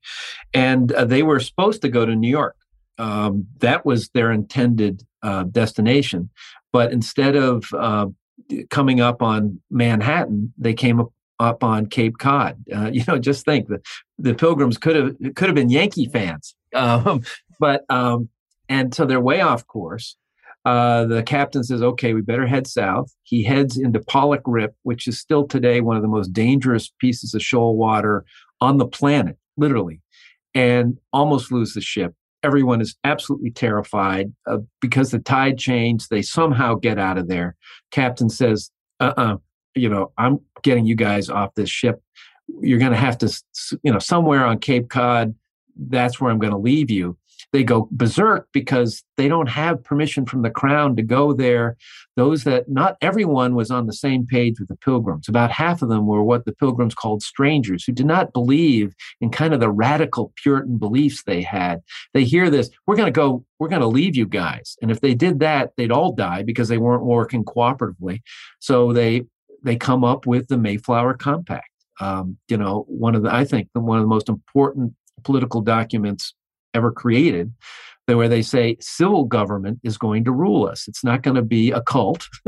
And 0.52 0.92
uh, 0.92 1.06
they 1.06 1.22
were 1.22 1.40
supposed 1.40 1.80
to 1.82 1.88
go 1.88 2.04
to 2.04 2.14
New 2.14 2.28
York. 2.28 2.54
Um, 2.98 3.46
that 3.60 3.86
was 3.86 4.10
their 4.10 4.30
intended 4.30 5.04
uh, 5.22 5.44
destination. 5.44 6.28
But 6.70 6.92
instead 6.92 7.34
of 7.34 7.64
uh, 7.72 8.08
coming 8.68 9.00
up 9.00 9.22
on 9.22 9.58
Manhattan, 9.70 10.52
they 10.58 10.74
came 10.74 11.00
up, 11.00 11.12
up 11.38 11.62
on 11.62 11.86
Cape 11.86 12.18
Cod. 12.18 12.62
Uh, 12.74 12.86
you 12.92 13.04
know, 13.06 13.18
just 13.18 13.44
think 13.44 13.68
the 13.68 13.80
the 14.18 14.34
Pilgrims 14.34 14.78
could 14.78 14.96
have 14.96 15.34
could 15.34 15.48
have 15.48 15.54
been 15.54 15.70
Yankee 15.70 16.06
fans, 16.06 16.54
um, 16.74 17.22
but 17.58 17.84
um, 17.88 18.28
and 18.68 18.94
so 18.94 19.06
they're 19.06 19.20
way 19.20 19.40
off 19.40 19.66
course. 19.66 20.16
Uh, 20.64 21.04
the 21.04 21.22
captain 21.22 21.62
says, 21.62 21.82
"Okay, 21.82 22.12
we 22.12 22.22
better 22.22 22.46
head 22.46 22.66
south." 22.66 23.14
He 23.22 23.44
heads 23.44 23.76
into 23.76 24.00
Pollock 24.00 24.42
Rip, 24.46 24.74
which 24.82 25.06
is 25.06 25.20
still 25.20 25.46
today 25.46 25.80
one 25.80 25.96
of 25.96 26.02
the 26.02 26.08
most 26.08 26.32
dangerous 26.32 26.90
pieces 26.98 27.34
of 27.34 27.42
shoal 27.42 27.76
water 27.76 28.24
on 28.60 28.78
the 28.78 28.86
planet, 28.86 29.36
literally, 29.56 30.00
and 30.54 30.98
almost 31.12 31.52
lose 31.52 31.74
the 31.74 31.80
ship. 31.80 32.14
Everyone 32.42 32.80
is 32.80 32.96
absolutely 33.04 33.50
terrified 33.50 34.32
uh, 34.46 34.58
because 34.80 35.10
the 35.10 35.18
tide 35.18 35.58
changed. 35.58 36.10
They 36.10 36.22
somehow 36.22 36.74
get 36.74 36.98
out 36.98 37.18
of 37.18 37.28
there. 37.28 37.54
Captain 37.92 38.28
says, 38.28 38.72
"Uh, 38.98 39.12
uh 39.16 39.36
you 39.76 39.88
know, 39.88 40.12
I'm 40.18 40.40
getting 40.62 40.86
you 40.86 40.94
guys 40.94 41.28
off 41.28 41.54
this 41.54 41.70
ship. 41.70 42.02
You're 42.60 42.78
going 42.78 42.92
to 42.92 42.98
have 42.98 43.18
to, 43.18 43.42
you 43.82 43.92
know, 43.92 43.98
somewhere 43.98 44.44
on 44.44 44.58
Cape 44.58 44.88
Cod. 44.88 45.34
That's 45.76 46.20
where 46.20 46.30
I'm 46.30 46.38
going 46.38 46.52
to 46.52 46.58
leave 46.58 46.90
you." 46.90 47.16
they 47.52 47.64
go 47.64 47.88
berserk 47.90 48.48
because 48.52 49.02
they 49.16 49.28
don't 49.28 49.48
have 49.48 49.82
permission 49.82 50.26
from 50.26 50.42
the 50.42 50.50
crown 50.50 50.96
to 50.96 51.02
go 51.02 51.32
there. 51.32 51.76
Those 52.16 52.44
that 52.44 52.68
not 52.68 52.96
everyone 53.00 53.54
was 53.54 53.70
on 53.70 53.86
the 53.86 53.92
same 53.92 54.26
page 54.26 54.58
with 54.58 54.68
the 54.68 54.76
pilgrims. 54.76 55.28
About 55.28 55.50
half 55.50 55.82
of 55.82 55.88
them 55.88 56.06
were 56.06 56.22
what 56.22 56.44
the 56.44 56.54
pilgrims 56.54 56.94
called 56.94 57.22
strangers 57.22 57.84
who 57.84 57.92
did 57.92 58.06
not 58.06 58.32
believe 58.32 58.94
in 59.20 59.30
kind 59.30 59.54
of 59.54 59.60
the 59.60 59.70
radical 59.70 60.32
Puritan 60.36 60.78
beliefs 60.78 61.22
they 61.22 61.42
had. 61.42 61.80
They 62.14 62.24
hear 62.24 62.50
this, 62.50 62.70
we're 62.86 62.96
going 62.96 63.12
to 63.12 63.12
go, 63.12 63.44
we're 63.58 63.68
going 63.68 63.80
to 63.80 63.88
leave 63.88 64.16
you 64.16 64.26
guys. 64.26 64.76
And 64.82 64.90
if 64.90 65.00
they 65.00 65.14
did 65.14 65.40
that, 65.40 65.72
they'd 65.76 65.92
all 65.92 66.12
die 66.12 66.42
because 66.42 66.68
they 66.68 66.78
weren't 66.78 67.04
working 67.04 67.44
cooperatively. 67.44 68.20
So 68.58 68.92
they 68.92 69.24
they 69.62 69.76
come 69.76 70.04
up 70.04 70.26
with 70.26 70.48
the 70.48 70.58
Mayflower 70.58 71.14
Compact. 71.14 71.68
Um, 72.00 72.36
you 72.48 72.56
know, 72.56 72.84
one 72.88 73.14
of 73.14 73.22
the 73.22 73.34
I 73.34 73.44
think 73.44 73.68
one 73.72 73.98
of 73.98 74.04
the 74.04 74.08
most 74.08 74.28
important 74.28 74.94
political 75.24 75.60
documents 75.60 76.34
ever 76.74 76.92
created 76.92 77.52
where 78.14 78.28
they 78.28 78.42
say 78.42 78.76
civil 78.80 79.24
government 79.24 79.80
is 79.82 79.98
going 79.98 80.24
to 80.24 80.30
rule 80.30 80.66
us. 80.66 80.86
It's 80.86 81.02
not 81.02 81.22
going 81.22 81.34
to 81.34 81.42
be 81.42 81.72
a 81.72 81.82
cult. 81.82 82.28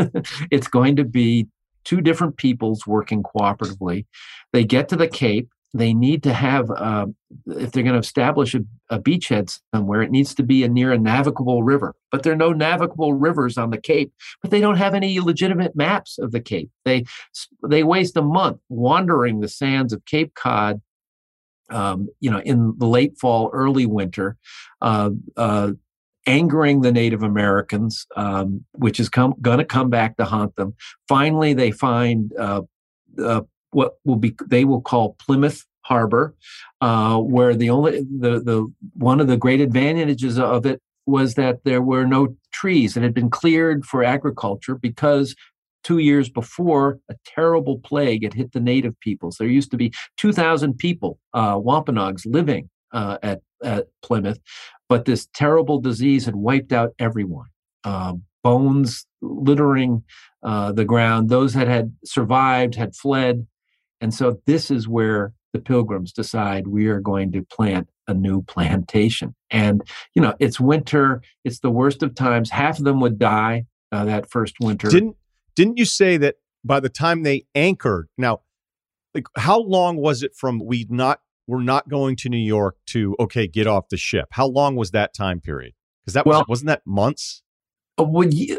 it's 0.52 0.68
going 0.68 0.94
to 0.96 1.04
be 1.04 1.48
two 1.84 2.00
different 2.00 2.36
peoples 2.36 2.86
working 2.86 3.22
cooperatively. 3.22 4.06
They 4.52 4.64
get 4.64 4.88
to 4.90 4.96
the 4.96 5.08
Cape. 5.08 5.48
They 5.74 5.92
need 5.92 6.22
to 6.22 6.32
have, 6.32 6.70
uh, 6.70 7.06
if 7.46 7.72
they're 7.72 7.82
going 7.82 7.92
to 7.94 7.98
establish 7.98 8.54
a, 8.54 8.60
a, 8.88 8.98
beachhead 8.98 9.58
somewhere, 9.74 10.00
it 10.00 10.10
needs 10.10 10.34
to 10.36 10.42
be 10.42 10.64
a, 10.64 10.68
near 10.68 10.92
a 10.92 10.98
navigable 10.98 11.62
river. 11.62 11.94
But 12.10 12.22
there 12.22 12.32
are 12.32 12.36
no 12.36 12.52
navigable 12.52 13.12
rivers 13.12 13.58
on 13.58 13.70
the 13.70 13.80
Cape. 13.80 14.12
But 14.40 14.50
they 14.50 14.60
don't 14.60 14.78
have 14.78 14.94
any 14.94 15.20
legitimate 15.20 15.76
maps 15.76 16.18
of 16.18 16.32
the 16.32 16.40
Cape. 16.40 16.70
They 16.84 17.04
they 17.68 17.82
waste 17.82 18.16
a 18.16 18.22
month 18.22 18.60
wandering 18.70 19.40
the 19.40 19.48
sands 19.48 19.92
of 19.92 20.04
Cape 20.06 20.34
Cod 20.34 20.80
um, 21.70 22.08
you 22.20 22.30
know, 22.30 22.40
in 22.40 22.74
the 22.78 22.86
late 22.86 23.18
fall, 23.18 23.50
early 23.52 23.86
winter, 23.86 24.36
uh, 24.80 25.10
uh, 25.36 25.72
angering 26.26 26.82
the 26.82 26.92
Native 26.92 27.22
Americans, 27.22 28.06
um, 28.16 28.64
which 28.72 29.00
is 29.00 29.08
going 29.08 29.34
to 29.42 29.64
come 29.64 29.90
back 29.90 30.16
to 30.16 30.24
haunt 30.24 30.56
them. 30.56 30.74
Finally, 31.08 31.54
they 31.54 31.70
find 31.70 32.32
uh, 32.38 32.62
uh, 33.22 33.42
what 33.70 33.94
will 34.04 34.16
be 34.16 34.34
they 34.46 34.64
will 34.64 34.80
call 34.80 35.16
Plymouth 35.18 35.64
Harbor, 35.82 36.34
uh, 36.80 37.18
where 37.18 37.54
the 37.54 37.70
only 37.70 38.00
the 38.02 38.40
the 38.40 38.72
one 38.94 39.20
of 39.20 39.26
the 39.26 39.36
great 39.36 39.60
advantages 39.60 40.38
of 40.38 40.66
it 40.66 40.80
was 41.06 41.34
that 41.34 41.64
there 41.64 41.82
were 41.82 42.04
no 42.04 42.36
trees. 42.52 42.96
It 42.96 43.02
had 43.02 43.14
been 43.14 43.30
cleared 43.30 43.86
for 43.86 44.04
agriculture 44.04 44.74
because 44.74 45.34
two 45.82 45.98
years 45.98 46.28
before, 46.28 46.98
a 47.08 47.14
terrible 47.24 47.78
plague 47.78 48.22
had 48.24 48.34
hit 48.34 48.52
the 48.52 48.60
native 48.60 48.98
peoples. 49.00 49.36
There 49.36 49.48
used 49.48 49.70
to 49.70 49.78
be 49.78 49.92
2,000 50.18 50.76
people, 50.76 51.18
uh, 51.32 51.58
Wampanoags, 51.58 52.26
living 52.26 52.68
uh, 52.92 53.16
at, 53.22 53.40
at 53.64 53.86
Plymouth, 54.02 54.38
but 54.88 55.06
this 55.06 55.28
terrible 55.32 55.80
disease 55.80 56.26
had 56.26 56.36
wiped 56.36 56.72
out 56.72 56.92
everyone. 56.98 57.46
Uh, 57.84 58.14
bones 58.42 59.06
littering 59.22 60.04
uh, 60.42 60.72
the 60.72 60.84
ground. 60.84 61.28
Those 61.28 61.54
that 61.54 61.68
had 61.68 61.94
survived 62.04 62.74
had 62.74 62.94
fled. 62.94 63.46
And 64.00 64.14
so 64.14 64.40
this 64.46 64.70
is 64.70 64.86
where 64.88 65.32
the 65.52 65.58
pilgrims 65.58 66.12
decide 66.12 66.66
we 66.66 66.86
are 66.86 67.00
going 67.00 67.32
to 67.32 67.42
plant 67.42 67.88
a 68.06 68.14
new 68.14 68.42
plantation. 68.46 69.34
And, 69.50 69.82
you 70.14 70.22
know, 70.22 70.34
it's 70.38 70.60
winter, 70.60 71.22
it's 71.44 71.60
the 71.60 71.70
worst 71.70 72.02
of 72.02 72.14
times. 72.14 72.50
Half 72.50 72.78
of 72.78 72.84
them 72.84 73.00
would 73.00 73.18
die 73.18 73.66
uh, 73.92 74.04
that 74.04 74.30
first 74.30 74.54
winter. 74.60 74.88
Didn't 74.88 75.16
didn't 75.54 75.78
you 75.78 75.84
say 75.84 76.16
that 76.18 76.36
by 76.64 76.78
the 76.78 76.88
time 76.88 77.22
they 77.24 77.46
anchored, 77.54 78.08
now, 78.16 78.42
like 79.14 79.26
how 79.36 79.58
long 79.58 79.96
was 79.96 80.22
it 80.22 80.36
from 80.36 80.60
we 80.64 80.86
not 80.88 81.20
we're 81.46 81.62
not 81.62 81.88
going 81.88 82.14
to 82.16 82.28
New 82.28 82.36
York 82.36 82.76
to 82.88 83.16
okay, 83.18 83.48
get 83.48 83.66
off 83.66 83.88
the 83.88 83.96
ship? 83.96 84.28
How 84.30 84.46
long 84.46 84.76
was 84.76 84.92
that 84.92 85.14
time 85.14 85.40
period? 85.40 85.72
Because 86.02 86.14
that 86.14 86.26
well, 86.26 86.40
was 86.40 86.48
wasn't 86.48 86.68
that 86.68 86.82
months? 86.86 87.42
Uh, 87.98 88.06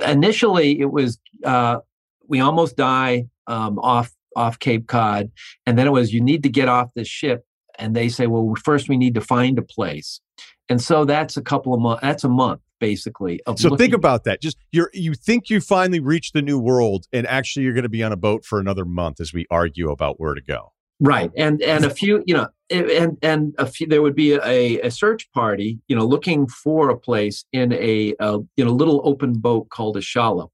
initially, 0.06 0.80
it 0.80 0.92
was 0.92 1.20
uh, 1.46 1.78
we 2.28 2.42
almost 2.42 2.76
die 2.76 3.28
um, 3.48 3.80
off 3.80 4.14
off 4.36 4.60
Cape 4.60 4.88
Cod, 4.88 5.32
and 5.66 5.78
then 5.78 5.88
it 5.88 5.92
was 5.92 6.14
you 6.14 6.22
need 6.22 6.44
to 6.44 6.50
get 6.50 6.70
off 6.70 6.94
this 6.96 7.08
ship, 7.08 7.46
and 7.78 7.96
they 7.96 8.10
say, 8.10 8.28
well, 8.28 8.54
first 8.64 8.90
we 8.90 8.98
need 8.98 9.16
to 9.16 9.22
find 9.22 9.58
a 9.58 9.64
place, 9.64 10.22
and 10.68 10.82
so 10.82 11.06
that's 11.06 11.38
a 11.38 11.42
couple 11.42 11.74
of 11.74 11.80
months. 11.80 12.02
That's 12.02 12.24
a 12.24 12.30
month 12.30 12.62
basically. 12.80 13.42
so 13.58 13.76
think 13.76 13.94
about 13.94 14.24
that. 14.24 14.42
Just 14.42 14.58
you're 14.72 14.90
you 14.94 15.14
think 15.14 15.50
you 15.50 15.62
finally 15.62 16.00
reached 16.00 16.34
the 16.34 16.42
new 16.42 16.58
world, 16.58 17.06
and 17.14 17.28
actually 17.28 17.64
you're 17.64 17.74
going 17.74 17.84
to 17.84 17.90
be 17.90 18.04
on 18.04 18.12
a 18.12 18.18
boat 18.18 18.46
for 18.46 18.60
another 18.60 18.86
month 18.86 19.20
as 19.20 19.34
we 19.34 19.46
argue 19.52 19.92
about 19.92 20.20
where 20.20 20.34
to 20.34 20.42
go. 20.42 20.72
Right, 21.02 21.32
and 21.38 21.62
and 21.62 21.86
a 21.86 21.90
few, 21.90 22.24
you 22.26 22.34
know, 22.34 22.48
and 22.70 23.18
and 23.22 23.56
a 23.58 23.66
few. 23.66 23.88
There 23.88 24.02
would 24.02 24.16
be 24.16 24.34
a, 24.34 24.82
a 24.82 24.92
search 24.92 25.32
party, 25.32 25.80
you 25.88 25.96
know, 25.96 26.06
looking 26.06 26.48
for 26.48 26.90
a 26.90 26.98
place 26.98 27.46
in 27.54 27.72
a, 27.74 28.16
a 28.20 28.40
you 28.58 28.66
know 28.66 28.72
little 28.72 29.02
open 29.06 29.34
boat 29.34 29.70
called 29.70 29.96
a 29.96 30.02
shallop, 30.02 30.52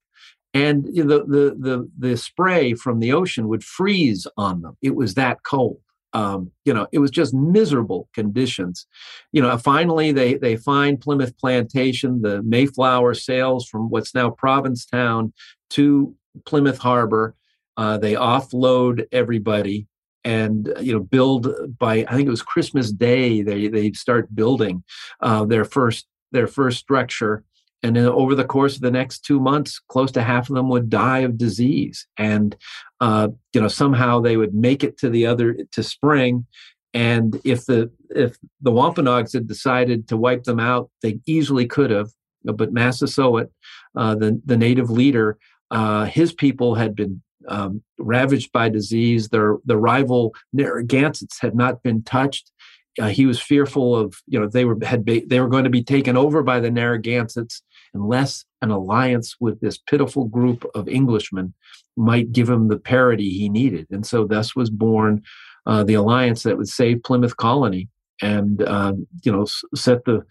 and 0.56 0.86
the 0.86 1.04
the 1.04 1.56
the 1.60 1.90
the 2.00 2.18
spray 2.18 2.74
from 2.74 3.00
the 3.00 3.14
ocean 3.14 3.48
would 3.48 3.64
freeze 3.64 4.26
on 4.38 4.64
them. 4.64 4.76
It 4.82 4.96
was 4.96 5.14
that 5.14 5.44
cold 5.44 5.80
um, 6.16 6.52
you 6.64 6.74
know, 6.74 6.88
it 6.94 7.00
was 7.00 7.12
just 7.12 7.34
miserable 7.34 8.08
conditions. 8.14 8.88
You 9.34 9.42
know, 9.42 9.58
finally 9.58 10.14
they 10.14 10.36
they 10.36 10.56
find 10.56 11.00
Plymouth 11.00 11.38
Plantation. 11.38 12.22
The 12.22 12.42
Mayflower 12.42 13.14
sails 13.16 13.68
from 13.68 13.90
what's 13.90 14.16
now 14.16 14.30
Provincetown 14.30 15.34
to 15.72 16.16
Plymouth 16.46 16.78
Harbor. 16.78 17.36
Uh, 17.76 17.98
they 17.98 18.14
offload 18.14 19.06
everybody 19.12 19.88
and 20.24 20.74
you 20.80 20.94
know 20.94 21.02
build 21.02 21.54
by 21.78 22.06
I 22.08 22.16
think 22.16 22.28
it 22.28 22.32
was 22.32 22.42
Christmas 22.42 22.94
Day. 22.94 23.42
They 23.42 23.68
they 23.68 23.92
start 23.92 24.34
building 24.34 24.86
uh, 25.20 25.44
their 25.44 25.66
first 25.66 26.08
their 26.32 26.48
first 26.48 26.80
structure 26.80 27.44
and 27.86 27.96
then 27.96 28.08
over 28.08 28.34
the 28.34 28.44
course 28.44 28.76
of 28.76 28.82
the 28.82 28.90
next 28.90 29.20
two 29.20 29.40
months 29.40 29.80
close 29.90 30.12
to 30.14 30.24
half 30.24 30.50
of 30.50 30.56
them 30.56 30.70
would 30.70 30.90
die 30.90 31.20
of 31.20 31.38
disease. 31.38 32.08
And 32.18 32.56
uh, 33.00 33.28
you 33.54 33.62
know 33.62 33.68
somehow 33.68 34.20
they 34.20 34.38
would 34.38 34.56
make 34.56 34.84
it 34.84 34.98
to 35.00 35.10
the 35.10 35.28
other 35.28 35.56
to 35.72 35.84
spring. 35.84 36.48
And 36.96 37.40
if 37.44 37.66
the 37.66 37.92
if 38.10 38.38
the 38.60 38.72
wampanoags 38.72 39.34
had 39.34 39.48
decided 39.48 40.08
to 40.08 40.18
wipe 40.18 40.46
them 40.46 40.60
out 40.60 40.90
they 41.04 41.20
easily 41.28 41.68
could 41.68 41.92
have. 41.92 42.10
But 42.44 42.74
massasoit 42.74 43.52
uh, 43.96 44.16
the, 44.16 44.42
the 44.44 44.58
native 44.58 44.90
leader 44.90 45.38
uh, 45.70 46.06
his 46.06 46.34
people 46.34 46.74
had 46.76 46.96
been 46.96 47.22
um, 47.48 47.84
ravaged 48.00 48.52
by 48.52 48.70
disease. 48.70 49.30
Their 49.30 49.58
the 49.66 49.78
rival 49.78 50.34
narragansetts 50.54 51.40
had 51.40 51.56
not 51.56 51.84
been 51.84 52.02
touched. 52.02 52.52
Uh, 53.00 53.10
he 53.10 53.26
was 53.26 53.40
fearful 53.40 53.96
of 53.96 54.16
you 54.26 54.40
know 54.40 54.48
they 54.48 54.66
were 54.66 54.78
had 54.84 55.04
be, 55.06 55.20
they 55.20 55.40
were 55.40 55.50
going 55.50 55.66
to 55.66 55.70
be 55.70 55.84
taken 55.84 56.18
over 56.18 56.42
by 56.42 56.60
the 56.60 56.72
Narragansetts 56.72 57.62
unless 57.96 58.46
an 58.62 58.70
alliance 58.70 59.36
with 59.40 59.60
this 59.62 59.78
pitiful 59.78 60.26
group 60.26 60.66
of 60.76 60.88
Englishmen 60.88 61.54
might 61.98 62.32
give 62.32 62.50
him 62.50 62.68
the 62.68 62.78
parity 62.78 63.30
he 63.30 63.50
needed, 63.50 63.88
and 63.90 64.06
so 64.06 64.26
thus 64.26 64.56
was 64.56 64.70
born 64.70 65.24
uh, 65.66 65.84
the 65.84 65.96
alliance 65.96 66.44
that 66.44 66.58
would 66.58 66.68
save 66.68 67.04
Plymouth 67.04 67.38
Colony 67.38 67.90
and 68.22 68.62
uh, 68.62 68.94
you 69.24 69.32
know 69.32 69.46
set 69.74 70.06
the 70.06 70.24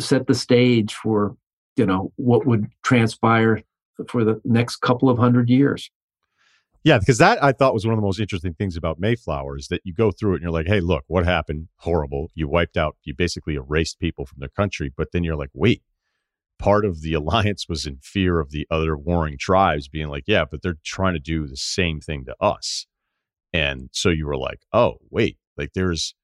set 0.00 0.26
the 0.26 0.34
stage 0.34 0.92
for 0.94 1.36
you 1.76 1.86
know 1.86 2.12
what 2.16 2.46
would 2.46 2.66
transpire 2.82 3.62
for 4.08 4.24
the 4.24 4.40
next 4.44 4.76
couple 4.76 5.08
of 5.08 5.18
hundred 5.18 5.48
years. 5.48 5.90
Yeah, 6.84 6.98
because 6.98 7.18
that 7.18 7.42
I 7.42 7.52
thought 7.52 7.74
was 7.74 7.84
one 7.84 7.92
of 7.92 7.98
the 7.98 8.06
most 8.06 8.20
interesting 8.20 8.54
things 8.54 8.76
about 8.76 9.00
Mayflower 9.00 9.58
is 9.58 9.68
that 9.68 9.82
you 9.84 9.92
go 9.92 10.10
through 10.10 10.32
it 10.32 10.36
and 10.36 10.42
you're 10.42 10.52
like, 10.52 10.68
hey, 10.68 10.80
look, 10.80 11.04
what 11.08 11.24
happened? 11.24 11.68
Horrible. 11.78 12.30
You 12.34 12.48
wiped 12.48 12.76
out, 12.76 12.96
you 13.02 13.14
basically 13.14 13.56
erased 13.56 13.98
people 13.98 14.24
from 14.24 14.38
their 14.38 14.48
country. 14.48 14.92
But 14.96 15.08
then 15.12 15.24
you're 15.24 15.36
like, 15.36 15.50
wait, 15.52 15.82
part 16.58 16.84
of 16.84 17.02
the 17.02 17.14
alliance 17.14 17.66
was 17.68 17.86
in 17.86 17.98
fear 18.02 18.40
of 18.40 18.50
the 18.50 18.66
other 18.70 18.96
warring 18.96 19.36
tribes 19.38 19.88
being 19.88 20.08
like, 20.08 20.24
yeah, 20.26 20.44
but 20.50 20.62
they're 20.62 20.78
trying 20.84 21.14
to 21.14 21.20
do 21.20 21.46
the 21.46 21.56
same 21.56 22.00
thing 22.00 22.24
to 22.24 22.34
us. 22.40 22.86
And 23.52 23.88
so 23.92 24.10
you 24.10 24.26
were 24.26 24.36
like, 24.36 24.60
oh, 24.72 24.96
wait, 25.10 25.38
like 25.56 25.70
there's 25.74 26.14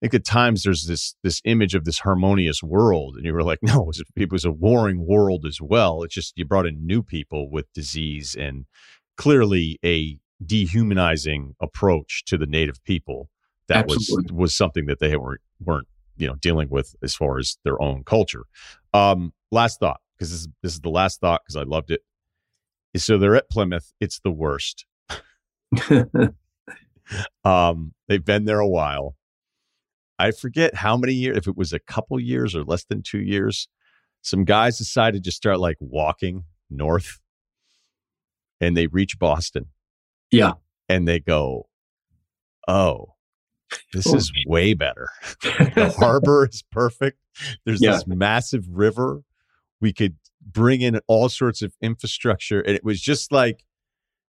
I 0.00 0.06
think 0.06 0.14
at 0.14 0.24
times 0.24 0.62
there's 0.62 0.86
this 0.86 1.16
this 1.24 1.40
image 1.44 1.74
of 1.74 1.84
this 1.84 1.98
harmonious 1.98 2.62
world, 2.62 3.16
and 3.16 3.24
you 3.24 3.32
were 3.32 3.42
like, 3.42 3.58
no, 3.62 3.82
it 3.82 3.86
was, 3.86 4.02
it 4.14 4.32
was 4.32 4.44
a 4.44 4.52
warring 4.52 5.04
world 5.06 5.44
as 5.44 5.60
well. 5.60 6.02
It's 6.02 6.14
just 6.14 6.34
you 6.36 6.44
brought 6.44 6.66
in 6.66 6.86
new 6.86 7.02
people 7.02 7.50
with 7.50 7.72
disease 7.72 8.36
and 8.38 8.66
clearly 9.16 9.78
a 9.84 10.18
dehumanizing 10.44 11.56
approach 11.60 12.22
to 12.26 12.38
the 12.38 12.46
native 12.46 12.82
people 12.84 13.28
that 13.66 13.90
Absolutely. 13.90 14.32
was 14.32 14.32
was 14.32 14.56
something 14.56 14.86
that 14.86 15.00
they 15.00 15.16
weren't 15.16 15.40
weren't 15.60 15.88
you 16.16 16.28
know 16.28 16.36
dealing 16.36 16.68
with 16.70 16.94
as 17.02 17.16
far 17.16 17.38
as 17.38 17.58
their 17.64 17.80
own 17.82 18.04
culture. 18.04 18.44
Um, 18.94 19.32
last 19.50 19.80
thought, 19.80 20.00
because 20.16 20.30
this 20.30 20.40
is 20.40 20.48
this 20.62 20.72
is 20.74 20.80
the 20.80 20.90
last 20.90 21.20
thought 21.20 21.42
because 21.44 21.56
I 21.56 21.62
loved 21.62 21.90
it. 21.90 22.02
Is 22.94 23.04
so 23.04 23.18
they're 23.18 23.36
at 23.36 23.50
Plymouth. 23.50 23.92
It's 24.00 24.20
the 24.20 24.30
worst. 24.30 24.86
um, 27.44 27.92
they've 28.08 28.24
been 28.24 28.44
there 28.44 28.60
a 28.60 28.68
while. 28.68 29.16
I 30.18 30.32
forget 30.32 30.74
how 30.74 30.96
many 30.96 31.12
years, 31.12 31.36
if 31.36 31.46
it 31.46 31.56
was 31.56 31.72
a 31.72 31.78
couple 31.78 32.18
years 32.18 32.56
or 32.56 32.64
less 32.64 32.84
than 32.84 33.02
two 33.02 33.20
years, 33.20 33.68
some 34.22 34.44
guys 34.44 34.78
decided 34.78 35.22
to 35.24 35.30
start 35.30 35.60
like 35.60 35.76
walking 35.80 36.44
north 36.70 37.20
and 38.60 38.76
they 38.76 38.86
reach 38.88 39.18
Boston. 39.18 39.66
Yeah. 40.30 40.52
And 40.88 41.06
they 41.06 41.20
go, 41.20 41.68
oh, 42.66 43.14
this 43.92 44.06
oh. 44.06 44.16
is 44.16 44.32
way 44.46 44.74
better. 44.74 45.08
the 45.42 45.94
harbor 45.98 46.48
is 46.50 46.64
perfect. 46.70 47.18
There's 47.64 47.82
yeah. 47.82 47.92
this 47.92 48.06
massive 48.06 48.66
river. 48.70 49.22
We 49.80 49.92
could 49.92 50.16
bring 50.44 50.80
in 50.80 51.00
all 51.06 51.28
sorts 51.28 51.62
of 51.62 51.74
infrastructure. 51.82 52.60
And 52.60 52.74
it 52.74 52.84
was 52.84 53.00
just 53.00 53.32
like, 53.32 53.64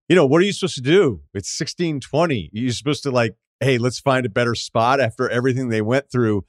you 0.10 0.16
know, 0.16 0.26
what 0.26 0.42
are 0.42 0.46
you 0.46 0.54
supposed 0.54 0.76
to 0.76 0.82
do? 0.82 1.22
It's 1.34 1.60
1620. 1.60 2.50
You're 2.54 2.72
supposed 2.72 3.04
to 3.04 3.12
like, 3.12 3.36
hey, 3.60 3.78
let's 3.78 4.00
find 4.00 4.26
a 4.26 4.30
better 4.30 4.56
spot 4.56 5.00
after 5.00 5.30
everything 5.30 5.70
they 5.70 5.82
went 5.82 6.12
through. 6.12 6.46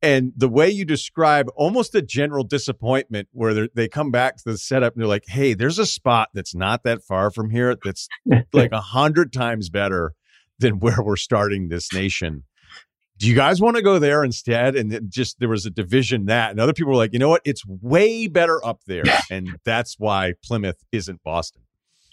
And 0.00 0.32
the 0.36 0.48
way 0.48 0.68
you 0.68 0.84
describe 0.84 1.48
almost 1.54 1.94
a 1.94 2.02
general 2.02 2.42
disappointment 2.42 3.28
where 3.30 3.68
they 3.72 3.88
come 3.88 4.10
back 4.10 4.36
to 4.36 4.42
the 4.44 4.58
setup 4.58 4.94
and 4.94 5.00
they're 5.00 5.08
like, 5.08 5.26
hey, 5.28 5.54
there's 5.54 5.78
a 5.78 5.86
spot 5.86 6.30
that's 6.34 6.54
not 6.54 6.82
that 6.82 7.04
far 7.04 7.30
from 7.30 7.50
here 7.50 7.76
that's 7.84 8.08
like 8.52 8.72
a 8.72 8.80
hundred 8.80 9.32
times 9.32 9.68
better 9.68 10.14
than 10.58 10.80
where 10.80 11.02
we're 11.02 11.16
starting 11.16 11.68
this 11.68 11.92
nation. 11.92 12.42
Do 13.22 13.28
you 13.28 13.36
guys 13.36 13.60
want 13.60 13.76
to 13.76 13.82
go 13.82 14.00
there 14.00 14.24
instead? 14.24 14.74
And 14.74 15.08
just 15.08 15.38
there 15.38 15.48
was 15.48 15.64
a 15.64 15.70
division 15.70 16.26
that, 16.26 16.50
and 16.50 16.58
other 16.58 16.72
people 16.72 16.90
were 16.90 16.96
like, 16.96 17.12
you 17.12 17.20
know 17.20 17.28
what? 17.28 17.40
It's 17.44 17.64
way 17.64 18.26
better 18.26 18.64
up 18.66 18.80
there. 18.88 19.04
And 19.30 19.56
that's 19.64 19.96
why 19.96 20.34
Plymouth 20.42 20.82
isn't 20.90 21.22
Boston. 21.22 21.62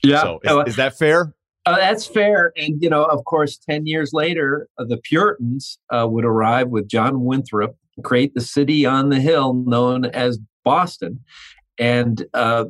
Yeah. 0.03 0.21
So 0.21 0.39
is, 0.43 0.67
is 0.67 0.75
that 0.75 0.95
fair? 0.99 1.33
Uh, 1.65 1.77
that's 1.77 2.05
fair. 2.05 2.53
And, 2.55 2.79
you 2.79 2.91
know, 2.91 3.05
of 3.05 3.25
course, 3.25 3.57
10 3.57 3.87
years 3.87 4.13
later, 4.13 4.69
uh, 4.77 4.85
the 4.85 4.97
Puritans 4.97 5.79
uh, 5.89 6.07
would 6.07 6.25
arrive 6.25 6.69
with 6.69 6.87
John 6.87 7.25
Winthrop, 7.25 7.75
create 8.03 8.35
the 8.35 8.41
city 8.41 8.85
on 8.85 9.09
the 9.09 9.19
hill 9.19 9.55
known 9.55 10.05
as 10.05 10.37
Boston, 10.63 11.21
and, 11.79 12.23
uh, 12.35 12.65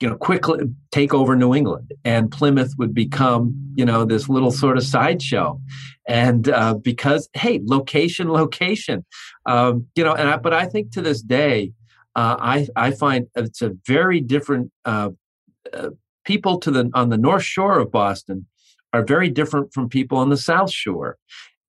you 0.00 0.08
know, 0.08 0.16
quickly 0.16 0.64
take 0.90 1.12
over 1.12 1.36
New 1.36 1.54
England. 1.54 1.92
And 2.04 2.30
Plymouth 2.30 2.74
would 2.78 2.94
become, 2.94 3.54
you 3.74 3.84
know, 3.84 4.04
this 4.04 4.28
little 4.28 4.50
sort 4.50 4.76
of 4.76 4.84
sideshow. 4.84 5.60
And 6.08 6.48
uh, 6.48 6.74
because, 6.74 7.28
hey, 7.34 7.60
location, 7.62 8.32
location, 8.32 9.04
um, 9.46 9.86
you 9.94 10.04
know, 10.04 10.14
and 10.14 10.28
I, 10.28 10.36
but 10.38 10.54
I 10.54 10.66
think 10.66 10.92
to 10.92 11.02
this 11.02 11.22
day, 11.22 11.72
uh, 12.16 12.36
I, 12.40 12.66
I 12.74 12.90
find 12.90 13.28
it's 13.36 13.62
a 13.62 13.72
very 13.86 14.20
different 14.20 14.72
people 16.24 16.58
to 16.58 16.70
the 16.70 16.90
on 16.94 17.08
the 17.08 17.16
north 17.16 17.42
shore 17.42 17.78
of 17.78 17.90
Boston 17.90 18.46
are 18.92 19.04
very 19.04 19.28
different 19.28 19.72
from 19.72 19.88
people 19.88 20.18
on 20.18 20.30
the 20.30 20.36
south 20.36 20.70
shore. 20.70 21.16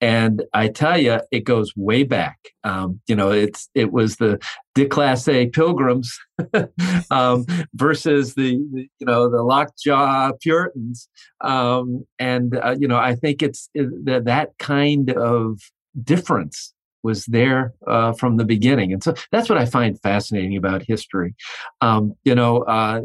And 0.02 0.44
I 0.52 0.68
tell 0.68 0.98
you, 0.98 1.22
it 1.32 1.41
goes 1.41 1.73
way 1.76 2.03
back. 2.03 2.40
Um, 2.64 2.99
you 3.07 3.15
know, 3.15 3.32
it's 3.32 3.69
it 3.76 3.91
was 3.91 4.18
the 4.18 4.40
déclassé 4.76 5.53
pilgrims 5.53 6.18
um, 7.11 7.45
versus 7.76 8.34
the, 8.34 8.60
you 8.73 9.06
know 9.06 9.30
the 9.30 9.44
lockjaw 9.44 10.32
Puritans, 10.41 11.07
um, 11.41 12.06
and 12.18 12.57
uh, 12.57 12.76
you 12.80 12.88
know 12.88 12.98
I 12.98 13.15
think 13.15 13.44
it's 13.44 13.69
it, 13.76 14.26
that 14.26 14.49
kind 14.57 15.11
of 15.11 15.60
difference 16.03 16.73
was 17.03 17.26
there 17.26 17.73
uh, 17.88 18.14
from 18.14 18.38
the 18.38 18.45
beginning. 18.45 18.94
And 18.94 19.03
so 19.03 19.14
that's 19.32 19.49
what 19.49 19.57
I 19.57 19.65
find 19.65 19.99
fascinating 20.02 20.57
about 20.57 20.84
history. 20.84 21.36
Um, 21.82 22.15
you 22.23 22.36
know, 22.36 22.60
uh, 22.61 23.02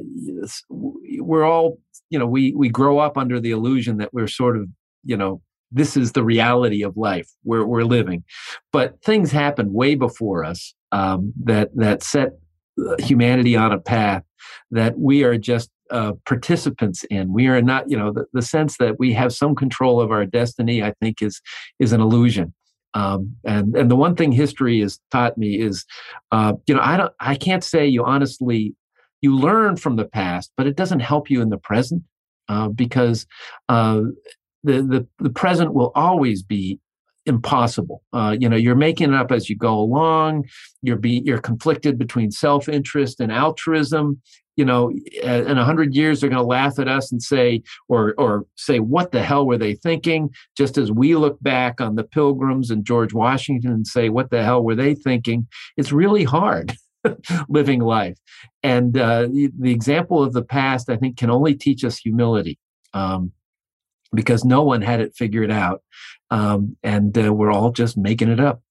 we're 0.69 1.45
all, 1.45 1.79
you 2.11 2.19
know, 2.19 2.27
we, 2.27 2.53
we 2.53 2.69
grow 2.69 2.99
up 2.99 3.17
under 3.17 3.41
the 3.41 3.53
illusion 3.53 3.97
that 3.99 4.13
we're 4.13 4.29
sort 4.29 4.57
of, 4.57 4.69
you 5.05 5.17
know, 5.17 5.41
this 5.73 5.97
is 5.97 6.13
the 6.13 6.25
reality 6.25 6.83
of 6.83 6.97
life 6.97 7.29
where 7.43 7.65
we're 7.65 7.85
living. 7.85 8.25
But 8.73 9.03
things 9.03 9.33
happened 9.33 9.73
way 9.73 9.95
before 9.95 10.45
us 10.45 10.75
um, 10.93 11.33
that, 11.45 11.71
that 11.77 12.03
set 12.03 12.31
uh, 12.79 12.97
humanity 12.99 13.57
on 13.57 13.73
a 13.73 13.79
path 13.79 14.23
that 14.71 14.99
we 14.99 15.25
are 15.25 15.39
just 15.39 15.71
uh, 15.91 16.13
participants 16.25 17.05
in. 17.05 17.33
We 17.33 17.47
are 17.47 17.63
not, 17.63 17.91
you 17.91 17.97
know, 17.97 18.13
the, 18.13 18.27
the 18.33 18.43
sense 18.43 18.77
that 18.79 18.99
we 18.99 19.13
have 19.13 19.33
some 19.33 19.55
control 19.55 20.01
of 20.01 20.11
our 20.11 20.27
destiny, 20.27 20.83
I 20.83 20.93
think, 21.01 21.23
is 21.23 21.41
is 21.79 21.93
an 21.93 22.01
illusion. 22.01 22.55
Um, 22.95 23.37
and 23.45 23.77
and 23.77 23.91
the 23.91 23.97
one 23.97 24.17
thing 24.17 24.33
history 24.33 24.81
has 24.81 24.99
taught 25.11 25.39
me 25.39 25.61
is, 25.61 25.85
uh, 26.33 26.55
you 26.67 26.75
know, 26.75 26.81
I 26.83 26.97
don't, 26.97 27.13
I 27.21 27.35
can't 27.35 27.63
say 27.63 27.87
you 27.87 28.05
honestly, 28.05 28.75
you 29.21 29.37
learn 29.37 29.77
from 29.77 29.97
the 29.97 30.07
past, 30.07 30.51
but 30.57 30.67
it 30.67 30.77
doesn't 30.77 31.01
help 31.01 31.31
you 31.31 31.41
in 31.41 31.51
the 31.51 31.59
present 31.59 32.03
uh, 32.49 32.69
because 32.69 33.27
uh, 33.69 34.03
the 34.67 34.83
the 34.83 35.07
the 35.19 35.31
present 35.31 35.75
will 35.75 35.93
always 35.95 36.43
be 36.43 36.79
impossible. 37.25 38.03
Uh, 38.13 38.37
you 38.39 38.49
know, 38.49 38.57
you're 38.57 38.77
making 38.77 39.13
it 39.13 39.17
up 39.17 39.33
as 39.33 39.51
you 39.51 39.57
go 39.57 39.75
along. 39.79 40.45
You're 40.83 40.97
be 40.97 41.23
you're 41.25 41.41
conflicted 41.41 41.99
between 41.99 42.31
self 42.31 42.69
interest 42.69 43.21
and 43.21 43.33
altruism 43.33 44.21
you 44.57 44.65
know, 44.65 44.91
in 45.23 45.59
a 45.59 45.65
hundred 45.65 45.95
years 45.95 46.21
they're 46.21 46.31
going 46.31 46.43
to 46.43 46.47
laugh 46.47 46.79
at 46.79 46.89
us 46.89 47.13
and 47.13 47.23
say, 47.23 47.63
or 47.89 48.15
or 48.17 48.47
say, 48.57 48.81
what 48.81 49.13
the 49.13 49.23
hell 49.23 49.47
were 49.47 49.59
they 49.59 49.75
thinking? 49.75 50.31
Just 50.57 50.79
as 50.79 50.91
we 50.91 51.15
look 51.15 51.41
back 51.43 51.81
on 51.81 51.95
the 51.95 52.05
Pilgrims 52.05 52.71
and 52.71 52.85
George 52.85 53.13
Washington 53.13 53.71
and 53.71 53.87
say, 53.87 54.09
what 54.09 54.31
the 54.31 54.43
hell 54.43 54.63
were 54.63 54.75
they 54.75 54.95
thinking? 54.95 55.47
It's 55.77 55.93
really 55.93 56.25
hard 56.25 56.75
living 57.49 57.81
life, 57.81 58.17
and 58.63 58.97
uh, 58.97 59.23
the, 59.23 59.51
the, 59.59 59.73
example 59.73 60.23
of 60.23 60.33
the 60.33 60.43
past, 60.43 60.89
I 60.89 60.97
think, 60.97 61.19
can 61.19 61.31
only 61.31 61.55
teach 61.55 61.85
us 61.85 61.99
humility. 61.99 62.59
Um, 62.95 63.33
because 64.15 64.45
no 64.45 64.63
one 64.63 64.83
had 64.83 65.01
it 65.01 65.15
figured 65.15 65.51
out, 65.51 65.83
um, 66.31 66.77
and 66.83 67.17
uh, 67.19 67.33
we're 67.33 67.53
all 67.53 67.73
just 67.73 67.97
making 67.97 68.31
it 68.31 68.41
up. 68.41 68.63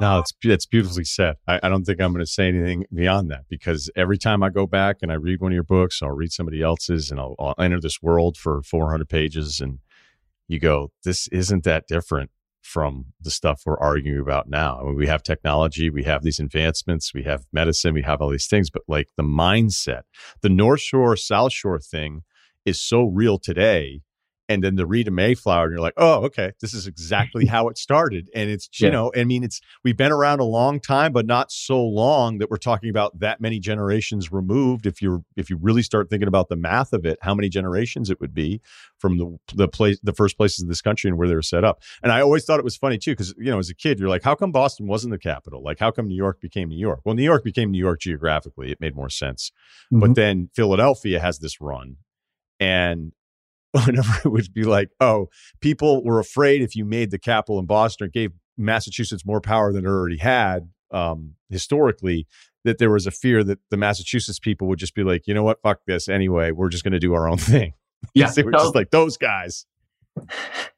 No, 0.00 0.18
it's 0.18 0.32
it's 0.42 0.66
beautifully 0.66 1.04
said. 1.04 1.36
I, 1.46 1.60
I 1.62 1.68
don't 1.68 1.84
think 1.84 2.00
I'm 2.00 2.12
going 2.12 2.24
to 2.24 2.30
say 2.30 2.48
anything 2.48 2.84
beyond 2.92 3.30
that 3.30 3.44
because 3.48 3.90
every 3.94 4.18
time 4.18 4.42
I 4.42 4.50
go 4.50 4.66
back 4.66 4.96
and 5.02 5.12
I 5.12 5.14
read 5.14 5.40
one 5.40 5.52
of 5.52 5.54
your 5.54 5.62
books, 5.62 6.02
I'll 6.02 6.10
read 6.10 6.32
somebody 6.32 6.62
else's, 6.62 7.10
and 7.10 7.20
I'll, 7.20 7.36
I'll 7.38 7.54
enter 7.58 7.80
this 7.80 8.02
world 8.02 8.36
for 8.36 8.62
400 8.62 9.08
pages, 9.08 9.60
and 9.60 9.78
you 10.48 10.58
go, 10.58 10.90
"This 11.04 11.28
isn't 11.28 11.64
that 11.64 11.86
different 11.86 12.30
from 12.62 13.06
the 13.20 13.30
stuff 13.30 13.62
we're 13.64 13.78
arguing 13.78 14.20
about 14.20 14.48
now." 14.48 14.80
I 14.80 14.84
mean, 14.84 14.96
we 14.96 15.06
have 15.06 15.22
technology, 15.22 15.90
we 15.90 16.02
have 16.04 16.22
these 16.22 16.40
advancements, 16.40 17.14
we 17.14 17.22
have 17.22 17.44
medicine, 17.52 17.94
we 17.94 18.02
have 18.02 18.20
all 18.20 18.30
these 18.30 18.48
things, 18.48 18.70
but 18.70 18.82
like 18.88 19.08
the 19.16 19.22
mindset, 19.22 20.02
the 20.42 20.48
North 20.48 20.80
Shore 20.80 21.16
South 21.16 21.52
Shore 21.52 21.78
thing 21.78 22.24
is 22.64 22.80
so 22.80 23.04
real 23.04 23.38
today 23.38 24.00
and 24.48 24.62
then 24.62 24.76
the 24.76 24.86
read 24.86 25.08
a 25.08 25.10
Mayflower, 25.10 25.64
and 25.64 25.72
you're 25.72 25.80
like, 25.80 25.94
oh, 25.96 26.24
okay, 26.24 26.52
this 26.60 26.74
is 26.74 26.86
exactly 26.86 27.46
how 27.54 27.68
it 27.68 27.78
started. 27.78 28.28
And 28.34 28.50
it's, 28.50 28.68
you 28.78 28.88
yeah. 28.88 28.92
know, 28.92 29.12
I 29.16 29.24
mean, 29.24 29.42
it's 29.42 29.60
we've 29.82 29.96
been 29.96 30.12
around 30.12 30.40
a 30.40 30.44
long 30.44 30.80
time, 30.80 31.12
but 31.12 31.26
not 31.26 31.50
so 31.50 31.82
long 31.82 32.38
that 32.38 32.50
we're 32.50 32.56
talking 32.58 32.90
about 32.90 33.18
that 33.20 33.40
many 33.40 33.58
generations 33.58 34.30
removed. 34.30 34.86
If 34.86 35.00
you're 35.00 35.22
if 35.36 35.48
you 35.48 35.56
really 35.56 35.82
start 35.82 36.10
thinking 36.10 36.28
about 36.28 36.48
the 36.48 36.56
math 36.56 36.92
of 36.92 37.06
it, 37.06 37.18
how 37.22 37.34
many 37.34 37.48
generations 37.48 38.10
it 38.10 38.20
would 38.20 38.34
be 38.34 38.60
from 38.98 39.18
the 39.18 39.38
the 39.54 39.68
place 39.68 39.98
the 40.02 40.12
first 40.12 40.36
places 40.36 40.62
in 40.62 40.68
this 40.68 40.82
country 40.82 41.08
and 41.08 41.18
where 41.18 41.28
they 41.28 41.34
were 41.34 41.42
set 41.42 41.64
up. 41.64 41.82
And 42.02 42.12
I 42.12 42.20
always 42.20 42.44
thought 42.44 42.58
it 42.58 42.64
was 42.64 42.76
funny 42.76 42.98
too, 42.98 43.12
because 43.12 43.34
you 43.38 43.50
know, 43.50 43.58
as 43.58 43.70
a 43.70 43.74
kid, 43.74 43.98
you're 43.98 44.08
like, 44.08 44.22
how 44.22 44.34
come 44.34 44.52
Boston 44.52 44.86
wasn't 44.86 45.12
the 45.12 45.18
capital? 45.18 45.62
Like, 45.62 45.78
how 45.78 45.90
come 45.90 46.06
New 46.06 46.16
York 46.16 46.40
became 46.40 46.68
New 46.68 46.78
York? 46.78 47.00
Well, 47.04 47.14
New 47.14 47.22
York 47.22 47.44
became 47.44 47.70
New 47.70 47.78
York 47.78 48.00
geographically. 48.00 48.70
It 48.70 48.80
made 48.80 48.94
more 48.94 49.10
sense. 49.10 49.52
Mm-hmm. 49.86 50.00
But 50.00 50.14
then 50.16 50.50
Philadelphia 50.54 51.20
has 51.20 51.38
this 51.38 51.60
run. 51.60 51.96
And 52.60 53.12
whenever 53.72 54.12
it 54.24 54.28
would 54.28 54.52
be 54.54 54.64
like, 54.64 54.90
oh, 55.00 55.28
people 55.60 56.04
were 56.04 56.20
afraid 56.20 56.62
if 56.62 56.76
you 56.76 56.84
made 56.84 57.10
the 57.10 57.18
capital 57.18 57.58
in 57.58 57.66
Boston 57.66 58.06
or 58.06 58.08
gave 58.08 58.32
Massachusetts 58.56 59.26
more 59.26 59.40
power 59.40 59.72
than 59.72 59.84
it 59.84 59.88
already 59.88 60.18
had 60.18 60.68
um, 60.94 61.34
historically, 61.50 62.26
that 62.64 62.78
there 62.78 62.90
was 62.90 63.06
a 63.06 63.10
fear 63.10 63.44
that 63.44 63.58
the 63.70 63.76
Massachusetts 63.76 64.38
people 64.38 64.68
would 64.68 64.78
just 64.78 64.94
be 64.94 65.02
like, 65.02 65.26
you 65.26 65.34
know 65.34 65.42
what, 65.42 65.60
fuck 65.62 65.80
this 65.86 66.08
anyway. 66.08 66.50
We're 66.50 66.68
just 66.68 66.84
going 66.84 66.92
to 66.92 67.00
do 67.00 67.12
our 67.12 67.28
own 67.28 67.36
thing. 67.38 67.74
Yeah, 68.14 68.30
they 68.30 68.42
were 68.42 68.52
just 68.52 68.74
like 68.74 68.90
those 68.90 69.16
guys. 69.16 69.66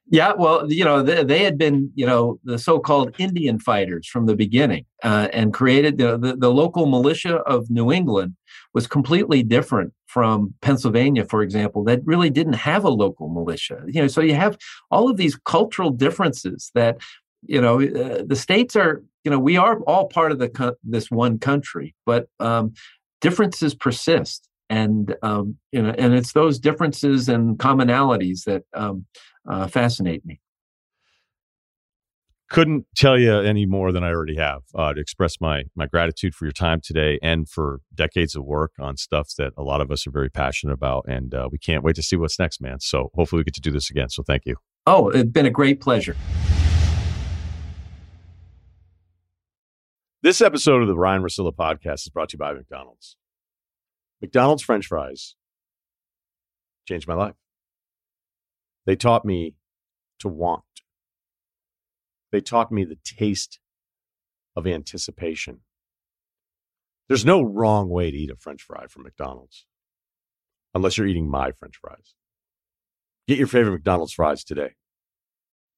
Yeah, 0.08 0.32
well, 0.38 0.72
you 0.72 0.84
know, 0.84 1.02
they, 1.02 1.24
they, 1.24 1.42
had 1.42 1.58
been, 1.58 1.90
you 1.94 2.06
know, 2.06 2.38
the 2.44 2.58
so-called 2.58 3.14
Indian 3.18 3.58
fighters 3.58 4.06
from 4.06 4.26
the 4.26 4.36
beginning, 4.36 4.86
uh, 5.02 5.28
and 5.32 5.52
created 5.52 5.98
the, 5.98 6.16
the, 6.16 6.36
the 6.36 6.50
local 6.50 6.86
militia 6.86 7.38
of 7.38 7.68
New 7.68 7.92
England 7.92 8.34
was 8.76 8.86
completely 8.86 9.42
different 9.42 9.90
from 10.06 10.52
Pennsylvania, 10.60 11.24
for 11.24 11.42
example, 11.42 11.82
that 11.84 12.00
really 12.04 12.28
didn't 12.28 12.60
have 12.70 12.84
a 12.84 12.90
local 12.90 13.30
militia. 13.30 13.82
You 13.86 14.02
know, 14.02 14.06
so 14.06 14.20
you 14.20 14.34
have 14.34 14.58
all 14.90 15.08
of 15.08 15.16
these 15.16 15.34
cultural 15.34 15.90
differences 15.90 16.70
that 16.74 16.98
you 17.42 17.60
know, 17.60 17.80
uh, 17.80 18.22
the 18.26 18.36
states 18.36 18.76
are, 18.76 19.02
you 19.24 19.30
know, 19.30 19.38
we 19.38 19.56
are 19.56 19.80
all 19.82 20.08
part 20.08 20.30
of 20.32 20.38
the 20.38 20.48
co- 20.48 20.76
this 20.84 21.10
one 21.10 21.38
country, 21.38 21.94
but 22.04 22.28
um, 22.38 22.74
differences 23.22 23.74
persist, 23.74 24.46
and 24.68 25.14
um, 25.22 25.56
you 25.72 25.80
know, 25.80 25.94
and 25.96 26.12
it's 26.12 26.32
those 26.32 26.58
differences 26.58 27.30
and 27.30 27.58
commonalities 27.58 28.44
that 28.44 28.64
um, 28.74 29.06
uh, 29.48 29.68
fascinate 29.68 30.24
me 30.26 30.38
couldn't 32.48 32.86
tell 32.94 33.18
you 33.18 33.38
any 33.40 33.66
more 33.66 33.90
than 33.90 34.04
I 34.04 34.10
already 34.10 34.36
have 34.36 34.62
uh, 34.74 34.94
to 34.94 35.00
express 35.00 35.40
my 35.40 35.64
my 35.74 35.86
gratitude 35.86 36.34
for 36.34 36.44
your 36.44 36.52
time 36.52 36.80
today 36.80 37.18
and 37.22 37.48
for 37.48 37.80
decades 37.94 38.36
of 38.36 38.44
work 38.44 38.72
on 38.78 38.96
stuff 38.96 39.30
that 39.38 39.52
a 39.56 39.62
lot 39.62 39.80
of 39.80 39.90
us 39.90 40.06
are 40.06 40.12
very 40.12 40.30
passionate 40.30 40.72
about, 40.72 41.04
and 41.08 41.34
uh, 41.34 41.48
we 41.50 41.58
can't 41.58 41.82
wait 41.82 41.96
to 41.96 42.02
see 42.02 42.16
what's 42.16 42.38
next, 42.38 42.60
man. 42.60 42.80
So 42.80 43.10
hopefully 43.14 43.40
we 43.40 43.44
get 43.44 43.54
to 43.54 43.60
do 43.60 43.72
this 43.72 43.90
again. 43.90 44.08
So 44.10 44.22
thank 44.22 44.42
you. 44.46 44.56
Oh, 44.86 45.08
it's 45.08 45.30
been 45.30 45.46
a 45.46 45.50
great 45.50 45.80
pleasure. 45.80 46.16
This 50.22 50.40
episode 50.40 50.82
of 50.82 50.88
the 50.88 50.96
Ryen 50.96 51.22
Russillo 51.22 51.52
podcast 51.52 52.06
is 52.06 52.08
brought 52.08 52.30
to 52.30 52.34
you 52.34 52.38
by 52.38 52.52
McDonald's. 52.52 53.16
McDonald's 54.20 54.62
French 54.62 54.86
fries 54.86 55.34
changed 56.86 57.06
my 57.06 57.14
life. 57.14 57.34
They 58.86 58.96
taught 58.96 59.24
me 59.24 59.54
to 60.20 60.28
want 60.28 60.62
they 62.32 62.40
taught 62.40 62.72
me 62.72 62.84
the 62.84 62.98
taste 63.04 63.58
of 64.54 64.66
anticipation. 64.66 65.60
There's 67.08 67.24
no 67.24 67.42
wrong 67.42 67.88
way 67.88 68.10
to 68.10 68.16
eat 68.16 68.30
a 68.30 68.36
french 68.36 68.62
fry 68.62 68.86
from 68.86 69.04
McDonald's 69.04 69.66
unless 70.74 70.98
you're 70.98 71.06
eating 71.06 71.30
my 71.30 71.52
french 71.52 71.76
fries. 71.76 72.14
Get 73.28 73.38
your 73.38 73.46
favorite 73.46 73.72
McDonald's 73.72 74.12
fries 74.12 74.44
today. 74.44 74.74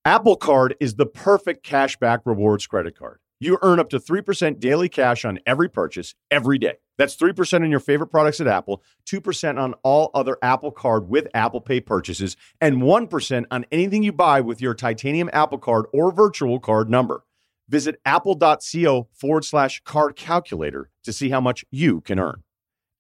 Apple 0.05 0.37
Card 0.37 0.75
is 0.81 0.95
the 0.95 1.07
perfect 1.07 1.65
cashback 1.67 2.21
rewards 2.25 2.67
credit 2.67 2.99
card. 2.99 3.21
You 3.41 3.59
earn 3.63 3.79
up 3.79 3.91
to 3.91 4.01
3% 4.01 4.59
daily 4.59 4.89
cash 4.89 5.25
on 5.25 5.39
every 5.47 5.69
purchase 5.69 6.15
every 6.31 6.59
day. 6.59 6.79
That's 6.99 7.17
3% 7.17 7.63
on 7.63 7.71
your 7.71 7.81
favorite 7.81 8.09
products 8.09 8.41
at 8.41 8.49
Apple, 8.49 8.83
2% 9.07 9.59
on 9.59 9.75
all 9.85 10.11
other 10.15 10.37
Apple 10.43 10.73
Card 10.73 11.09
with 11.09 11.29
Apple 11.33 11.61
Pay 11.61 11.81
purchases, 11.81 12.37
and 12.61 12.79
1% 12.79 13.45
on 13.51 13.65
anything 13.71 14.03
you 14.03 14.13
buy 14.13 14.41
with 14.41 14.61
your 14.61 14.75
titanium 14.75 15.31
Apple 15.33 15.59
Card 15.59 15.87
or 15.93 16.13
virtual 16.13 16.59
card 16.59 16.91
number. 16.91 17.25
Visit 17.69 18.01
apple.co 18.05 19.09
forward 19.13 19.45
slash 19.45 19.81
card 19.85 20.17
calculator 20.17 20.91
to 21.05 21.13
see 21.13 21.31
how 21.31 21.41
much 21.41 21.65
you 21.71 22.01
can 22.01 22.19
earn. 22.19 22.43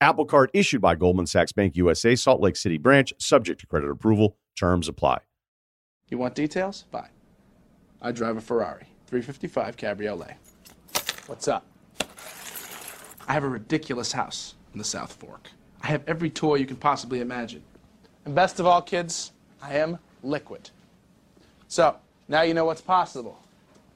Apple 0.00 0.26
Card 0.26 0.50
issued 0.54 0.80
by 0.80 0.94
Goldman 0.94 1.26
Sachs 1.26 1.52
Bank 1.52 1.74
USA, 1.76 2.14
Salt 2.14 2.40
Lake 2.40 2.54
City 2.54 2.78
branch, 2.78 3.12
subject 3.18 3.60
to 3.60 3.66
credit 3.66 3.90
approval. 3.90 4.36
Terms 4.56 4.86
apply. 4.86 5.20
You 6.08 6.18
want 6.18 6.34
details? 6.34 6.84
Fine. 6.92 7.08
I 8.00 8.12
drive 8.12 8.36
a 8.36 8.40
Ferrari 8.40 8.86
355 9.06 9.76
Cabriolet. 9.76 10.36
What's 11.26 11.48
up? 11.48 11.66
I 13.28 13.34
have 13.34 13.44
a 13.44 13.48
ridiculous 13.48 14.10
house 14.10 14.54
in 14.72 14.78
the 14.78 14.84
South 14.84 15.12
Fork. 15.12 15.50
I 15.82 15.88
have 15.88 16.02
every 16.06 16.30
toy 16.30 16.54
you 16.56 16.66
can 16.66 16.76
possibly 16.76 17.20
imagine. 17.20 17.62
And 18.24 18.34
best 18.34 18.58
of 18.58 18.66
all, 18.66 18.80
kids, 18.80 19.32
I 19.60 19.76
am 19.76 19.98
liquid. 20.22 20.70
So, 21.68 21.96
now 22.26 22.40
you 22.42 22.54
know 22.54 22.64
what's 22.64 22.80
possible. 22.80 23.38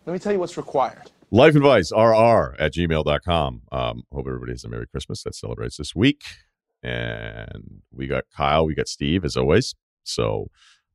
Let 0.05 0.13
me 0.13 0.19
tell 0.19 0.33
you 0.33 0.39
what's 0.39 0.59
required. 0.59 1.11
Life 1.31 1.57
advice, 1.57 1.91
rr 1.93 2.55
at 2.59 2.75
gmail.com. 2.75 3.63
Um, 3.73 4.03
hope 4.13 4.27
everybody 4.27 4.53
has 4.53 4.65
a 4.65 4.69
Merry 4.69 4.87
Christmas 4.87 5.23
that 5.23 5.35
celebrates 5.35 5.79
this 5.79 5.95
week. 5.95 6.25
And 6.83 7.81
we 7.91 8.07
got 8.07 8.25
Kyle, 8.37 8.67
we 8.67 8.75
got 8.75 8.87
Steve, 8.89 9.25
as 9.25 9.37
always. 9.37 9.75
So 10.05 10.51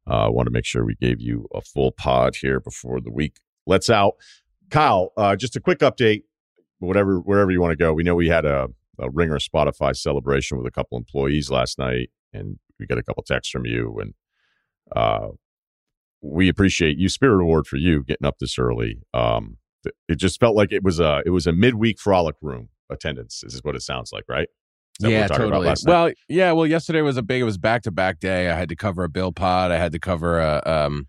I 0.06 0.26
uh, 0.26 0.30
want 0.30 0.46
to 0.46 0.52
make 0.52 0.66
sure 0.66 0.86
we 0.86 0.96
gave 0.96 1.20
you 1.20 1.48
a 1.56 1.62
full 1.62 1.92
pod 1.92 2.36
here 2.36 2.60
before 2.60 3.02
the 3.02 3.12
week 3.12 3.38
lets 3.66 3.90
out. 3.90 4.14
Kyle, 4.70 5.12
uh, 5.18 5.36
just 5.36 5.56
a 5.56 5.60
quick 5.60 5.80
update 5.80 6.24
whatever 6.80 7.20
wherever 7.20 7.52
you 7.52 7.62
want 7.62 7.72
to 7.72 7.78
go. 7.78 7.94
We 7.94 8.04
know 8.04 8.16
we 8.16 8.30
had 8.30 8.46
a, 8.46 8.68
a 9.00 9.10
Ringer 9.10 9.40
Spotify 9.40 9.96
celebration 9.96 10.58
with 10.58 10.68
a 10.68 10.72
couple 10.72 10.98
employees 10.98 11.50
last 11.50 11.80
night, 11.80 12.10
and 12.34 12.60
we 12.80 12.86
got 12.86 12.98
a 12.98 13.04
couple 13.04 13.24
texts 13.24 13.52
from 13.52 13.66
you, 13.66 13.98
and 14.00 14.14
uh, 14.96 15.30
we 16.22 16.50
appreciate 16.50 16.98
you. 16.98 17.10
Spirit 17.10 17.42
award 17.42 17.68
for 17.68 17.78
you 17.78 18.04
getting 18.04 18.28
up 18.28 18.40
this 18.40 18.58
early. 18.58 19.02
Um, 19.14 19.58
it 20.08 20.16
just 20.16 20.40
felt 20.40 20.56
like 20.56 20.72
it 20.72 20.84
was 20.84 21.00
a 21.00 21.22
it 21.26 21.30
was 21.30 21.48
a 21.48 21.52
midweek 21.52 22.00
frolic 22.00 22.36
room 22.42 22.70
attendance. 22.90 23.44
Is 23.44 23.64
what 23.64 23.76
it 23.76 23.82
sounds 23.82 24.12
like, 24.12 24.26
right? 24.28 24.48
Yeah, 25.00 25.28
totally. 25.28 25.74
Well, 25.86 26.12
yeah. 26.28 26.52
Well, 26.54 26.66
yesterday 26.66 27.02
was 27.02 27.18
a 27.18 27.22
big. 27.22 27.42
It 27.42 27.46
was 27.46 27.58
back 27.58 27.84
to 27.84 27.92
back 27.92 28.20
day. 28.20 28.50
I 28.50 28.56
had 28.56 28.70
to 28.70 28.76
cover 28.76 29.04
a 29.04 29.10
bill 29.10 29.32
pod. 29.32 29.72
I 29.72 29.78
had 29.78 29.92
to 29.92 30.00
cover 30.00 30.40
a 30.40 30.62
um, 30.66 31.08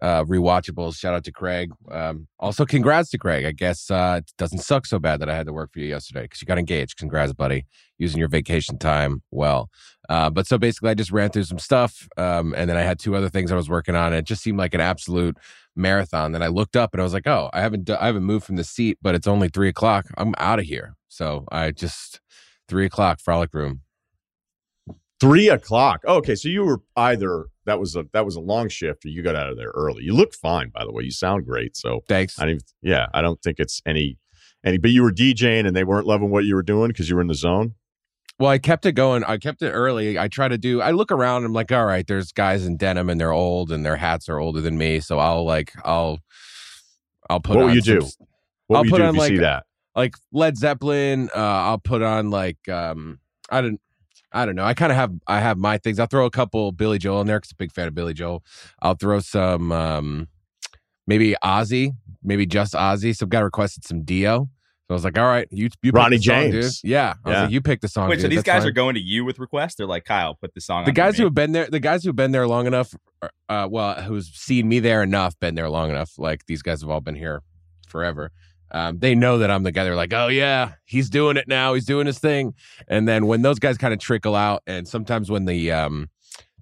uh, 0.00 0.24
rewatchables. 0.24 0.96
Shout 0.96 1.14
out 1.14 1.24
to 1.24 1.32
Craig. 1.32 1.70
Um, 1.90 2.28
also, 2.38 2.64
congrats 2.64 3.10
to 3.10 3.18
Craig. 3.18 3.44
I 3.44 3.52
guess 3.52 3.90
uh, 3.90 4.20
it 4.22 4.32
doesn't 4.38 4.60
suck 4.60 4.86
so 4.86 4.98
bad 4.98 5.20
that 5.20 5.28
I 5.28 5.36
had 5.36 5.46
to 5.46 5.52
work 5.52 5.72
for 5.72 5.80
you 5.80 5.86
yesterday 5.86 6.22
because 6.22 6.40
you 6.40 6.46
got 6.46 6.58
engaged. 6.58 6.96
Congrats, 6.96 7.32
buddy. 7.32 7.66
Using 7.98 8.18
your 8.18 8.28
vacation 8.28 8.78
time 8.78 9.22
well. 9.30 9.70
Uh, 10.08 10.30
but 10.30 10.46
so 10.46 10.56
basically, 10.56 10.90
I 10.90 10.94
just 10.94 11.10
ran 11.10 11.30
through 11.30 11.44
some 11.44 11.58
stuff, 11.58 12.08
um, 12.16 12.54
and 12.56 12.70
then 12.70 12.76
I 12.76 12.82
had 12.82 12.98
two 12.98 13.14
other 13.16 13.28
things 13.28 13.50
I 13.50 13.56
was 13.56 13.68
working 13.68 13.96
on. 13.96 14.08
And 14.08 14.16
it 14.16 14.24
just 14.24 14.42
seemed 14.42 14.58
like 14.58 14.74
an 14.74 14.80
absolute 14.80 15.36
marathon. 15.74 16.32
Then 16.32 16.42
I 16.42 16.48
looked 16.48 16.76
up 16.76 16.94
and 16.94 17.00
I 17.00 17.04
was 17.04 17.12
like, 17.12 17.26
"Oh, 17.26 17.50
I 17.52 17.60
haven't, 17.60 17.90
I 17.90 18.06
haven't 18.06 18.24
moved 18.24 18.46
from 18.46 18.56
the 18.56 18.64
seat, 18.64 18.98
but 19.02 19.14
it's 19.14 19.26
only 19.26 19.48
three 19.48 19.68
o'clock. 19.68 20.06
I'm 20.16 20.34
out 20.38 20.58
of 20.58 20.64
here." 20.64 20.94
So 21.08 21.44
I 21.50 21.72
just 21.72 22.20
three 22.68 22.86
o'clock 22.86 23.20
frolic 23.20 23.52
room. 23.52 23.82
Three 25.20 25.48
o'clock. 25.48 26.02
Oh, 26.06 26.16
okay, 26.18 26.36
so 26.36 26.48
you 26.48 26.64
were 26.64 26.80
either 26.96 27.46
that 27.66 27.80
was 27.80 27.96
a 27.96 28.04
that 28.12 28.24
was 28.24 28.36
a 28.36 28.40
long 28.40 28.68
shift, 28.68 29.04
or 29.04 29.08
you 29.08 29.22
got 29.22 29.34
out 29.34 29.50
of 29.50 29.56
there 29.56 29.72
early. 29.74 30.04
You 30.04 30.14
look 30.14 30.32
fine, 30.32 30.70
by 30.70 30.84
the 30.84 30.92
way. 30.92 31.02
You 31.02 31.10
sound 31.10 31.44
great. 31.44 31.76
So 31.76 32.02
thanks. 32.06 32.38
I 32.38 32.42
don't 32.42 32.50
even, 32.50 32.62
yeah, 32.82 33.06
I 33.12 33.20
don't 33.20 33.42
think 33.42 33.58
it's 33.58 33.82
any 33.84 34.18
any. 34.64 34.78
But 34.78 34.92
you 34.92 35.02
were 35.02 35.10
DJing, 35.10 35.66
and 35.66 35.74
they 35.74 35.82
weren't 35.82 36.06
loving 36.06 36.30
what 36.30 36.44
you 36.44 36.54
were 36.54 36.62
doing 36.62 36.88
because 36.88 37.10
you 37.10 37.16
were 37.16 37.20
in 37.20 37.26
the 37.26 37.34
zone. 37.34 37.74
Well, 38.38 38.50
I 38.50 38.58
kept 38.58 38.86
it 38.86 38.92
going. 38.92 39.24
I 39.24 39.38
kept 39.38 39.60
it 39.62 39.70
early. 39.70 40.16
I 40.16 40.28
try 40.28 40.46
to 40.46 40.56
do. 40.56 40.80
I 40.80 40.92
look 40.92 41.10
around. 41.10 41.44
I'm 41.44 41.52
like, 41.52 41.72
all 41.72 41.84
right, 41.84 42.06
there's 42.06 42.30
guys 42.30 42.64
in 42.64 42.76
denim, 42.76 43.10
and 43.10 43.20
they're 43.20 43.32
old, 43.32 43.72
and 43.72 43.84
their 43.84 43.96
hats 43.96 44.28
are 44.28 44.38
older 44.38 44.60
than 44.60 44.78
me. 44.78 45.00
So 45.00 45.18
I'll 45.18 45.44
like, 45.44 45.72
I'll, 45.84 46.20
I'll 47.28 47.40
put. 47.40 47.56
What 47.56 47.66
will 47.66 47.74
you 47.74 47.82
some, 47.82 47.98
do? 47.98 48.06
What 48.68 48.76
I'll 48.76 48.82
will 48.82 48.86
you 48.86 48.90
put 48.92 48.98
do 48.98 49.02
on 49.02 49.08
if 49.08 49.14
you 49.14 49.20
like, 49.20 49.30
see 49.30 49.38
that? 49.38 49.64
Like 49.96 50.14
Led 50.30 50.56
Zeppelin. 50.56 51.28
Uh, 51.34 51.38
I'll 51.40 51.78
put 51.78 52.02
on 52.02 52.30
like, 52.30 52.68
um, 52.68 53.18
I 53.50 53.62
don't. 53.62 53.80
I 54.32 54.44
don't 54.46 54.54
know. 54.56 54.64
I 54.64 54.74
kind 54.74 54.92
of 54.92 54.96
have 54.96 55.12
I 55.26 55.40
have 55.40 55.58
my 55.58 55.78
things. 55.78 55.98
I'll 55.98 56.06
throw 56.06 56.26
a 56.26 56.30
couple 56.30 56.70
Billy 56.72 56.98
Joel 56.98 57.20
in 57.22 57.26
there 57.26 57.38
because 57.38 57.52
I'm 57.52 57.56
a 57.56 57.62
big 57.64 57.72
fan 57.72 57.88
of 57.88 57.94
Billy 57.94 58.14
Joel. 58.14 58.44
I'll 58.82 58.94
throw 58.94 59.20
some 59.20 59.72
um 59.72 60.28
maybe 61.06 61.34
Ozzy, 61.42 61.92
maybe 62.22 62.46
just 62.46 62.74
Ozzy. 62.74 63.16
Some 63.16 63.28
guy 63.28 63.40
requested 63.40 63.84
some 63.84 64.02
Dio. 64.02 64.48
So 64.86 64.94
I 64.94 64.94
was 64.94 65.04
like, 65.04 65.18
all 65.18 65.26
right, 65.26 65.46
you 65.50 65.68
you 65.82 65.90
Ronnie 65.92 66.16
pick 66.16 66.24
the 66.24 66.30
song, 66.32 66.50
James. 66.50 66.80
dude. 66.80 66.90
Yeah. 66.90 67.14
I 67.24 67.28
was 67.28 67.38
like, 67.40 67.50
you 67.50 67.60
pick 67.60 67.80
the 67.82 67.88
song. 67.88 68.08
Wait, 68.08 68.22
so 68.22 68.28
these 68.28 68.36
That's 68.38 68.46
guys 68.46 68.62
fine. 68.62 68.68
are 68.68 68.72
going 68.72 68.94
to 68.94 69.00
you 69.02 69.22
with 69.24 69.38
requests? 69.38 69.74
They're 69.74 69.86
like, 69.86 70.06
Kyle, 70.06 70.34
put 70.34 70.54
the 70.54 70.62
song 70.62 70.84
the 70.84 70.90
on. 70.90 70.94
guys 70.94 71.18
who 71.18 71.24
have 71.24 71.34
been 71.34 71.52
there 71.52 71.66
the 71.70 71.80
guys 71.80 72.04
who've 72.04 72.16
been 72.16 72.32
there 72.32 72.46
long 72.46 72.66
enough 72.66 72.94
uh 73.50 73.68
well 73.70 74.00
who's 74.02 74.28
seen 74.34 74.66
me 74.68 74.78
there 74.78 75.02
enough 75.02 75.38
been 75.40 75.54
there 75.56 75.68
long 75.68 75.90
enough 75.90 76.12
like 76.18 76.46
these 76.46 76.62
guys 76.62 76.80
have 76.80 76.88
all 76.90 77.00
been 77.00 77.16
here 77.16 77.42
forever 77.86 78.30
um, 78.70 78.98
they 78.98 79.14
know 79.14 79.38
that 79.38 79.50
i'm 79.50 79.62
the 79.62 79.72
guy. 79.72 79.84
They're 79.84 79.96
like 79.96 80.12
oh 80.12 80.28
yeah 80.28 80.72
he's 80.84 81.10
doing 81.10 81.36
it 81.36 81.48
now. 81.48 81.74
He's 81.74 81.86
doing 81.86 82.06
his 82.06 82.18
thing. 82.18 82.54
And 82.88 83.08
then 83.08 83.26
when 83.26 83.42
those 83.42 83.58
guys 83.58 83.78
kind 83.78 83.94
of 83.94 84.00
trickle 84.00 84.34
out 84.34 84.62
and 84.66 84.86
sometimes 84.86 85.30
when 85.30 85.44
the 85.44 85.72
um 85.72 86.10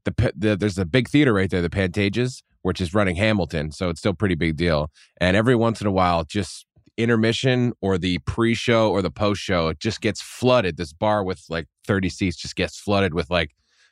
the, 0.05 0.33
the 0.37 0.57
there's 0.57 0.79
a 0.79 0.85
big 0.85 1.09
theater 1.09 1.33
right 1.33 1.51
there 1.51 1.63
the 1.63 1.71
pantages 1.71 2.43
which 2.63 2.81
is 2.81 2.95
running 2.95 3.17
hamilton 3.17 3.73
so 3.73 3.89
it's 3.89 4.01
still 4.01 4.15
pretty 4.15 4.35
big 4.35 4.57
deal. 4.57 4.91
And 5.21 5.37
every 5.37 5.57
once 5.57 5.81
in 5.81 5.87
a 5.87 5.93
while 5.93 6.25
just 6.25 6.67
intermission 6.97 7.73
or 7.81 7.99
the 7.99 8.19
pre-show 8.21 8.91
or 8.91 9.03
the 9.03 9.11
post-show 9.11 9.69
it 9.69 9.81
just 9.81 10.01
gets 10.01 10.23
flooded. 10.23 10.77
This 10.77 10.93
bar 10.93 11.23
with 11.25 11.45
like 11.49 11.67
30 11.87 12.09
seats 12.09 12.37
just 12.37 12.57
gets 12.57 12.79
flooded 12.79 13.15
with 13.15 13.31
like 13.31 13.51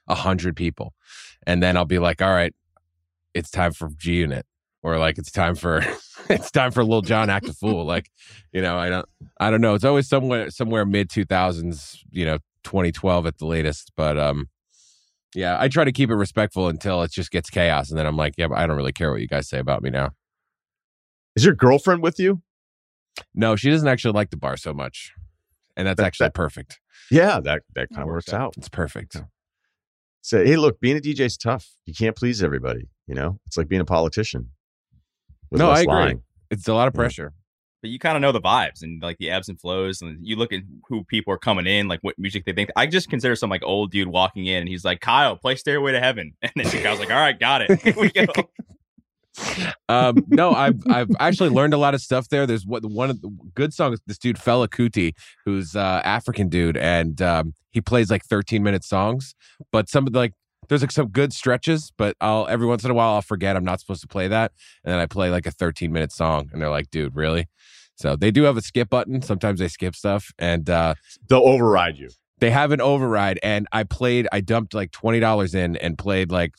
a 0.09 0.15
hundred 0.15 0.57
people, 0.57 0.95
and 1.47 1.63
then 1.63 1.77
I'll 1.77 1.85
be 1.85 1.99
like, 1.99 2.21
"All 2.21 2.31
right, 2.31 2.55
it's 3.33 3.51
time 3.51 3.73
for 3.73 3.89
G 3.97 4.17
Unit," 4.17 4.47
or 4.85 4.99
like 4.99 5.19
it's 5.19 5.33
time 5.33 5.57
for 5.57 5.83
it's 6.31 6.53
time 6.53 6.71
for 6.71 6.85
Lil 6.85 7.01
Jon 7.01 7.29
act 7.31 7.49
a 7.49 7.53
fool. 7.53 7.85
Like, 7.85 8.11
you 8.53 8.63
know, 8.63 8.77
I 8.79 8.89
don't, 8.91 9.07
I 9.41 9.51
don't 9.51 9.61
know. 9.61 9.75
It's 9.75 9.85
always 9.85 10.09
somewhere 10.09 10.51
somewhere 10.51 10.85
mid 10.87 11.11
two 11.11 11.25
thousands, 11.25 12.05
you 12.11 12.25
know, 12.25 12.39
twenty 12.63 12.93
twelve 12.93 13.27
at 13.27 13.39
the 13.39 13.47
latest. 13.47 13.91
But 13.97 14.17
um, 14.19 14.49
yeah, 15.35 15.57
I 15.59 15.67
try 15.69 15.85
to 15.85 15.91
keep 15.93 16.11
it 16.11 16.15
respectful 16.15 16.69
until 16.69 17.03
it 17.03 17.11
just 17.11 17.33
gets 17.33 17.51
chaos, 17.51 17.91
and 17.91 17.99
then 17.99 18.07
I'm 18.07 18.17
like, 18.17 18.35
yeah, 18.39 18.47
but 18.47 18.59
I 18.59 18.67
don't 18.69 18.77
really 18.77 18.93
care 18.93 19.11
what 19.11 19.21
you 19.21 19.27
guys 19.27 19.49
say 19.49 19.59
about 19.59 19.83
me 19.83 19.91
now. 19.91 20.11
Is 21.35 21.45
your 21.45 21.55
girlfriend 21.55 22.03
with 22.03 22.21
you? 22.21 22.43
No, 23.35 23.57
she 23.57 23.71
doesn't 23.71 23.89
actually 23.89 24.13
like 24.13 24.31
the 24.31 24.37
bar 24.37 24.57
so 24.57 24.73
much, 24.73 25.13
and 25.77 25.87
that's 25.89 25.97
That- 25.97 26.07
actually 26.07 26.27
that- 26.27 26.35
perfect. 26.35 26.79
Yeah, 27.11 27.41
that 27.41 27.63
that 27.75 27.89
kind 27.91 28.03
of 28.03 28.07
works 28.09 28.29
works 28.29 28.33
out. 28.35 28.55
It's 28.57 28.69
perfect. 28.69 29.17
Say, 30.23 30.47
hey, 30.47 30.57
look, 30.57 30.81
being 30.81 30.97
a 30.97 31.01
DJ 31.01 31.21
is 31.21 31.37
tough. 31.37 31.69
You 31.85 31.93
can't 31.93 32.17
please 32.17 32.43
everybody. 32.43 32.89
You 33.07 33.15
know, 33.15 33.41
it's 33.47 33.59
like 33.59 33.69
being 33.69 33.83
a 33.83 33.85
politician. 33.85 34.51
No, 35.53 35.71
I 35.71 35.81
agree. 35.81 35.93
lying. 35.95 36.23
It's 36.51 36.67
a 36.69 36.75
lot 36.75 36.89
of 36.89 36.95
Yeah. 36.95 36.99
pressure. 36.99 37.33
but 37.83 37.91
you 37.91 37.99
kind 37.99 38.17
of 38.17 38.23
know 38.23 38.33
the 38.33 38.41
vibes 38.41 38.83
and 38.83 39.03
like 39.03 39.19
the 39.19 39.29
ebbs 39.31 39.49
and 39.51 39.61
flows, 39.61 40.01
and 40.01 40.19
you 40.27 40.37
look 40.37 40.53
at 40.55 40.63
who 40.89 41.05
people 41.05 41.35
are 41.35 41.39
coming 41.39 41.67
in, 41.67 41.87
like 41.87 42.01
what 42.01 42.19
music 42.19 42.45
they 42.47 42.53
think. 42.53 42.71
I 42.77 42.87
just 42.87 43.11
consider 43.11 43.37
some 43.37 43.51
like 43.51 43.63
old 43.63 43.91
dude 43.91 44.09
walking 44.09 44.47
in, 44.47 44.61
and 44.61 44.69
he's 44.69 44.85
like, 44.87 45.01
"Kyle, 45.01 45.37
play 45.37 45.55
Stairway 45.57 45.93
to 45.93 46.01
Heaven," 46.01 46.33
and 46.43 46.51
then 46.57 46.83
Kyle's 46.83 46.99
like, 46.99 47.11
"All 47.11 47.17
right, 47.21 47.39
got 47.39 47.61
it. 47.63 47.81
Here 47.83 47.95
we 47.97 48.11
go." 48.11 48.25
um, 49.89 50.25
no, 50.29 50.53
I've 50.53 50.81
I've 50.89 51.11
actually 51.19 51.51
learned 51.51 51.75
a 51.75 51.77
lot 51.79 51.93
of 51.95 52.01
stuff 52.01 52.29
there. 52.29 52.47
There's 52.47 52.65
what 52.65 52.85
one 52.85 53.11
of 53.11 53.21
the 53.21 53.29
good 53.55 53.75
songs. 53.75 54.01
This 54.07 54.19
dude 54.19 54.37
Fela 54.37 54.69
Kuti, 54.69 55.13
who's 55.45 55.75
uh, 55.77 56.01
African 56.05 56.49
dude, 56.49 56.77
and 56.77 57.21
um, 57.21 57.55
he 57.71 57.81
plays 57.81 58.11
like 58.11 58.25
13 58.25 58.63
minute 58.63 58.85
songs. 58.85 59.35
But 59.73 59.89
some 59.89 60.07
of 60.07 60.13
the 60.13 60.19
like, 60.21 60.33
there's 60.69 60.81
like 60.83 60.91
some 60.91 61.09
good 61.09 61.33
stretches. 61.33 61.93
But 61.97 62.17
I'll 62.21 62.47
every 62.49 62.67
once 62.67 62.85
in 62.85 62.91
a 62.91 62.95
while 62.95 63.15
I'll 63.15 63.23
forget 63.23 63.57
I'm 63.57 63.65
not 63.65 63.81
supposed 63.81 64.03
to 64.03 64.09
play 64.09 64.29
that, 64.29 64.53
and 64.85 64.93
then 64.93 65.01
I 65.01 65.07
play 65.07 65.31
like 65.31 65.47
a 65.47 65.51
13 65.51 65.93
minute 65.93 66.13
song, 66.13 66.49
and 66.53 66.61
they're 66.61 66.71
like, 66.71 66.91
"Dude, 66.91 67.15
really?" 67.17 67.47
So 67.97 68.17
they 68.17 68.31
do 68.31 68.43
have 68.45 68.57
a 68.57 68.63
skip 68.63 68.91
button. 68.91 69.23
Sometimes 69.23 69.61
they 69.61 69.69
skip 69.69 69.95
stuff, 69.95 70.33
and 70.39 70.69
uh, 70.69 70.95
They'll 71.29 71.41
override 71.47 71.97
you. 71.97 72.11
they 72.39 72.51
have 72.51 72.73
an 72.73 72.81
override. 72.81 73.39
And 73.43 73.67
I 73.73 73.85
played. 73.85 74.27
I 74.33 74.41
dumped 74.41 74.75
like 74.75 74.91
twenty 74.91 75.21
dollars 75.21 75.55
in 75.55 75.77
and 75.77 75.97
played 75.99 76.31
like 76.33 76.53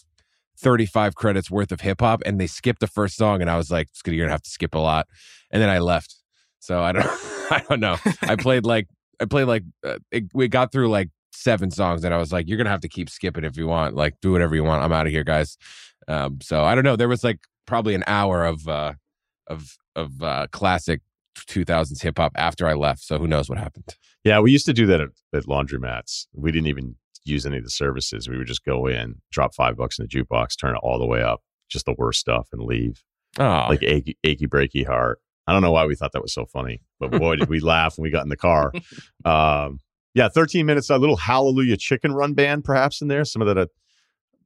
35 0.58 1.16
credits 1.16 1.52
worth 1.52 1.72
of 1.74 1.82
hip 1.82 2.00
hop 2.00 2.22
and 2.26 2.40
they 2.40 2.48
skipped 2.48 2.80
the 2.80 2.88
first 2.88 3.18
song 3.18 3.42
and 3.42 3.50
I 3.50 3.58
was 3.58 3.70
like, 3.70 3.90
you're 4.06 4.16
gonna 4.26 4.32
have 4.32 4.42
to 4.44 4.50
skip 4.50 4.74
a 4.74 4.80
lot. 4.80 5.06
And 5.52 5.62
then 5.62 5.70
I 5.70 5.80
left. 5.80 6.16
So 6.60 6.82
I 6.82 6.94
don't 6.94 7.06
I 7.52 7.62
don't 7.68 7.82
know. 7.82 7.98
I 8.22 8.38
played 8.38 8.66
like 8.66 8.88
I 9.20 9.26
played 9.26 9.46
like 9.46 9.64
uh, 9.86 9.98
it, 10.12 10.26
we 10.34 10.48
got 10.48 10.72
through 10.72 10.90
like 10.90 11.10
seven 11.36 11.72
songs 11.72 12.04
and 12.04 12.14
I 12.14 12.18
was 12.18 12.32
like, 12.32 12.48
you're 12.48 12.58
gonna 12.58 12.70
have 12.70 12.82
to 12.82 12.90
keep 12.90 13.10
skipping 13.10 13.44
if 13.44 13.58
you 13.58 13.68
want. 13.68 13.96
Like 13.96 14.16
do 14.22 14.32
whatever 14.32 14.56
you 14.56 14.64
want. 14.64 14.84
I'm 14.84 14.92
out 14.92 15.06
of 15.06 15.12
here, 15.12 15.24
guys. 15.24 15.58
Um, 16.08 16.40
so 16.42 16.64
I 16.64 16.76
don't 16.76 16.84
know. 16.84 16.96
There 16.96 17.08
was 17.10 17.24
like 17.24 17.40
probably 17.66 17.96
an 17.96 18.04
hour 18.08 18.46
of 18.46 18.68
uh 18.68 18.94
of 19.48 19.78
of 19.96 20.22
uh 20.24 20.48
classic 20.52 21.02
2000s 21.38 22.02
hip 22.02 22.18
hop 22.18 22.32
after 22.36 22.68
I 22.68 22.74
left. 22.74 23.02
So 23.04 23.18
who 23.18 23.28
knows 23.28 23.50
what 23.50 23.58
happened. 23.58 23.96
Yeah, 24.24 24.40
we 24.40 24.52
used 24.52 24.66
to 24.66 24.74
do 24.74 24.86
that 24.88 25.02
at, 25.02 25.10
at 25.34 25.44
laundromats. 25.44 26.28
We 26.34 26.52
didn't 26.52 26.68
even 26.68 26.96
use 27.26 27.46
any 27.46 27.58
of 27.58 27.64
the 27.64 27.70
services. 27.70 28.28
We 28.30 28.38
would 28.38 28.48
just 28.48 28.64
go 28.64 28.88
in, 28.88 29.22
drop 29.32 29.54
five 29.54 29.78
bucks 29.78 30.00
in 30.00 30.06
the 30.06 30.10
jukebox, 30.10 30.58
turn 30.60 30.76
it 30.76 30.80
all 30.82 30.98
the 31.00 31.06
way 31.06 31.22
up, 31.22 31.42
just 31.70 31.86
the 31.86 31.96
worst 31.98 32.20
stuff, 32.20 32.48
and 32.52 32.62
leave. 32.62 33.04
Oh, 33.38 33.66
Like 33.70 33.84
achy, 33.84 34.18
achy 34.24 34.48
breaky 34.48 34.86
heart. 34.86 35.20
I 35.48 35.54
don't 35.54 35.62
know 35.62 35.72
why 35.72 35.86
we 35.86 35.96
thought 35.96 36.12
that 36.14 36.22
was 36.22 36.34
so 36.34 36.46
funny, 36.46 36.82
but 37.00 37.12
boy, 37.12 37.36
did 37.36 37.50
we 37.50 37.60
laugh 37.62 37.98
when 37.98 38.04
we 38.04 38.10
got 38.10 38.24
in 38.24 38.30
the 38.30 38.38
car. 38.38 38.72
Um, 39.26 39.80
yeah, 40.16 40.30
13 40.30 40.66
minutes, 40.66 40.90
a 40.90 40.98
little 40.98 41.18
Hallelujah 41.18 41.78
Chicken 41.78 42.14
Run 42.14 42.34
band 42.34 42.64
perhaps 42.64 43.02
in 43.02 43.10
there. 43.10 43.26
Some 43.26 43.42
of 43.42 43.48
that, 43.50 43.58
uh, 43.58 43.68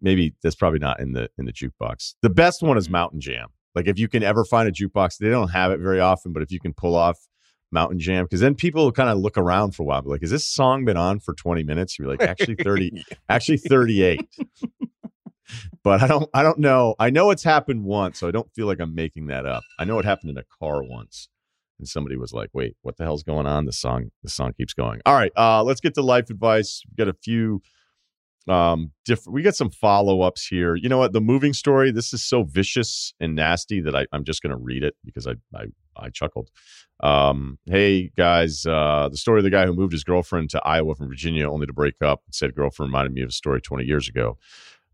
maybe 0.02 0.34
that's 0.41 0.56
probably 0.56 0.80
not 0.80 1.00
in 1.00 1.14
the 1.14 1.30
in 1.38 1.46
the 1.46 1.54
jukebox. 1.54 2.16
The 2.22 2.30
best 2.30 2.62
one 2.62 2.78
is 2.78 2.90
Mountain 2.90 3.22
Jam. 3.22 3.50
Like 3.76 3.88
if 3.88 4.00
you 4.00 4.10
can 4.10 4.24
ever 4.24 4.44
find 4.44 4.68
a 4.68 4.72
jukebox, 4.72 5.18
they 5.20 5.30
don't 5.30 5.50
have 5.50 5.72
it 5.72 5.80
very 5.80 6.00
often, 6.00 6.34
but 6.34 6.41
if 6.41 6.52
you 6.52 6.60
can 6.60 6.74
pull 6.74 6.96
off 6.96 7.20
Mountain 7.72 8.00
Jam, 8.00 8.26
because 8.26 8.40
then 8.40 8.56
people 8.56 8.91
kind 8.91 9.10
of 9.10 9.20
look 9.20 9.38
around 9.38 9.76
for 9.76 9.84
a 9.84 9.86
while, 9.86 10.02
be 10.02 10.10
like, 10.10 10.22
"Has 10.22 10.32
this 10.32 10.48
song 10.48 10.86
been 10.86 10.98
on 10.98 11.20
for 11.20 11.36
20 11.36 11.64
minutes?" 11.64 12.00
You're 12.00 12.08
like, 12.08 12.24
"Actually, 12.24 12.56
30, 12.64 13.06
actually 13.30 13.58
38." 13.58 14.28
but 15.84 16.02
I 16.02 16.08
don't, 16.08 16.28
I 16.34 16.41
don't 16.41 16.58
know. 16.58 16.96
I 16.98 17.12
know 17.12 17.30
it's 17.30 17.44
happened 17.44 17.84
once, 17.84 18.20
so 18.20 18.28
I 18.28 18.32
don't 18.32 18.52
feel 18.56 18.66
like 18.66 18.80
I'm 18.80 18.96
making 18.96 19.28
that 19.28 19.46
up. 19.46 19.62
I 19.78 19.86
know 19.86 20.00
it 20.00 20.06
happened 20.06 20.32
in 20.32 20.38
a 20.38 20.46
car 20.60 20.82
once, 20.82 21.30
and 21.80 21.88
somebody 21.88 22.15
was 22.18 22.34
like, 22.34 22.49
"Wait, 22.53 22.76
what 22.81 22.97
the 22.97 23.03
hell's 23.03 23.23
going 23.23 23.47
on?" 23.47 23.65
The 23.65 23.73
song, 23.73 24.11
the 24.23 24.30
song 24.30 24.53
keeps 24.53 24.73
going. 24.73 25.01
All 25.06 25.15
right, 25.15 25.31
uh, 25.35 25.64
let's 25.64 25.81
get 25.81 25.95
to 25.95 26.01
life 26.01 26.30
advice. 26.30 26.84
We've 26.85 26.97
got 26.97 27.07
a 27.07 27.18
few 27.18 27.61
um 28.47 28.91
different 29.06 29.34
we 29.34 29.41
got 29.41 29.56
some 29.56 29.69
follow-ups 29.69 30.47
here 30.47 30.76
you 30.76 30.89
know 30.89 30.97
what 30.97 31.14
the 31.14 31.22
moving 31.22 31.53
story 31.53 31.91
this 31.91 32.14
is 32.14 32.23
so 32.23 32.43
vicious 32.43 33.14
and 33.19 33.35
nasty 33.35 33.80
that 33.81 33.95
I, 33.95 34.07
i'm 34.11 34.23
just 34.23 34.41
going 34.41 34.51
to 34.51 34.57
read 34.57 34.84
it 34.84 34.95
because 35.06 35.27
I, 35.27 35.34
I 35.53 35.65
i 35.95 36.10
chuckled 36.10 36.49
um 37.01 37.60
hey 37.65 38.11
guys 38.18 38.65
uh 38.65 39.07
the 39.11 39.18
story 39.18 39.39
of 39.39 39.43
the 39.43 39.49
guy 39.49 39.65
who 39.65 39.73
moved 39.73 39.91
his 39.91 40.03
girlfriend 40.03 40.49
to 40.51 40.61
iowa 40.65 40.95
from 40.95 41.10
virginia 41.10 41.49
only 41.49 41.68
to 41.68 41.73
break 41.73 41.95
up 42.01 42.22
and 42.26 42.34
said 42.34 42.56
girlfriend 42.56 42.89
reminded 42.89 43.14
me 43.14 43.22
of 43.22 43.30
a 43.30 43.34
story 43.34 43.61
20 43.61 43.84
years 43.84 44.07
ago 44.07 44.38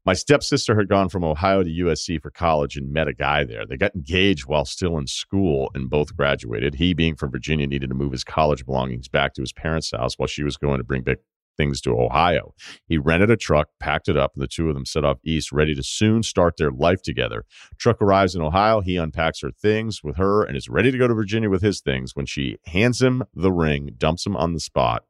my 0.06 0.14
stepsister 0.14 0.78
had 0.78 0.90
gone 0.90 1.10
from 1.10 1.24
ohio 1.24 1.64
to 1.64 1.70
usc 1.70 2.22
for 2.22 2.32
college 2.32 2.78
and 2.78 2.92
met 2.92 3.08
a 3.08 3.14
guy 3.14 3.44
there 3.44 3.66
they 3.66 3.78
got 3.78 3.96
engaged 3.96 4.46
while 4.46 4.66
still 4.66 4.98
in 4.98 5.08
school 5.08 5.70
and 5.74 5.90
both 5.90 6.16
graduated 6.16 6.76
he 6.76 6.94
being 6.94 7.16
from 7.16 7.32
virginia 7.32 7.68
needed 7.68 7.90
to 7.90 7.96
move 7.96 8.12
his 8.12 8.24
college 8.24 8.66
belongings 8.66 9.08
back 9.08 9.34
to 9.34 9.42
his 9.42 9.54
parents 9.54 9.92
house 9.92 10.18
while 10.18 10.28
she 10.28 10.44
was 10.44 10.58
going 10.58 10.78
to 10.78 10.84
bring 10.84 11.02
back 11.02 11.18
things 11.56 11.82
to 11.82 12.00
Ohio. 12.00 12.54
He 12.88 12.98
rented 12.98 13.32
a 13.32 13.38
truck, 13.38 13.70
packed 13.80 14.08
it 14.08 14.18
up, 14.18 14.34
and 14.36 14.44
the 14.44 14.48
two 14.48 14.70
of 14.70 14.76
them 14.76 14.86
set 14.86 15.06
off 15.06 15.20
east, 15.24 15.52
ready 15.52 15.74
to 15.76 15.84
soon 15.84 16.24
start 16.24 16.58
their 16.58 16.72
life 16.72 17.02
together. 17.02 17.46
Truck 17.78 18.02
arrives 18.02 18.36
in 18.36 18.42
Ohio. 18.42 18.82
He 18.82 18.98
unpacks 18.98 19.42
her 19.42 19.52
things 19.52 20.04
with 20.04 20.18
her 20.18 20.44
and 20.44 20.56
is 20.56 20.70
ready 20.70 20.92
to 20.92 20.98
go 20.98 21.08
to 21.08 21.14
Virginia 21.14 21.50
with 21.50 21.62
his 21.62 21.82
things 21.82 22.16
when 22.16 22.26
she 22.26 22.58
hands 22.66 23.02
him 23.02 23.24
the 23.34 23.52
ring, 23.52 23.92
dumps 23.98 24.26
him 24.26 24.36
on 24.36 24.54
the 24.54 24.60
spot. 24.60 25.04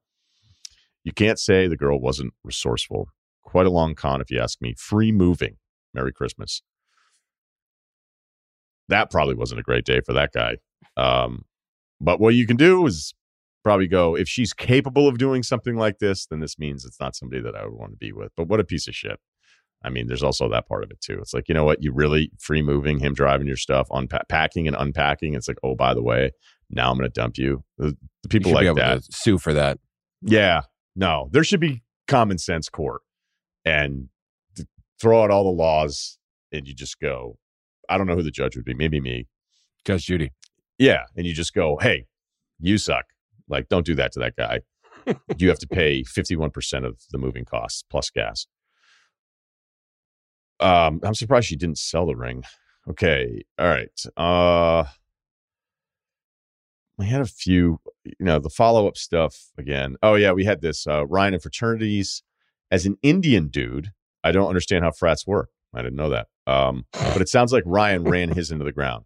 You 1.03 1.11
can't 1.11 1.39
say 1.39 1.67
the 1.67 1.77
girl 1.77 1.99
wasn't 1.99 2.33
resourceful. 2.43 3.09
Quite 3.45 3.65
a 3.65 3.71
long 3.71 3.95
con, 3.95 4.21
if 4.21 4.29
you 4.29 4.39
ask 4.39 4.61
me. 4.61 4.73
Free 4.77 5.11
moving. 5.11 5.57
Merry 5.93 6.11
Christmas. 6.11 6.61
That 8.89 9.09
probably 9.09 9.35
wasn't 9.35 9.61
a 9.61 9.63
great 9.63 9.85
day 9.85 10.01
for 10.01 10.13
that 10.13 10.31
guy. 10.33 10.57
Um, 10.97 11.45
but 11.99 12.19
what 12.19 12.35
you 12.35 12.45
can 12.45 12.57
do 12.57 12.85
is 12.85 13.13
probably 13.65 13.87
go 13.87 14.15
if 14.15 14.27
she's 14.29 14.53
capable 14.53 15.07
of 15.07 15.17
doing 15.17 15.41
something 15.41 15.75
like 15.75 15.97
this 15.97 16.27
then 16.27 16.39
this 16.39 16.59
means 16.59 16.85
it's 16.85 16.99
not 16.99 17.15
somebody 17.15 17.41
that 17.41 17.55
i 17.55 17.65
would 17.65 17.73
want 17.73 17.91
to 17.91 17.97
be 17.97 18.11
with 18.11 18.31
but 18.37 18.47
what 18.47 18.59
a 18.59 18.63
piece 18.63 18.87
of 18.87 18.93
shit 18.93 19.19
i 19.83 19.89
mean 19.89 20.05
there's 20.05 20.21
also 20.21 20.47
that 20.47 20.67
part 20.67 20.83
of 20.83 20.91
it 20.91 21.01
too 21.01 21.17
it's 21.19 21.33
like 21.33 21.49
you 21.49 21.55
know 21.55 21.63
what 21.63 21.81
you 21.81 21.91
really 21.91 22.31
free 22.37 22.61
moving 22.61 22.99
him 22.99 23.15
driving 23.15 23.47
your 23.47 23.57
stuff 23.57 23.87
unpacking 23.89 24.67
and 24.67 24.77
unpacking 24.77 25.33
it's 25.33 25.47
like 25.47 25.57
oh 25.63 25.73
by 25.73 25.95
the 25.95 26.03
way 26.03 26.29
now 26.69 26.91
i'm 26.91 26.97
going 26.97 27.09
to 27.09 27.19
dump 27.19 27.39
you 27.39 27.63
the, 27.79 27.97
the 28.21 28.29
people 28.29 28.49
you 28.49 28.55
like 28.55 28.61
be 28.61 28.67
able 28.67 28.75
that 28.75 29.03
to 29.03 29.11
sue 29.11 29.39
for 29.39 29.51
that. 29.51 29.79
yeah 30.21 30.61
no 30.95 31.27
there 31.31 31.43
should 31.43 31.59
be 31.59 31.81
common 32.07 32.37
sense 32.37 32.69
court 32.69 33.01
and 33.65 34.09
th- 34.55 34.67
throw 35.01 35.23
out 35.23 35.31
all 35.31 35.43
the 35.43 35.49
laws 35.49 36.17
and 36.51 36.67
you 36.67 36.73
just 36.73 36.99
go 36.99 37.37
i 37.89 37.97
don't 37.97 38.07
know 38.07 38.15
who 38.15 38.23
the 38.23 38.31
judge 38.31 38.55
would 38.55 38.65
be 38.65 38.73
maybe 38.73 39.01
me 39.01 39.27
Judge 39.83 40.05
Judy. 40.05 40.31
yeah 40.77 41.03
and 41.15 41.25
you 41.25 41.33
just 41.33 41.53
go 41.53 41.77
hey 41.81 42.05
you 42.59 42.77
suck 42.77 43.05
like, 43.47 43.69
don't 43.69 43.85
do 43.85 43.95
that 43.95 44.11
to 44.13 44.19
that 44.19 44.35
guy. 44.35 44.61
you 45.37 45.49
have 45.49 45.59
to 45.59 45.67
pay 45.67 46.03
51% 46.03 46.85
of 46.85 46.99
the 47.11 47.17
moving 47.17 47.45
costs 47.45 47.83
plus 47.89 48.09
gas. 48.09 48.47
Um, 50.59 50.99
I'm 51.03 51.13
surprised 51.13 51.47
she 51.47 51.55
didn't 51.55 51.77
sell 51.77 52.05
the 52.05 52.15
ring. 52.15 52.43
Okay. 52.89 53.43
All 53.59 53.67
right. 53.67 54.01
Uh, 54.15 54.85
we 56.97 57.07
had 57.07 57.21
a 57.21 57.25
few, 57.25 57.79
you 58.05 58.13
know, 58.19 58.39
the 58.39 58.49
follow 58.49 58.87
up 58.87 58.97
stuff 58.97 59.51
again. 59.57 59.95
Oh, 60.01 60.15
yeah. 60.15 60.31
We 60.31 60.45
had 60.45 60.61
this 60.61 60.87
uh, 60.87 61.05
Ryen 61.05 61.33
and 61.33 61.43
fraternities 61.43 62.23
as 62.75 62.85
an 62.85 62.97
Indian 63.01 63.47
dude. 63.47 63.91
I 64.23 64.31
don't 64.31 64.47
understand 64.47 64.83
how 64.83 64.91
frats 64.91 65.25
work. 65.25 65.49
I 65.73 65.81
didn't 65.81 65.95
know 65.95 66.09
that. 66.09 66.27
Um, 66.47 66.85
but 66.91 67.21
it 67.21 67.29
sounds 67.29 67.53
like 67.53 67.63
Ryen 67.65 68.03
ran 68.09 68.29
his 68.29 68.51
into 68.51 68.65
the 68.65 68.71
ground 68.71 69.05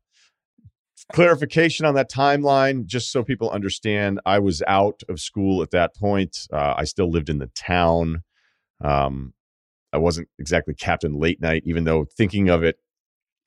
clarification 1.11 1.85
on 1.85 1.95
that 1.95 2.11
timeline, 2.11 2.85
just 2.85 3.11
so 3.11 3.23
people 3.23 3.49
understand. 3.49 4.19
I 4.25 4.39
was 4.39 4.61
out 4.67 5.01
of 5.09 5.19
school 5.19 5.61
at 5.63 5.71
that 5.71 5.95
point. 5.95 6.47
Uh, 6.51 6.75
I 6.77 6.83
still 6.83 7.09
lived 7.09 7.29
in 7.29 7.39
the 7.39 7.49
town. 7.55 8.23
Um, 8.83 9.33
I 9.91 9.97
wasn't 9.97 10.29
exactly 10.37 10.75
captain 10.75 11.19
late 11.19 11.41
night, 11.41 11.63
even 11.65 11.83
though 11.83 12.05
thinking 12.05 12.49
of 12.49 12.63
it 12.63 12.77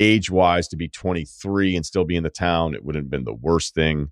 age 0.00 0.30
wise 0.30 0.66
to 0.68 0.76
be 0.76 0.88
23 0.88 1.76
and 1.76 1.86
still 1.86 2.04
be 2.04 2.16
in 2.16 2.24
the 2.24 2.30
town, 2.30 2.74
it 2.74 2.84
wouldn't 2.84 3.04
have 3.04 3.10
been 3.10 3.24
the 3.24 3.32
worst 3.32 3.74
thing. 3.74 4.08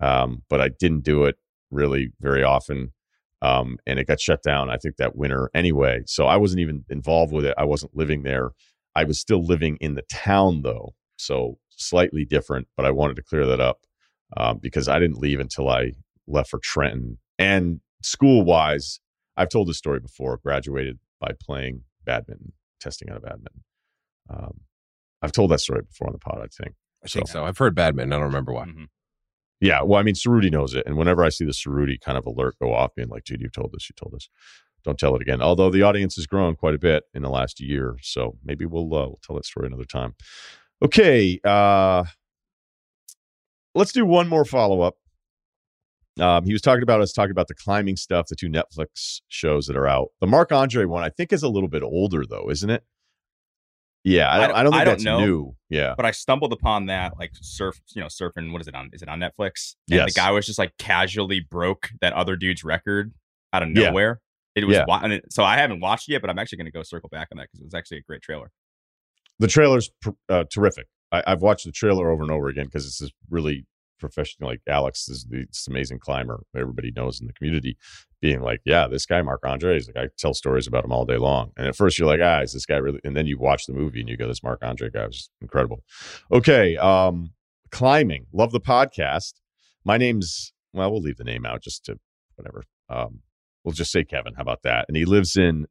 Um, 0.00 0.44
but 0.48 0.60
I 0.60 0.68
didn't 0.68 1.04
do 1.04 1.24
it 1.24 1.36
really 1.70 2.12
very 2.20 2.42
often. 2.42 2.92
Um, 3.40 3.78
and 3.86 3.98
it 3.98 4.06
got 4.06 4.20
shut 4.20 4.42
down, 4.42 4.68
I 4.68 4.76
think, 4.78 4.96
that 4.96 5.14
winter 5.14 5.50
anyway. 5.54 6.00
So 6.06 6.26
I 6.26 6.36
wasn't 6.36 6.60
even 6.60 6.84
involved 6.88 7.32
with 7.32 7.44
it. 7.44 7.54
I 7.56 7.64
wasn't 7.64 7.96
living 7.96 8.22
there. 8.24 8.50
I 8.96 9.04
was 9.04 9.20
still 9.20 9.44
living 9.44 9.76
in 9.80 9.94
the 9.94 10.02
town, 10.02 10.62
though. 10.62 10.94
So 11.16 11.58
slightly 11.70 12.24
different, 12.24 12.66
but 12.76 12.84
I 12.84 12.90
wanted 12.90 13.14
to 13.16 13.22
clear 13.22 13.46
that 13.46 13.60
up 13.60 13.80
um, 14.36 14.58
because 14.60 14.88
I 14.88 14.98
didn't 14.98 15.18
leave 15.18 15.38
until 15.40 15.68
I 15.68 15.92
left 16.26 16.50
for 16.50 16.58
Trenton. 16.58 17.18
And 17.38 17.80
school 18.02 18.44
wise, 18.44 18.98
I've 19.36 19.48
told 19.48 19.68
this 19.68 19.78
story 19.78 20.00
before. 20.00 20.36
Graduated 20.42 20.98
by 21.20 21.30
playing 21.40 21.82
badminton, 22.04 22.52
testing 22.80 23.08
out 23.10 23.18
of 23.18 23.22
badminton. 23.22 23.62
Um, 24.28 24.60
I've 25.22 25.32
told 25.32 25.50
that 25.52 25.60
story 25.60 25.82
before 25.82 26.08
on 26.08 26.12
the 26.12 26.18
pod. 26.18 26.38
I 26.38 26.46
think. 26.46 26.74
I 27.04 27.08
think 27.08 27.28
so. 27.28 27.44
I've 27.44 27.58
heard 27.58 27.76
badminton. 27.76 28.12
I 28.12 28.16
don't 28.16 28.26
remember 28.26 28.52
why. 28.52 28.66
Mhm. 28.66 28.88
Yeah, 29.60 29.82
well, 29.82 29.98
I 29.98 30.04
mean, 30.04 30.14
Ceruti 30.14 30.50
knows 30.52 30.74
it, 30.74 30.86
and 30.86 30.96
whenever 30.96 31.24
I 31.24 31.30
see 31.30 31.44
the 31.44 31.50
Ceruti 31.52 32.00
kind 32.00 32.16
of 32.16 32.26
alert 32.26 32.56
go 32.60 32.72
off, 32.72 32.94
being 32.94 33.08
like, 33.08 33.24
"Dude, 33.24 33.40
you've 33.40 33.52
told 33.52 33.74
us, 33.74 33.88
you 33.88 33.94
told 33.96 34.14
us." 34.14 34.28
Don't 34.84 34.98
tell 34.98 35.16
it 35.16 35.22
again. 35.22 35.42
Although 35.42 35.70
the 35.70 35.82
audience 35.82 36.14
has 36.16 36.26
grown 36.26 36.54
quite 36.54 36.74
a 36.74 36.78
bit 36.78 37.04
in 37.12 37.22
the 37.22 37.28
last 37.28 37.60
year, 37.60 37.96
so 38.00 38.36
maybe 38.44 38.64
we'll 38.64 38.86
uh, 38.94 39.06
we'll 39.06 39.20
tell 39.22 39.36
that 39.36 39.44
story 39.44 39.66
another 39.66 39.84
time. 39.84 40.14
Okay, 40.82 41.40
uh, 41.44 42.04
let's 43.74 43.92
do 43.92 44.06
one 44.06 44.28
more 44.28 44.44
follow 44.44 44.80
up. 44.80 44.94
Um, 46.20 46.44
he 46.44 46.52
was 46.52 46.62
talking 46.62 46.82
about 46.82 47.00
us 47.00 47.12
talking 47.12 47.30
about 47.30 47.48
the 47.48 47.54
climbing 47.54 47.96
stuff, 47.96 48.26
the 48.28 48.36
two 48.36 48.48
Netflix 48.48 49.20
shows 49.28 49.66
that 49.66 49.76
are 49.76 49.86
out. 49.86 50.08
The 50.20 50.26
Marc 50.26 50.52
Andre 50.52 50.84
one, 50.84 51.02
I 51.04 51.10
think, 51.10 51.32
is 51.32 51.42
a 51.42 51.48
little 51.48 51.68
bit 51.68 51.82
older 51.82 52.24
though, 52.24 52.50
isn't 52.50 52.70
it? 52.70 52.84
Yeah, 54.04 54.32
I 54.32 54.38
don't, 54.46 54.56
I 54.56 54.62
don't 54.62 54.72
think 54.72 54.80
I 54.80 54.84
don't 54.84 54.92
that's 54.94 55.04
know. 55.04 55.20
new. 55.20 55.56
Yeah, 55.68 55.94
But 55.96 56.06
I 56.06 56.12
stumbled 56.12 56.52
upon 56.52 56.86
that 56.86 57.18
like 57.18 57.32
surf, 57.34 57.78
you 57.94 58.00
know, 58.00 58.06
surfing. 58.06 58.52
What 58.52 58.60
is 58.62 58.68
it 58.68 58.74
on? 58.74 58.88
Is 58.92 59.02
it 59.02 59.08
on 59.08 59.18
Netflix? 59.20 59.74
And 59.90 59.98
Yes. 59.98 60.14
the 60.14 60.18
guy 60.18 60.30
was 60.30 60.46
just 60.46 60.58
like 60.58 60.72
casually 60.78 61.40
broke 61.40 61.90
that 62.00 62.12
other 62.14 62.36
dude's 62.36 62.64
record 62.64 63.12
out 63.52 63.62
of 63.62 63.70
Yeah. 63.70 63.88
nowhere. 63.90 64.20
It 64.54 64.64
was 64.66 64.76
Yeah. 64.76 64.84
wa- 64.88 65.00
and 65.02 65.12
it, 65.12 65.32
so 65.32 65.44
I 65.44 65.56
haven't 65.56 65.80
watched 65.80 66.08
it 66.08 66.12
yet, 66.12 66.20
but 66.22 66.30
I'm 66.30 66.38
actually 66.38 66.58
going 66.58 66.66
to 66.66 66.72
go 66.72 66.82
circle 66.82 67.08
back 67.10 67.28
on 67.32 67.38
that 67.38 67.48
because 67.50 67.60
it 67.60 67.64
was 67.64 67.74
actually 67.74 67.98
a 67.98 68.02
great 68.02 68.22
trailer. 68.22 68.50
the 69.40 69.46
trailer's 69.46 69.90
pr- 70.00 70.10
uh, 70.28 70.44
terrific. 70.52 70.86
I, 71.12 71.22
I've 71.26 71.42
watched 71.42 71.64
the 71.64 71.70
trailer 71.72 72.10
over 72.10 72.22
and 72.22 72.32
over 72.32 72.48
again 72.48 72.64
because 72.64 72.86
it's 72.86 72.98
this 72.98 73.12
really 73.30 73.66
professional. 74.00 74.48
Like 74.50 74.60
Alex 74.68 75.08
is 75.08 75.26
the, 75.30 75.44
this 75.46 75.68
amazing 75.68 75.98
climber 76.00 76.42
everybody 76.56 76.90
knows 76.90 77.20
in 77.20 77.26
the 77.28 77.32
community, 77.34 77.76
being 78.20 78.40
like, 78.40 78.60
"Yeah, 78.64 78.88
this 78.88 79.06
guy 79.06 79.22
Marc 79.22 79.44
Andre 79.46 79.76
is 79.76 79.88
like 79.88 79.96
I 79.96 80.08
tell 80.18 80.34
stories 80.34 80.66
about 80.66 80.84
him 80.84 80.92
all 80.92 81.04
day 81.04 81.16
long." 81.16 81.52
And 81.56 81.66
at 81.66 81.76
first 81.76 81.98
you're 81.98 82.08
like, 82.08 82.20
"Ah, 82.22 82.40
is 82.40 82.52
this 82.52 82.66
guy 82.66 82.76
really?" 82.76 83.00
And 83.04 83.16
then 83.16 83.26
you 83.26 83.38
watch 83.38 83.66
the 83.66 83.72
movie 83.72 84.00
and 84.00 84.08
you 84.08 84.16
go, 84.16 84.28
"This 84.28 84.42
Marc 84.42 84.62
Andre 84.62 84.90
guy 84.90 85.06
was 85.06 85.30
incredible." 85.40 85.82
Okay, 86.32 86.76
um, 86.76 87.32
climbing. 87.70 88.26
Love 88.32 88.52
the 88.52 88.60
podcast. 88.60 89.34
My 89.84 89.96
name's 89.96 90.52
well, 90.72 90.90
we'll 90.90 91.00
leave 91.00 91.16
the 91.16 91.24
name 91.24 91.46
out 91.46 91.62
just 91.62 91.84
to 91.86 91.98
whatever. 92.36 92.64
Um, 92.88 93.20
we'll 93.64 93.72
just 93.72 93.92
say 93.92 94.04
Kevin. 94.04 94.34
How 94.34 94.42
about 94.42 94.62
that? 94.62 94.86
And 94.88 94.96
he 94.96 95.04
lives 95.04 95.36
in 95.36 95.66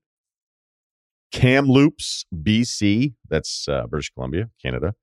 Kamloops, 1.31 2.25
BC. 2.33 3.13
That's 3.29 3.67
uh, 3.67 3.87
British 3.87 4.11
Columbia, 4.11 4.49
Canada. 4.61 4.95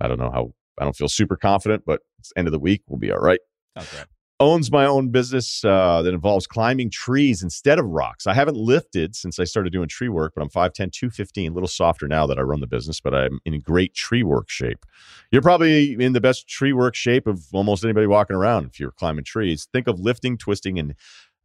I 0.00 0.08
don't 0.08 0.18
know 0.18 0.30
how. 0.30 0.54
I 0.78 0.84
don't 0.84 0.96
feel 0.96 1.08
super 1.08 1.36
confident, 1.36 1.84
but 1.86 2.00
it's 2.18 2.32
end 2.36 2.48
of 2.48 2.52
the 2.52 2.58
week. 2.58 2.82
We'll 2.88 2.98
be 2.98 3.12
all 3.12 3.18
right. 3.18 3.40
Right. 3.76 4.06
Owns 4.40 4.72
my 4.72 4.84
own 4.84 5.10
business 5.10 5.64
uh, 5.64 6.02
that 6.02 6.12
involves 6.12 6.48
climbing 6.48 6.90
trees 6.90 7.40
instead 7.40 7.78
of 7.78 7.86
rocks. 7.86 8.26
I 8.26 8.34
haven't 8.34 8.56
lifted 8.56 9.14
since 9.14 9.38
I 9.38 9.44
started 9.44 9.72
doing 9.72 9.86
tree 9.86 10.08
work, 10.08 10.32
but 10.34 10.42
I'm 10.42 10.50
5'10, 10.50 10.90
215, 10.90 11.52
a 11.52 11.54
little 11.54 11.68
softer 11.68 12.08
now 12.08 12.26
that 12.26 12.36
I 12.36 12.42
run 12.42 12.58
the 12.60 12.66
business, 12.66 13.00
but 13.00 13.14
I'm 13.14 13.38
in 13.44 13.60
great 13.60 13.94
tree 13.94 14.24
work 14.24 14.50
shape. 14.50 14.84
You're 15.30 15.40
probably 15.40 15.92
in 15.92 16.14
the 16.14 16.20
best 16.20 16.48
tree 16.48 16.72
work 16.72 16.96
shape 16.96 17.28
of 17.28 17.44
almost 17.52 17.84
anybody 17.84 18.08
walking 18.08 18.34
around 18.34 18.66
if 18.66 18.80
you're 18.80 18.90
climbing 18.90 19.24
trees. 19.24 19.68
Think 19.72 19.86
of 19.86 20.00
lifting, 20.00 20.36
twisting, 20.36 20.80
and 20.80 20.94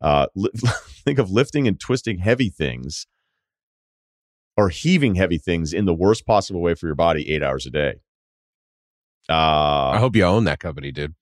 uh, 0.01 0.25
li- 0.35 0.49
think 1.05 1.19
of 1.19 1.29
lifting 1.29 1.67
and 1.67 1.79
twisting 1.79 2.17
heavy 2.17 2.49
things 2.49 3.05
or 4.57 4.69
heaving 4.69 5.13
heavy 5.13 5.37
things 5.37 5.73
in 5.73 5.85
the 5.85 5.93
worst 5.93 6.25
possible 6.25 6.59
way 6.59 6.73
for 6.73 6.87
your 6.87 6.95
body 6.95 7.31
eight 7.31 7.43
hours 7.43 7.67
a 7.67 7.69
day. 7.69 8.01
Uh, 9.29 9.91
I 9.91 9.97
hope 9.99 10.15
you 10.15 10.23
own 10.23 10.45
that 10.45 10.59
company, 10.59 10.91
dude. 10.91 11.13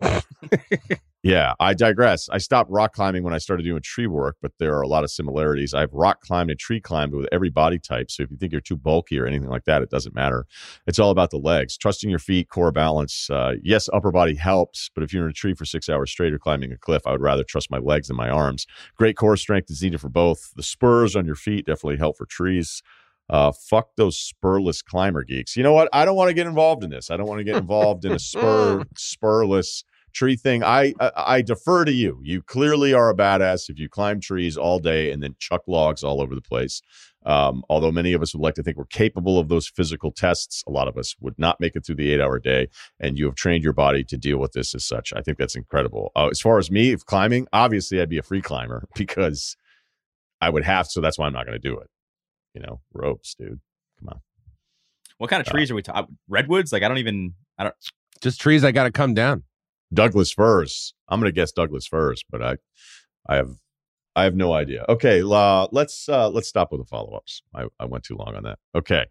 yeah, 1.24 1.54
I 1.58 1.72
digress. 1.72 2.28
I 2.28 2.36
stopped 2.36 2.70
rock 2.70 2.92
climbing 2.92 3.22
when 3.22 3.32
I 3.32 3.38
started 3.38 3.62
doing 3.62 3.80
tree 3.80 4.06
work, 4.06 4.36
but 4.42 4.52
there 4.58 4.76
are 4.76 4.82
a 4.82 4.86
lot 4.86 5.04
of 5.04 5.10
similarities. 5.10 5.72
I've 5.72 5.92
rock 5.94 6.20
climbed 6.20 6.50
and 6.50 6.60
tree 6.60 6.82
climbed 6.82 7.14
with 7.14 7.26
every 7.32 7.48
body 7.48 7.78
type. 7.78 8.10
So 8.10 8.22
if 8.22 8.30
you 8.30 8.36
think 8.36 8.52
you're 8.52 8.60
too 8.60 8.76
bulky 8.76 9.18
or 9.18 9.26
anything 9.26 9.48
like 9.48 9.64
that, 9.64 9.80
it 9.80 9.88
doesn't 9.88 10.14
matter. 10.14 10.44
It's 10.86 10.98
all 10.98 11.08
about 11.08 11.30
the 11.30 11.38
legs, 11.38 11.78
trusting 11.78 12.10
your 12.10 12.18
feet, 12.18 12.50
core 12.50 12.72
balance. 12.72 13.30
Uh, 13.30 13.54
yes, 13.62 13.88
upper 13.94 14.12
body 14.12 14.34
helps, 14.34 14.90
but 14.94 15.02
if 15.02 15.14
you're 15.14 15.24
in 15.24 15.30
a 15.30 15.32
tree 15.32 15.54
for 15.54 15.64
six 15.64 15.88
hours 15.88 16.10
straight 16.10 16.34
or 16.34 16.38
climbing 16.38 16.72
a 16.72 16.76
cliff, 16.76 17.06
I 17.06 17.12
would 17.12 17.22
rather 17.22 17.42
trust 17.42 17.70
my 17.70 17.78
legs 17.78 18.08
than 18.08 18.18
my 18.18 18.28
arms. 18.28 18.66
Great 18.94 19.16
core 19.16 19.38
strength 19.38 19.70
is 19.70 19.82
needed 19.82 20.02
for 20.02 20.10
both. 20.10 20.52
The 20.56 20.62
spurs 20.62 21.16
on 21.16 21.24
your 21.24 21.36
feet 21.36 21.64
definitely 21.64 21.96
help 21.96 22.18
for 22.18 22.26
trees. 22.26 22.82
Uh, 23.30 23.50
fuck 23.50 23.88
those 23.96 24.18
spurless 24.18 24.84
climber 24.84 25.24
geeks. 25.24 25.56
You 25.56 25.62
know 25.62 25.72
what? 25.72 25.88
I 25.94 26.04
don't 26.04 26.16
want 26.16 26.28
to 26.28 26.34
get 26.34 26.46
involved 26.46 26.84
in 26.84 26.90
this. 26.90 27.10
I 27.10 27.16
don't 27.16 27.26
want 27.26 27.38
to 27.38 27.44
get 27.44 27.56
involved 27.56 28.04
in 28.04 28.12
a 28.12 28.18
spur 28.18 28.84
spurless 28.94 29.84
tree 30.14 30.36
thing. 30.36 30.62
I, 30.62 30.94
I 31.00 31.10
I 31.16 31.42
defer 31.42 31.84
to 31.84 31.92
you. 31.92 32.20
You 32.22 32.42
clearly 32.42 32.94
are 32.94 33.10
a 33.10 33.14
badass 33.14 33.68
if 33.68 33.78
you 33.78 33.88
climb 33.88 34.20
trees 34.20 34.56
all 34.56 34.78
day 34.78 35.10
and 35.10 35.22
then 35.22 35.36
chuck 35.38 35.62
logs 35.66 36.02
all 36.02 36.22
over 36.22 36.34
the 36.34 36.40
place. 36.40 36.80
Um, 37.26 37.64
although 37.70 37.90
many 37.90 38.12
of 38.12 38.20
us 38.20 38.34
would 38.34 38.42
like 38.42 38.54
to 38.54 38.62
think 38.62 38.76
we're 38.76 38.84
capable 38.84 39.38
of 39.38 39.48
those 39.48 39.66
physical 39.66 40.12
tests, 40.12 40.62
a 40.66 40.70
lot 40.70 40.88
of 40.88 40.98
us 40.98 41.16
would 41.20 41.38
not 41.38 41.58
make 41.58 41.74
it 41.74 41.84
through 41.86 41.94
the 41.94 42.12
eight-hour 42.12 42.38
day. 42.38 42.68
And 43.00 43.18
you 43.18 43.24
have 43.24 43.34
trained 43.34 43.64
your 43.64 43.72
body 43.72 44.04
to 44.04 44.18
deal 44.18 44.36
with 44.36 44.52
this 44.52 44.74
as 44.74 44.84
such. 44.84 45.10
I 45.14 45.22
think 45.22 45.38
that's 45.38 45.56
incredible. 45.56 46.12
Uh, 46.14 46.28
as 46.30 46.40
far 46.42 46.58
as 46.58 46.70
me, 46.70 46.92
if 46.92 47.06
climbing, 47.06 47.48
obviously 47.50 47.98
I'd 48.00 48.10
be 48.10 48.18
a 48.18 48.22
free 48.22 48.42
climber 48.42 48.86
because 48.94 49.56
I 50.42 50.50
would 50.50 50.64
have. 50.64 50.86
So 50.86 51.00
that's 51.00 51.18
why 51.18 51.26
I'm 51.26 51.32
not 51.32 51.46
going 51.46 51.58
to 51.58 51.68
do 51.68 51.78
it 51.78 51.88
you 52.54 52.62
know, 52.62 52.80
ropes, 52.92 53.34
dude. 53.34 53.60
Come 53.98 54.08
on. 54.08 54.20
What 55.18 55.30
kind 55.30 55.40
of 55.40 55.46
trees 55.46 55.70
are 55.70 55.74
we 55.74 55.82
talking? 55.82 56.16
Redwoods? 56.28 56.72
Like 56.72 56.82
I 56.82 56.88
don't 56.88 56.98
even. 56.98 57.34
I 57.58 57.64
don't. 57.64 57.74
Just 58.20 58.40
trees 58.40 58.64
I 58.64 58.72
got 58.72 58.84
to 58.84 58.90
come 58.90 59.14
down. 59.14 59.42
Douglas 59.94 60.32
firs. 60.32 60.94
I'm 61.08 61.20
going 61.20 61.32
to 61.32 61.34
guess 61.34 61.52
Douglas 61.52 61.86
firs, 61.86 62.24
but 62.30 62.42
I, 62.42 62.56
I 63.28 63.36
have, 63.36 63.52
I 64.16 64.24
have 64.24 64.34
no 64.34 64.52
idea. 64.52 64.84
Okay, 64.88 65.22
uh, 65.24 65.66
let's 65.72 66.08
uh, 66.08 66.28
let's 66.28 66.48
stop 66.48 66.70
with 66.70 66.80
the 66.80 66.86
follow 66.86 67.14
ups. 67.14 67.42
I, 67.54 67.66
I 67.80 67.86
went 67.86 68.04
too 68.04 68.16
long 68.16 68.34
on 68.36 68.44
that. 68.44 68.58
Okay. 68.74 69.06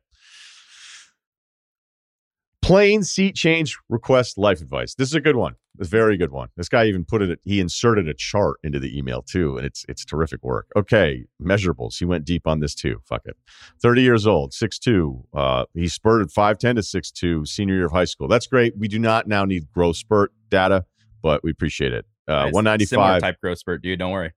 Plane 2.74 3.04
seat 3.04 3.36
change 3.36 3.78
request 3.88 4.36
life 4.36 4.60
advice. 4.60 4.96
This 4.96 5.10
is 5.10 5.14
a 5.14 5.22
good 5.22 5.36
one. 5.36 5.54
It's 5.78 5.88
a 5.88 5.92
very 5.92 6.18
good 6.18 6.32
one. 6.32 6.48
This 6.58 6.70
guy 6.70 6.86
even 6.86 7.06
put 7.06 7.22
it. 7.22 7.40
He 7.44 7.60
inserted 7.60 8.08
a 8.08 8.16
chart 8.16 8.58
into 8.64 8.80
the 8.80 8.98
email 8.98 9.22
too, 9.22 9.58
and 9.58 9.64
it's 9.64 9.86
it's 9.88 10.04
terrific 10.04 10.42
work. 10.42 10.66
Okay, 10.76 11.26
measurables. 11.40 12.00
He 12.00 12.06
went 12.06 12.26
deep 12.26 12.48
on 12.48 12.62
this 12.62 12.74
too. 12.74 13.00
Fuck 13.06 13.28
it. 13.28 13.38
Thirty 13.80 14.02
years 14.02 14.26
old, 14.26 14.56
six 14.56 14.80
two. 14.80 15.24
Uh, 15.36 15.66
he 15.76 15.88
spurted 15.88 16.32
five 16.32 16.58
ten 16.58 16.76
to 16.76 16.82
six 16.82 17.12
two 17.12 17.46
senior 17.46 17.76
year 17.76 17.86
of 17.86 17.92
high 17.92 18.06
school. 18.06 18.28
That's 18.28 18.48
great. 18.48 18.74
We 18.76 18.88
do 18.88 18.98
not 18.98 19.28
now 19.28 19.46
need 19.46 19.72
growth 19.72 19.98
spurt 19.98 20.32
data, 20.50 20.86
but 21.22 21.44
we 21.44 21.52
appreciate 21.52 21.94
it. 21.94 22.08
Uh, 22.28 22.50
one 22.50 22.64
ninety 22.64 22.86
similar 22.86 23.20
type 23.20 23.40
growth 23.40 23.60
spurt, 23.60 23.84
dude. 23.84 24.00
Don't 24.00 24.14
worry. 24.14 24.32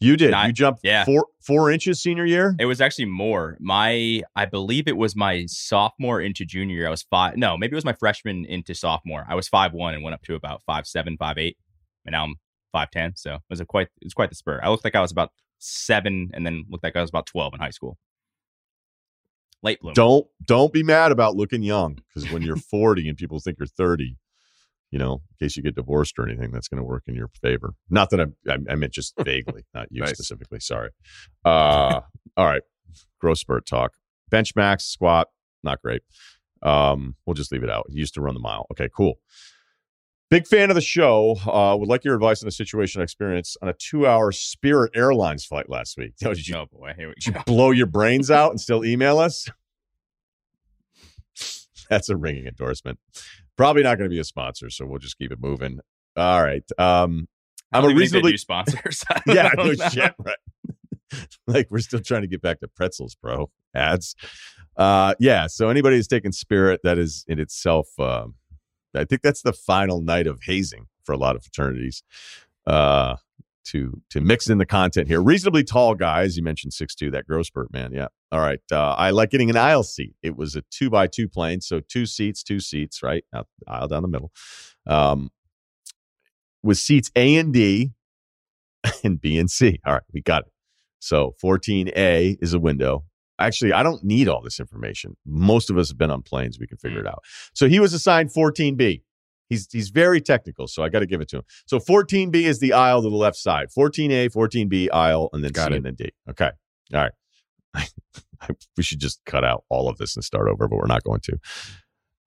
You 0.00 0.16
did. 0.16 0.34
You 0.46 0.52
jumped 0.52 0.80
yeah. 0.84 1.04
four 1.04 1.26
four 1.40 1.70
inches 1.70 2.00
senior 2.00 2.24
year. 2.24 2.54
It 2.58 2.66
was 2.66 2.80
actually 2.80 3.06
more. 3.06 3.56
My, 3.60 4.22
I 4.36 4.44
believe 4.44 4.86
it 4.86 4.96
was 4.96 5.16
my 5.16 5.46
sophomore 5.46 6.20
into 6.20 6.44
junior 6.44 6.76
year. 6.76 6.86
I 6.86 6.90
was 6.90 7.02
five. 7.02 7.36
No, 7.36 7.56
maybe 7.56 7.72
it 7.72 7.74
was 7.74 7.84
my 7.84 7.94
freshman 7.94 8.44
into 8.44 8.74
sophomore. 8.74 9.24
I 9.28 9.34
was 9.34 9.48
five 9.48 9.72
one 9.72 9.94
and 9.94 10.02
went 10.02 10.14
up 10.14 10.22
to 10.22 10.34
about 10.34 10.62
five 10.62 10.86
seven, 10.86 11.16
five 11.16 11.38
eight, 11.38 11.56
and 12.04 12.12
now 12.12 12.24
I'm 12.24 12.36
five 12.72 12.90
ten. 12.90 13.14
So 13.16 13.34
it 13.34 13.40
was 13.50 13.60
a 13.60 13.64
quite, 13.64 13.88
it 14.00 14.04
was 14.04 14.14
quite 14.14 14.30
the 14.30 14.36
spur. 14.36 14.60
I 14.62 14.68
looked 14.68 14.84
like 14.84 14.94
I 14.94 15.00
was 15.00 15.12
about 15.12 15.32
seven, 15.58 16.30
and 16.32 16.46
then 16.46 16.64
looked 16.68 16.84
like 16.84 16.96
I 16.96 17.00
was 17.00 17.10
about 17.10 17.26
twelve 17.26 17.54
in 17.54 17.60
high 17.60 17.70
school. 17.70 17.98
Late 19.62 19.80
bloom. 19.80 19.94
Don't 19.94 20.26
don't 20.46 20.72
be 20.72 20.84
mad 20.84 21.10
about 21.10 21.34
looking 21.34 21.62
young 21.62 21.98
because 22.08 22.30
when 22.32 22.42
you're 22.42 22.56
40 22.56 23.08
and 23.08 23.18
people 23.18 23.40
think 23.40 23.58
you're 23.58 23.66
30, 23.66 24.16
you 24.90 24.98
know, 24.98 25.14
in 25.40 25.46
case 25.46 25.56
you 25.56 25.62
get 25.62 25.74
divorced 25.74 26.18
or 26.18 26.26
anything, 26.28 26.50
that's 26.50 26.68
going 26.68 26.78
to 26.78 26.84
work 26.84 27.04
in 27.06 27.14
your 27.14 27.28
favor. 27.42 27.74
Not 27.90 28.10
that 28.10 28.20
I, 28.20 28.24
I, 28.52 28.56
I 28.70 28.74
meant 28.74 28.92
just 28.92 29.14
vaguely, 29.22 29.64
not 29.74 29.88
you 29.90 30.00
Nice. 30.02 30.12
specifically. 30.14 30.60
Sorry. 30.60 30.90
Uh, 31.44 32.00
all 32.36 32.46
right. 32.46 32.62
Growth 33.20 33.38
spurt 33.38 33.66
talk. 33.66 33.92
Bench 34.30 34.54
max, 34.56 34.84
squat, 34.84 35.28
not 35.62 35.80
great. 35.82 36.02
Um, 36.62 37.16
we'll 37.26 37.34
just 37.34 37.52
leave 37.52 37.62
it 37.62 37.70
out. 37.70 37.86
He 37.90 37.98
used 37.98 38.14
to 38.14 38.20
run 38.20 38.34
the 38.34 38.40
mile. 38.40 38.66
Okay, 38.72 38.88
cool. 38.94 39.14
Big 40.30 40.46
fan 40.46 40.68
of 40.70 40.74
the 40.74 40.82
show. 40.82 41.36
Uh, 41.46 41.74
would 41.78 41.88
like 41.88 42.04
your 42.04 42.14
advice 42.14 42.42
on 42.42 42.48
a 42.48 42.52
situation 42.52 43.00
I 43.00 43.04
experienced 43.04 43.56
on 43.62 43.68
a 43.68 43.72
two-hour 43.72 44.32
Spirit 44.32 44.92
Airlines 44.94 45.44
flight 45.46 45.70
last 45.70 45.96
week. 45.96 46.12
Oh, 46.24 46.34
did 46.34 46.46
you 46.46 46.56
oh 46.56 46.66
boy, 46.70 46.92
here 46.96 47.08
we 47.08 47.14
did 47.14 47.26
you 47.26 47.32
go. 47.32 47.42
blow 47.46 47.70
your 47.70 47.86
brains 47.86 48.30
out 48.30 48.50
and 48.50 48.60
still 48.60 48.84
email 48.84 49.18
us? 49.18 49.48
That's 51.88 52.10
a 52.10 52.16
ringing 52.16 52.46
endorsement. 52.46 52.98
Probably 53.58 53.82
not 53.82 53.98
going 53.98 54.08
to 54.08 54.14
be 54.14 54.20
a 54.20 54.24
sponsor, 54.24 54.70
so 54.70 54.86
we'll 54.86 55.00
just 55.00 55.18
keep 55.18 55.32
it 55.32 55.40
moving. 55.40 55.80
All 56.16 56.42
right. 56.42 56.64
Um, 56.78 57.28
I'm 57.72 57.84
a 57.84 57.88
even 57.88 57.88
think 57.88 57.96
they 57.96 58.00
reasonably 58.00 58.30
do 58.32 58.38
sponsors. 58.38 59.04
Yeah, 59.26 59.50
no 59.56 59.74
shit, 59.74 60.14
right? 60.18 60.36
like 61.46 61.66
we're 61.70 61.80
still 61.80 62.00
trying 62.00 62.22
to 62.22 62.28
get 62.28 62.40
back 62.40 62.60
to 62.60 62.68
pretzels, 62.68 63.14
bro. 63.14 63.50
Ads. 63.74 64.14
Uh, 64.76 65.14
yeah. 65.18 65.46
So 65.46 65.68
anybody 65.68 65.96
who's 65.96 66.08
taking 66.08 66.32
Spirit, 66.32 66.80
that 66.84 66.98
is 66.98 67.24
in 67.28 67.38
itself. 67.38 67.88
Um, 67.98 68.36
I 68.94 69.04
think 69.04 69.22
that's 69.22 69.42
the 69.42 69.52
final 69.52 70.00
night 70.00 70.26
of 70.26 70.40
hazing 70.44 70.86
for 71.04 71.12
a 71.12 71.18
lot 71.18 71.36
of 71.36 71.42
fraternities. 71.42 72.02
Uh, 72.66 73.16
to 73.70 74.00
to 74.10 74.20
mix 74.20 74.48
in 74.48 74.58
the 74.58 74.66
content 74.66 75.08
here. 75.08 75.20
Reasonably 75.20 75.64
tall 75.64 75.94
guys. 75.94 76.36
You 76.36 76.42
mentioned 76.42 76.72
six 76.72 76.94
two. 76.94 77.10
That 77.10 77.26
growth 77.26 77.46
spurt, 77.46 77.72
man. 77.72 77.92
Yeah. 77.92 78.08
All 78.32 78.40
right. 78.40 78.60
Uh, 78.70 78.92
I 78.92 79.10
like 79.10 79.30
getting 79.30 79.50
an 79.50 79.56
aisle 79.56 79.82
seat. 79.82 80.14
It 80.22 80.36
was 80.36 80.56
a 80.56 80.62
two 80.70 80.90
by 80.90 81.06
two 81.06 81.28
plane, 81.28 81.60
so 81.60 81.80
two 81.80 82.06
seats, 82.06 82.42
two 82.42 82.60
seats, 82.60 83.02
right? 83.02 83.24
Out, 83.34 83.46
aisle 83.66 83.88
down 83.88 84.02
the 84.02 84.08
middle. 84.08 84.32
Um, 84.86 85.30
with 86.62 86.78
seats 86.78 87.10
A 87.16 87.36
and 87.36 87.52
D 87.52 87.92
and 89.04 89.20
B 89.20 89.38
and 89.38 89.50
C. 89.50 89.80
All 89.86 89.94
right, 89.94 90.02
we 90.12 90.20
got 90.20 90.42
it. 90.42 90.52
So 91.00 91.34
14A 91.42 92.36
is 92.40 92.54
a 92.54 92.58
window. 92.58 93.04
Actually, 93.38 93.72
I 93.72 93.84
don't 93.84 94.02
need 94.02 94.28
all 94.28 94.42
this 94.42 94.58
information. 94.58 95.16
Most 95.24 95.70
of 95.70 95.78
us 95.78 95.88
have 95.90 95.98
been 95.98 96.10
on 96.10 96.22
planes. 96.22 96.58
We 96.58 96.66
can 96.66 96.78
figure 96.78 96.98
it 97.00 97.06
out. 97.06 97.22
So 97.54 97.68
he 97.68 97.78
was 97.78 97.92
assigned 97.92 98.32
14B. 98.32 99.02
He's 99.48 99.68
he's 99.72 99.88
very 99.90 100.20
technical, 100.20 100.66
so 100.68 100.82
I 100.82 100.88
got 100.88 101.00
to 101.00 101.06
give 101.06 101.20
it 101.20 101.28
to 101.28 101.38
him. 101.38 101.42
So 101.66 101.78
14B 101.78 102.34
is 102.36 102.58
the 102.58 102.72
aisle 102.74 103.02
to 103.02 103.08
the 103.08 103.16
left 103.16 103.36
side. 103.36 103.68
14A, 103.76 104.30
14B 104.30 104.88
aisle, 104.92 105.30
and 105.32 105.42
then 105.42 105.52
Got 105.52 105.68
C 105.68 105.74
it. 105.74 105.76
and 105.78 105.86
then 105.86 105.94
D. 105.94 106.10
Okay. 106.30 106.50
All 106.94 107.00
right. 107.74 107.92
we 108.76 108.82
should 108.82 109.00
just 109.00 109.20
cut 109.24 109.44
out 109.44 109.64
all 109.68 109.88
of 109.88 109.98
this 109.98 110.16
and 110.16 110.24
start 110.24 110.48
over, 110.48 110.68
but 110.68 110.76
we're 110.76 110.86
not 110.86 111.02
going 111.04 111.20
to. 111.20 111.38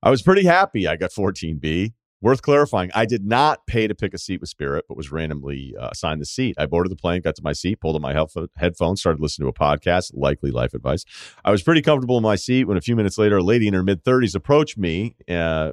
I 0.03 0.09
was 0.09 0.21
pretty 0.21 0.45
happy 0.45 0.87
I 0.87 0.95
got 0.95 1.11
14B. 1.11 1.93
Worth 2.23 2.43
clarifying, 2.43 2.91
I 2.93 3.07
did 3.07 3.25
not 3.25 3.65
pay 3.65 3.87
to 3.87 3.95
pick 3.95 4.13
a 4.13 4.19
seat 4.19 4.41
with 4.41 4.49
Spirit, 4.51 4.85
but 4.87 4.95
was 4.95 5.11
randomly 5.11 5.73
uh, 5.79 5.89
assigned 5.91 6.21
the 6.21 6.25
seat. 6.27 6.53
I 6.55 6.67
boarded 6.67 6.91
the 6.91 6.95
plane, 6.95 7.21
got 7.23 7.35
to 7.37 7.41
my 7.43 7.53
seat, 7.53 7.81
pulled 7.81 7.95
on 7.95 8.01
my 8.03 8.13
headphones, 8.57 8.99
started 8.99 9.19
listening 9.19 9.47
to 9.47 9.49
a 9.49 9.53
podcast, 9.53 10.11
likely 10.13 10.51
life 10.51 10.75
advice. 10.75 11.03
I 11.43 11.49
was 11.49 11.63
pretty 11.63 11.81
comfortable 11.81 12.17
in 12.17 12.23
my 12.23 12.35
seat 12.35 12.65
when 12.65 12.77
a 12.77 12.81
few 12.81 12.95
minutes 12.95 13.17
later, 13.17 13.37
a 13.37 13.43
lady 13.43 13.67
in 13.67 13.73
her 13.73 13.81
mid 13.81 14.03
30s 14.03 14.35
approached 14.35 14.77
me 14.77 15.15
uh, 15.27 15.71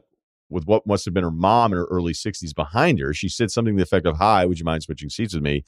with 0.50 0.64
what 0.66 0.86
must 0.86 1.04
have 1.04 1.14
been 1.14 1.24
her 1.24 1.30
mom 1.30 1.72
in 1.72 1.78
her 1.78 1.86
early 1.86 2.12
60s 2.12 2.54
behind 2.54 2.98
her. 3.00 3.12
She 3.12 3.28
said 3.28 3.50
something 3.50 3.74
to 3.74 3.78
the 3.78 3.82
effect 3.82 4.06
of, 4.06 4.16
Hi, 4.16 4.46
would 4.46 4.58
you 4.58 4.64
mind 4.64 4.82
switching 4.82 5.10
seats 5.10 5.34
with 5.34 5.42
me? 5.42 5.64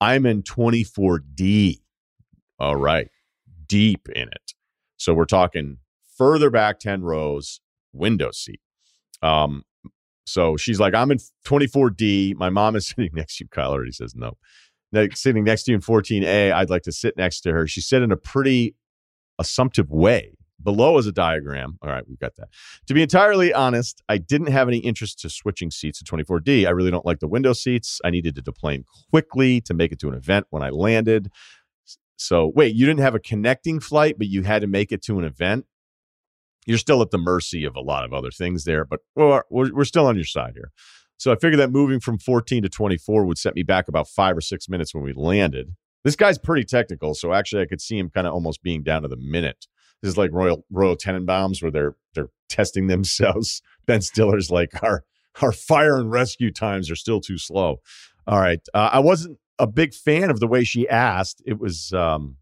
I'm 0.00 0.26
in 0.26 0.42
24D. 0.42 1.80
All 2.58 2.76
right. 2.76 3.08
Deep 3.66 4.08
in 4.08 4.28
it. 4.28 4.54
So 4.96 5.14
we're 5.14 5.24
talking 5.24 5.78
further 6.16 6.50
back 6.50 6.78
10 6.78 7.02
rows, 7.02 7.60
window 7.92 8.30
seat. 8.30 8.60
Um, 9.22 9.64
so 10.26 10.56
she's 10.56 10.78
like, 10.78 10.94
I'm 10.94 11.10
in 11.10 11.18
24D. 11.44 12.36
My 12.36 12.50
mom 12.50 12.76
is 12.76 12.88
sitting 12.96 13.10
next 13.12 13.38
to 13.38 13.44
you. 13.44 13.48
Kyle 13.48 13.72
already 13.72 13.92
says 13.92 14.14
no. 14.14 14.36
Sitting 15.14 15.44
next 15.44 15.64
to 15.64 15.72
you 15.72 15.76
in 15.76 15.82
14A. 15.82 16.52
I'd 16.52 16.70
like 16.70 16.82
to 16.82 16.92
sit 16.92 17.16
next 17.16 17.42
to 17.42 17.52
her. 17.52 17.66
She 17.66 17.80
said 17.80 18.02
in 18.02 18.10
a 18.10 18.16
pretty 18.16 18.74
assumptive 19.38 19.90
way. 19.90 20.34
Below 20.62 20.98
is 20.98 21.06
a 21.06 21.12
diagram. 21.12 21.78
All 21.82 21.90
right, 21.90 22.06
we've 22.08 22.18
got 22.18 22.36
that. 22.36 22.48
To 22.86 22.94
be 22.94 23.02
entirely 23.02 23.52
honest, 23.52 24.02
I 24.08 24.18
didn't 24.18 24.48
have 24.48 24.68
any 24.68 24.78
interest 24.78 25.20
to 25.20 25.30
switching 25.30 25.70
seats 25.70 26.02
to 26.02 26.04
24D. 26.04 26.66
I 26.66 26.70
really 26.70 26.90
don't 26.90 27.06
like 27.06 27.20
the 27.20 27.28
window 27.28 27.52
seats. 27.52 28.00
I 28.04 28.10
needed 28.10 28.34
to 28.36 28.42
deplane 28.42 28.84
quickly 29.10 29.60
to 29.62 29.74
make 29.74 29.92
it 29.92 29.98
to 30.00 30.08
an 30.08 30.14
event 30.14 30.46
when 30.50 30.62
I 30.62 30.70
landed. 30.70 31.30
So, 32.16 32.52
wait, 32.54 32.74
you 32.74 32.84
didn't 32.84 33.00
have 33.00 33.14
a 33.14 33.20
connecting 33.20 33.80
flight, 33.80 34.16
but 34.18 34.28
you 34.28 34.42
had 34.42 34.60
to 34.62 34.68
make 34.68 34.92
it 34.92 35.02
to 35.04 35.18
an 35.18 35.24
event? 35.24 35.64
You're 36.66 36.78
still 36.78 37.00
at 37.00 37.10
the 37.10 37.18
mercy 37.18 37.64
of 37.64 37.74
a 37.76 37.80
lot 37.80 38.04
of 38.04 38.12
other 38.12 38.30
things 38.30 38.64
there, 38.64 38.84
but 38.84 39.00
we're, 39.16 39.42
we're 39.50 39.84
still 39.84 40.06
on 40.06 40.16
your 40.16 40.26
side 40.26 40.52
here. 40.54 40.70
So 41.16 41.32
I 41.32 41.36
figured 41.36 41.60
that 41.60 41.70
moving 41.70 42.00
from 42.00 42.18
14 42.18 42.62
to 42.62 42.68
24 42.68 43.24
would 43.24 43.38
set 43.38 43.54
me 43.54 43.62
back 43.62 43.88
about 43.88 44.08
five 44.08 44.36
or 44.36 44.40
six 44.40 44.68
minutes 44.68 44.94
when 44.94 45.04
we 45.04 45.12
landed. 45.12 45.74
This 46.04 46.16
guy's 46.16 46.38
pretty 46.38 46.64
technical, 46.64 47.14
so 47.14 47.32
actually 47.32 47.62
I 47.62 47.66
could 47.66 47.80
see 47.80 47.98
him 47.98 48.08
kind 48.08 48.26
of 48.26 48.32
almost 48.32 48.62
being 48.62 48.82
down 48.82 49.02
to 49.02 49.08
the 49.08 49.18
minute. 49.18 49.66
This 50.02 50.10
is 50.10 50.18
like 50.18 50.30
Royal 50.32 50.64
Royal 50.70 50.96
Tenenbaums 50.96 51.62
where 51.62 51.70
they're 51.70 51.96
they're 52.14 52.30
testing 52.48 52.86
themselves. 52.86 53.62
Ben 53.86 54.02
Stiller's 54.02 54.50
like 54.50 54.82
our 54.82 55.04
our 55.42 55.52
fire 55.52 55.98
and 55.98 56.10
rescue 56.10 56.52
times 56.52 56.90
are 56.90 56.96
still 56.96 57.20
too 57.20 57.38
slow. 57.38 57.80
All 58.26 58.40
right, 58.40 58.60
uh, 58.74 58.90
I 58.92 59.00
wasn't 59.00 59.38
a 59.58 59.66
big 59.66 59.94
fan 59.94 60.30
of 60.30 60.40
the 60.40 60.46
way 60.46 60.64
she 60.64 60.88
asked. 60.88 61.42
It 61.44 61.58
was 61.58 61.92
um 61.92 62.36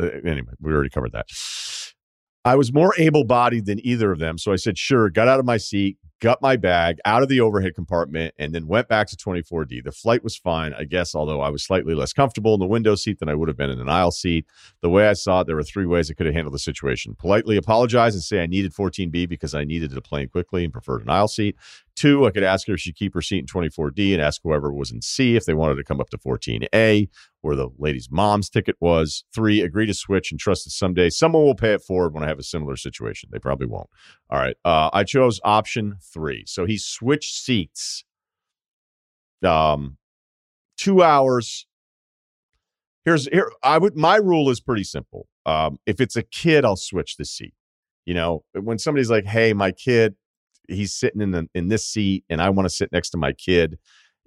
uh, 0.00 0.08
anyway, 0.24 0.52
we 0.60 0.72
already 0.72 0.90
covered 0.90 1.12
that. 1.12 1.26
I 2.44 2.56
was 2.56 2.72
more 2.72 2.92
able 2.98 3.24
bodied 3.24 3.66
than 3.66 3.84
either 3.86 4.10
of 4.10 4.18
them. 4.18 4.36
So 4.36 4.52
I 4.52 4.56
said, 4.56 4.76
sure, 4.76 5.10
got 5.10 5.28
out 5.28 5.38
of 5.38 5.46
my 5.46 5.58
seat, 5.58 5.96
got 6.20 6.42
my 6.42 6.56
bag 6.56 6.98
out 7.04 7.22
of 7.22 7.28
the 7.28 7.40
overhead 7.40 7.74
compartment, 7.76 8.34
and 8.36 8.52
then 8.52 8.66
went 8.66 8.88
back 8.88 9.06
to 9.08 9.16
24D. 9.16 9.84
The 9.84 9.92
flight 9.92 10.24
was 10.24 10.36
fine, 10.36 10.74
I 10.74 10.82
guess, 10.82 11.14
although 11.14 11.40
I 11.40 11.50
was 11.50 11.62
slightly 11.62 11.94
less 11.94 12.12
comfortable 12.12 12.54
in 12.54 12.60
the 12.60 12.66
window 12.66 12.96
seat 12.96 13.20
than 13.20 13.28
I 13.28 13.34
would 13.34 13.46
have 13.46 13.56
been 13.56 13.70
in 13.70 13.80
an 13.80 13.88
aisle 13.88 14.10
seat. 14.10 14.46
The 14.80 14.90
way 14.90 15.08
I 15.08 15.12
saw 15.12 15.40
it, 15.40 15.46
there 15.46 15.54
were 15.54 15.62
three 15.62 15.86
ways 15.86 16.10
I 16.10 16.14
could 16.14 16.26
have 16.26 16.34
handled 16.34 16.54
the 16.54 16.58
situation 16.58 17.14
politely 17.14 17.56
apologize 17.56 18.14
and 18.14 18.22
say 18.24 18.42
I 18.42 18.46
needed 18.46 18.72
14B 18.72 19.28
because 19.28 19.54
I 19.54 19.62
needed 19.62 19.92
to 19.92 20.00
plane 20.00 20.28
quickly 20.28 20.64
and 20.64 20.72
preferred 20.72 21.02
an 21.02 21.10
aisle 21.10 21.28
seat. 21.28 21.56
Two, 21.94 22.26
I 22.26 22.30
could 22.30 22.42
ask 22.42 22.66
her 22.66 22.74
if 22.74 22.80
she'd 22.80 22.96
keep 22.96 23.14
her 23.14 23.22
seat 23.22 23.38
in 23.38 23.46
24D 23.46 24.12
and 24.14 24.22
ask 24.22 24.40
whoever 24.42 24.72
was 24.72 24.90
in 24.90 25.02
C 25.02 25.36
if 25.36 25.44
they 25.44 25.54
wanted 25.54 25.76
to 25.76 25.84
come 25.84 26.00
up 26.00 26.10
to 26.10 26.18
14A, 26.18 27.08
where 27.42 27.54
the 27.54 27.68
lady's 27.78 28.08
mom's 28.10 28.48
ticket 28.48 28.76
was. 28.80 29.24
Three, 29.34 29.60
agree 29.60 29.86
to 29.86 29.94
switch 29.94 30.30
and 30.30 30.40
trust 30.40 30.64
that 30.64 30.70
someday 30.70 31.10
someone 31.10 31.44
will 31.44 31.54
pay 31.54 31.74
it 31.74 31.82
forward 31.82 32.14
when 32.14 32.24
I 32.24 32.28
have 32.28 32.38
a 32.38 32.44
similar 32.44 32.76
situation. 32.76 33.28
They 33.32 33.38
probably 33.38 33.66
won't. 33.66 33.90
All 34.30 34.38
right. 34.38 34.56
Uh, 34.64 34.90
I 34.92 35.04
chose 35.04 35.40
option 35.44 35.96
three. 36.00 36.44
So 36.46 36.64
he 36.64 36.78
switched 36.78 37.34
seats. 37.34 38.04
Um, 39.44 39.98
two 40.76 41.02
hours. 41.02 41.66
Here's 43.04 43.26
here. 43.28 43.52
I 43.62 43.78
would. 43.78 43.96
My 43.96 44.16
rule 44.16 44.48
is 44.48 44.60
pretty 44.60 44.84
simple. 44.84 45.26
Um, 45.44 45.78
if 45.86 46.00
it's 46.00 46.16
a 46.16 46.22
kid, 46.22 46.64
I'll 46.64 46.76
switch 46.76 47.16
the 47.16 47.24
seat. 47.24 47.54
You 48.06 48.14
know, 48.14 48.44
when 48.54 48.78
somebody's 48.78 49.10
like, 49.10 49.24
"Hey, 49.24 49.52
my 49.52 49.72
kid, 49.72 50.14
he's 50.68 50.94
sitting 50.94 51.20
in 51.20 51.32
the, 51.32 51.48
in 51.54 51.68
this 51.68 51.84
seat, 51.86 52.24
and 52.30 52.40
I 52.40 52.50
want 52.50 52.66
to 52.66 52.74
sit 52.74 52.92
next 52.92 53.10
to 53.10 53.18
my 53.18 53.32
kid," 53.32 53.78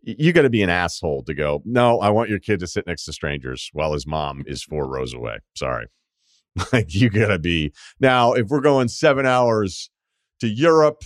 you 0.05 0.31
got 0.33 0.43
to 0.43 0.49
be 0.49 0.61
an 0.61 0.69
asshole 0.69 1.23
to 1.23 1.33
go. 1.33 1.61
No, 1.65 1.99
I 1.99 2.09
want 2.09 2.29
your 2.29 2.39
kid 2.39 2.59
to 2.59 2.67
sit 2.67 2.85
next 2.87 3.05
to 3.05 3.13
strangers 3.13 3.69
while 3.73 3.93
his 3.93 4.05
mom 4.07 4.43
is 4.45 4.63
four 4.63 4.87
rows 4.87 5.13
away. 5.13 5.39
Sorry, 5.55 5.87
like 6.73 6.93
you 6.93 7.09
got 7.09 7.27
to 7.27 7.39
be. 7.39 7.73
Now, 7.99 8.33
if 8.33 8.47
we're 8.47 8.61
going 8.61 8.87
seven 8.87 9.25
hours 9.25 9.89
to 10.39 10.47
Europe 10.47 11.03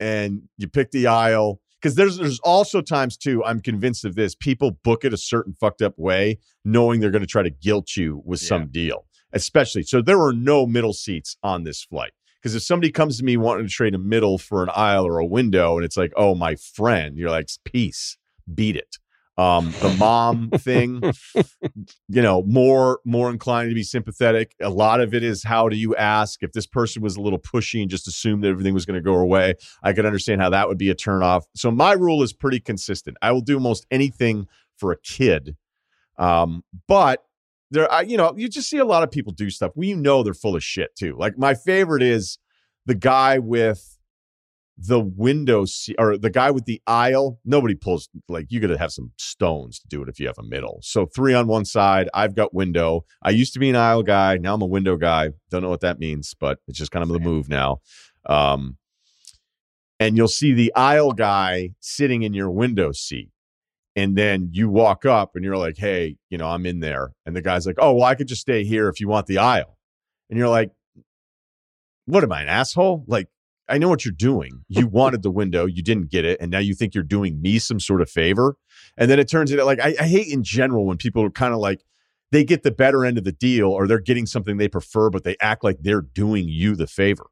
and 0.00 0.42
you 0.56 0.68
pick 0.68 0.90
the 0.92 1.06
aisle 1.06 1.60
because 1.80 1.94
there's 1.96 2.18
there's 2.18 2.38
also 2.40 2.80
times 2.80 3.16
too 3.16 3.44
i'm 3.44 3.60
convinced 3.60 4.04
of 4.04 4.14
this 4.14 4.34
people 4.34 4.70
book 4.84 5.04
it 5.04 5.12
a 5.12 5.16
certain 5.16 5.52
fucked 5.58 5.82
up 5.82 5.94
way 5.98 6.38
knowing 6.64 7.00
they're 7.00 7.10
going 7.10 7.20
to 7.22 7.26
try 7.26 7.42
to 7.42 7.50
guilt 7.50 7.96
you 7.96 8.22
with 8.24 8.40
Yeah. 8.42 8.48
some 8.48 8.68
deal 8.68 9.06
especially 9.32 9.82
so 9.82 10.00
there 10.00 10.18
were 10.18 10.32
no 10.32 10.66
middle 10.66 10.92
seats 10.92 11.36
on 11.42 11.64
this 11.64 11.82
flight 11.82 12.12
because 12.40 12.54
if 12.54 12.62
somebody 12.62 12.92
comes 12.92 13.18
to 13.18 13.24
me 13.24 13.36
wanting 13.36 13.66
to 13.66 13.72
trade 13.72 13.94
a 13.94 13.98
middle 13.98 14.38
for 14.38 14.62
an 14.62 14.70
aisle 14.74 15.04
or 15.04 15.18
a 15.18 15.26
window 15.26 15.76
and 15.76 15.84
it's 15.84 15.96
like 15.96 16.12
oh 16.16 16.36
my 16.36 16.54
friend 16.54 17.16
you're 17.18 17.30
like 17.30 17.48
peace 17.64 18.16
beat 18.54 18.76
it. 18.76 18.96
Um 19.36 19.72
the 19.80 19.94
mom 19.98 20.50
thing 20.50 21.00
you 22.08 22.22
know 22.22 22.42
more 22.42 22.98
more 23.04 23.30
inclined 23.30 23.70
to 23.70 23.74
be 23.74 23.84
sympathetic. 23.84 24.54
A 24.60 24.68
lot 24.68 25.00
of 25.00 25.14
it 25.14 25.22
is 25.22 25.44
how 25.44 25.68
do 25.68 25.76
you 25.76 25.94
ask? 25.94 26.42
If 26.42 26.52
this 26.52 26.66
person 26.66 27.02
was 27.02 27.16
a 27.16 27.20
little 27.20 27.38
pushy 27.38 27.80
and 27.80 27.88
just 27.88 28.08
assumed 28.08 28.42
that 28.42 28.48
everything 28.48 28.74
was 28.74 28.84
going 28.84 28.96
to 28.96 29.04
go 29.04 29.14
away 29.14 29.54
i 29.84 29.92
could 29.92 30.06
understand 30.06 30.40
how 30.40 30.50
that 30.50 30.66
would 30.68 30.78
be 30.78 30.90
a 30.90 30.94
turnoff. 30.94 31.42
So 31.54 31.70
my 31.70 31.92
rule 31.92 32.22
is 32.22 32.32
pretty 32.32 32.60
consistent. 32.60 33.16
I 33.22 33.30
will 33.32 33.40
do 33.40 33.54
almost 33.54 33.86
anything 33.90 34.48
for 34.76 34.90
a 34.90 34.98
kid. 34.98 35.56
Um 36.18 36.64
but 36.88 37.22
there 37.70 37.92
I, 37.92 38.00
you 38.02 38.16
know 38.16 38.34
you 38.36 38.48
just 38.48 38.68
see 38.68 38.78
a 38.78 38.84
lot 38.84 39.02
of 39.02 39.10
people 39.10 39.32
do 39.32 39.50
stuff. 39.50 39.72
We 39.76 39.94
know 39.94 40.22
they're 40.22 40.34
full 40.34 40.56
of 40.56 40.64
shit 40.64 40.96
too. 40.96 41.14
Like 41.16 41.38
my 41.38 41.54
favorite 41.54 42.02
is 42.02 42.38
the 42.86 42.94
guy 42.94 43.38
with 43.38 43.97
the 44.80 45.00
window 45.00 45.64
seat 45.64 45.96
or 45.98 46.16
the 46.16 46.30
guy 46.30 46.52
with 46.52 46.64
the 46.64 46.80
aisle 46.86 47.40
nobody 47.44 47.74
pulls 47.74 48.08
like 48.28 48.46
you 48.48 48.60
gotta 48.60 48.78
have 48.78 48.92
some 48.92 49.10
stones 49.18 49.80
to 49.80 49.88
do 49.88 50.00
it 50.02 50.08
if 50.08 50.20
you 50.20 50.26
have 50.28 50.38
a 50.38 50.42
middle. 50.44 50.78
So 50.82 51.04
three 51.04 51.34
on 51.34 51.48
one 51.48 51.64
side 51.64 52.08
i've 52.14 52.36
got 52.36 52.54
window. 52.54 53.04
I 53.20 53.30
used 53.30 53.52
to 53.54 53.58
be 53.58 53.68
an 53.68 53.76
aisle 53.76 54.04
guy 54.04 54.36
now 54.36 54.54
i'm 54.54 54.62
a 54.62 54.66
window 54.66 54.96
guy. 54.96 55.30
Don't 55.50 55.62
know 55.62 55.68
what 55.68 55.80
that 55.80 55.98
means 55.98 56.32
but 56.38 56.60
it's 56.68 56.78
just 56.78 56.92
kind 56.92 57.02
of 57.02 57.08
the 57.08 57.18
move 57.18 57.48
now. 57.48 57.80
Um 58.26 58.76
and 59.98 60.16
you'll 60.16 60.28
see 60.28 60.52
the 60.52 60.72
aisle 60.76 61.12
guy 61.12 61.70
sitting 61.80 62.22
in 62.22 62.32
your 62.32 62.50
window 62.50 62.92
seat. 62.92 63.30
And 63.96 64.16
then 64.16 64.50
you 64.52 64.68
walk 64.68 65.04
up 65.04 65.32
and 65.34 65.44
you're 65.44 65.56
like 65.56 65.78
hey 65.78 66.18
you 66.30 66.38
know 66.38 66.46
i'm 66.46 66.66
in 66.66 66.78
there. 66.78 67.14
And 67.26 67.34
the 67.34 67.42
guy's 67.42 67.66
like 67.66 67.78
oh 67.78 67.94
well 67.94 68.04
i 68.04 68.14
could 68.14 68.28
just 68.28 68.42
stay 68.42 68.62
here 68.62 68.88
if 68.88 69.00
you 69.00 69.08
want 69.08 69.26
the 69.26 69.38
aisle. 69.38 69.76
And 70.30 70.38
you're 70.38 70.48
like 70.48 70.70
what 72.04 72.22
am 72.22 72.30
i 72.30 72.42
an 72.42 72.48
asshole? 72.48 73.02
Like 73.08 73.28
I 73.68 73.78
know 73.78 73.88
what 73.88 74.04
you're 74.04 74.12
doing. 74.12 74.64
You 74.68 74.86
wanted 74.92 75.22
the 75.22 75.30
window, 75.30 75.66
you 75.66 75.82
didn't 75.82 76.10
get 76.10 76.24
it, 76.24 76.40
and 76.40 76.50
now 76.50 76.58
you 76.58 76.74
think 76.74 76.94
you're 76.94 77.04
doing 77.04 77.40
me 77.40 77.58
some 77.58 77.80
sort 77.80 78.00
of 78.00 78.10
favor. 78.10 78.56
And 78.96 79.10
then 79.10 79.18
it 79.18 79.28
turns 79.28 79.50
into 79.50 79.64
like, 79.64 79.80
I, 79.80 79.94
I 80.00 80.06
hate 80.06 80.28
in 80.32 80.42
general 80.42 80.86
when 80.86 80.96
people 80.96 81.22
are 81.22 81.30
kind 81.30 81.52
of 81.52 81.60
like 81.60 81.84
they 82.30 82.44
get 82.44 82.62
the 82.62 82.70
better 82.70 83.04
end 83.04 83.18
of 83.18 83.24
the 83.24 83.32
deal 83.32 83.68
or 83.68 83.86
they're 83.86 84.00
getting 84.00 84.26
something 84.26 84.56
they 84.56 84.68
prefer, 84.68 85.10
but 85.10 85.24
they 85.24 85.36
act 85.40 85.64
like 85.64 85.78
they're 85.80 86.02
doing 86.02 86.48
you 86.48 86.76
the 86.76 86.86
favor. 86.86 87.26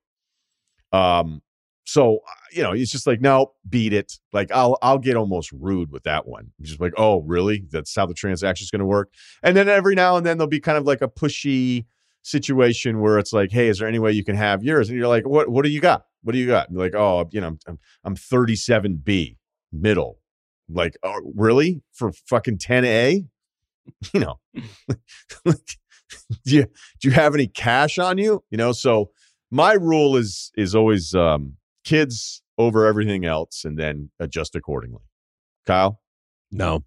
Um, 0.92 1.42
so 1.84 2.16
uh, 2.16 2.32
you 2.52 2.62
know, 2.62 2.72
it's 2.72 2.90
just 2.90 3.06
like, 3.06 3.20
no, 3.20 3.52
beat 3.68 3.92
it. 3.92 4.12
Like, 4.32 4.50
I'll 4.50 4.76
I'll 4.82 4.98
get 4.98 5.16
almost 5.16 5.52
rude 5.52 5.92
with 5.92 6.02
that 6.04 6.26
one. 6.26 6.50
It's 6.58 6.70
just 6.70 6.80
like, 6.80 6.92
oh, 6.96 7.20
really? 7.22 7.64
That's 7.70 7.94
how 7.94 8.06
the 8.06 8.14
transaction's 8.14 8.70
going 8.70 8.80
to 8.80 8.86
work. 8.86 9.10
And 9.42 9.56
then 9.56 9.68
every 9.68 9.94
now 9.94 10.16
and 10.16 10.26
then 10.26 10.38
there'll 10.38 10.48
be 10.48 10.60
kind 10.60 10.78
of 10.78 10.84
like 10.84 11.02
a 11.02 11.08
pushy 11.08 11.86
situation 12.22 13.00
where 13.00 13.18
it's 13.18 13.32
like, 13.32 13.52
hey, 13.52 13.68
is 13.68 13.78
there 13.78 13.88
any 13.88 14.00
way 14.00 14.10
you 14.10 14.24
can 14.24 14.34
have 14.34 14.64
yours? 14.64 14.88
And 14.88 14.98
you're 14.98 15.08
like, 15.08 15.26
what 15.26 15.48
What 15.48 15.64
do 15.64 15.70
you 15.70 15.80
got? 15.80 16.06
What 16.26 16.32
do 16.32 16.38
you 16.40 16.48
got? 16.48 16.72
Like, 16.72 16.92
oh, 16.96 17.28
you 17.30 17.40
know, 17.40 17.56
I'm 17.68 17.78
I'm 18.02 18.16
37B 18.16 19.36
middle. 19.72 20.18
Like, 20.68 20.96
oh, 21.04 21.20
really 21.36 21.82
for 21.92 22.10
fucking 22.28 22.58
10A? 22.58 23.26
You 24.12 24.18
know, 24.18 24.40
do 25.44 25.54
you 26.44 26.64
do 27.00 27.08
you 27.08 27.12
have 27.12 27.36
any 27.36 27.46
cash 27.46 28.00
on 28.00 28.18
you? 28.18 28.42
You 28.50 28.58
know, 28.58 28.72
so 28.72 29.10
my 29.52 29.74
rule 29.74 30.16
is 30.16 30.50
is 30.56 30.74
always 30.74 31.14
um, 31.14 31.52
kids 31.84 32.42
over 32.58 32.84
everything 32.86 33.24
else, 33.24 33.64
and 33.64 33.78
then 33.78 34.10
adjust 34.18 34.56
accordingly. 34.56 35.02
Kyle, 35.66 36.00
No. 36.50 36.84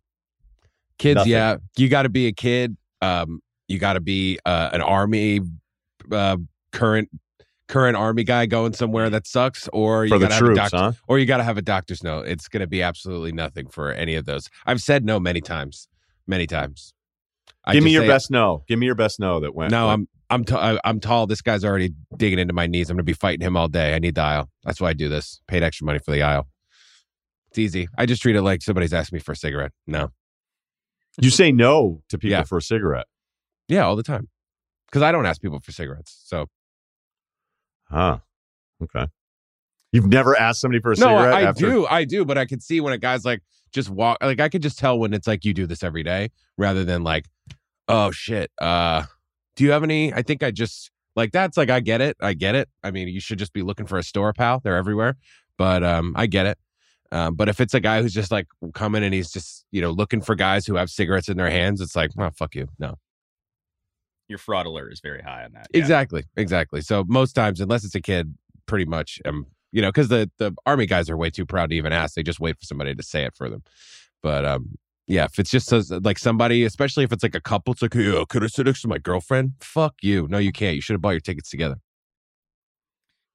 Kids, 0.97 1.15
Nothing. 1.19 1.31
yeah. 1.31 1.55
You 1.77 1.87
got 1.87 2.03
to 2.03 2.09
be 2.09 2.27
a 2.27 2.33
kid. 2.33 2.75
Um, 3.01 3.39
you 3.69 3.79
got 3.79 3.93
to 3.93 4.01
be 4.01 4.37
uh, 4.45 4.71
an 4.73 4.81
army 4.81 5.39
uh, 6.11 6.35
current 6.73 7.07
current 7.69 7.95
army 7.95 8.25
guy 8.25 8.45
going 8.45 8.73
somewhere 8.73 9.09
that 9.09 9.25
sucks, 9.25 9.69
or 9.71 10.03
you 10.03 10.19
got 10.19 10.27
to 10.29 10.33
have 10.33 10.43
a 10.43 10.55
doctor, 10.55 10.77
huh? 10.77 10.91
or 11.07 11.19
you 11.19 11.25
got 11.25 11.37
to 11.37 11.43
have 11.43 11.57
a 11.57 11.61
doctor's 11.61 12.03
note. 12.03 12.27
It's 12.27 12.49
going 12.49 12.61
to 12.61 12.67
be 12.67 12.81
absolutely 12.81 13.31
nothing 13.31 13.67
for 13.69 13.91
any 13.93 14.15
of 14.15 14.25
those. 14.25 14.49
I've 14.65 14.81
said 14.81 15.05
no 15.05 15.19
many 15.19 15.39
times, 15.39 15.87
many 16.27 16.45
times. 16.47 16.93
I 17.63 17.73
Give 17.73 17.83
me 17.83 17.91
your 17.91 18.05
best 18.07 18.29
no. 18.31 18.63
Give 18.67 18.77
me 18.79 18.85
your 18.87 18.95
best 18.95 19.19
no 19.19 19.39
that 19.39 19.55
went. 19.55 19.71
No, 19.71 19.87
went- 19.87 20.09
I'm 20.29 20.43
I'm 20.51 20.73
t- 20.73 20.79
I'm 20.83 20.99
tall. 20.99 21.25
This 21.27 21.41
guy's 21.41 21.63
already 21.63 21.93
digging 22.17 22.37
into 22.39 22.53
my 22.53 22.67
knees. 22.67 22.89
I'm 22.89 22.95
going 22.95 22.99
to 22.99 23.03
be 23.03 23.13
fighting 23.13 23.45
him 23.45 23.55
all 23.57 23.67
day. 23.67 23.95
I 23.95 23.99
need 23.99 24.15
the 24.15 24.21
aisle. 24.21 24.49
That's 24.63 24.79
why 24.81 24.89
I 24.89 24.93
do 24.93 25.09
this. 25.09 25.41
Paid 25.47 25.63
extra 25.63 25.85
money 25.85 25.99
for 25.99 26.11
the 26.11 26.21
aisle. 26.21 26.47
It's 27.49 27.57
easy. 27.57 27.87
I 27.97 28.05
just 28.05 28.21
treat 28.21 28.35
it 28.35 28.43
like 28.43 28.61
somebody's 28.61 28.93
asking 28.93 29.17
me 29.17 29.21
for 29.21 29.31
a 29.31 29.35
cigarette. 29.35 29.71
No. 29.87 30.09
You 31.19 31.31
say 31.31 31.51
no 31.51 32.01
to 32.09 32.17
people 32.19 32.31
Yeah. 32.37 32.43
for 32.43 32.59
a 32.59 32.61
cigarette. 32.61 33.07
Yeah, 33.67 33.85
all 33.85 33.95
the 33.95 34.03
time. 34.03 34.29
Because 34.87 35.01
I 35.01 35.11
don't 35.11 35.25
ask 35.25 35.41
people 35.41 35.59
for 35.59 35.71
cigarettes. 35.71 36.21
So 36.25 36.45
Huh. 37.89 38.19
Okay. 38.83 39.07
You've 39.91 40.07
never 40.07 40.39
asked 40.39 40.61
somebody 40.61 40.81
for 40.81 40.91
a 40.91 40.95
no, 40.95 41.07
cigarette? 41.07 41.33
I, 41.33 41.39
I 41.39 41.43
after- 41.43 41.65
do, 41.69 41.87
I 41.87 42.05
do. 42.05 42.23
But 42.25 42.37
I 42.37 42.45
could 42.45 42.61
see 42.61 42.79
when 42.79 42.93
a 42.93 42.97
guy's 42.97 43.25
like 43.25 43.41
just 43.73 43.89
walk. 43.89 44.17
Like 44.21 44.39
I 44.39 44.49
could 44.49 44.61
just 44.61 44.77
tell 44.77 44.99
when 44.99 45.13
it's 45.13 45.27
like 45.27 45.43
you 45.45 45.53
do 45.53 45.65
this 45.65 45.83
every 45.83 46.03
day, 46.03 46.29
rather 46.57 46.83
than 46.85 47.03
like, 47.03 47.25
oh 47.87 48.11
shit. 48.11 48.51
Uh, 48.59 49.03
do 49.55 49.63
you 49.63 49.71
have 49.71 49.83
any? 49.83 50.13
I 50.13 50.21
think 50.21 50.43
I 50.43 50.51
just 50.51 50.91
Like 51.15 51.31
that's 51.31 51.57
like 51.57 51.69
I 51.69 51.79
get 51.79 52.01
it. 52.01 52.15
I 52.21 52.33
get 52.33 52.55
it. 52.55 52.69
I 52.83 52.91
mean, 52.91 53.07
you 53.07 53.19
should 53.19 53.39
just 53.39 53.53
be 53.53 53.61
looking 53.63 53.87
for 53.87 53.97
a 53.97 54.03
store 54.03 54.31
pal. 54.33 54.61
They're 54.63 54.77
everywhere. 54.77 55.17
But 55.57 55.83
um 55.83 56.13
I 56.15 56.27
get 56.27 56.45
it. 56.45 56.57
Um, 57.11 57.33
but 57.33 57.49
if 57.49 57.59
it's 57.59 57.73
a 57.73 57.79
guy 57.79 58.03
who's 58.03 58.13
just 58.13 58.31
like 58.31 58.45
coming 58.75 59.03
and 59.03 59.11
he's 59.15 59.31
just, 59.31 59.65
you 59.71 59.81
know, 59.81 59.89
looking 59.89 60.21
for 60.21 60.35
guys 60.35 60.67
who 60.67 60.75
have 60.75 60.91
cigarettes 60.91 61.27
in 61.27 61.37
their 61.37 61.49
hands, 61.49 61.81
it's 61.81 61.95
like, 61.95 62.11
oh 62.19 62.29
fuck 62.37 62.53
you. 62.53 62.67
No. 62.77 62.99
Your 64.29 64.37
fraud 64.37 64.65
alert 64.65 64.93
is 64.93 65.01
very 65.01 65.21
high 65.21 65.43
on 65.43 65.51
that. 65.53 65.67
Yeah. 65.73 65.79
Exactly. 65.79 66.23
Exactly. 66.37 66.81
So 66.81 67.03
most 67.07 67.33
times, 67.33 67.59
unless 67.59 67.83
it's 67.83 67.95
a 67.95 68.01
kid, 68.01 68.35
pretty 68.67 68.85
much 68.85 69.19
um, 69.25 69.47
you 69.71 69.81
know, 69.81 69.89
because 69.89 70.07
the 70.07 70.29
the 70.37 70.53
army 70.65 70.85
guys 70.85 71.09
are 71.09 71.17
way 71.17 71.29
too 71.29 71.45
proud 71.45 71.69
to 71.69 71.75
even 71.75 71.93
ask. 71.93 72.15
They 72.15 72.23
just 72.23 72.39
wait 72.39 72.57
for 72.59 72.65
somebody 72.65 72.95
to 72.95 73.03
say 73.03 73.23
it 73.23 73.35
for 73.35 73.49
them. 73.49 73.63
But 74.21 74.45
um, 74.45 74.77
yeah, 75.07 75.25
if 75.25 75.39
it's 75.39 75.49
just 75.49 75.71
a, 75.71 75.99
like 76.03 76.19
somebody, 76.19 76.63
especially 76.63 77.03
if 77.03 77.11
it's 77.11 77.23
like 77.23 77.35
a 77.35 77.41
couple, 77.41 77.73
it's 77.73 77.81
like, 77.81 77.95
yeah, 77.95 78.23
could 78.27 78.43
I 78.43 78.47
sit 78.47 78.65
next 78.65 78.81
to 78.83 78.87
my 78.87 78.97
girlfriend? 78.97 79.53
Fuck 79.61 79.95
you. 80.01 80.27
No, 80.29 80.37
you 80.37 80.51
can't. 80.51 80.75
You 80.75 80.81
should 80.81 80.93
have 80.93 81.01
bought 81.01 81.11
your 81.11 81.19
tickets 81.19 81.49
together. 81.49 81.77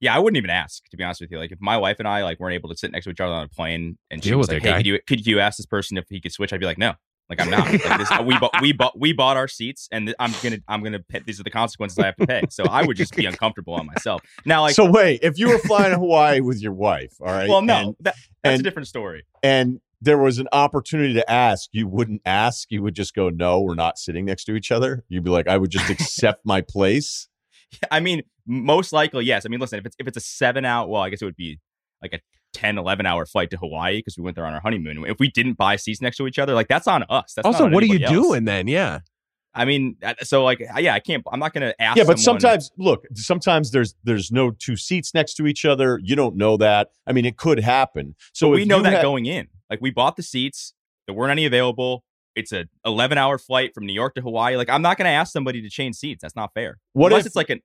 Yeah, 0.01 0.15
I 0.15 0.19
wouldn't 0.19 0.37
even 0.37 0.51
ask 0.51 0.85
to 0.91 0.97
be 0.97 1.05
honest 1.05 1.21
with 1.21 1.31
you. 1.31 1.39
Like 1.39 1.53
if 1.53 1.61
my 1.61 1.77
wife 1.77 1.99
and 1.99 2.09
I 2.09 2.23
like 2.25 2.41
weren't 2.41 2.55
able 2.55 2.69
to 2.69 2.77
sit 2.77 2.93
next 2.93 3.05
to 3.05 3.11
each 3.11 3.21
other 3.21 3.33
on 3.33 3.45
a 3.45 3.49
plane, 3.49 3.97
and 4.11 4.23
she 4.23 4.31
Deal 4.31 4.39
was 4.39 4.49
like, 4.49 4.63
"Hey, 4.63 4.77
could 4.77 4.87
you 4.87 4.99
could 5.07 5.27
you 5.27 5.41
ask 5.41 5.57
this 5.57 5.67
person 5.67 5.97
if 5.97 6.05
he 6.11 6.21
could 6.21 6.33
switch?" 6.33 6.53
I'd 6.53 6.61
be 6.61 6.67
like, 6.67 6.79
"No." 6.79 6.95
Like 7.31 7.41
I'm 7.41 7.51
not. 7.51 7.71
Like, 7.73 7.99
this, 7.99 8.11
we 8.25 8.39
bought 8.39 8.53
we 8.61 8.73
bought 8.73 8.99
we 8.99 9.13
bought 9.13 9.37
our 9.37 9.49
seats, 9.49 9.89
and 9.91 10.15
I'm 10.19 10.33
gonna 10.43 10.59
I'm 10.69 10.83
gonna 10.83 11.01
pay. 11.01 11.21
These 11.25 11.41
are 11.41 11.43
the 11.43 11.51
consequences 11.51 11.99
I 11.99 12.07
have 12.07 12.17
to 12.17 12.27
pay. 12.27 12.43
So 12.51 12.65
I 12.65 12.85
would 12.85 12.97
just 12.97 13.17
be 13.17 13.25
uncomfortable 13.33 13.75
on 13.75 13.87
myself. 13.87 14.23
Now, 14.45 14.63
like, 14.63 14.75
so 14.75 14.91
wait, 14.91 15.21
if 15.23 15.39
you 15.39 15.49
were 15.49 15.59
flying 15.59 15.93
to 15.93 15.99
Hawaii 15.99 16.41
with 16.41 16.61
your 16.61 16.73
wife, 16.75 17.15
all 17.21 17.29
right? 17.29 17.49
well, 17.49 17.63
no, 17.63 17.75
and, 17.75 17.97
that, 18.01 18.15
that's 18.43 18.55
and- 18.55 18.61
a 18.61 18.63
different 18.63 18.89
story. 18.89 19.25
and 19.43 19.81
there 20.01 20.19
was 20.19 20.39
an 20.39 20.49
opportunity 20.53 21.15
to 21.15 21.31
ask, 21.31 21.71
you 21.73 21.89
wouldn't 21.89 22.21
ask. 22.27 22.71
You 22.71 22.83
would 22.83 22.95
just 22.95 23.15
go, 23.15 23.31
"No, 23.31 23.63
we're 23.63 23.75
not 23.75 23.97
sitting 23.99 24.27
next 24.27 24.45
to 24.45 24.55
each 24.55 24.71
other." 24.71 25.03
You'd 25.09 25.25
be 25.25 25.31
like, 25.31 25.49
"I 25.49 25.57
would 25.57 25.71
just 25.71 25.89
accept 25.89 26.45
my 26.45 26.61
place." 26.61 27.27
I 27.91 28.01
mean, 28.01 28.23
most 28.47 28.93
likely, 28.93 29.25
yes. 29.25 29.47
I 29.47 29.49
mean, 29.49 29.61
listen, 29.61 29.79
if 29.79 29.87
it's 29.87 29.97
if 29.99 30.07
it's 30.07 30.19
a 30.19 30.21
seven 30.21 30.67
out, 30.67 30.91
well, 30.91 31.01
I 31.01 31.09
guess 31.09 31.23
it 31.23 31.25
would 31.25 31.37
be 31.37 31.59
like 32.03 32.13
a 32.13 32.21
10, 32.55 32.79
11 32.79 33.05
hour 33.05 33.27
flight 33.27 33.51
to 33.51 33.57
Hawaii 33.59 33.99
because 33.99 34.17
we 34.17 34.23
went 34.25 34.37
there 34.37 34.47
on 34.47 34.55
our 34.55 34.61
honeymoon. 34.61 35.05
If 35.07 35.19
we 35.19 35.29
didn't 35.31 35.55
buy 35.59 35.77
seats 35.77 36.01
next 36.01 36.17
to 36.19 36.27
each 36.27 36.39
other, 36.39 36.55
like 36.55 36.69
that's 36.69 36.87
on 36.87 37.03
us. 37.11 37.35
That's 37.35 37.45
not 37.45 37.55
also, 37.55 37.65
on 37.67 37.73
what 37.73 37.83
are 37.83 37.87
you 37.87 37.99
else. 38.01 38.11
doing 38.13 38.45
then? 38.45 38.67
Yeah. 38.69 39.01
I 39.57 39.65
mean, 39.67 39.97
uh, 40.03 40.15
so 40.23 40.43
like, 40.43 40.59
yeah, 40.79 40.95
I 40.95 40.99
can't. 41.01 41.23
I'm 41.31 41.39
not 41.39 41.53
gonna 41.53 41.75
ask. 41.79 41.97
yeah, 41.97 42.03
but 42.05 42.19
someone- 42.19 42.41
sometimes, 42.41 42.73
look, 42.77 43.05
sometimes 43.15 43.71
there's 43.71 43.95
there's 44.03 44.33
no 44.33 44.51
two 44.51 44.77
seats 44.77 45.15
next 45.15 45.35
to 45.35 45.47
each 45.47 45.65
other. 45.65 46.01
You 46.03 46.17
don't 46.17 46.37
know 46.37 46.57
that. 46.57 46.89
I 47.07 47.13
mean, 47.13 47.25
it 47.25 47.37
could 47.37 47.61
happen. 47.61 48.17
So 48.33 48.47
So 48.47 48.51
we 48.51 48.65
know 48.65 48.83
that 48.83 48.95
had- 48.95 49.03
going 49.03 49.27
in. 49.27 49.49
Like 49.71 49.81
we 49.81 49.91
bought 49.91 50.17
the 50.17 50.23
seats. 50.23 50.75
There 51.07 51.15
weren't 51.15 51.31
any 51.31 51.45
available. 51.47 52.03
It's 52.35 52.51
a 52.51 52.65
11 52.85 53.17
hour 53.17 53.39
flight 53.39 53.73
from 53.75 53.87
New 53.87 53.93
York 53.93 54.17
to 54.17 54.21
Hawaii. 54.23 54.57
Like 54.57 54.69
I'm 54.69 54.83
not 54.83 54.97
going 54.99 55.07
to 55.07 55.13
ask 55.13 55.33
somebody 55.33 55.63
to 55.63 55.69
change 55.71 55.95
seats. 55.97 56.23
That's 56.23 56.35
not 56.35 56.53
fair. 56.53 56.79
What 56.93 57.13
Unless 57.13 57.21
if- 57.23 57.27
it's 57.29 57.37
like 57.37 57.51
an 57.51 57.61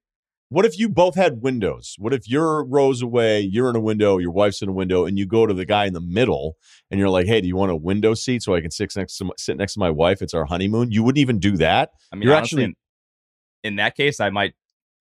What 0.52 0.66
if 0.66 0.80
you 0.80 0.90
both 0.90 1.14
had 1.14 1.44
windows? 1.44 1.96
What 2.00 2.12
if 2.12 2.28
you're 2.28 2.66
rows 2.66 3.04
away, 3.04 3.40
you're 3.42 3.70
in 3.70 3.76
a 3.76 3.80
window, 3.80 4.18
your 4.18 4.32
wife's 4.32 4.64
in 4.64 4.70
a 4.70 4.72
window, 4.74 5.06
and 5.06 5.18
you 5.18 5.28
go 5.28 5.46
to 5.46 5.54
the 5.54 5.66
guy 5.66 5.86
in 5.86 5.94
the 5.94 6.02
middle 6.02 6.58
and 6.90 7.00
you're 7.00 7.10
like, 7.10 7.28
"Hey, 7.28 7.40
do 7.40 7.48
you 7.48 7.56
want 7.56 7.72
a 7.72 7.76
window 7.76 8.16
seat 8.16 8.42
so 8.42 8.56
I 8.56 8.62
can 8.62 8.72
sit 8.72 8.96
next 8.96 9.18
to 9.18 9.26
my, 9.26 9.32
sit 9.38 9.58
next 9.58 9.74
to 9.74 9.80
my 9.80 9.92
wife? 9.92 10.24
It's 10.24 10.34
our 10.34 10.46
honeymoon." 10.46 10.92
You 10.92 11.04
wouldn't 11.04 11.20
even 11.20 11.38
do 11.38 11.56
that. 11.58 11.92
I 12.12 12.16
mean, 12.16 12.24
You're 12.24 12.36
honestly, 12.36 12.64
actually- 12.64 12.76
in, 13.64 13.74
in 13.74 13.76
that 13.76 13.96
case, 13.96 14.20
I 14.20 14.32
might. 14.32 14.56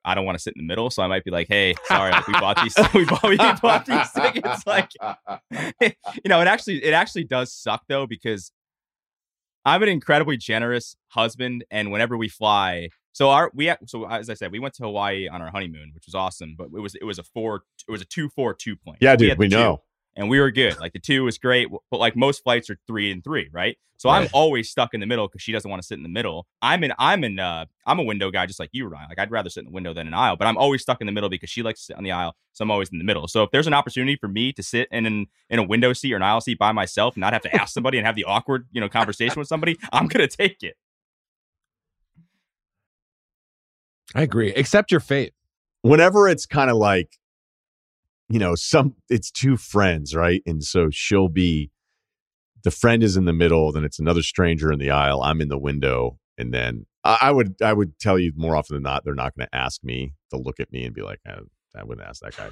I 0.04 0.14
don't 0.14 0.24
want 0.24 0.36
to 0.38 0.42
sit 0.42 0.54
in 0.54 0.62
the 0.62 0.66
middle, 0.66 0.90
so 0.90 1.02
I 1.02 1.06
might 1.06 1.24
be 1.24 1.30
like, 1.30 1.48
"Hey, 1.48 1.74
sorry, 1.86 2.12
like, 2.12 2.26
we 2.28 2.34
bought 2.34 2.62
these. 2.62 2.76
We 2.94 3.04
bought, 3.06 3.24
we 3.24 3.36
bought 3.36 3.86
these 3.86 4.10
tickets." 4.12 4.66
Like, 4.66 4.90
you 5.80 6.28
know, 6.28 6.42
it 6.42 6.46
actually 6.46 6.84
it 6.84 6.92
actually 6.92 7.24
does 7.24 7.54
suck 7.54 7.84
though 7.88 8.06
because 8.06 8.52
I'm 9.64 9.82
an 9.82 9.88
incredibly 9.88 10.36
generous 10.36 10.94
husband, 11.08 11.64
and 11.70 11.90
whenever 11.90 12.16
we 12.18 12.28
fly, 12.28 12.90
so 13.18 13.30
our 13.30 13.50
we 13.52 13.68
so 13.86 14.08
as 14.08 14.30
I 14.30 14.34
said, 14.34 14.52
we 14.52 14.60
went 14.60 14.74
to 14.74 14.84
Hawaii 14.84 15.26
on 15.26 15.42
our 15.42 15.50
honeymoon, 15.50 15.90
which 15.92 16.06
was 16.06 16.14
awesome, 16.14 16.54
but 16.56 16.66
it 16.66 16.80
was 16.80 16.94
it 16.94 17.02
was 17.02 17.18
a 17.18 17.24
four 17.24 17.64
it 17.88 17.90
was 17.90 18.00
a 18.00 18.04
two 18.04 18.28
four 18.28 18.54
two 18.54 18.76
plane. 18.76 18.98
Yeah, 19.00 19.16
dude, 19.16 19.30
had 19.30 19.38
we 19.38 19.48
the 19.48 19.56
two, 19.56 19.60
know. 19.60 19.82
and 20.14 20.30
we 20.30 20.38
were 20.38 20.52
good. 20.52 20.78
Like 20.78 20.92
the 20.92 21.00
two 21.00 21.24
was 21.24 21.36
great, 21.36 21.66
but 21.90 21.98
like 21.98 22.14
most 22.14 22.44
flights 22.44 22.70
are 22.70 22.78
three 22.86 23.10
and 23.10 23.24
three, 23.24 23.48
right? 23.52 23.76
So 23.96 24.08
I'm 24.08 24.28
always 24.32 24.70
stuck 24.70 24.94
in 24.94 25.00
the 25.00 25.06
middle 25.06 25.26
because 25.26 25.42
she 25.42 25.50
doesn't 25.50 25.68
want 25.68 25.82
to 25.82 25.86
sit 25.86 25.96
in 25.96 26.04
the 26.04 26.08
middle. 26.08 26.46
I'm 26.62 26.84
in 26.84 26.92
I'm 26.96 27.24
in 27.24 27.40
uh 27.40 27.64
I'm 27.84 27.98
a 27.98 28.04
window 28.04 28.30
guy 28.30 28.46
just 28.46 28.60
like 28.60 28.70
you, 28.70 28.86
Ryen. 28.86 29.08
Like 29.08 29.18
I'd 29.18 29.32
rather 29.32 29.50
sit 29.50 29.62
in 29.62 29.66
the 29.66 29.72
window 29.72 29.92
than 29.92 30.06
an 30.06 30.14
aisle, 30.14 30.36
but 30.36 30.46
I'm 30.46 30.56
always 30.56 30.82
stuck 30.82 31.00
in 31.00 31.06
the 31.08 31.12
middle 31.12 31.28
because 31.28 31.50
she 31.50 31.64
likes 31.64 31.80
to 31.80 31.84
sit 31.86 31.96
on 31.96 32.04
the 32.04 32.12
aisle. 32.12 32.36
So 32.52 32.62
I'm 32.62 32.70
always 32.70 32.88
in 32.90 32.98
the 32.98 33.04
middle. 33.04 33.26
So 33.26 33.42
if 33.42 33.50
there's 33.50 33.66
an 33.66 33.74
opportunity 33.74 34.14
for 34.14 34.28
me 34.28 34.52
to 34.52 34.62
sit 34.62 34.86
in 34.92 35.06
an, 35.06 35.26
in 35.50 35.58
a 35.58 35.64
window 35.64 35.92
seat 35.92 36.12
or 36.12 36.16
an 36.16 36.22
aisle 36.22 36.40
seat 36.40 36.56
by 36.60 36.70
myself, 36.70 37.16
and 37.16 37.22
not 37.22 37.32
have 37.32 37.42
to 37.42 37.56
ask 37.60 37.74
somebody 37.74 37.98
and 37.98 38.06
have 38.06 38.14
the 38.14 38.22
awkward 38.22 38.68
you 38.70 38.80
know 38.80 38.88
conversation 38.88 39.40
with 39.40 39.48
somebody, 39.48 39.76
I'm 39.92 40.06
gonna 40.06 40.28
take 40.28 40.62
it. 40.62 40.76
I 44.14 44.22
agree. 44.22 44.52
Accept 44.54 44.90
your 44.90 45.00
fate. 45.00 45.32
Whenever 45.82 46.28
it's 46.28 46.46
kind 46.46 46.70
of 46.70 46.76
like, 46.76 47.18
you 48.28 48.38
know, 48.38 48.54
some 48.54 48.94
it's 49.08 49.30
two 49.30 49.56
friends, 49.56 50.14
right? 50.14 50.42
And 50.46 50.62
so 50.62 50.88
she'll 50.90 51.28
be 51.28 51.70
the 52.64 52.70
friend 52.70 53.02
is 53.02 53.16
in 53.16 53.24
the 53.24 53.32
middle, 53.32 53.72
then 53.72 53.84
it's 53.84 53.98
another 53.98 54.22
stranger 54.22 54.72
in 54.72 54.78
the 54.78 54.90
aisle. 54.90 55.22
I'm 55.22 55.40
in 55.40 55.48
the 55.48 55.58
window, 55.58 56.18
and 56.36 56.52
then 56.52 56.86
I, 57.04 57.18
I 57.22 57.30
would 57.30 57.54
I 57.62 57.72
would 57.72 57.98
tell 57.98 58.18
you 58.18 58.32
more 58.36 58.56
often 58.56 58.74
than 58.74 58.82
not, 58.82 59.04
they're 59.04 59.14
not 59.14 59.34
going 59.36 59.46
to 59.50 59.54
ask 59.56 59.82
me 59.84 60.14
to 60.30 60.36
look 60.36 60.58
at 60.60 60.72
me 60.72 60.84
and 60.84 60.94
be 60.94 61.02
like, 61.02 61.20
"Eh, 61.26 61.36
I 61.76 61.84
wouldn't 61.84 62.06
ask 62.06 62.20
that 62.22 62.36
guy. 62.36 62.50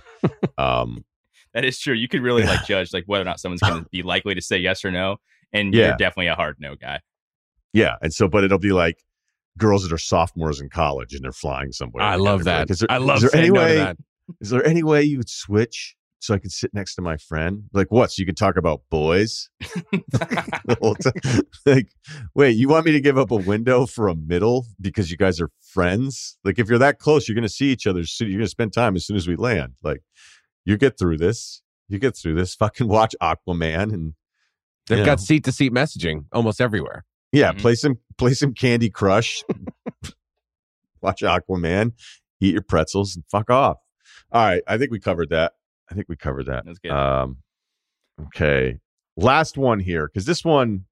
um, 0.81 1.05
That 1.53 1.65
is 1.65 1.79
true. 1.79 1.95
You 1.95 2.09
could 2.09 2.23
really 2.23 2.45
like 2.45 2.65
judge 2.67 2.93
like 2.93 3.05
whether 3.07 3.23
or 3.23 3.27
not 3.27 3.41
someone's 3.41 3.63
gonna 3.63 3.85
be 3.91 4.03
likely 4.03 4.35
to 4.35 4.41
say 4.43 4.59
yes 4.59 4.85
or 4.85 4.91
no, 4.91 5.17
and 5.53 5.75
Yeah. 5.75 5.89
you're 5.89 5.97
definitely 5.97 6.29
a 6.29 6.35
hard 6.37 6.57
no 6.61 6.77
guy. 6.77 7.01
Yeah, 7.73 7.97
and 8.01 8.15
so, 8.15 8.29
but 8.29 8.45
it'll 8.45 8.59
be 8.59 8.73
like 8.73 9.03
girls 9.59 9.83
that 9.83 9.93
are 9.93 9.99
sophomores 9.99 10.61
in 10.61 10.69
college 10.69 11.15
and 11.15 11.23
they're 11.25 11.33
flying 11.33 11.73
somewhere. 11.73 12.03
I 12.05 12.17
love 12.17 12.45
that. 12.45 12.69
like, 12.69 12.79
there, 12.79 12.91
I 12.91 12.99
love 12.99 13.23
is 13.23 13.31
there 13.31 13.41
any 13.41 13.51
no 13.51 13.61
way? 13.61 13.77
that. 13.77 13.97
Is 14.41 14.51
there 14.51 14.67
any 14.67 14.83
way 14.83 15.03
you 15.03 15.19
would 15.19 15.29
switch 15.31 15.95
so 16.19 16.35
I 16.35 16.39
could 16.39 16.51
sit 16.53 16.75
next 16.75 16.95
to 16.97 17.03
my 17.03 17.17
friend? 17.17 17.65
Like 17.73 17.91
what? 17.91 18.11
So 18.11 18.21
you 18.21 18.27
could 18.27 18.37
talk 18.37 18.57
about 18.57 18.83
boys 18.91 19.49
the 19.61 20.77
whole 20.81 20.95
time? 20.97 21.41
Like, 21.65 21.89
wait, 22.35 22.57
you 22.57 22.69
want 22.69 22.87
me 22.87 22.93
to 22.93 23.01
give 23.01 23.19
up 23.19 23.31
a 23.31 23.37
window 23.37 23.87
for 23.87 24.09
a 24.09 24.15
middle 24.15 24.67
because 24.81 25.11
you 25.11 25.17
guys 25.17 25.41
are 25.41 25.51
friends? 25.61 26.39
Like, 26.45 26.59
if 26.59 26.69
you're 26.69 26.79
that 26.79 26.99
close, 26.99 27.29
you're 27.29 27.35
going 27.35 27.43
to 27.43 27.49
see 27.49 27.67
each 27.73 27.87
other. 27.87 28.03
You're 28.21 28.31
going 28.31 28.41
to 28.41 28.49
spend 28.49 28.73
time 28.73 28.97
as 28.97 29.07
soon 29.07 29.17
as 29.17 29.27
we 29.29 29.37
land. 29.37 29.75
Like, 29.83 30.03
you 30.65 30.77
get 30.77 30.99
through 30.99 31.19
this. 31.19 31.63
You 31.89 31.99
get 31.99 32.17
through 32.17 32.35
this. 32.35 32.55
Fucking 32.57 32.89
watch 32.89 33.15
Aquaman 33.23 33.93
and 33.93 34.15
They've 34.89 35.01
you 35.01 35.05
got 35.05 35.19
seat 35.21 35.43
to 35.45 35.53
seat 35.53 35.73
messaging 35.73 36.27
almost 36.33 36.61
everywhere. 36.61 37.05
Yeah, 37.33 37.53
Mhm. 37.53 37.59
play 37.59 37.75
some 37.75 37.99
play 38.19 38.35
some 38.35 38.55
Candy 38.55 38.91
Crush. 38.91 39.43
Watch 41.01 41.21
Aquaman, 41.23 41.93
eat 42.41 42.53
your 42.53 42.63
pretzels, 42.63 43.15
and 43.15 43.25
fuck 43.31 43.51
off. 43.51 43.79
All 44.33 44.45
right, 44.45 44.63
I 44.67 44.79
think 44.79 44.91
we 44.91 44.99
covered 44.99 45.31
that. 45.31 45.53
I 45.91 45.95
think 45.95 46.09
we 46.09 46.17
covered 46.17 46.47
that. 46.47 46.65
That's 46.65 46.79
good. 46.79 46.91
Um, 46.91 47.39
okay, 48.27 48.81
last 49.17 49.57
one 49.57 49.79
here 49.79 50.09
because 50.09 50.27
this 50.27 50.45
one, 50.45 50.87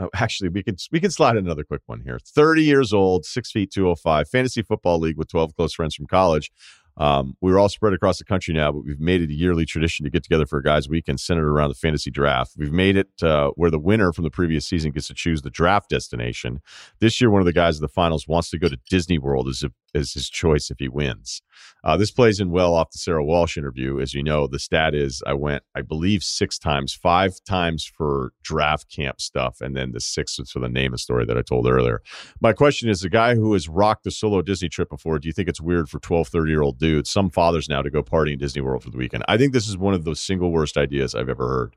oh, 0.00 0.10
actually, 0.14 0.48
we 0.48 0.62
could 0.62 0.80
we 0.90 0.98
can 0.98 1.10
slide 1.10 1.36
another 1.36 1.62
quick 1.62 1.82
one 1.86 2.00
here. 2.00 2.18
Thirty 2.24 2.64
years 2.64 2.92
old, 2.92 3.24
six 3.24 3.52
feet 3.52 3.70
two 3.70 3.84
hundred 3.84 4.00
five, 4.00 4.28
fantasy 4.28 4.62
football 4.62 4.98
league 4.98 5.16
with 5.16 5.28
twelve 5.28 5.54
close 5.54 5.74
friends 5.74 5.94
from 5.94 6.06
college. 6.06 6.50
Um, 6.98 7.36
we 7.40 7.52
were 7.52 7.58
all 7.58 7.68
spread 7.68 7.92
across 7.92 8.18
the 8.18 8.24
country 8.24 8.52
now, 8.52 8.72
but 8.72 8.84
we've 8.84 9.00
made 9.00 9.22
it 9.22 9.30
a 9.30 9.34
yearly 9.34 9.64
tradition 9.64 10.04
to 10.04 10.10
get 10.10 10.24
together 10.24 10.46
for 10.46 10.58
a 10.58 10.62
guys' 10.62 10.88
weekend 10.88 11.20
centered 11.20 11.48
around 11.48 11.68
the 11.68 11.76
fantasy 11.76 12.10
draft. 12.10 12.52
We've 12.56 12.72
made 12.72 12.96
it 12.96 13.22
uh, 13.22 13.50
where 13.54 13.70
the 13.70 13.78
winner 13.78 14.12
from 14.12 14.24
the 14.24 14.30
previous 14.30 14.66
season 14.66 14.90
gets 14.90 15.06
to 15.06 15.14
choose 15.14 15.42
the 15.42 15.50
draft 15.50 15.88
destination. 15.88 16.60
This 17.00 17.20
year, 17.20 17.30
one 17.30 17.40
of 17.40 17.46
the 17.46 17.52
guys 17.52 17.76
in 17.76 17.82
the 17.82 17.88
finals 17.88 18.26
wants 18.26 18.50
to 18.50 18.58
go 18.58 18.68
to 18.68 18.78
Disney 18.90 19.18
World 19.18 19.48
as, 19.48 19.62
if, 19.62 19.72
as 19.94 20.12
his 20.12 20.28
choice 20.28 20.70
if 20.70 20.78
he 20.80 20.88
wins. 20.88 21.40
Uh, 21.84 21.96
this 21.96 22.10
plays 22.10 22.40
in 22.40 22.50
well 22.50 22.74
off 22.74 22.90
the 22.90 22.98
Sara 22.98 23.24
Walsh 23.24 23.56
interview. 23.56 24.00
As 24.00 24.14
you 24.14 24.22
know, 24.22 24.46
the 24.46 24.58
stat 24.58 24.94
is 24.94 25.22
I 25.26 25.34
went, 25.34 25.62
I 25.74 25.82
believe, 25.82 26.22
six 26.22 26.58
times, 26.58 26.92
five 26.92 27.34
times 27.46 27.84
for 27.84 28.32
draft 28.42 28.90
camp 28.90 29.20
stuff, 29.20 29.60
and 29.60 29.76
then 29.76 29.92
the 29.92 30.00
sixth 30.00 30.38
was 30.38 30.50
for 30.50 30.60
the 30.60 30.68
name 30.68 30.92
of 30.92 31.00
story 31.00 31.24
that 31.26 31.38
I 31.38 31.42
told 31.42 31.68
earlier. 31.68 32.02
My 32.40 32.52
question 32.52 32.88
is 32.88 33.00
the 33.00 33.08
guy 33.08 33.34
who 33.34 33.52
has 33.52 33.68
rocked 33.68 34.04
the 34.04 34.10
solo 34.10 34.42
Disney 34.42 34.68
trip 34.68 34.90
before, 34.90 35.18
do 35.18 35.28
you 35.28 35.32
think 35.32 35.48
it's 35.48 35.60
weird 35.60 35.88
for 35.88 36.00
12, 36.00 36.28
30 36.28 36.50
year 36.50 36.62
old 36.62 36.78
dudes, 36.78 36.87
some 37.04 37.30
fathers 37.30 37.68
now, 37.68 37.82
to 37.82 37.90
go 37.90 38.02
party 38.02 38.32
in 38.32 38.38
Disney 38.38 38.62
World 38.62 38.82
for 38.82 38.90
the 38.90 38.98
weekend? 38.98 39.24
I 39.28 39.36
think 39.36 39.52
this 39.52 39.68
is 39.68 39.76
one 39.76 39.94
of 39.94 40.04
the 40.04 40.14
single 40.14 40.50
worst 40.50 40.76
ideas 40.76 41.14
I've 41.14 41.28
ever 41.28 41.48
heard. 41.48 41.76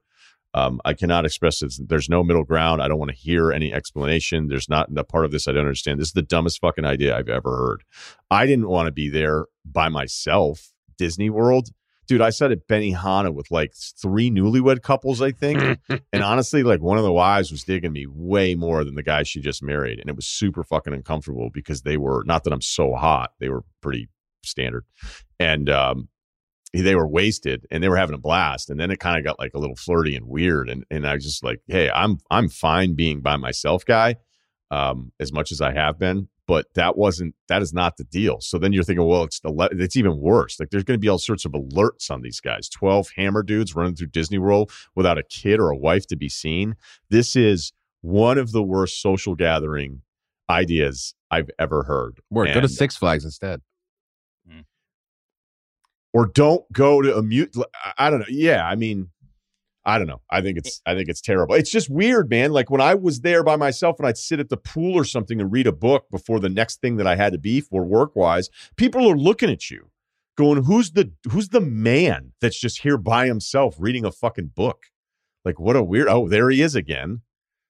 Um, 0.53 0.81
I 0.83 0.93
cannot 0.93 1.25
express 1.25 1.61
it. 1.61 1.73
There's 1.87 2.09
no 2.09 2.23
middle 2.23 2.43
ground. 2.43 2.81
I 2.81 2.87
don't 2.87 2.99
want 2.99 3.11
to 3.11 3.17
hear 3.17 3.51
any 3.51 3.73
explanation. 3.73 4.47
There's 4.47 4.67
not 4.67 4.89
a 4.97 5.03
part 5.03 5.25
of 5.25 5.31
this 5.31 5.47
I 5.47 5.53
don't 5.53 5.61
understand. 5.61 5.99
This 5.99 6.09
is 6.09 6.13
the 6.13 6.21
dumbest 6.21 6.59
fucking 6.59 6.85
idea 6.85 7.17
I've 7.17 7.29
ever 7.29 7.55
heard. 7.55 7.83
I 8.29 8.45
didn't 8.45 8.67
want 8.67 8.87
to 8.87 8.91
be 8.91 9.09
there 9.09 9.45
by 9.65 9.87
myself. 9.87 10.73
Disney 10.97 11.29
World, 11.29 11.69
dude. 12.05 12.21
I 12.21 12.29
sat 12.29 12.51
at 12.51 12.67
Benihana 12.67 13.33
with 13.33 13.49
like 13.49 13.73
three 13.73 14.29
newlywed 14.29 14.83
couples, 14.83 15.21
I 15.21 15.31
think. 15.31 15.79
and 15.89 16.23
honestly, 16.23 16.63
like 16.63 16.81
one 16.81 16.97
of 16.97 17.03
the 17.03 17.11
wives 17.11 17.51
was 17.51 17.63
digging 17.63 17.93
me 17.93 18.05
way 18.07 18.53
more 18.53 18.83
than 18.83 18.95
the 18.95 19.03
guy 19.03 19.23
she 19.23 19.39
just 19.39 19.63
married, 19.63 19.99
and 19.99 20.09
it 20.09 20.15
was 20.15 20.27
super 20.27 20.63
fucking 20.63 20.93
uncomfortable 20.93 21.49
because 21.51 21.81
they 21.81 21.97
were 21.97 22.23
not 22.25 22.43
that 22.43 22.53
I'm 22.53 22.61
so 22.61 22.93
hot. 22.93 23.31
They 23.39 23.49
were 23.49 23.63
pretty 23.81 24.09
standard, 24.43 24.85
and 25.39 25.69
um, 25.69 26.09
they 26.73 26.95
were 26.95 27.07
wasted 27.07 27.65
and 27.69 27.83
they 27.83 27.89
were 27.89 27.97
having 27.97 28.15
a 28.15 28.19
blast 28.19 28.69
and 28.69 28.79
then 28.79 28.91
it 28.91 28.99
kind 28.99 29.17
of 29.17 29.25
got 29.25 29.39
like 29.39 29.53
a 29.53 29.59
little 29.59 29.75
flirty 29.75 30.15
and 30.15 30.25
weird 30.25 30.69
and 30.69 30.85
and 30.89 31.05
I 31.05 31.15
was 31.15 31.25
just 31.25 31.43
like 31.43 31.59
hey 31.67 31.89
I'm 31.93 32.19
I'm 32.31 32.47
fine 32.47 32.95
being 32.95 33.19
by 33.19 33.35
myself 33.35 33.83
guy 33.83 34.15
um 34.69 35.11
as 35.19 35.33
much 35.33 35.51
as 35.51 35.59
I 35.59 35.73
have 35.73 35.99
been 35.99 36.29
but 36.51 36.65
that 36.73 36.97
wasn't 36.97 37.33
that 37.47 37.61
is 37.61 37.73
not 37.73 37.95
the 37.95 38.03
deal. 38.03 38.41
So 38.41 38.57
then 38.57 38.73
you're 38.73 38.83
thinking, 38.83 39.05
well, 39.05 39.23
it's 39.23 39.39
the 39.39 39.69
it's 39.71 39.95
even 39.95 40.19
worse. 40.19 40.59
Like 40.59 40.69
there's 40.69 40.83
going 40.83 40.97
to 40.97 41.01
be 41.01 41.07
all 41.07 41.17
sorts 41.17 41.45
of 41.45 41.53
alerts 41.53 42.11
on 42.11 42.23
these 42.23 42.41
guys. 42.41 42.67
Twelve 42.67 43.07
hammer 43.15 43.41
dudes 43.41 43.73
running 43.73 43.95
through 43.95 44.07
Disney 44.07 44.37
World 44.37 44.69
without 44.93 45.17
a 45.17 45.23
kid 45.23 45.61
or 45.61 45.69
a 45.69 45.77
wife 45.77 46.07
to 46.07 46.17
be 46.17 46.27
seen. 46.27 46.75
This 47.09 47.37
is 47.37 47.71
one 48.01 48.37
of 48.37 48.51
the 48.51 48.61
worst 48.61 49.01
social 49.01 49.33
gathering 49.33 50.01
ideas 50.49 51.15
I've 51.29 51.49
ever 51.57 51.83
heard. 51.83 52.19
Word, 52.29 52.53
go 52.53 52.59
to 52.59 52.67
Six 52.67 52.97
Flags 52.97 53.23
instead. 53.23 53.61
Or 56.13 56.27
don't 56.27 56.63
go 56.71 57.01
to 57.01 57.17
a 57.17 57.23
mute. 57.23 57.55
I 57.97 58.09
don't 58.09 58.19
know. 58.19 58.25
Yeah, 58.29 58.65
I 58.65 58.75
mean, 58.75 59.09
I 59.83 59.97
don't 59.97 60.07
know. 60.07 60.21
I 60.29 60.41
think 60.41 60.57
it's 60.57 60.81
I 60.85 60.93
think 60.93 61.09
it's 61.09 61.21
terrible. 61.21 61.55
It's 61.55 61.71
just 61.71 61.89
weird, 61.89 62.29
man. 62.29 62.51
Like 62.51 62.69
when 62.69 62.81
I 62.81 62.93
was 62.93 63.21
there 63.21 63.43
by 63.43 63.55
myself 63.55 63.97
and 63.99 64.07
I'd 64.07 64.17
sit 64.17 64.39
at 64.39 64.49
the 64.49 64.57
pool 64.57 64.93
or 64.93 65.03
something 65.03 65.41
and 65.41 65.51
read 65.51 65.67
a 65.67 65.71
book 65.71 66.05
before 66.11 66.39
the 66.39 66.49
next 66.49 66.81
thing 66.81 66.97
that 66.97 67.07
I 67.07 67.15
had 67.15 67.33
to 67.33 67.39
be 67.39 67.61
for 67.61 67.83
work 67.83 68.15
wise, 68.15 68.49
people 68.75 69.09
are 69.09 69.17
looking 69.17 69.49
at 69.49 69.71
you, 69.71 69.89
going, 70.37 70.63
"Who's 70.65 70.91
the 70.91 71.11
who's 71.31 71.49
the 71.49 71.61
man 71.61 72.33
that's 72.41 72.59
just 72.59 72.81
here 72.81 72.97
by 72.97 73.25
himself 73.25 73.75
reading 73.79 74.05
a 74.05 74.11
fucking 74.11 74.51
book?" 74.55 74.83
Like 75.43 75.59
what 75.59 75.75
a 75.75 75.83
weird. 75.83 76.07
Oh, 76.07 76.27
there 76.27 76.49
he 76.49 76.61
is 76.61 76.75
again. 76.75 77.21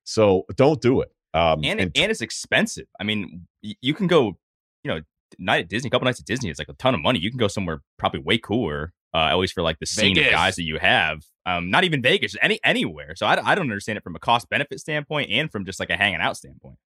So 0.04 0.46
don't 0.56 0.82
do 0.82 1.00
it. 1.02 1.14
Um, 1.34 1.64
and 1.64 1.80
it, 1.80 1.92
and 1.96 2.12
it's 2.12 2.20
expensive. 2.20 2.88
I 3.00 3.06
mean, 3.06 3.48
y- 3.64 3.76
you 3.82 3.94
can 3.94 4.08
go, 4.08 4.38
you 4.84 4.90
know, 4.92 5.00
night 5.40 5.62
at 5.62 5.70
Disney, 5.70 5.88
a 5.88 5.92
couple 5.92 6.06
nights 6.06 6.20
at 6.20 6.26
Disney. 6.26 6.50
It's 6.50 6.60
like 6.60 6.70
a 6.70 6.74
ton 6.74 6.94
of 6.94 7.02
money. 7.02 7.20
You 7.20 7.30
can 7.30 7.38
go 7.38 7.48
somewhere 7.48 7.82
probably 7.98 8.22
way 8.22 8.38
cooler, 8.38 8.94
uh, 9.14 9.28
at 9.32 9.36
least 9.38 9.54
for 9.54 9.64
like 9.64 9.80
the 9.80 9.86
scene 9.86 10.18
of 10.18 10.30
guys 10.30 10.56
that 10.56 10.64
you 10.64 10.78
have. 10.80 11.24
Um, 11.46 11.70
not 11.70 11.84
even 11.84 12.02
Vegas, 12.02 12.36
any 12.42 12.60
anywhere. 12.64 13.16
So 13.16 13.26
I, 13.26 13.34
I 13.44 13.56
don't 13.56 13.66
understand 13.66 13.98
it 13.98 14.04
from 14.04 14.16
a 14.16 14.20
cost 14.20 14.50
benefit 14.50 14.80
standpoint 14.80 15.32
and 15.32 15.52
from 15.52 15.66
just 15.66 15.80
like 15.80 15.90
a 15.90 15.98
hanging 15.98 16.22
out 16.22 16.38
standpoint. 16.38 16.78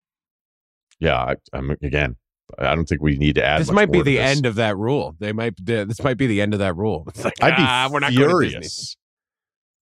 yeah, 1.00 1.18
I, 1.18 1.36
I'm 1.54 1.72
again. 1.72 2.16
I 2.60 2.76
don't 2.76 2.86
think 2.86 3.02
we 3.02 3.18
need 3.18 3.36
to 3.36 3.44
add. 3.44 3.60
This 3.60 3.68
much 3.70 3.76
might 3.76 3.92
be 3.92 3.98
more 3.98 4.04
the 4.04 4.18
this. 4.18 4.38
end 4.38 4.46
of 4.46 4.56
that 4.56 4.78
rule. 4.78 5.16
They 5.20 5.34
might. 5.34 5.54
This 5.64 6.02
might 6.04 6.18
be 6.18 6.28
the 6.28 6.42
end 6.42 6.54
of 6.54 6.60
that 6.60 6.76
rule. 6.76 7.06
It's 7.10 7.24
like 7.24 7.34
I'd 7.42 7.56
be 7.56 7.64
ah, 7.64 7.90
we're 7.92 8.00
not 8.00 8.14
going 8.14 8.30
furious. 8.30 8.96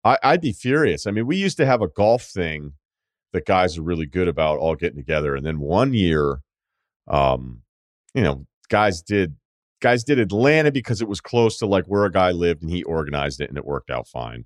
I, 0.04 0.18
I'd 0.24 0.42
be 0.42 0.54
furious. 0.54 1.08
I 1.08 1.12
mean, 1.12 1.26
we 1.26 1.38
used 1.38 1.58
to 1.58 1.66
have 1.66 1.82
a 1.82 1.88
golf 1.88 2.24
thing 2.24 2.74
that 3.34 3.46
guys 3.46 3.78
are 3.78 3.82
really 3.82 4.06
good 4.06 4.28
about 4.28 4.60
all 4.60 4.76
getting 4.76 4.98
together, 4.98 5.36
and 5.36 5.46
then 5.46 5.60
one 5.60 5.94
year, 5.94 6.40
um, 7.08 7.62
you 8.14 8.24
know, 8.24 8.46
guys 8.70 9.02
did 9.02 9.36
guys 9.82 10.04
did 10.04 10.20
Atlanta 10.20 10.72
because 10.72 11.02
it 11.02 11.08
was 11.08 11.22
close 11.22 11.58
to 11.58 11.66
like 11.66 11.86
where 11.86 12.06
a 12.06 12.12
guy 12.12 12.32
lived, 12.32 12.62
and 12.62 12.72
he 12.72 12.84
organized 12.84 13.42
it, 13.42 13.50
and 13.50 13.58
it 13.58 13.66
worked 13.66 13.90
out 13.90 14.08
fine. 14.08 14.46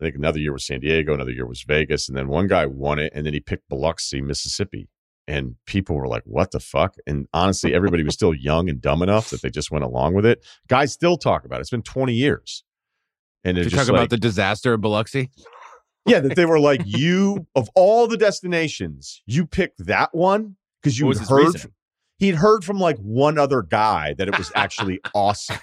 I 0.00 0.04
think 0.04 0.16
another 0.16 0.38
year 0.38 0.52
was 0.52 0.66
San 0.66 0.80
Diego, 0.80 1.14
another 1.14 1.32
year 1.32 1.46
was 1.46 1.62
Vegas, 1.62 2.08
and 2.08 2.16
then 2.16 2.28
one 2.28 2.46
guy 2.46 2.66
won 2.66 2.98
it, 2.98 3.12
and 3.14 3.26
then 3.26 3.34
he 3.34 3.40
picked 3.40 3.68
Biloxi, 3.68 4.20
Mississippi. 4.20 4.88
And 5.26 5.56
people 5.66 5.94
were 5.94 6.08
like, 6.08 6.22
what 6.24 6.52
the 6.52 6.60
fuck? 6.60 6.94
And 7.06 7.26
honestly, 7.34 7.74
everybody 7.74 8.02
was 8.02 8.14
still 8.14 8.32
young 8.32 8.70
and 8.70 8.80
dumb 8.80 9.02
enough 9.02 9.28
that 9.28 9.42
they 9.42 9.50
just 9.50 9.70
went 9.70 9.84
along 9.84 10.14
with 10.14 10.24
it. 10.24 10.42
Guys 10.68 10.94
still 10.94 11.18
talk 11.18 11.44
about 11.44 11.58
it. 11.58 11.60
It's 11.62 11.70
been 11.70 11.82
20 11.82 12.14
years. 12.14 12.64
And 13.44 13.58
it's 13.58 13.70
you 13.70 13.76
talk 13.76 13.88
like, 13.88 13.94
about 13.94 14.10
the 14.10 14.16
disaster 14.16 14.72
of 14.72 14.80
Biloxi? 14.80 15.30
yeah, 16.06 16.20
that 16.20 16.34
they 16.34 16.46
were 16.46 16.58
like, 16.58 16.80
you, 16.86 17.46
of 17.54 17.68
all 17.74 18.06
the 18.06 18.16
destinations, 18.16 19.22
you 19.26 19.46
picked 19.46 19.84
that 19.84 20.14
one 20.14 20.56
because 20.82 20.98
you 20.98 21.04
What 21.04 21.10
was 21.10 21.18
his 21.20 21.28
heard. 21.28 21.72
He'd 22.18 22.34
heard 22.34 22.64
from 22.64 22.78
like 22.78 22.98
one 22.98 23.38
other 23.38 23.62
guy 23.62 24.14
that 24.18 24.28
it 24.28 24.36
was 24.36 24.52
actually 24.54 25.00
awesome 25.14 25.58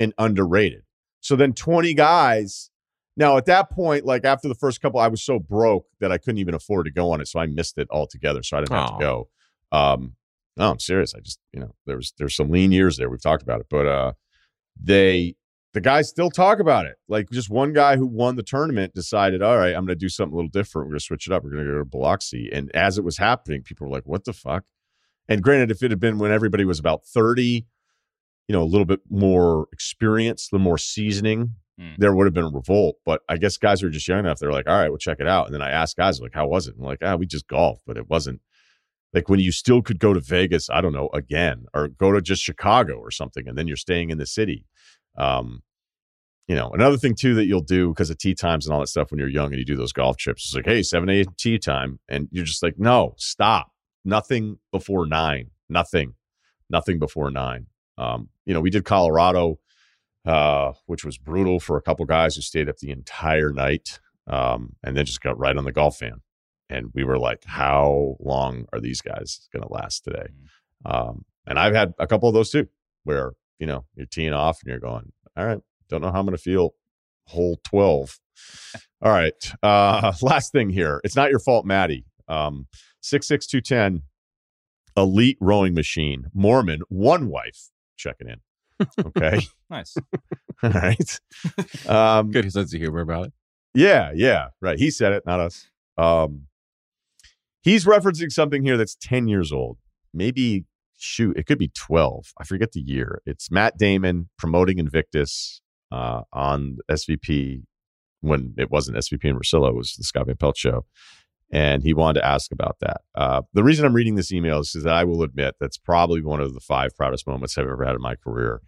and 0.00 0.14
underrated. 0.18 0.82
So 1.20 1.36
then 1.36 1.52
20 1.52 1.94
guys. 1.94 2.70
Now, 3.16 3.36
at 3.36 3.46
that 3.46 3.70
point, 3.70 4.04
like 4.04 4.24
after 4.24 4.46
the 4.46 4.54
first 4.54 4.80
couple, 4.80 5.00
I 5.00 5.08
was 5.08 5.22
so 5.22 5.38
broke 5.38 5.86
that 6.00 6.12
I 6.12 6.18
couldn't 6.18 6.38
even 6.38 6.54
afford 6.54 6.86
to 6.86 6.92
go 6.92 7.12
on 7.12 7.20
it. 7.20 7.28
So 7.28 7.40
I 7.40 7.46
missed 7.46 7.78
it 7.78 7.88
altogether. 7.90 8.42
So 8.42 8.58
I 8.58 8.60
didn't 8.60 8.76
have 8.76 8.98
to 8.98 8.98
go. 9.00 9.28
Um, 9.72 10.16
no, 10.56 10.70
I'm 10.70 10.78
serious. 10.78 11.14
I 11.14 11.20
just, 11.20 11.38
you 11.52 11.60
know, 11.60 11.74
there 11.86 11.96
was 11.96 12.12
there's 12.18 12.36
some 12.36 12.50
lean 12.50 12.72
years 12.72 12.96
there. 12.96 13.08
We've 13.10 13.22
talked 13.22 13.42
about 13.42 13.60
it, 13.60 13.66
but 13.68 13.86
uh 13.86 14.12
they 14.80 15.36
the 15.76 15.80
guys 15.82 16.08
still 16.08 16.30
talk 16.30 16.58
about 16.58 16.86
it. 16.86 16.96
Like 17.06 17.28
just 17.30 17.50
one 17.50 17.74
guy 17.74 17.96
who 17.96 18.06
won 18.06 18.36
the 18.36 18.42
tournament 18.42 18.94
decided, 18.94 19.42
all 19.42 19.58
right, 19.58 19.74
I'm 19.74 19.84
going 19.84 19.88
to 19.88 19.94
do 19.94 20.08
something 20.08 20.32
a 20.32 20.36
little 20.36 20.50
different. 20.50 20.86
We're 20.86 20.92
going 20.92 21.00
to 21.00 21.04
switch 21.04 21.26
it 21.26 21.34
up. 21.34 21.44
We're 21.44 21.50
going 21.50 21.66
to 21.66 21.70
go 21.70 21.78
to 21.78 21.84
Biloxi. 21.84 22.48
And 22.50 22.74
as 22.74 22.96
it 22.96 23.04
was 23.04 23.18
happening, 23.18 23.62
people 23.62 23.86
were 23.86 23.92
like, 23.92 24.06
what 24.06 24.24
the 24.24 24.32
fuck? 24.32 24.64
And 25.28 25.42
granted, 25.42 25.70
if 25.70 25.82
it 25.82 25.90
had 25.90 26.00
been 26.00 26.18
when 26.18 26.30
everybody 26.32 26.64
was 26.64 26.78
about 26.78 27.04
30, 27.06 27.66
you 28.48 28.52
know, 28.52 28.62
a 28.62 28.64
little 28.64 28.84
bit 28.84 29.00
more 29.10 29.66
experience, 29.72 30.48
the 30.50 30.58
more 30.58 30.78
seasoning, 30.78 31.54
Hmm. 31.78 31.90
there 31.98 32.14
would 32.14 32.24
have 32.26 32.32
been 32.32 32.44
a 32.44 32.48
revolt. 32.50 32.96
But 33.04 33.20
I 33.28 33.36
guess 33.36 33.58
guys 33.58 33.82
are 33.82 33.90
just 33.90 34.08
young 34.08 34.20
enough. 34.20 34.38
They're 34.38 34.50
like, 34.52 34.66
all 34.66 34.78
right, 34.78 34.88
we'll 34.88 34.96
check 34.96 35.18
it 35.20 35.26
out. 35.28 35.44
And 35.46 35.54
then 35.54 35.60
I 35.60 35.70
asked 35.70 35.96
guys, 35.98 36.20
like, 36.20 36.32
how 36.32 36.46
was 36.46 36.68
it? 36.68 36.74
And 36.76 36.84
like, 36.86 37.00
ah, 37.02 37.16
we 37.16 37.26
just 37.26 37.46
golfed, 37.48 37.82
but 37.86 37.98
it 37.98 38.08
wasn't 38.08 38.40
like 39.12 39.28
when 39.28 39.40
you 39.40 39.52
still 39.52 39.82
could 39.82 39.98
go 39.98 40.14
to 40.14 40.20
Vegas, 40.20 40.70
I 40.70 40.80
don't 40.80 40.94
know, 40.94 41.10
again, 41.12 41.66
or 41.74 41.88
go 41.88 42.12
to 42.12 42.22
just 42.22 42.42
Chicago 42.42 42.94
or 42.98 43.10
something, 43.10 43.46
and 43.46 43.58
then 43.58 43.66
you're 43.66 43.76
staying 43.76 44.08
in 44.10 44.16
the 44.18 44.24
city. 44.26 44.64
Um, 45.18 45.62
you 46.48 46.54
know, 46.54 46.70
another 46.70 46.96
thing 46.96 47.14
too 47.14 47.34
that 47.34 47.44
you'll 47.46 47.60
do 47.60 47.88
because 47.90 48.08
of 48.08 48.16
tee 48.18 48.34
times 48.34 48.66
and 48.66 48.72
all 48.72 48.80
that 48.80 48.86
stuff 48.86 49.10
when 49.10 49.18
you're 49.18 49.28
young 49.28 49.48
and 49.48 49.58
you 49.58 49.64
do 49.64 49.76
those 49.76 49.92
golf 49.92 50.16
trips, 50.16 50.46
it's 50.46 50.54
like, 50.54 50.64
hey, 50.66 50.82
7 50.82 51.08
a.m. 51.10 51.26
tee 51.36 51.58
time. 51.58 51.98
And 52.08 52.28
you're 52.30 52.44
just 52.44 52.62
like, 52.62 52.78
no, 52.78 53.14
stop. 53.18 53.68
Nothing 54.06 54.58
before 54.72 55.04
nine. 55.06 55.50
Nothing. 55.68 56.14
Nothing 56.70 56.98
before 56.98 57.30
nine. 57.30 57.66
Um, 57.98 58.28
you 58.44 58.54
know, 58.54 58.60
we 58.60 58.70
did 58.70 58.84
Colorado, 58.84 59.58
uh, 60.24 60.72
which 60.86 61.04
was 61.04 61.18
brutal 61.18 61.60
for 61.60 61.76
a 61.76 61.82
couple 61.82 62.04
guys 62.06 62.36
who 62.36 62.42
stayed 62.42 62.68
up 62.68 62.78
the 62.78 62.90
entire 62.90 63.52
night 63.52 63.98
um, 64.28 64.76
and 64.84 64.96
then 64.96 65.04
just 65.04 65.20
got 65.20 65.38
right 65.38 65.56
on 65.56 65.64
the 65.64 65.72
golf 65.72 65.98
fan. 65.98 66.22
And 66.70 66.90
we 66.94 67.04
were 67.04 67.18
like, 67.18 67.44
how 67.44 68.16
long 68.20 68.66
are 68.72 68.80
these 68.80 69.00
guys 69.00 69.48
going 69.52 69.62
to 69.62 69.72
last 69.72 70.04
today? 70.04 70.28
Um, 70.84 71.24
and 71.46 71.58
I've 71.58 71.74
had 71.74 71.92
a 71.98 72.06
couple 72.06 72.28
of 72.28 72.34
those 72.34 72.50
too, 72.50 72.68
where, 73.04 73.32
you 73.58 73.66
know, 73.66 73.84
you're 73.96 74.06
teeing 74.06 74.32
off 74.32 74.60
and 74.62 74.70
you're 74.70 74.80
going, 74.80 75.12
all 75.36 75.46
right, 75.46 75.60
don't 75.88 76.00
know 76.00 76.10
how 76.12 76.20
I'm 76.20 76.26
going 76.26 76.36
to 76.36 76.42
feel 76.42 76.74
hole 77.26 77.58
12. 77.64 78.20
All 79.02 79.12
right. 79.12 79.52
Uh, 79.62 80.12
last 80.22 80.52
thing 80.52 80.70
here. 80.70 81.00
It's 81.04 81.16
not 81.16 81.30
your 81.30 81.40
fault, 81.40 81.66
Maddie. 81.66 82.04
Um, 82.28 82.66
66210, 83.08 84.02
elite 84.96 85.38
rowing 85.40 85.74
machine, 85.74 86.26
Mormon, 86.34 86.80
one 86.88 87.28
wife, 87.28 87.70
checking 87.96 88.28
in. 88.28 88.40
Okay. 89.04 89.40
Nice. 89.68 89.96
All 90.62 90.70
right. 90.70 91.20
Um, 91.88 92.30
Good 92.30 92.52
sense 92.52 92.72
of 92.72 92.78
humor 92.78 93.00
about 93.00 93.26
it. 93.26 93.32
yeah, 93.74 94.12
yeah, 94.14 94.50
right. 94.60 94.78
He 94.78 94.92
said 94.92 95.12
it, 95.12 95.24
not 95.26 95.40
us. 95.40 95.68
Um, 95.98 96.42
he's 97.62 97.84
referencing 97.84 98.30
something 98.30 98.62
here 98.62 98.76
that's 98.76 98.94
10 98.94 99.26
years 99.26 99.50
old. 99.50 99.78
Maybe, 100.14 100.66
shoot, 100.96 101.36
it 101.36 101.46
could 101.46 101.58
be 101.58 101.72
12. 101.74 102.32
I 102.38 102.44
forget 102.44 102.70
the 102.70 102.80
year. 102.80 103.20
It's 103.26 103.50
Matt 103.50 103.76
Damon 103.76 104.28
promoting 104.38 104.78
Invictus 104.78 105.62
uh, 105.90 106.22
on 106.32 106.78
SVP 106.88 107.62
when 108.20 108.54
it 108.56 108.70
wasn't 108.70 108.96
SVP 108.96 109.28
and 109.28 109.40
Russillo, 109.40 109.70
it 109.70 109.76
was 109.76 109.94
the 109.96 110.04
Scott 110.04 110.26
Van 110.26 110.36
Pelt 110.36 110.56
show. 110.56 110.84
And 111.52 111.82
he 111.82 111.94
wanted 111.94 112.20
to 112.20 112.26
ask 112.26 112.50
about 112.50 112.78
that. 112.80 113.02
Uh, 113.14 113.42
the 113.52 113.62
reason 113.62 113.84
I'm 113.84 113.94
reading 113.94 114.16
this 114.16 114.32
email 114.32 114.60
is 114.60 114.72
that 114.72 114.92
I 114.92 115.04
will 115.04 115.22
admit 115.22 115.54
that's 115.60 115.78
probably 115.78 116.20
one 116.20 116.40
of 116.40 116.54
the 116.54 116.60
five 116.60 116.96
proudest 116.96 117.26
moments 117.26 117.56
I've 117.56 117.68
ever 117.68 117.84
had 117.84 117.94
in 117.94 118.02
my 118.02 118.16
career, 118.16 118.62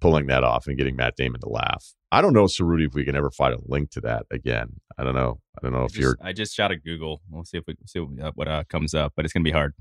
pulling 0.00 0.26
that 0.26 0.42
off 0.42 0.66
and 0.66 0.76
getting 0.76 0.96
Matt 0.96 1.16
Damon 1.16 1.40
to 1.42 1.48
laugh. 1.48 1.94
I 2.10 2.20
don't 2.20 2.32
know, 2.32 2.44
Ceruti, 2.44 2.86
if 2.86 2.94
we 2.94 3.04
can 3.04 3.16
ever 3.16 3.30
find 3.30 3.54
a 3.54 3.58
link 3.66 3.90
to 3.92 4.00
that 4.02 4.26
again. 4.30 4.80
I 4.98 5.04
don't 5.04 5.14
know. 5.14 5.40
I 5.56 5.62
don't 5.62 5.72
know 5.72 5.82
I 5.82 5.84
if 5.84 5.92
just, 5.92 6.00
you're. 6.00 6.16
I 6.22 6.32
just 6.32 6.54
shot 6.54 6.72
at 6.72 6.84
Google. 6.84 7.22
We'll 7.30 7.44
see 7.44 7.58
if 7.58 7.64
we 7.66 7.76
see 7.86 8.00
what, 8.00 8.24
uh, 8.24 8.32
what 8.34 8.48
uh, 8.48 8.64
comes 8.68 8.94
up, 8.94 9.12
but 9.16 9.24
it's 9.24 9.34
gonna 9.34 9.44
be 9.44 9.50
hard. 9.50 9.74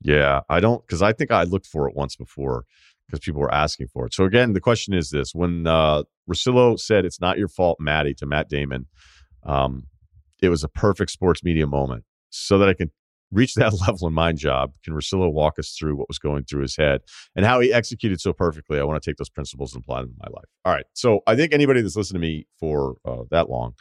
Yeah, 0.00 0.40
I 0.48 0.60
don't 0.60 0.86
because 0.86 1.02
I 1.02 1.12
think 1.12 1.30
I 1.30 1.42
looked 1.42 1.66
for 1.66 1.88
it 1.88 1.96
once 1.96 2.16
before 2.16 2.64
because 3.06 3.20
people 3.20 3.40
were 3.40 3.52
asking 3.52 3.88
for 3.88 4.06
it. 4.06 4.14
So 4.14 4.24
again, 4.24 4.52
the 4.52 4.60
question 4.60 4.94
is 4.94 5.10
this: 5.10 5.34
When 5.34 5.66
uh, 5.66 6.04
Russillo 6.30 6.78
said 6.78 7.04
it's 7.04 7.20
not 7.20 7.38
your 7.38 7.48
fault, 7.48 7.78
Maddie, 7.80 8.14
to 8.14 8.26
Matt 8.26 8.48
Damon, 8.48 8.86
um, 9.42 9.88
it 10.42 10.48
was 10.48 10.64
a 10.64 10.68
perfect 10.68 11.10
sports 11.10 11.42
media 11.42 11.66
moment. 11.66 12.04
So 12.30 12.58
that 12.58 12.68
I 12.68 12.74
can 12.74 12.90
reach 13.32 13.54
that 13.56 13.72
level 13.80 14.06
in 14.06 14.12
my 14.14 14.32
job, 14.32 14.72
can 14.84 14.94
Russillo 14.94 15.32
walk 15.32 15.58
us 15.58 15.70
through 15.78 15.96
what 15.96 16.08
was 16.08 16.18
going 16.18 16.44
through 16.44 16.62
his 16.62 16.76
head 16.76 17.00
and 17.36 17.44
how 17.46 17.60
he 17.60 17.72
executed 17.72 18.20
so 18.20 18.32
perfectly? 18.32 18.78
I 18.78 18.84
want 18.84 19.02
to 19.02 19.10
take 19.10 19.16
those 19.16 19.30
principles 19.30 19.74
and 19.74 19.82
apply 19.82 20.02
them 20.02 20.10
in 20.10 20.16
my 20.18 20.28
life. 20.34 20.48
All 20.64 20.72
right. 20.72 20.84
So 20.94 21.20
I 21.26 21.36
think 21.36 21.52
anybody 21.52 21.80
that's 21.80 21.96
listened 21.96 22.16
to 22.16 22.20
me 22.20 22.46
for 22.60 22.96
uh, 23.04 23.22
that 23.30 23.48
long 23.50 23.74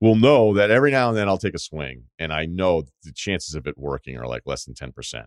will 0.00 0.16
know 0.16 0.54
that 0.54 0.70
every 0.70 0.90
now 0.90 1.08
and 1.08 1.16
then 1.18 1.28
I'll 1.28 1.36
take 1.38 1.54
a 1.54 1.58
swing, 1.58 2.04
and 2.18 2.32
I 2.32 2.46
know 2.46 2.82
the 3.04 3.12
chances 3.12 3.54
of 3.54 3.66
it 3.66 3.76
working 3.76 4.16
are 4.16 4.26
like 4.26 4.42
less 4.46 4.64
than 4.64 4.74
ten 4.74 4.92
percent 4.92 5.26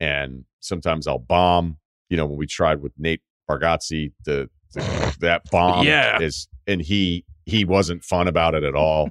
and 0.00 0.44
sometimes 0.60 1.06
I'll 1.06 1.18
bomb. 1.20 1.76
You 2.08 2.16
know, 2.16 2.26
when 2.26 2.38
we 2.38 2.46
tried 2.46 2.80
with 2.82 2.92
Nate 2.98 3.22
Bargatze, 3.48 4.12
the, 4.24 4.48
the 4.72 5.16
that 5.20 5.42
bomb 5.50 5.86
Yeah. 5.86 6.20
is, 6.20 6.48
and 6.66 6.80
he 6.80 7.24
he 7.46 7.64
wasn't 7.64 8.02
fun 8.02 8.26
about 8.26 8.54
it 8.54 8.64
at 8.64 8.74
all, 8.74 9.10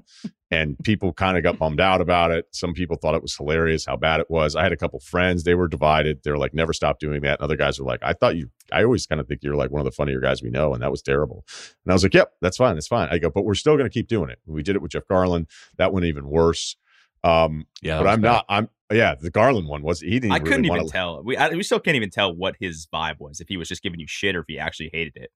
and 0.54 0.78
people 0.84 1.14
kind 1.14 1.36
of 1.36 1.44
got 1.44 1.58
bummed 1.58 1.82
out 1.82 2.00
about 2.00 2.30
it. 2.32 2.46
Some 2.52 2.74
people 2.74 2.96
thought 2.96 3.16
it 3.16 3.22
was 3.22 3.36
hilarious 3.36 3.86
how 3.86 3.98
bad 3.98 4.20
it 4.20 4.30
was. 4.30 4.56
I 4.56 4.62
had 4.64 4.72
a 4.72 4.78
couple 4.78 5.00
friends; 5.00 5.44
they 5.44 5.56
were 5.56 5.68
divided. 5.68 6.20
They're 6.24 6.38
like, 6.38 6.54
"Never 6.54 6.74
stop 6.74 7.00
doing 7.00 7.22
that." 7.22 7.40
And 7.40 7.44
other 7.44 7.56
guys 7.56 7.80
were 7.80 7.86
like, 7.86 8.02
"I 8.04 8.14
thought 8.14 8.36
you." 8.36 8.50
I 8.72 8.84
always 8.84 9.06
kind 9.06 9.20
of 9.20 9.28
think 9.28 9.42
you're 9.44 9.56
like 9.56 9.72
one 9.72 9.80
of 9.80 9.86
the 9.86 9.92
funnier 9.92 10.20
guys 10.20 10.44
we 10.44 10.50
know, 10.50 10.74
and 10.74 10.84
that 10.84 10.92
was 10.92 11.02
terrible. 11.02 11.44
And 11.84 11.92
I 11.92 11.94
was 11.94 12.04
like, 12.04 12.14
"Yep, 12.14 12.34
that's 12.42 12.58
fine, 12.58 12.76
that's 12.76 12.88
fine." 12.88 13.10
I 13.10 13.18
go, 13.18 13.30
"But 13.30 13.46
we're 13.46 13.56
still 13.56 13.76
going 13.76 13.90
to 13.90 13.94
keep 13.94 14.08
doing 14.08 14.30
it." 14.30 14.40
We 14.46 14.64
did 14.64 14.76
it 14.76 14.82
with 14.82 14.92
Jeff 14.92 15.08
Garlin. 15.10 15.48
That 15.78 15.92
went 15.92 16.06
even 16.06 16.28
worse. 16.28 16.76
Um, 17.24 17.66
Yeah, 17.82 18.00
but 18.00 18.08
I'm 18.08 18.22
bad. 18.22 18.28
not. 18.30 18.46
I'm 18.50 18.70
yeah. 18.92 19.16
The 19.20 19.32
Garlin 19.32 19.68
one 19.68 19.82
was 19.82 20.02
he 20.02 20.20
didn't. 20.20 20.34
I 20.34 20.38
really 20.38 20.50
couldn't 20.50 20.66
even 20.66 20.88
tell. 20.88 21.24
We 21.24 21.36
I, 21.38 21.50
we 21.50 21.64
still 21.64 21.80
can't 21.80 21.96
even 21.96 22.10
tell 22.10 22.36
what 22.36 22.56
his 22.60 22.88
vibe 22.94 23.20
was. 23.20 23.40
If 23.40 23.48
he 23.48 23.58
was 23.58 23.70
just 23.70 23.82
giving 23.82 24.00
you 24.00 24.08
shit 24.08 24.36
or 24.36 24.42
if 24.42 24.46
he 24.48 24.60
actually 24.60 24.90
hated 24.94 25.16
it. 25.16 25.32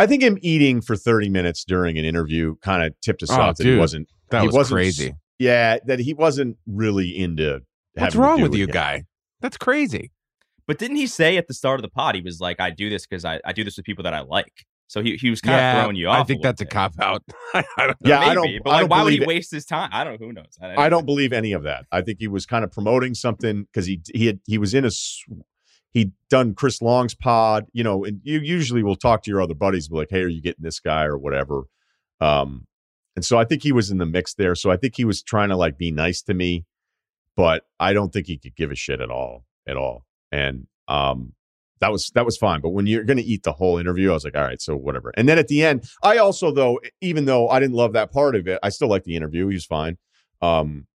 I 0.00 0.06
think 0.06 0.22
him 0.22 0.38
eating 0.40 0.80
for 0.80 0.96
30 0.96 1.28
minutes 1.28 1.64
during 1.64 1.98
an 1.98 2.04
interview 2.04 2.56
kind 2.62 2.82
of 2.82 2.98
tipped 3.00 3.22
us 3.22 3.30
Oh, 3.30 3.40
off 3.40 3.56
that 3.56 3.66
he 3.66 3.76
wasn't. 3.76 4.08
That 4.30 4.40
he 4.42 4.46
was 4.48 4.54
wasn't 4.56 4.76
crazy. 4.76 5.14
Yeah, 5.38 5.78
that 5.86 5.98
he 6.00 6.14
wasn't 6.14 6.56
really 6.66 7.16
into. 7.16 7.60
What's 7.94 7.96
having 7.96 8.12
to 8.12 8.18
wrong 8.20 8.36
do 8.38 8.42
with 8.44 8.54
you, 8.54 8.64
it. 8.64 8.72
guy? 8.72 9.04
That's 9.40 9.56
crazy. 9.56 10.10
But 10.66 10.78
didn't 10.78 10.96
he 10.96 11.06
say 11.06 11.36
at 11.36 11.48
the 11.48 11.54
start 11.54 11.80
of 11.80 11.82
the 11.82 11.88
pod 11.88 12.14
he 12.14 12.20
was 12.20 12.40
like, 12.40 12.60
"I 12.60 12.70
do 12.70 12.88
this 12.90 13.06
because 13.06 13.24
I, 13.24 13.40
I 13.44 13.52
do 13.52 13.64
this 13.64 13.76
with 13.76 13.84
people 13.86 14.04
that 14.04 14.14
I 14.14 14.20
like." 14.20 14.52
So 14.86 15.02
he 15.02 15.16
he 15.16 15.30
was 15.30 15.40
kind 15.40 15.56
of 15.78 15.82
throwing 15.82 15.96
you 15.96 16.08
off. 16.08 16.16
I 16.16 16.24
think 16.24 16.38
little 16.38 16.42
that's 16.52 16.60
a 16.60 16.66
cop 16.66 16.92
out. 17.00 17.22
I 17.54 17.64
don't 17.78 17.88
know. 17.88 17.94
Yeah, 18.04 18.18
Maybe, 18.20 18.30
I 18.30 18.34
don't. 18.34 18.50
But 18.64 18.70
I 18.70 18.72
like, 18.72 18.80
don't 18.82 18.88
why 18.90 19.02
would 19.04 19.12
he 19.12 19.18
believe 19.18 19.22
it. 19.22 19.34
waste 19.36 19.50
his 19.52 19.64
time? 19.64 19.90
I 19.92 20.04
don't. 20.04 20.20
know. 20.20 20.26
Who 20.26 20.32
knows? 20.32 20.58
I 20.60 20.88
don't 20.88 21.06
believe 21.06 21.32
any 21.32 21.52
of 21.52 21.62
that. 21.64 21.86
I 21.92 22.02
think 22.02 22.18
he 22.20 22.28
was 22.28 22.46
kind 22.46 22.64
of 22.64 22.70
promoting 22.70 23.14
something 23.14 23.64
because 23.64 23.86
he 23.86 24.00
he 24.14 24.26
had 24.26 24.40
he 24.46 24.58
was 24.58 24.74
in 24.74 24.84
a 24.84 24.88
s- 24.88 25.22
he'd 25.92 26.12
done 26.28 26.54
Chris 26.54 26.80
Long's 26.80 27.14
pod, 27.14 27.66
you 27.72 27.82
know, 27.82 28.04
and 28.04 28.20
you 28.22 28.38
usually 28.40 28.82
will 28.82 28.96
talk 28.96 29.22
to 29.22 29.30
your 29.30 29.42
other 29.42 29.54
buddies, 29.54 29.88
be 29.88 29.96
like, 29.96 30.10
hey, 30.10 30.22
are 30.22 30.28
you 30.28 30.42
getting 30.42 30.62
this 30.62 30.80
guy 30.80 31.04
or 31.04 31.18
whatever? 31.18 31.64
Um, 32.20 32.66
and 33.16 33.24
so 33.24 33.38
I 33.38 33.44
think 33.44 33.62
he 33.62 33.72
was 33.72 33.90
in 33.90 33.98
the 33.98 34.06
mix 34.06 34.34
there. 34.34 34.54
So 34.54 34.70
I 34.70 34.76
think 34.76 34.96
he 34.96 35.04
was 35.04 35.22
trying 35.22 35.48
to 35.48 35.56
like 35.56 35.76
be 35.76 35.90
nice 35.90 36.22
to 36.22 36.34
me, 36.34 36.64
but 37.36 37.64
I 37.78 37.92
don't 37.92 38.12
think 38.12 38.26
he 38.26 38.38
could 38.38 38.54
give 38.56 38.70
a 38.70 38.76
shit 38.76 39.00
at 39.00 39.10
all, 39.10 39.44
at 39.66 39.76
all. 39.76 40.04
And 40.30 40.66
um, 40.86 41.32
that 41.80 41.90
was 41.90 42.10
that 42.14 42.24
was 42.24 42.36
fine. 42.36 42.60
But 42.60 42.70
when 42.70 42.86
you're 42.86 43.04
going 43.04 43.16
to 43.16 43.22
eat 43.22 43.42
the 43.42 43.52
whole 43.52 43.78
interview, 43.78 44.10
I 44.10 44.14
was 44.14 44.24
like, 44.24 44.36
all 44.36 44.44
right, 44.44 44.60
so 44.60 44.76
whatever. 44.76 45.12
And 45.16 45.28
then 45.28 45.38
at 45.38 45.48
the 45.48 45.64
end, 45.64 45.88
I 46.02 46.18
also 46.18 46.52
though, 46.52 46.78
even 47.00 47.24
though 47.24 47.48
I 47.48 47.58
didn't 47.58 47.74
love 47.74 47.94
that 47.94 48.12
part 48.12 48.36
of 48.36 48.46
it, 48.46 48.60
I 48.62 48.68
still 48.68 48.88
liked 48.88 49.06
the 49.06 49.16
interview. 49.16 49.48
He 49.48 49.54
was 49.54 49.66
fine. 49.66 49.98
Um, 50.40 50.86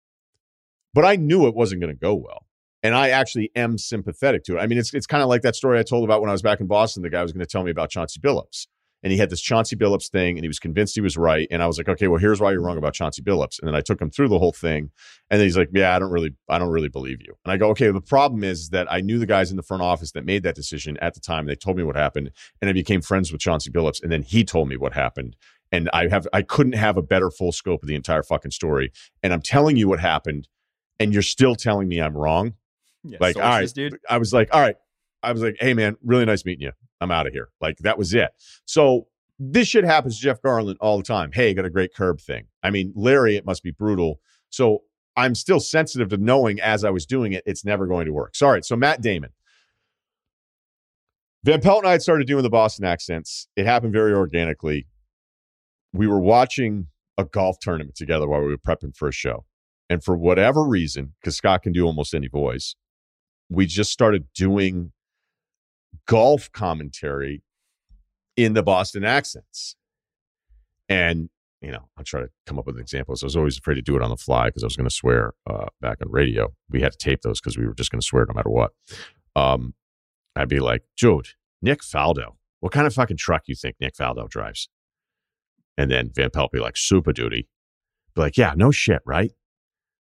but 0.93 1.05
I 1.05 1.17
knew 1.17 1.49
it 1.49 1.55
wasn't 1.55 1.81
going 1.81 1.93
to 1.93 2.01
go 2.01 2.15
well. 2.15 2.44
And 2.85 2.95
I 2.95 3.09
actually 3.09 3.51
am 3.57 3.79
sympathetic 3.79 4.45
to 4.45 4.59
it. 4.59 4.61
I 4.61 4.67
mean, 4.67 4.79
it's 4.79 4.93
it's 4.93 5.07
kind 5.07 5.23
of 5.23 5.29
like 5.31 5.41
that 5.43 5.57
story 5.57 5.79
I 5.79 5.83
told 5.83 6.05
about 6.05 6.21
when 6.21 6.29
I 6.29 6.33
was 6.33 6.43
back 6.43 6.61
in 6.61 6.67
Boston. 6.67 7.03
The 7.03 7.11
guy 7.11 7.23
was 7.23 7.33
going 7.33 7.41
to 7.41 7.51
tell 7.51 7.65
me 7.65 7.71
about 7.71 7.89
Chauncey 7.91 8.21
Billups. 8.21 8.67
And 9.03 9.13
he 9.13 9.19
had 9.19 9.29
this 9.29 9.41
Chauncey 9.41 9.77
Billups 9.77 10.09
thing, 10.09 10.39
and 10.39 10.45
he 10.45 10.49
was 10.49 10.59
convinced 10.59 10.95
he 10.95 11.03
was 11.03 11.19
right. 11.19 11.47
And 11.51 11.63
I 11.63 11.67
was 11.67 11.77
like, 11.77 11.91
okay, 11.91 12.09
well, 12.09 12.19
here's 12.19 12.41
why 12.41 12.53
you're 12.53 12.63
wrong 12.63 12.79
about 12.79 12.95
Chauncey 12.95 13.21
Billups. 13.21 13.59
And 13.59 13.69
then 13.69 13.75
I 13.75 13.83
took 13.83 14.01
him 14.01 14.11
through 14.11 14.29
the 14.29 14.39
whole 14.39 14.53
thing, 14.53 14.91
and 15.31 15.43
he's 15.43 15.59
like, 15.59 15.69
yeah, 15.75 15.95
I 15.95 15.99
don't 15.99 16.11
really, 16.11 16.35
I 16.49 16.59
don't 16.59 16.71
really 16.71 16.89
believe 16.89 17.21
you. 17.21 17.35
And 17.45 17.53
I 17.53 17.59
go, 17.59 17.69
okay, 17.71 17.91
the 17.91 18.01
problem 18.01 18.43
is 18.43 18.71
that 18.71 18.91
I 18.91 19.03
knew 19.03 19.19
the 19.19 19.27
guys 19.27 19.51
in 19.51 19.59
the 19.59 19.63
front 19.63 19.83
office 19.83 20.13
that 20.13 20.25
made 20.25 20.43
that 20.45 20.55
decision 20.55 20.97
at 21.03 21.13
the 21.13 21.21
time. 21.21 21.45
They 21.45 21.55
told 21.55 21.77
me 21.77 21.83
what 21.83 21.97
happened, 21.97 22.31
and 22.63 22.71
I 22.71 22.73
became 22.73 23.03
friends 23.03 23.31
with 23.31 23.43
Chauncey 23.43 23.71
Billups, 23.71 24.03
and 24.03 24.11
then 24.11 24.23
he 24.23 24.43
told 24.43 24.69
me 24.69 24.79
what 24.79 24.95
happened. 24.95 25.37
And 25.71 25.91
I 25.93 26.09
have, 26.09 26.27
I 26.33 26.41
couldn't 26.41 26.75
have 26.75 26.97
a 26.97 27.03
better 27.03 27.31
full 27.31 27.53
scope 27.53 27.83
of 27.83 27.89
the 27.89 27.95
entire 27.95 28.23
fucking 28.23 28.53
story. 28.53 28.91
And 29.23 29.35
I'm 29.35 29.43
telling 29.43 29.77
you 29.77 29.87
what 29.87 30.01
happened, 30.01 30.49
and 30.99 31.13
you're 31.13 31.23
still 31.23 31.57
telling 31.57 31.89
me 31.89 32.01
I'm 32.01 32.17
wrong. 32.17 32.55
Yeah, 33.05 33.19
Like, 33.21 33.37
all 33.37 33.43
right, 33.43 33.73
dude. 33.73 33.99
I 34.09 34.19
was 34.19 34.33
like, 34.33 34.49
all 34.53 34.61
right. 34.61 34.77
I 35.23 35.33
was 35.33 35.43
like, 35.43 35.57
hey, 35.61 35.75
man, 35.75 35.97
really 36.03 36.25
nice 36.25 36.45
meeting 36.45 36.63
you. 36.63 36.73
I'm 37.01 37.11
out 37.11 37.27
of 37.27 37.33
here. 37.33 37.49
Like, 37.61 37.79
that 37.79 37.99
was 37.99 38.13
it. 38.15 38.31
So 38.67 39.07
this 39.39 39.69
shit 39.69 39.85
happens 39.85 40.17
to 40.17 40.23
Jeff 40.23 40.41
Garlin 40.43 40.77
all 40.81 40.97
the 40.97 41.05
time. 41.05 41.31
Hey, 41.33 41.55
got 41.55 41.65
a 41.65 41.71
great 41.71 41.95
curb 41.95 42.21
thing. 42.21 42.47
I 42.63 42.71
mean, 42.71 42.93
Larry, 42.95 43.37
it 43.37 43.45
must 43.45 43.63
be 43.63 43.71
brutal. 43.71 44.21
So 44.51 44.83
I'm 45.17 45.35
still 45.35 45.61
sensitive 45.61 46.09
to 46.11 46.17
knowing 46.17 46.61
as 46.61 46.85
I 46.85 46.91
was 46.91 47.07
doing 47.07 47.33
it, 47.33 47.43
it's 47.47 47.65
never 47.65 47.87
going 47.87 48.07
to 48.07 48.13
work. 48.13 48.37
Sorry. 48.37 48.63
So 48.63 48.77
Matt 48.77 49.01
Damon. 49.01 49.31
Van 51.43 51.61
Pelt 51.61 51.81
and 51.81 51.89
I 51.89 51.93
had 51.93 52.03
started 52.03 52.27
doing 52.27 52.43
the 52.43 52.51
Boston 52.51 52.87
accents. 52.87 53.49
It 53.55 53.67
happened 53.67 53.93
very 53.93 54.15
organically. 54.15 54.87
We 55.93 56.07
were 56.07 56.21
watching 56.21 56.89
a 57.19 57.25
golf 57.25 57.59
tournament 57.61 57.97
together 57.97 58.27
while 58.27 58.41
we 58.41 58.49
were 58.49 58.57
prepping 58.57 58.97
for 58.97 59.09
a 59.09 59.13
show. 59.13 59.45
And 59.91 60.03
for 60.03 60.17
whatever 60.17 60.65
reason, 60.65 61.13
because 61.21 61.37
Scott 61.37 61.63
can 61.63 61.73
do 61.73 61.85
almost 61.85 62.15
any 62.15 62.29
voice, 62.29 62.75
we 63.49 63.67
just 63.67 63.93
started 63.93 64.27
doing 64.35 64.93
golf 66.07 66.51
commentary 66.53 67.43
in 68.37 68.55
the 68.55 68.63
Boston 68.63 69.05
accents. 69.05 69.77
And, 70.89 71.31
you 71.61 71.71
know, 71.71 71.89
I'll 71.97 72.05
try 72.05 72.21
to 72.21 72.29
come 72.47 72.59
up 72.59 72.67
with 72.67 72.79
examples. 72.79 73.23
I 73.23 73.27
was 73.27 73.37
always 73.37 73.59
afraid 73.59 73.77
to 73.77 73.83
do 73.83 73.97
it 73.97 74.03
on 74.03 74.11
the 74.11 74.17
fly 74.17 74.47
because 74.47 74.63
I 74.63 74.67
was 74.67 74.77
going 74.77 74.89
to 74.89 74.95
swear 74.95 75.35
uh, 75.49 75.67
back 75.81 75.99
on 76.03 76.11
radio. 76.11 76.53
We 76.69 76.83
had 76.83 76.93
to 76.93 76.99
tape 76.99 77.23
those 77.23 77.41
because 77.41 77.57
we 77.57 77.67
were 77.67 77.75
just 77.75 77.91
going 77.91 78.01
to 78.01 78.07
swear 78.07 78.27
no 78.29 78.35
matter 78.35 78.51
what. 78.51 78.73
Um, 79.37 79.75
I'd 80.37 80.49
be 80.49 80.61
like, 80.61 80.83
Jude, 80.97 81.29
Nick 81.63 81.81
Faldo, 81.81 82.35
what 82.61 82.73
kind 82.73 82.87
of 82.87 82.95
fucking 82.95 83.17
truck 83.17 83.43
you 83.47 83.55
think 83.55 83.77
Nick 83.81 83.95
Faldo 83.95 84.29
drives? 84.29 84.69
And 85.77 85.91
then 85.91 86.11
Van 86.15 86.31
Pelt 86.31 86.53
be 86.53 86.61
like, 86.61 86.77
Super 86.77 87.13
Duty. 87.13 87.49
Be 88.15 88.21
like, 88.21 88.37
yeah, 88.37 88.55
no 88.57 88.71
shit, 88.71 89.03
right? 89.05 89.33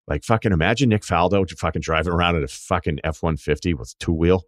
Like, 0.07 0.23
fucking 0.23 0.51
imagine 0.51 0.89
Nick 0.89 1.03
Faldo 1.03 1.49
fucking 1.57 1.81
driving 1.81 2.13
around 2.13 2.35
in 2.35 2.43
a 2.43 2.47
fucking 2.47 2.99
F 3.03 3.23
150 3.23 3.73
with 3.73 3.97
two 3.99 4.13
wheel. 4.13 4.43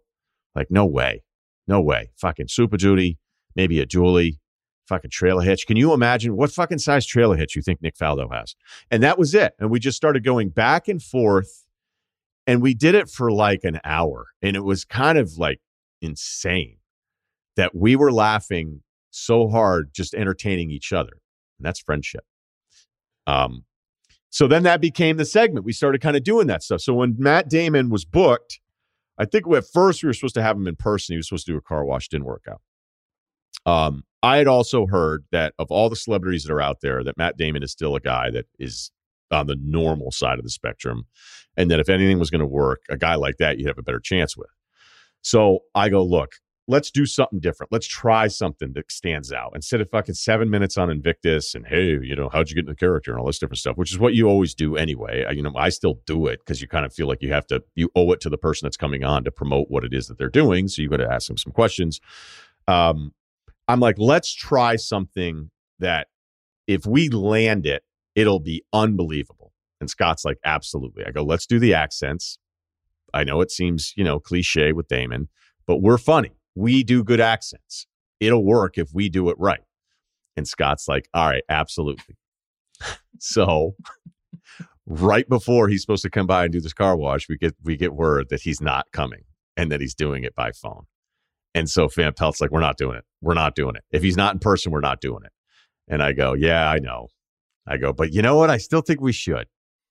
Like, 0.54 0.70
no 0.70 0.84
way. 0.86 1.22
No 1.66 1.80
way. 1.80 2.10
Fucking 2.16 2.48
Super 2.48 2.76
Duty, 2.76 3.18
maybe 3.54 3.80
a 3.80 3.86
dually, 3.86 4.38
fucking 4.86 5.10
trailer 5.10 5.42
hitch. 5.42 5.66
Can 5.66 5.76
you 5.76 5.92
imagine 5.92 6.36
what 6.36 6.52
fucking 6.52 6.78
size 6.78 7.06
trailer 7.06 7.36
hitch 7.36 7.56
you 7.56 7.62
think 7.62 7.82
Nick 7.82 7.96
Faldo 7.96 8.32
has? 8.32 8.54
And 8.90 9.02
that 9.02 9.18
was 9.18 9.34
it. 9.34 9.54
And 9.58 9.70
we 9.70 9.80
just 9.80 9.96
started 9.96 10.24
going 10.24 10.50
back 10.50 10.88
and 10.88 11.02
forth. 11.02 11.64
And 12.46 12.62
we 12.62 12.74
did 12.74 12.94
it 12.94 13.08
for 13.08 13.32
like 13.32 13.64
an 13.64 13.80
hour. 13.84 14.26
And 14.40 14.56
it 14.56 14.64
was 14.64 14.84
kind 14.84 15.18
of 15.18 15.36
like 15.36 15.60
insane 16.00 16.76
that 17.56 17.74
we 17.74 17.96
were 17.96 18.12
laughing 18.12 18.82
so 19.10 19.48
hard 19.48 19.90
just 19.92 20.14
entertaining 20.14 20.70
each 20.70 20.92
other. 20.92 21.12
And 21.58 21.66
that's 21.66 21.80
friendship. 21.80 22.24
Um, 23.26 23.64
so 24.36 24.46
then 24.46 24.64
that 24.64 24.82
became 24.82 25.16
the 25.16 25.24
segment. 25.24 25.64
We 25.64 25.72
started 25.72 26.02
kind 26.02 26.14
of 26.14 26.22
doing 26.22 26.46
that 26.48 26.62
stuff. 26.62 26.82
So 26.82 26.92
when 26.92 27.14
Matt 27.16 27.48
Damon 27.48 27.88
was 27.88 28.04
booked, 28.04 28.60
I 29.16 29.24
think 29.24 29.46
at 29.50 29.64
first 29.66 30.02
we 30.02 30.08
were 30.08 30.12
supposed 30.12 30.34
to 30.34 30.42
have 30.42 30.58
him 30.58 30.66
in 30.66 30.76
person. 30.76 31.14
He 31.14 31.16
was 31.16 31.26
supposed 31.26 31.46
to 31.46 31.52
do 31.52 31.56
a 31.56 31.62
car 31.62 31.86
wash. 31.86 32.08
Didn't 32.08 32.26
work 32.26 32.44
out. 32.46 32.60
Um, 33.64 34.04
I 34.22 34.36
had 34.36 34.46
also 34.46 34.88
heard 34.88 35.24
that 35.32 35.54
of 35.58 35.70
all 35.70 35.88
the 35.88 35.96
celebrities 35.96 36.44
that 36.44 36.52
are 36.52 36.60
out 36.60 36.82
there, 36.82 37.02
that 37.02 37.16
Matt 37.16 37.38
Damon 37.38 37.62
is 37.62 37.72
still 37.72 37.96
a 37.96 38.00
guy 38.00 38.30
that 38.30 38.44
is 38.58 38.90
on 39.30 39.46
the 39.46 39.56
normal 39.58 40.10
side 40.10 40.36
of 40.38 40.44
the 40.44 40.50
spectrum, 40.50 41.06
and 41.56 41.70
that 41.70 41.80
if 41.80 41.88
anything 41.88 42.18
was 42.18 42.28
going 42.28 42.40
to 42.40 42.46
work, 42.46 42.82
a 42.90 42.98
guy 42.98 43.14
like 43.14 43.38
that 43.38 43.56
you'd 43.56 43.68
have 43.68 43.78
a 43.78 43.82
better 43.82 44.00
chance 44.00 44.36
with. 44.36 44.50
So 45.22 45.60
I 45.74 45.88
go, 45.88 46.04
look, 46.04 46.32
let's 46.68 46.90
do 46.90 47.06
something 47.06 47.38
different. 47.38 47.70
Let's 47.70 47.86
try 47.86 48.26
something 48.26 48.72
that 48.72 48.90
stands 48.90 49.32
out 49.32 49.52
instead 49.54 49.80
of 49.80 49.88
fucking 49.88 50.16
seven 50.16 50.50
minutes 50.50 50.76
on 50.76 50.90
Invictus 50.90 51.54
and 51.54 51.66
hey, 51.66 51.98
you 52.02 52.16
know, 52.16 52.28
how'd 52.28 52.48
you 52.48 52.56
get 52.56 52.64
in 52.64 52.70
the 52.70 52.74
character 52.74 53.12
and 53.12 53.20
all 53.20 53.26
this 53.26 53.38
different 53.38 53.58
stuff, 53.58 53.76
which 53.76 53.92
is 53.92 53.98
what 53.98 54.14
you 54.14 54.26
always 54.26 54.54
do 54.54 54.76
anyway. 54.76 55.24
I, 55.24 55.32
you 55.32 55.42
know, 55.42 55.52
I 55.56 55.68
still 55.68 56.00
do 56.06 56.26
it 56.26 56.40
because 56.40 56.60
you 56.60 56.68
kind 56.68 56.84
of 56.84 56.92
feel 56.92 57.06
like 57.06 57.22
you 57.22 57.32
have 57.32 57.46
to, 57.48 57.62
you 57.74 57.90
owe 57.94 58.10
it 58.12 58.20
to 58.22 58.30
the 58.30 58.38
person 58.38 58.66
that's 58.66 58.76
coming 58.76 59.04
on 59.04 59.24
to 59.24 59.30
promote 59.30 59.70
what 59.70 59.84
it 59.84 59.94
is 59.94 60.08
that 60.08 60.18
they're 60.18 60.28
doing. 60.28 60.66
So 60.68 60.82
you 60.82 60.88
got 60.88 60.96
to 60.96 61.10
ask 61.10 61.28
them 61.28 61.38
some 61.38 61.52
questions. 61.52 62.00
Um, 62.66 63.12
I'm 63.68 63.80
like, 63.80 63.96
let's 63.98 64.34
try 64.34 64.76
something 64.76 65.50
that 65.78 66.08
if 66.66 66.84
we 66.84 67.08
land 67.08 67.66
it, 67.66 67.84
it'll 68.14 68.40
be 68.40 68.64
unbelievable. 68.72 69.52
And 69.80 69.90
Scott's 69.90 70.24
like, 70.24 70.38
absolutely. 70.44 71.04
I 71.04 71.10
go, 71.10 71.22
let's 71.22 71.46
do 71.46 71.58
the 71.58 71.74
accents. 71.74 72.38
I 73.14 73.24
know 73.24 73.40
it 73.40 73.50
seems, 73.50 73.92
you 73.96 74.04
know, 74.04 74.18
cliche 74.18 74.72
with 74.72 74.88
Damon, 74.88 75.28
but 75.66 75.76
we're 75.76 75.98
funny. 75.98 76.35
We 76.56 76.82
do 76.82 77.04
good 77.04 77.20
accents. 77.20 77.86
It'll 78.18 78.44
work 78.44 78.78
if 78.78 78.92
we 78.92 79.08
do 79.08 79.28
it 79.30 79.36
right. 79.38 79.60
And 80.36 80.48
Scott's 80.48 80.88
like, 80.88 81.08
all 81.14 81.28
right, 81.28 81.44
absolutely. 81.48 82.16
so 83.20 83.76
right 84.86 85.28
before 85.28 85.68
he's 85.68 85.82
supposed 85.82 86.02
to 86.02 86.10
come 86.10 86.26
by 86.26 86.44
and 86.44 86.52
do 86.52 86.60
this 86.60 86.72
car 86.72 86.96
wash, 86.96 87.28
we 87.28 87.36
get 87.36 87.54
we 87.62 87.76
get 87.76 87.94
word 87.94 88.28
that 88.30 88.42
he's 88.42 88.60
not 88.60 88.86
coming 88.92 89.24
and 89.56 89.70
that 89.70 89.80
he's 89.80 89.94
doing 89.94 90.24
it 90.24 90.34
by 90.34 90.50
phone. 90.50 90.86
And 91.54 91.70
so 91.70 91.88
Van 91.88 92.12
Pelt's 92.12 92.40
like, 92.40 92.50
we're 92.50 92.60
not 92.60 92.76
doing 92.76 92.96
it. 92.98 93.04
We're 93.22 93.34
not 93.34 93.54
doing 93.54 93.76
it. 93.76 93.84
If 93.90 94.02
he's 94.02 94.16
not 94.16 94.34
in 94.34 94.40
person, 94.40 94.72
we're 94.72 94.80
not 94.80 95.00
doing 95.00 95.22
it. 95.24 95.32
And 95.88 96.02
I 96.02 96.12
go, 96.12 96.34
yeah, 96.34 96.68
I 96.68 96.78
know. 96.78 97.08
I 97.66 97.78
go, 97.78 97.92
but 97.92 98.12
you 98.12 98.22
know 98.22 98.36
what? 98.36 98.50
I 98.50 98.58
still 98.58 98.82
think 98.82 99.00
we 99.00 99.12
should. 99.12 99.46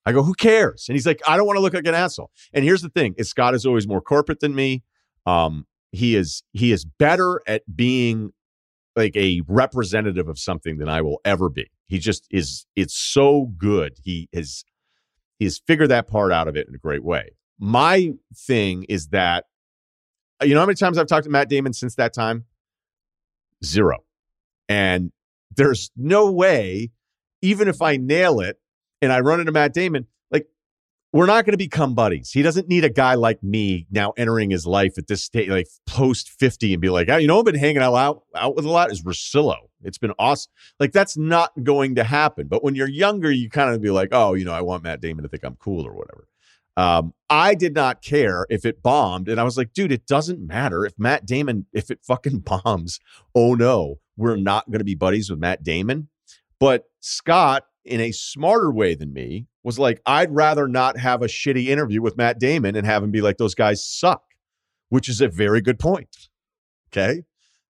I 0.05 0.11
go, 0.11 0.23
who 0.23 0.33
cares? 0.33 0.85
And 0.87 0.95
he's 0.95 1.05
like, 1.05 1.21
I 1.27 1.35
don't 1.35 1.47
want 1.47 1.57
to 1.57 1.61
look 1.61 1.73
like 1.73 1.87
an 1.87 1.95
asshole. 1.95 2.29
And 2.53 2.63
here's 2.63 2.81
the 2.81 2.89
thing: 2.89 3.15
is 3.17 3.29
Scott 3.29 3.55
is 3.55 3.65
always 3.65 3.87
more 3.87 4.01
corporate 4.01 4.39
than 4.39 4.53
me. 4.53 4.83
Um, 5.25 5.65
he 5.95 6.15
is 6.15 6.43
he 6.53 6.71
is 6.71 6.85
better 6.85 7.41
at 7.47 7.63
being 7.75 8.31
like 8.95 9.15
a 9.15 9.41
representative 9.47 10.27
of 10.27 10.39
something 10.39 10.77
than 10.77 10.89
I 10.89 11.01
will 11.01 11.19
ever 11.25 11.49
be. 11.49 11.69
He 11.87 11.99
just 11.99 12.27
is. 12.31 12.65
It's 12.75 12.95
so 12.95 13.51
good. 13.57 13.97
He 14.03 14.29
is 14.31 14.63
he 15.37 15.45
has 15.45 15.59
figured 15.65 15.89
that 15.89 16.07
part 16.07 16.31
out 16.31 16.47
of 16.47 16.55
it 16.55 16.67
in 16.67 16.75
a 16.75 16.79
great 16.79 17.03
way. 17.03 17.31
My 17.59 18.13
thing 18.35 18.85
is 18.89 19.09
that 19.09 19.45
you 20.43 20.53
know 20.53 20.59
how 20.59 20.65
many 20.65 20.75
times 20.75 20.97
I've 20.97 21.07
talked 21.07 21.25
to 21.25 21.29
Matt 21.29 21.49
Damon 21.49 21.73
since 21.73 21.95
that 21.95 22.13
time? 22.13 22.45
Zero. 23.63 23.99
And 24.67 25.11
there's 25.55 25.91
no 25.95 26.31
way, 26.31 26.91
even 27.41 27.67
if 27.67 27.81
I 27.81 27.97
nail 27.97 28.39
it 28.39 28.57
and 29.01 29.11
I 29.11 29.19
run 29.21 29.39
into 29.39 29.51
Matt 29.51 29.73
Damon, 29.73 30.07
we're 31.15 31.25
not 31.25 31.45
going 31.45 31.53
to 31.53 31.57
become 31.57 31.95
buddies. 31.95 32.31
He 32.33 32.41
doesn't 32.41 32.67
need 32.67 32.83
a 32.83 32.89
guy 32.89 33.13
like 33.13 33.41
me 33.41 33.87
now 33.89 34.11
entering 34.17 34.49
his 34.49 34.67
life 34.67 34.97
at 34.97 35.07
this 35.07 35.23
stage, 35.23 35.47
like 35.47 35.69
post 35.87 36.29
50 36.29 36.73
and 36.73 36.81
be 36.81 36.89
like, 36.89 37.07
oh, 37.07 37.15
you 37.15 37.25
know, 37.25 37.39
I've 37.39 37.45
been 37.45 37.55
hanging 37.55 37.81
out, 37.81 37.95
out, 37.95 38.23
out 38.35 38.57
with 38.57 38.65
a 38.65 38.69
lot 38.69 38.91
is 38.91 39.01
Russillo. 39.01 39.69
It's 39.81 39.97
been 39.97 40.11
awesome. 40.19 40.51
Like 40.77 40.91
that's 40.91 41.15
not 41.15 41.53
going 41.63 41.95
to 41.95 42.03
happen. 42.03 42.47
But 42.49 42.65
when 42.65 42.75
you're 42.75 42.89
younger, 42.89 43.31
you 43.31 43.49
kind 43.49 43.73
of 43.73 43.81
be 43.81 43.91
like, 43.91 44.09
oh, 44.11 44.33
you 44.33 44.43
know, 44.43 44.51
I 44.51 44.59
want 44.59 44.83
Matt 44.83 44.99
Damon 44.99 45.23
to 45.23 45.29
think 45.29 45.45
I'm 45.45 45.55
cool 45.55 45.87
or 45.87 45.93
whatever. 45.93 46.27
Um, 46.75 47.13
I 47.29 47.55
did 47.55 47.73
not 47.73 48.01
care 48.01 48.45
if 48.49 48.65
it 48.65 48.83
bombed. 48.83 49.29
And 49.29 49.39
I 49.39 49.45
was 49.45 49.57
like, 49.57 49.71
dude, 49.71 49.93
it 49.93 50.05
doesn't 50.05 50.45
matter 50.45 50.85
if 50.85 50.99
Matt 50.99 51.25
Damon, 51.25 51.65
if 51.71 51.89
it 51.89 51.99
fucking 52.03 52.39
bombs, 52.65 52.99
oh 53.33 53.55
no, 53.55 54.01
we're 54.17 54.35
not 54.35 54.69
going 54.69 54.79
to 54.79 54.83
be 54.83 54.95
buddies 54.95 55.29
with 55.29 55.39
Matt 55.39 55.63
Damon. 55.63 56.09
But 56.59 56.89
Scott, 56.99 57.67
in 57.85 58.01
a 58.01 58.11
smarter 58.11 58.69
way 58.69 58.95
than 58.95 59.13
me, 59.13 59.47
was 59.65 59.79
like, 59.79 59.99
I'd 60.05 60.33
rather 60.33 60.67
not 60.67 60.97
have 60.99 61.23
a 61.23 61.25
shitty 61.25 61.65
interview 61.67 62.01
with 62.01 62.15
Matt 62.15 62.39
Damon 62.39 62.75
and 62.75 62.85
have 62.85 63.03
him 63.03 63.09
be 63.09 63.21
like, 63.21 63.37
those 63.37 63.55
guys 63.55 63.83
suck, 63.85 64.23
which 64.89 65.09
is 65.09 65.21
a 65.21 65.27
very 65.27 65.59
good 65.59 65.79
point. 65.79 66.29
Okay. 66.93 67.23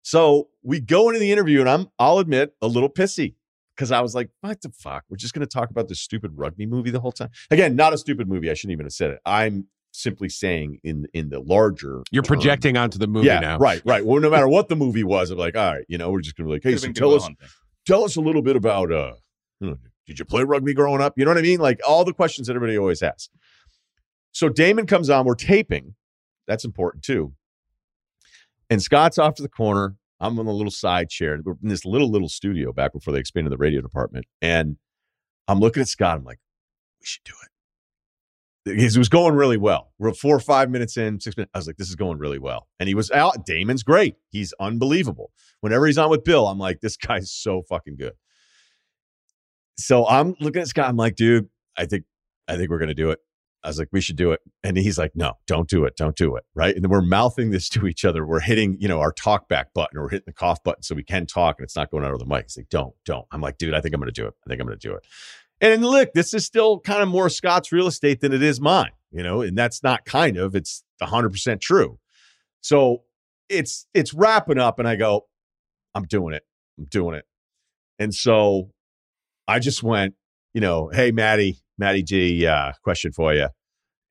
So 0.02 0.48
we 0.62 0.80
go 0.80 1.08
into 1.08 1.20
the 1.20 1.30
interview 1.30 1.60
and 1.60 1.68
I'm, 1.68 1.86
I'll 1.98 2.18
admit, 2.18 2.54
a 2.60 2.66
little 2.66 2.90
pissy 2.90 3.36
because 3.76 3.92
I 3.92 4.00
was 4.00 4.14
like, 4.14 4.28
what 4.40 4.60
the 4.60 4.70
fuck? 4.70 5.04
We're 5.08 5.16
just 5.16 5.34
going 5.34 5.46
to 5.46 5.52
talk 5.52 5.70
about 5.70 5.88
this 5.88 6.00
stupid 6.00 6.32
rugby 6.34 6.66
movie 6.66 6.90
the 6.90 7.00
whole 7.00 7.12
time. 7.12 7.30
Again, 7.50 7.76
not 7.76 7.92
a 7.94 7.98
stupid 7.98 8.28
movie. 8.28 8.50
I 8.50 8.54
shouldn't 8.54 8.72
even 8.72 8.86
have 8.86 8.92
said 8.92 9.12
it. 9.12 9.20
I'm 9.24 9.68
simply 9.92 10.28
saying 10.28 10.80
in 10.82 11.06
in 11.14 11.28
the 11.28 11.38
larger 11.38 12.02
You're 12.10 12.24
term- 12.24 12.36
projecting 12.36 12.76
onto 12.76 12.98
the 12.98 13.06
movie 13.06 13.28
yeah, 13.28 13.38
now. 13.38 13.58
right, 13.58 13.80
right. 13.84 14.04
Well, 14.04 14.20
no 14.20 14.28
matter 14.36 14.48
what 14.48 14.68
the 14.68 14.74
movie 14.74 15.04
was, 15.04 15.30
I'm 15.30 15.38
like, 15.38 15.56
all 15.56 15.74
right, 15.74 15.84
you 15.88 15.96
know, 15.96 16.10
we're 16.10 16.20
just 16.20 16.36
gonna 16.36 16.48
be 16.48 16.54
like, 16.54 16.64
hey, 16.64 16.76
so 16.76 16.90
tell 16.90 17.14
us, 17.14 17.22
Hunting. 17.22 17.48
tell 17.86 18.04
us 18.04 18.16
a 18.16 18.20
little 18.20 18.42
bit 18.42 18.56
about, 18.56 18.90
uh, 18.90 19.12
you 19.60 19.68
know, 19.70 19.76
did 20.06 20.18
you 20.18 20.24
play 20.24 20.44
rugby 20.44 20.74
growing 20.74 21.00
up? 21.00 21.14
You 21.16 21.24
know 21.24 21.30
what 21.30 21.38
I 21.38 21.42
mean? 21.42 21.60
Like 21.60 21.80
all 21.86 22.04
the 22.04 22.12
questions 22.12 22.46
that 22.46 22.56
everybody 22.56 22.78
always 22.78 23.02
asks. 23.02 23.30
So 24.32 24.48
Damon 24.48 24.86
comes 24.86 25.10
on. 25.10 25.24
We're 25.24 25.34
taping. 25.34 25.94
That's 26.46 26.64
important 26.64 27.04
too. 27.04 27.32
And 28.68 28.82
Scott's 28.82 29.18
off 29.18 29.34
to 29.36 29.42
the 29.42 29.48
corner. 29.48 29.96
I'm 30.20 30.38
on 30.38 30.46
the 30.46 30.52
little 30.52 30.70
side 30.70 31.10
chair. 31.10 31.38
We're 31.44 31.54
in 31.62 31.68
this 31.68 31.84
little 31.84 32.10
little 32.10 32.28
studio 32.28 32.72
back 32.72 32.92
before 32.92 33.12
they 33.12 33.20
expanded 33.20 33.52
the 33.52 33.56
radio 33.58 33.80
department, 33.80 34.26
and 34.40 34.76
I'm 35.48 35.60
looking 35.60 35.80
at 35.82 35.88
Scott. 35.88 36.18
I'm 36.18 36.24
like, 36.24 36.38
we 37.00 37.06
should 37.06 37.24
do 37.24 37.34
it 37.42 37.48
because 38.64 38.96
it 38.96 38.98
was 38.98 39.08
going 39.08 39.34
really 39.34 39.58
well. 39.58 39.92
We're 39.98 40.12
four 40.14 40.34
or 40.34 40.40
five 40.40 40.70
minutes 40.70 40.96
in, 40.96 41.20
six 41.20 41.36
minutes. 41.36 41.50
I 41.54 41.58
was 41.58 41.66
like, 41.66 41.76
this 41.76 41.88
is 41.88 41.96
going 41.96 42.18
really 42.18 42.38
well. 42.38 42.68
And 42.80 42.88
he 42.88 42.94
was 42.94 43.10
out. 43.10 43.44
Damon's 43.44 43.82
great. 43.82 44.16
He's 44.30 44.54
unbelievable. 44.58 45.30
Whenever 45.60 45.86
he's 45.86 45.98
on 45.98 46.10
with 46.10 46.24
Bill, 46.24 46.46
I'm 46.46 46.58
like, 46.58 46.80
this 46.80 46.96
guy's 46.96 47.30
so 47.30 47.62
fucking 47.68 47.96
good. 47.96 48.14
So 49.76 50.06
I'm 50.06 50.36
looking 50.40 50.62
at 50.62 50.68
Scott. 50.68 50.88
I'm 50.88 50.96
like, 50.96 51.16
dude, 51.16 51.48
I 51.76 51.86
think, 51.86 52.04
I 52.48 52.56
think 52.56 52.70
we're 52.70 52.78
gonna 52.78 52.94
do 52.94 53.10
it. 53.10 53.18
I 53.64 53.68
was 53.68 53.78
like, 53.78 53.88
we 53.92 54.02
should 54.02 54.16
do 54.16 54.32
it. 54.32 54.40
And 54.62 54.76
he's 54.76 54.98
like, 54.98 55.12
no, 55.16 55.38
don't 55.46 55.68
do 55.68 55.84
it. 55.86 55.96
Don't 55.96 56.14
do 56.14 56.36
it. 56.36 56.44
Right. 56.54 56.74
And 56.74 56.84
then 56.84 56.90
we're 56.90 57.00
mouthing 57.00 57.50
this 57.50 57.68
to 57.70 57.86
each 57.86 58.04
other. 58.04 58.26
We're 58.26 58.40
hitting, 58.40 58.76
you 58.78 58.88
know, 58.88 59.00
our 59.00 59.12
talk 59.12 59.48
back 59.48 59.72
button 59.72 59.98
or 59.98 60.08
hitting 60.08 60.24
the 60.26 60.32
cough 60.32 60.62
button 60.62 60.82
so 60.82 60.94
we 60.94 61.02
can 61.02 61.26
talk 61.26 61.56
and 61.58 61.64
it's 61.64 61.74
not 61.74 61.90
going 61.90 62.04
out 62.04 62.12
of 62.12 62.18
the 62.18 62.26
mic. 62.26 62.44
He's 62.44 62.58
like, 62.58 62.68
don't, 62.68 62.94
don't. 63.06 63.26
I'm 63.32 63.40
like, 63.40 63.56
dude, 63.56 63.74
I 63.74 63.80
think 63.80 63.94
I'm 63.94 64.00
going 64.00 64.12
to 64.12 64.20
do 64.20 64.26
it. 64.26 64.34
I 64.44 64.48
think 64.48 64.60
I'm 64.60 64.66
going 64.66 64.78
to 64.78 64.88
do 64.88 64.94
it. 64.94 65.06
And 65.60 65.82
look, 65.84 66.12
this 66.12 66.34
is 66.34 66.44
still 66.44 66.78
kind 66.80 67.02
of 67.02 67.08
more 67.08 67.30
Scott's 67.30 67.72
real 67.72 67.86
estate 67.86 68.20
than 68.20 68.34
it 68.34 68.42
is 68.42 68.60
mine, 68.60 68.90
you 69.10 69.22
know, 69.22 69.40
and 69.40 69.56
that's 69.56 69.82
not 69.82 70.04
kind 70.04 70.36
of, 70.36 70.54
it's 70.54 70.84
100% 71.00 71.60
true. 71.60 71.98
So 72.60 73.04
it's, 73.48 73.86
it's 73.94 74.12
wrapping 74.12 74.58
up 74.58 74.78
and 74.78 74.86
I 74.86 74.96
go, 74.96 75.26
I'm 75.94 76.04
doing 76.04 76.34
it. 76.34 76.42
I'm 76.76 76.84
doing 76.86 77.14
it. 77.14 77.24
And 77.98 78.12
so 78.12 78.73
I 79.46 79.58
just 79.58 79.82
went, 79.82 80.14
you 80.52 80.60
know, 80.60 80.88
hey, 80.88 81.10
Maddie, 81.10 81.58
Maddie 81.78 82.02
G, 82.02 82.46
uh, 82.46 82.72
question 82.82 83.12
for 83.12 83.34
you. 83.34 83.48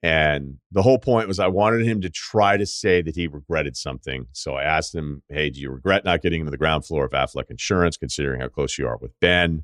And 0.04 0.58
the 0.70 0.82
whole 0.82 1.00
point 1.00 1.30
was 1.30 1.40
I 1.40 1.48
wanted 1.48 1.88
him 1.88 2.02
to 2.02 2.10
try 2.10 2.58
to 2.58 2.66
say 2.66 3.02
that 3.02 3.16
he 3.16 3.28
regretted 3.28 3.78
something. 3.78 4.26
So 4.34 4.56
I 4.56 4.64
asked 4.64 4.94
him, 4.94 5.24
hey, 5.30 5.50
do 5.50 5.62
you 5.62 5.72
regret 5.72 6.04
not 6.04 6.22
getting 6.22 6.42
into 6.42 6.52
the 6.52 6.58
ground 6.58 6.86
floor 6.86 7.06
of 7.06 7.12
Affleck 7.12 7.50
Insurance, 7.50 7.96
considering 7.96 8.42
how 8.42 8.50
close 8.50 8.78
you 8.78 8.86
are 8.86 8.98
with 8.98 9.18
Ben? 9.22 9.64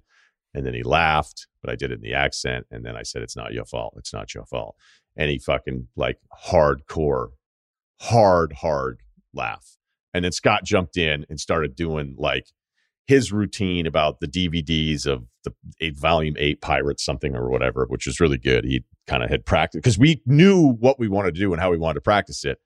And 0.54 0.66
then 0.66 0.74
he 0.74 0.82
laughed, 0.82 1.48
but 1.62 1.70
I 1.70 1.76
did 1.76 1.92
it 1.92 1.96
in 1.96 2.02
the 2.02 2.14
accent. 2.14 2.66
And 2.72 2.86
then 2.86 2.96
I 2.96 3.04
said, 3.04 3.22
it's 3.22 3.36
not 3.36 3.52
your 3.52 3.66
fault. 3.66 3.96
It's 3.98 4.14
not 4.14 4.34
your 4.34 4.46
fault. 4.46 4.76
And 5.18 5.30
he 5.30 5.40
fucking 5.40 5.90
like 5.98 6.20
hardcore, 6.48 7.32
hard, 8.00 8.54
hard 8.54 9.02
laugh. 9.34 9.76
And 10.14 10.24
then 10.24 10.32
Scott 10.32 10.64
jumped 10.64 10.96
in 10.96 11.26
and 11.30 11.40
started 11.40 11.76
doing 11.76 12.16
like 12.18 12.46
his 13.10 13.32
routine 13.32 13.88
about 13.88 14.20
the 14.20 14.28
DVDs 14.28 15.08
of 15.08 15.26
the 15.44 15.52
eight 15.82 15.98
volume 15.98 16.36
eight 16.38 16.62
pirates 16.62 17.04
something 17.04 17.36
or 17.36 17.50
whatever, 17.50 17.88
which 17.88 18.06
was 18.06 18.20
really 18.20 18.38
good. 18.38 18.64
He 18.64 18.86
kind 19.08 19.24
of 19.24 19.32
had 19.32 19.48
practiced 19.48 19.82
because 19.82 19.98
we 19.98 20.22
knew 20.28 20.74
what 20.74 21.00
we 21.00 21.08
wanted 21.08 21.34
to 21.34 21.40
do 21.40 21.52
and 21.52 21.60
how 21.60 21.72
we 21.72 21.78
wanted 21.80 21.96
to 21.96 22.02
practice 22.02 22.46
it. 22.46 22.60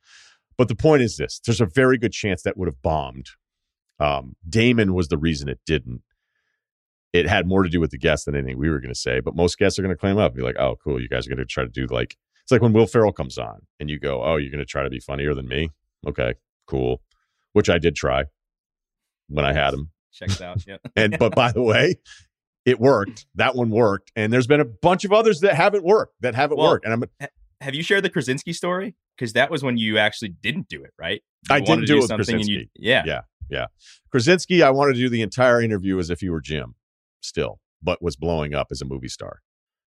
But 0.57 0.67
the 0.67 0.75
point 0.75 1.01
is 1.01 1.15
this: 1.15 1.39
there's 1.45 1.61
a 1.61 1.65
very 1.65 1.97
good 1.97 2.11
chance 2.11 2.41
that 2.41 2.57
would 2.57 2.67
have 2.67 2.81
bombed. 2.81 3.29
Um, 4.01 4.35
Damon 4.47 4.93
was 4.93 5.07
the 5.07 5.17
reason 5.17 5.47
it 5.47 5.61
didn't. 5.65 6.01
It 7.13 7.25
had 7.25 7.47
more 7.47 7.63
to 7.63 7.69
do 7.69 7.79
with 7.79 7.91
the 7.91 7.97
guests 7.97 8.25
than 8.25 8.35
anything 8.35 8.59
we 8.59 8.69
were 8.69 8.81
going 8.81 8.93
to 8.93 8.99
say. 8.99 9.21
But 9.21 9.37
most 9.37 9.57
guests 9.57 9.79
are 9.79 9.81
going 9.81 9.95
to 9.95 9.99
claim 9.99 10.17
up, 10.17 10.33
and 10.33 10.37
be 10.37 10.43
like, 10.43 10.59
"Oh, 10.59 10.75
cool, 10.83 11.01
you 11.01 11.07
guys 11.07 11.25
are 11.25 11.29
going 11.29 11.37
to 11.37 11.45
try 11.45 11.63
to 11.63 11.69
do 11.69 11.85
like." 11.85 12.17
It's 12.43 12.51
like 12.51 12.61
when 12.61 12.73
Will 12.73 12.85
Ferrell 12.85 13.13
comes 13.13 13.37
on 13.37 13.61
and 13.79 13.89
you 13.89 13.97
go, 13.97 14.21
"Oh, 14.21 14.35
you're 14.35 14.51
going 14.51 14.59
to 14.59 14.65
try 14.65 14.83
to 14.83 14.89
be 14.89 14.99
funnier 14.99 15.33
than 15.33 15.47
me." 15.47 15.69
Okay, 16.05 16.33
cool. 16.67 17.01
Which 17.53 17.69
I 17.69 17.77
did 17.77 17.95
try 17.95 18.25
when 19.29 19.45
I 19.45 19.53
had 19.53 19.73
him 19.73 19.92
Checks 20.13 20.41
out. 20.41 20.63
Yeah. 20.67 20.77
and 20.95 21.17
but 21.19 21.35
by 21.35 21.51
the 21.51 21.61
way, 21.61 21.95
it 22.65 22.79
worked. 22.79 23.25
That 23.35 23.55
one 23.55 23.69
worked, 23.69 24.11
and 24.15 24.31
there's 24.31 24.47
been 24.47 24.61
a 24.61 24.65
bunch 24.65 25.05
of 25.05 25.11
others 25.11 25.41
that 25.41 25.55
haven't 25.55 25.83
worked. 25.83 26.15
That 26.21 26.35
haven't 26.35 26.57
Well, 26.57 26.69
worked, 26.69 26.85
and 26.85 26.93
I'm 26.93 27.29
Have 27.61 27.75
you 27.75 27.83
shared 27.83 28.03
the 28.03 28.09
Krasinski 28.09 28.53
story? 28.53 28.95
Because 29.17 29.33
that 29.33 29.51
was 29.51 29.63
when 29.63 29.77
you 29.77 29.97
actually 29.97 30.29
didn't 30.29 30.67
do 30.69 30.83
it, 30.83 30.91
right? 30.97 31.21
I 31.49 31.59
didn't 31.59 31.81
to 31.81 31.85
do 31.87 31.97
it 31.97 32.01
with 32.01 32.07
something 32.07 32.35
and 32.35 32.47
you- 32.47 32.67
yeah. 32.75 33.03
Yeah. 33.05 33.21
yeah. 33.49 33.65
Krasinski, 34.11 34.63
I 34.63 34.69
wanted 34.69 34.93
to 34.93 34.99
do 34.99 35.09
the 35.09 35.21
entire 35.21 35.61
interview 35.61 35.99
as 35.99 36.09
if 36.09 36.21
he 36.21 36.29
were 36.29 36.41
Jim, 36.41 36.75
still, 37.21 37.59
but 37.81 38.01
was 38.01 38.15
blowing 38.15 38.53
up 38.53 38.67
as 38.71 38.81
a 38.81 38.85
movie 38.85 39.07
star, 39.09 39.41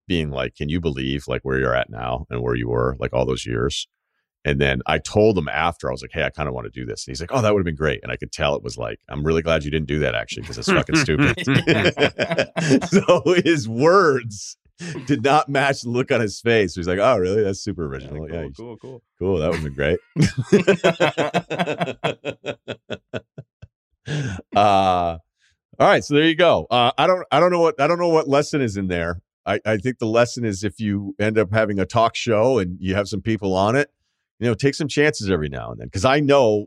being 0.06 0.30
like, 0.30 0.54
"Can 0.56 0.68
you 0.68 0.80
believe 0.80 1.24
like 1.28 1.42
where 1.42 1.58
you're 1.58 1.74
at 1.74 1.90
now 1.90 2.26
and 2.28 2.42
where 2.42 2.54
you 2.54 2.68
were 2.68 2.96
like 2.98 3.12
all 3.12 3.24
those 3.24 3.46
years?" 3.46 3.86
And 4.44 4.60
then 4.60 4.82
I 4.86 4.98
told 4.98 5.38
him 5.38 5.48
after, 5.48 5.88
I 5.88 5.92
was 5.92 6.02
like, 6.02 6.10
"Hey, 6.12 6.22
I 6.24 6.30
kind 6.30 6.48
of 6.48 6.54
want 6.54 6.66
to 6.66 6.70
do 6.70 6.84
this." 6.84 7.06
And 7.06 7.12
he's 7.12 7.20
like, 7.20 7.30
"Oh, 7.32 7.40
that 7.40 7.52
would 7.54 7.60
have 7.60 7.64
been 7.64 7.74
great." 7.76 8.00
And 8.02 8.12
I 8.12 8.16
could 8.16 8.30
tell 8.32 8.54
it 8.56 8.62
was 8.62 8.76
like, 8.76 8.98
"I'm 9.08 9.24
really 9.24 9.42
glad 9.42 9.64
you 9.64 9.70
didn't 9.70 9.88
do 9.88 9.98
that 10.00 10.14
actually 10.14 10.42
because 10.42 10.58
it's 10.58 10.70
fucking 10.70 10.96
stupid." 10.96 11.36
so 12.88 13.22
his 13.44 13.68
words 13.68 14.56
did 15.06 15.22
not 15.22 15.48
match 15.48 15.82
the 15.82 15.88
look 15.88 16.10
on 16.12 16.20
his 16.20 16.40
face. 16.40 16.74
He's 16.74 16.86
like, 16.88 16.98
"Oh, 16.98 17.16
really? 17.16 17.42
That's 17.42 17.60
super 17.60 17.84
Yeah, 17.84 17.88
original. 17.90 18.26
cool, 18.26 18.28
Yeah, 18.34 18.48
cool, 18.56 18.76
cool. 18.76 19.02
cool. 19.18 19.38
That 19.38 19.50
would 19.50 19.60
have 19.60 19.64
been 19.64 19.74
great." 19.74 19.98
uh, 24.56 25.18
all 25.78 25.88
right, 25.88 26.04
so 26.04 26.14
there 26.14 26.26
you 26.26 26.36
go. 26.36 26.66
Uh, 26.70 26.92
I 26.98 27.06
don't, 27.06 27.24
I 27.32 27.40
don't 27.40 27.50
know 27.50 27.60
what, 27.60 27.80
I 27.80 27.86
don't 27.86 27.98
know 27.98 28.08
what 28.08 28.28
lesson 28.28 28.60
is 28.60 28.76
in 28.76 28.88
there. 28.88 29.20
I, 29.46 29.60
I 29.66 29.76
think 29.76 29.98
the 29.98 30.06
lesson 30.06 30.44
is 30.44 30.64
if 30.64 30.80
you 30.80 31.14
end 31.18 31.36
up 31.38 31.52
having 31.52 31.78
a 31.78 31.84
talk 31.84 32.14
show 32.16 32.58
and 32.58 32.78
you 32.80 32.94
have 32.94 33.08
some 33.08 33.20
people 33.20 33.54
on 33.54 33.76
it, 33.76 33.90
you 34.38 34.48
know, 34.48 34.54
take 34.54 34.74
some 34.74 34.88
chances 34.88 35.30
every 35.30 35.48
now 35.48 35.70
and 35.70 35.80
then. 35.80 35.86
Because 35.86 36.04
I 36.04 36.20
know, 36.20 36.66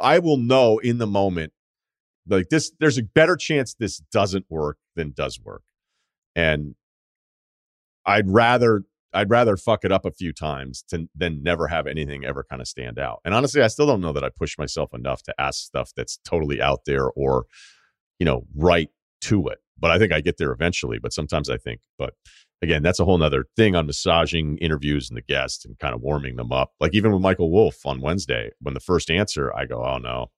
I 0.00 0.18
will 0.18 0.36
know 0.36 0.78
in 0.78 0.98
the 0.98 1.06
moment, 1.06 1.52
like 2.28 2.48
this. 2.48 2.72
There's 2.78 2.98
a 2.98 3.02
better 3.02 3.36
chance 3.36 3.74
this 3.74 3.98
doesn't 4.12 4.46
work 4.48 4.78
than 4.94 5.12
does 5.12 5.40
work, 5.40 5.62
and 6.34 6.74
I'd 8.06 8.28
rather 8.30 8.84
I'd 9.12 9.30
rather 9.30 9.56
fuck 9.56 9.84
it 9.84 9.90
up 9.90 10.04
a 10.04 10.12
few 10.12 10.32
times 10.32 10.84
to, 10.90 11.08
than 11.14 11.42
never 11.42 11.66
have 11.66 11.86
anything 11.86 12.24
ever 12.24 12.44
kind 12.44 12.62
of 12.62 12.68
stand 12.68 12.98
out. 12.98 13.20
And 13.24 13.34
honestly, 13.34 13.60
I 13.60 13.66
still 13.66 13.86
don't 13.86 14.00
know 14.00 14.12
that 14.12 14.24
I 14.24 14.28
push 14.28 14.56
myself 14.56 14.94
enough 14.94 15.22
to 15.24 15.34
ask 15.38 15.64
stuff 15.64 15.90
that's 15.96 16.18
totally 16.24 16.62
out 16.62 16.84
there 16.86 17.10
or, 17.10 17.46
you 18.18 18.26
know, 18.26 18.44
right 18.54 18.88
to 19.22 19.48
it. 19.48 19.58
But 19.78 19.90
I 19.90 19.98
think 19.98 20.12
I 20.12 20.20
get 20.20 20.36
there 20.38 20.52
eventually. 20.52 20.98
But 20.98 21.12
sometimes 21.12 21.50
I 21.50 21.56
think, 21.56 21.80
but 21.98 22.14
again, 22.62 22.82
that's 22.82 23.00
a 23.00 23.04
whole 23.04 23.18
nother 23.18 23.46
thing 23.56 23.74
on 23.74 23.86
massaging 23.86 24.58
interviews 24.58 25.08
and 25.08 25.16
the 25.16 25.22
guests 25.22 25.64
and 25.64 25.78
kind 25.78 25.94
of 25.94 26.00
warming 26.00 26.36
them 26.36 26.52
up. 26.52 26.72
Like 26.80 26.94
even 26.94 27.12
with 27.12 27.22
Michael 27.22 27.50
Wolff 27.50 27.84
on 27.86 28.00
Wednesday, 28.00 28.50
when 28.60 28.74
the 28.74 28.80
first 28.80 29.10
answer, 29.10 29.54
I 29.54 29.66
go, 29.66 29.84
oh 29.84 29.98
no, 29.98 30.30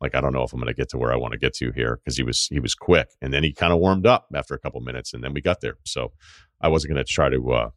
like 0.00 0.14
I 0.14 0.20
don't 0.20 0.32
know 0.32 0.42
if 0.42 0.52
I'm 0.52 0.60
going 0.60 0.72
to 0.72 0.76
get 0.76 0.88
to 0.90 0.98
where 0.98 1.12
I 1.12 1.16
want 1.16 1.32
to 1.32 1.38
get 1.38 1.54
to 1.54 1.72
here 1.72 1.96
because 1.96 2.16
he 2.16 2.22
was 2.22 2.46
he 2.50 2.60
was 2.60 2.74
quick, 2.74 3.08
and 3.20 3.32
then 3.32 3.42
he 3.42 3.52
kind 3.52 3.72
of 3.72 3.78
warmed 3.78 4.06
up 4.06 4.26
after 4.34 4.54
a 4.54 4.58
couple 4.58 4.80
minutes, 4.80 5.14
and 5.14 5.24
then 5.24 5.32
we 5.32 5.40
got 5.40 5.60
there. 5.60 5.76
So 5.84 6.12
I 6.60 6.68
wasn't 6.68 6.94
going 6.94 7.04
to 7.04 7.10
try 7.10 7.28
to 7.30 7.52
uh, 7.52 7.70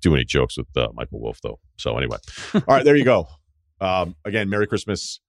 do 0.00 0.14
any 0.14 0.24
jokes 0.24 0.56
with 0.56 0.68
uh, 0.76 0.88
Michael 0.94 1.20
Wolff 1.20 1.40
though. 1.42 1.60
So 1.76 1.96
anyway, 1.96 2.18
all 2.54 2.62
right, 2.68 2.84
there 2.84 2.96
you 2.96 3.04
go. 3.04 3.28
Um, 3.80 4.16
again, 4.24 4.48
Merry 4.48 4.66
Christmas. 4.66 5.20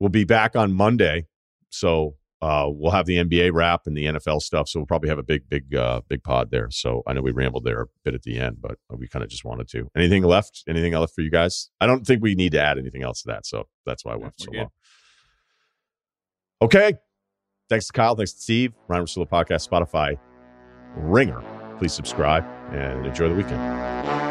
We'll 0.00 0.10
be 0.10 0.24
back 0.24 0.56
on 0.56 0.72
Monday, 0.72 1.26
so 1.70 2.16
uh, 2.44 2.68
we'll 2.68 2.92
have 2.92 3.06
the 3.06 3.16
NBA 3.16 3.54
wrap 3.54 3.86
and 3.86 3.96
the 3.96 4.04
NFL 4.04 4.42
stuff. 4.42 4.68
So 4.68 4.78
we'll 4.78 4.86
probably 4.86 5.08
have 5.08 5.18
a 5.18 5.22
big, 5.22 5.48
big, 5.48 5.74
uh, 5.74 6.02
big 6.08 6.22
pod 6.22 6.50
there. 6.50 6.70
So 6.70 7.02
I 7.06 7.14
know 7.14 7.22
we 7.22 7.32
rambled 7.32 7.64
there 7.64 7.80
a 7.80 7.86
bit 8.04 8.12
at 8.12 8.22
the 8.22 8.38
end, 8.38 8.58
but 8.60 8.76
we 8.90 9.08
kind 9.08 9.22
of 9.22 9.30
just 9.30 9.46
wanted 9.46 9.66
to. 9.68 9.88
Anything 9.96 10.22
left? 10.24 10.62
Anything 10.68 10.92
else 10.92 11.10
for 11.14 11.22
you 11.22 11.30
guys? 11.30 11.70
I 11.80 11.86
don't 11.86 12.06
think 12.06 12.22
we 12.22 12.34
need 12.34 12.52
to 12.52 12.60
add 12.60 12.76
anything 12.76 13.02
else 13.02 13.22
to 13.22 13.28
that. 13.28 13.46
So 13.46 13.64
that's 13.86 14.04
why 14.04 14.12
I 14.12 14.16
went 14.16 14.34
we're 14.38 14.44
so 14.44 14.50
good. 14.52 14.58
long. 14.58 14.70
Okay. 16.60 16.94
Thanks 17.70 17.86
to 17.86 17.92
Kyle. 17.94 18.14
Thanks 18.14 18.34
to 18.34 18.40
Steve. 18.42 18.74
Ryen 18.88 19.04
Russillo 19.04 19.26
Podcast, 19.26 19.66
Spotify, 19.66 20.18
Ringer. 20.96 21.42
Please 21.78 21.94
subscribe 21.94 22.44
and 22.72 23.06
enjoy 23.06 23.30
the 23.30 23.34
weekend. 23.34 24.23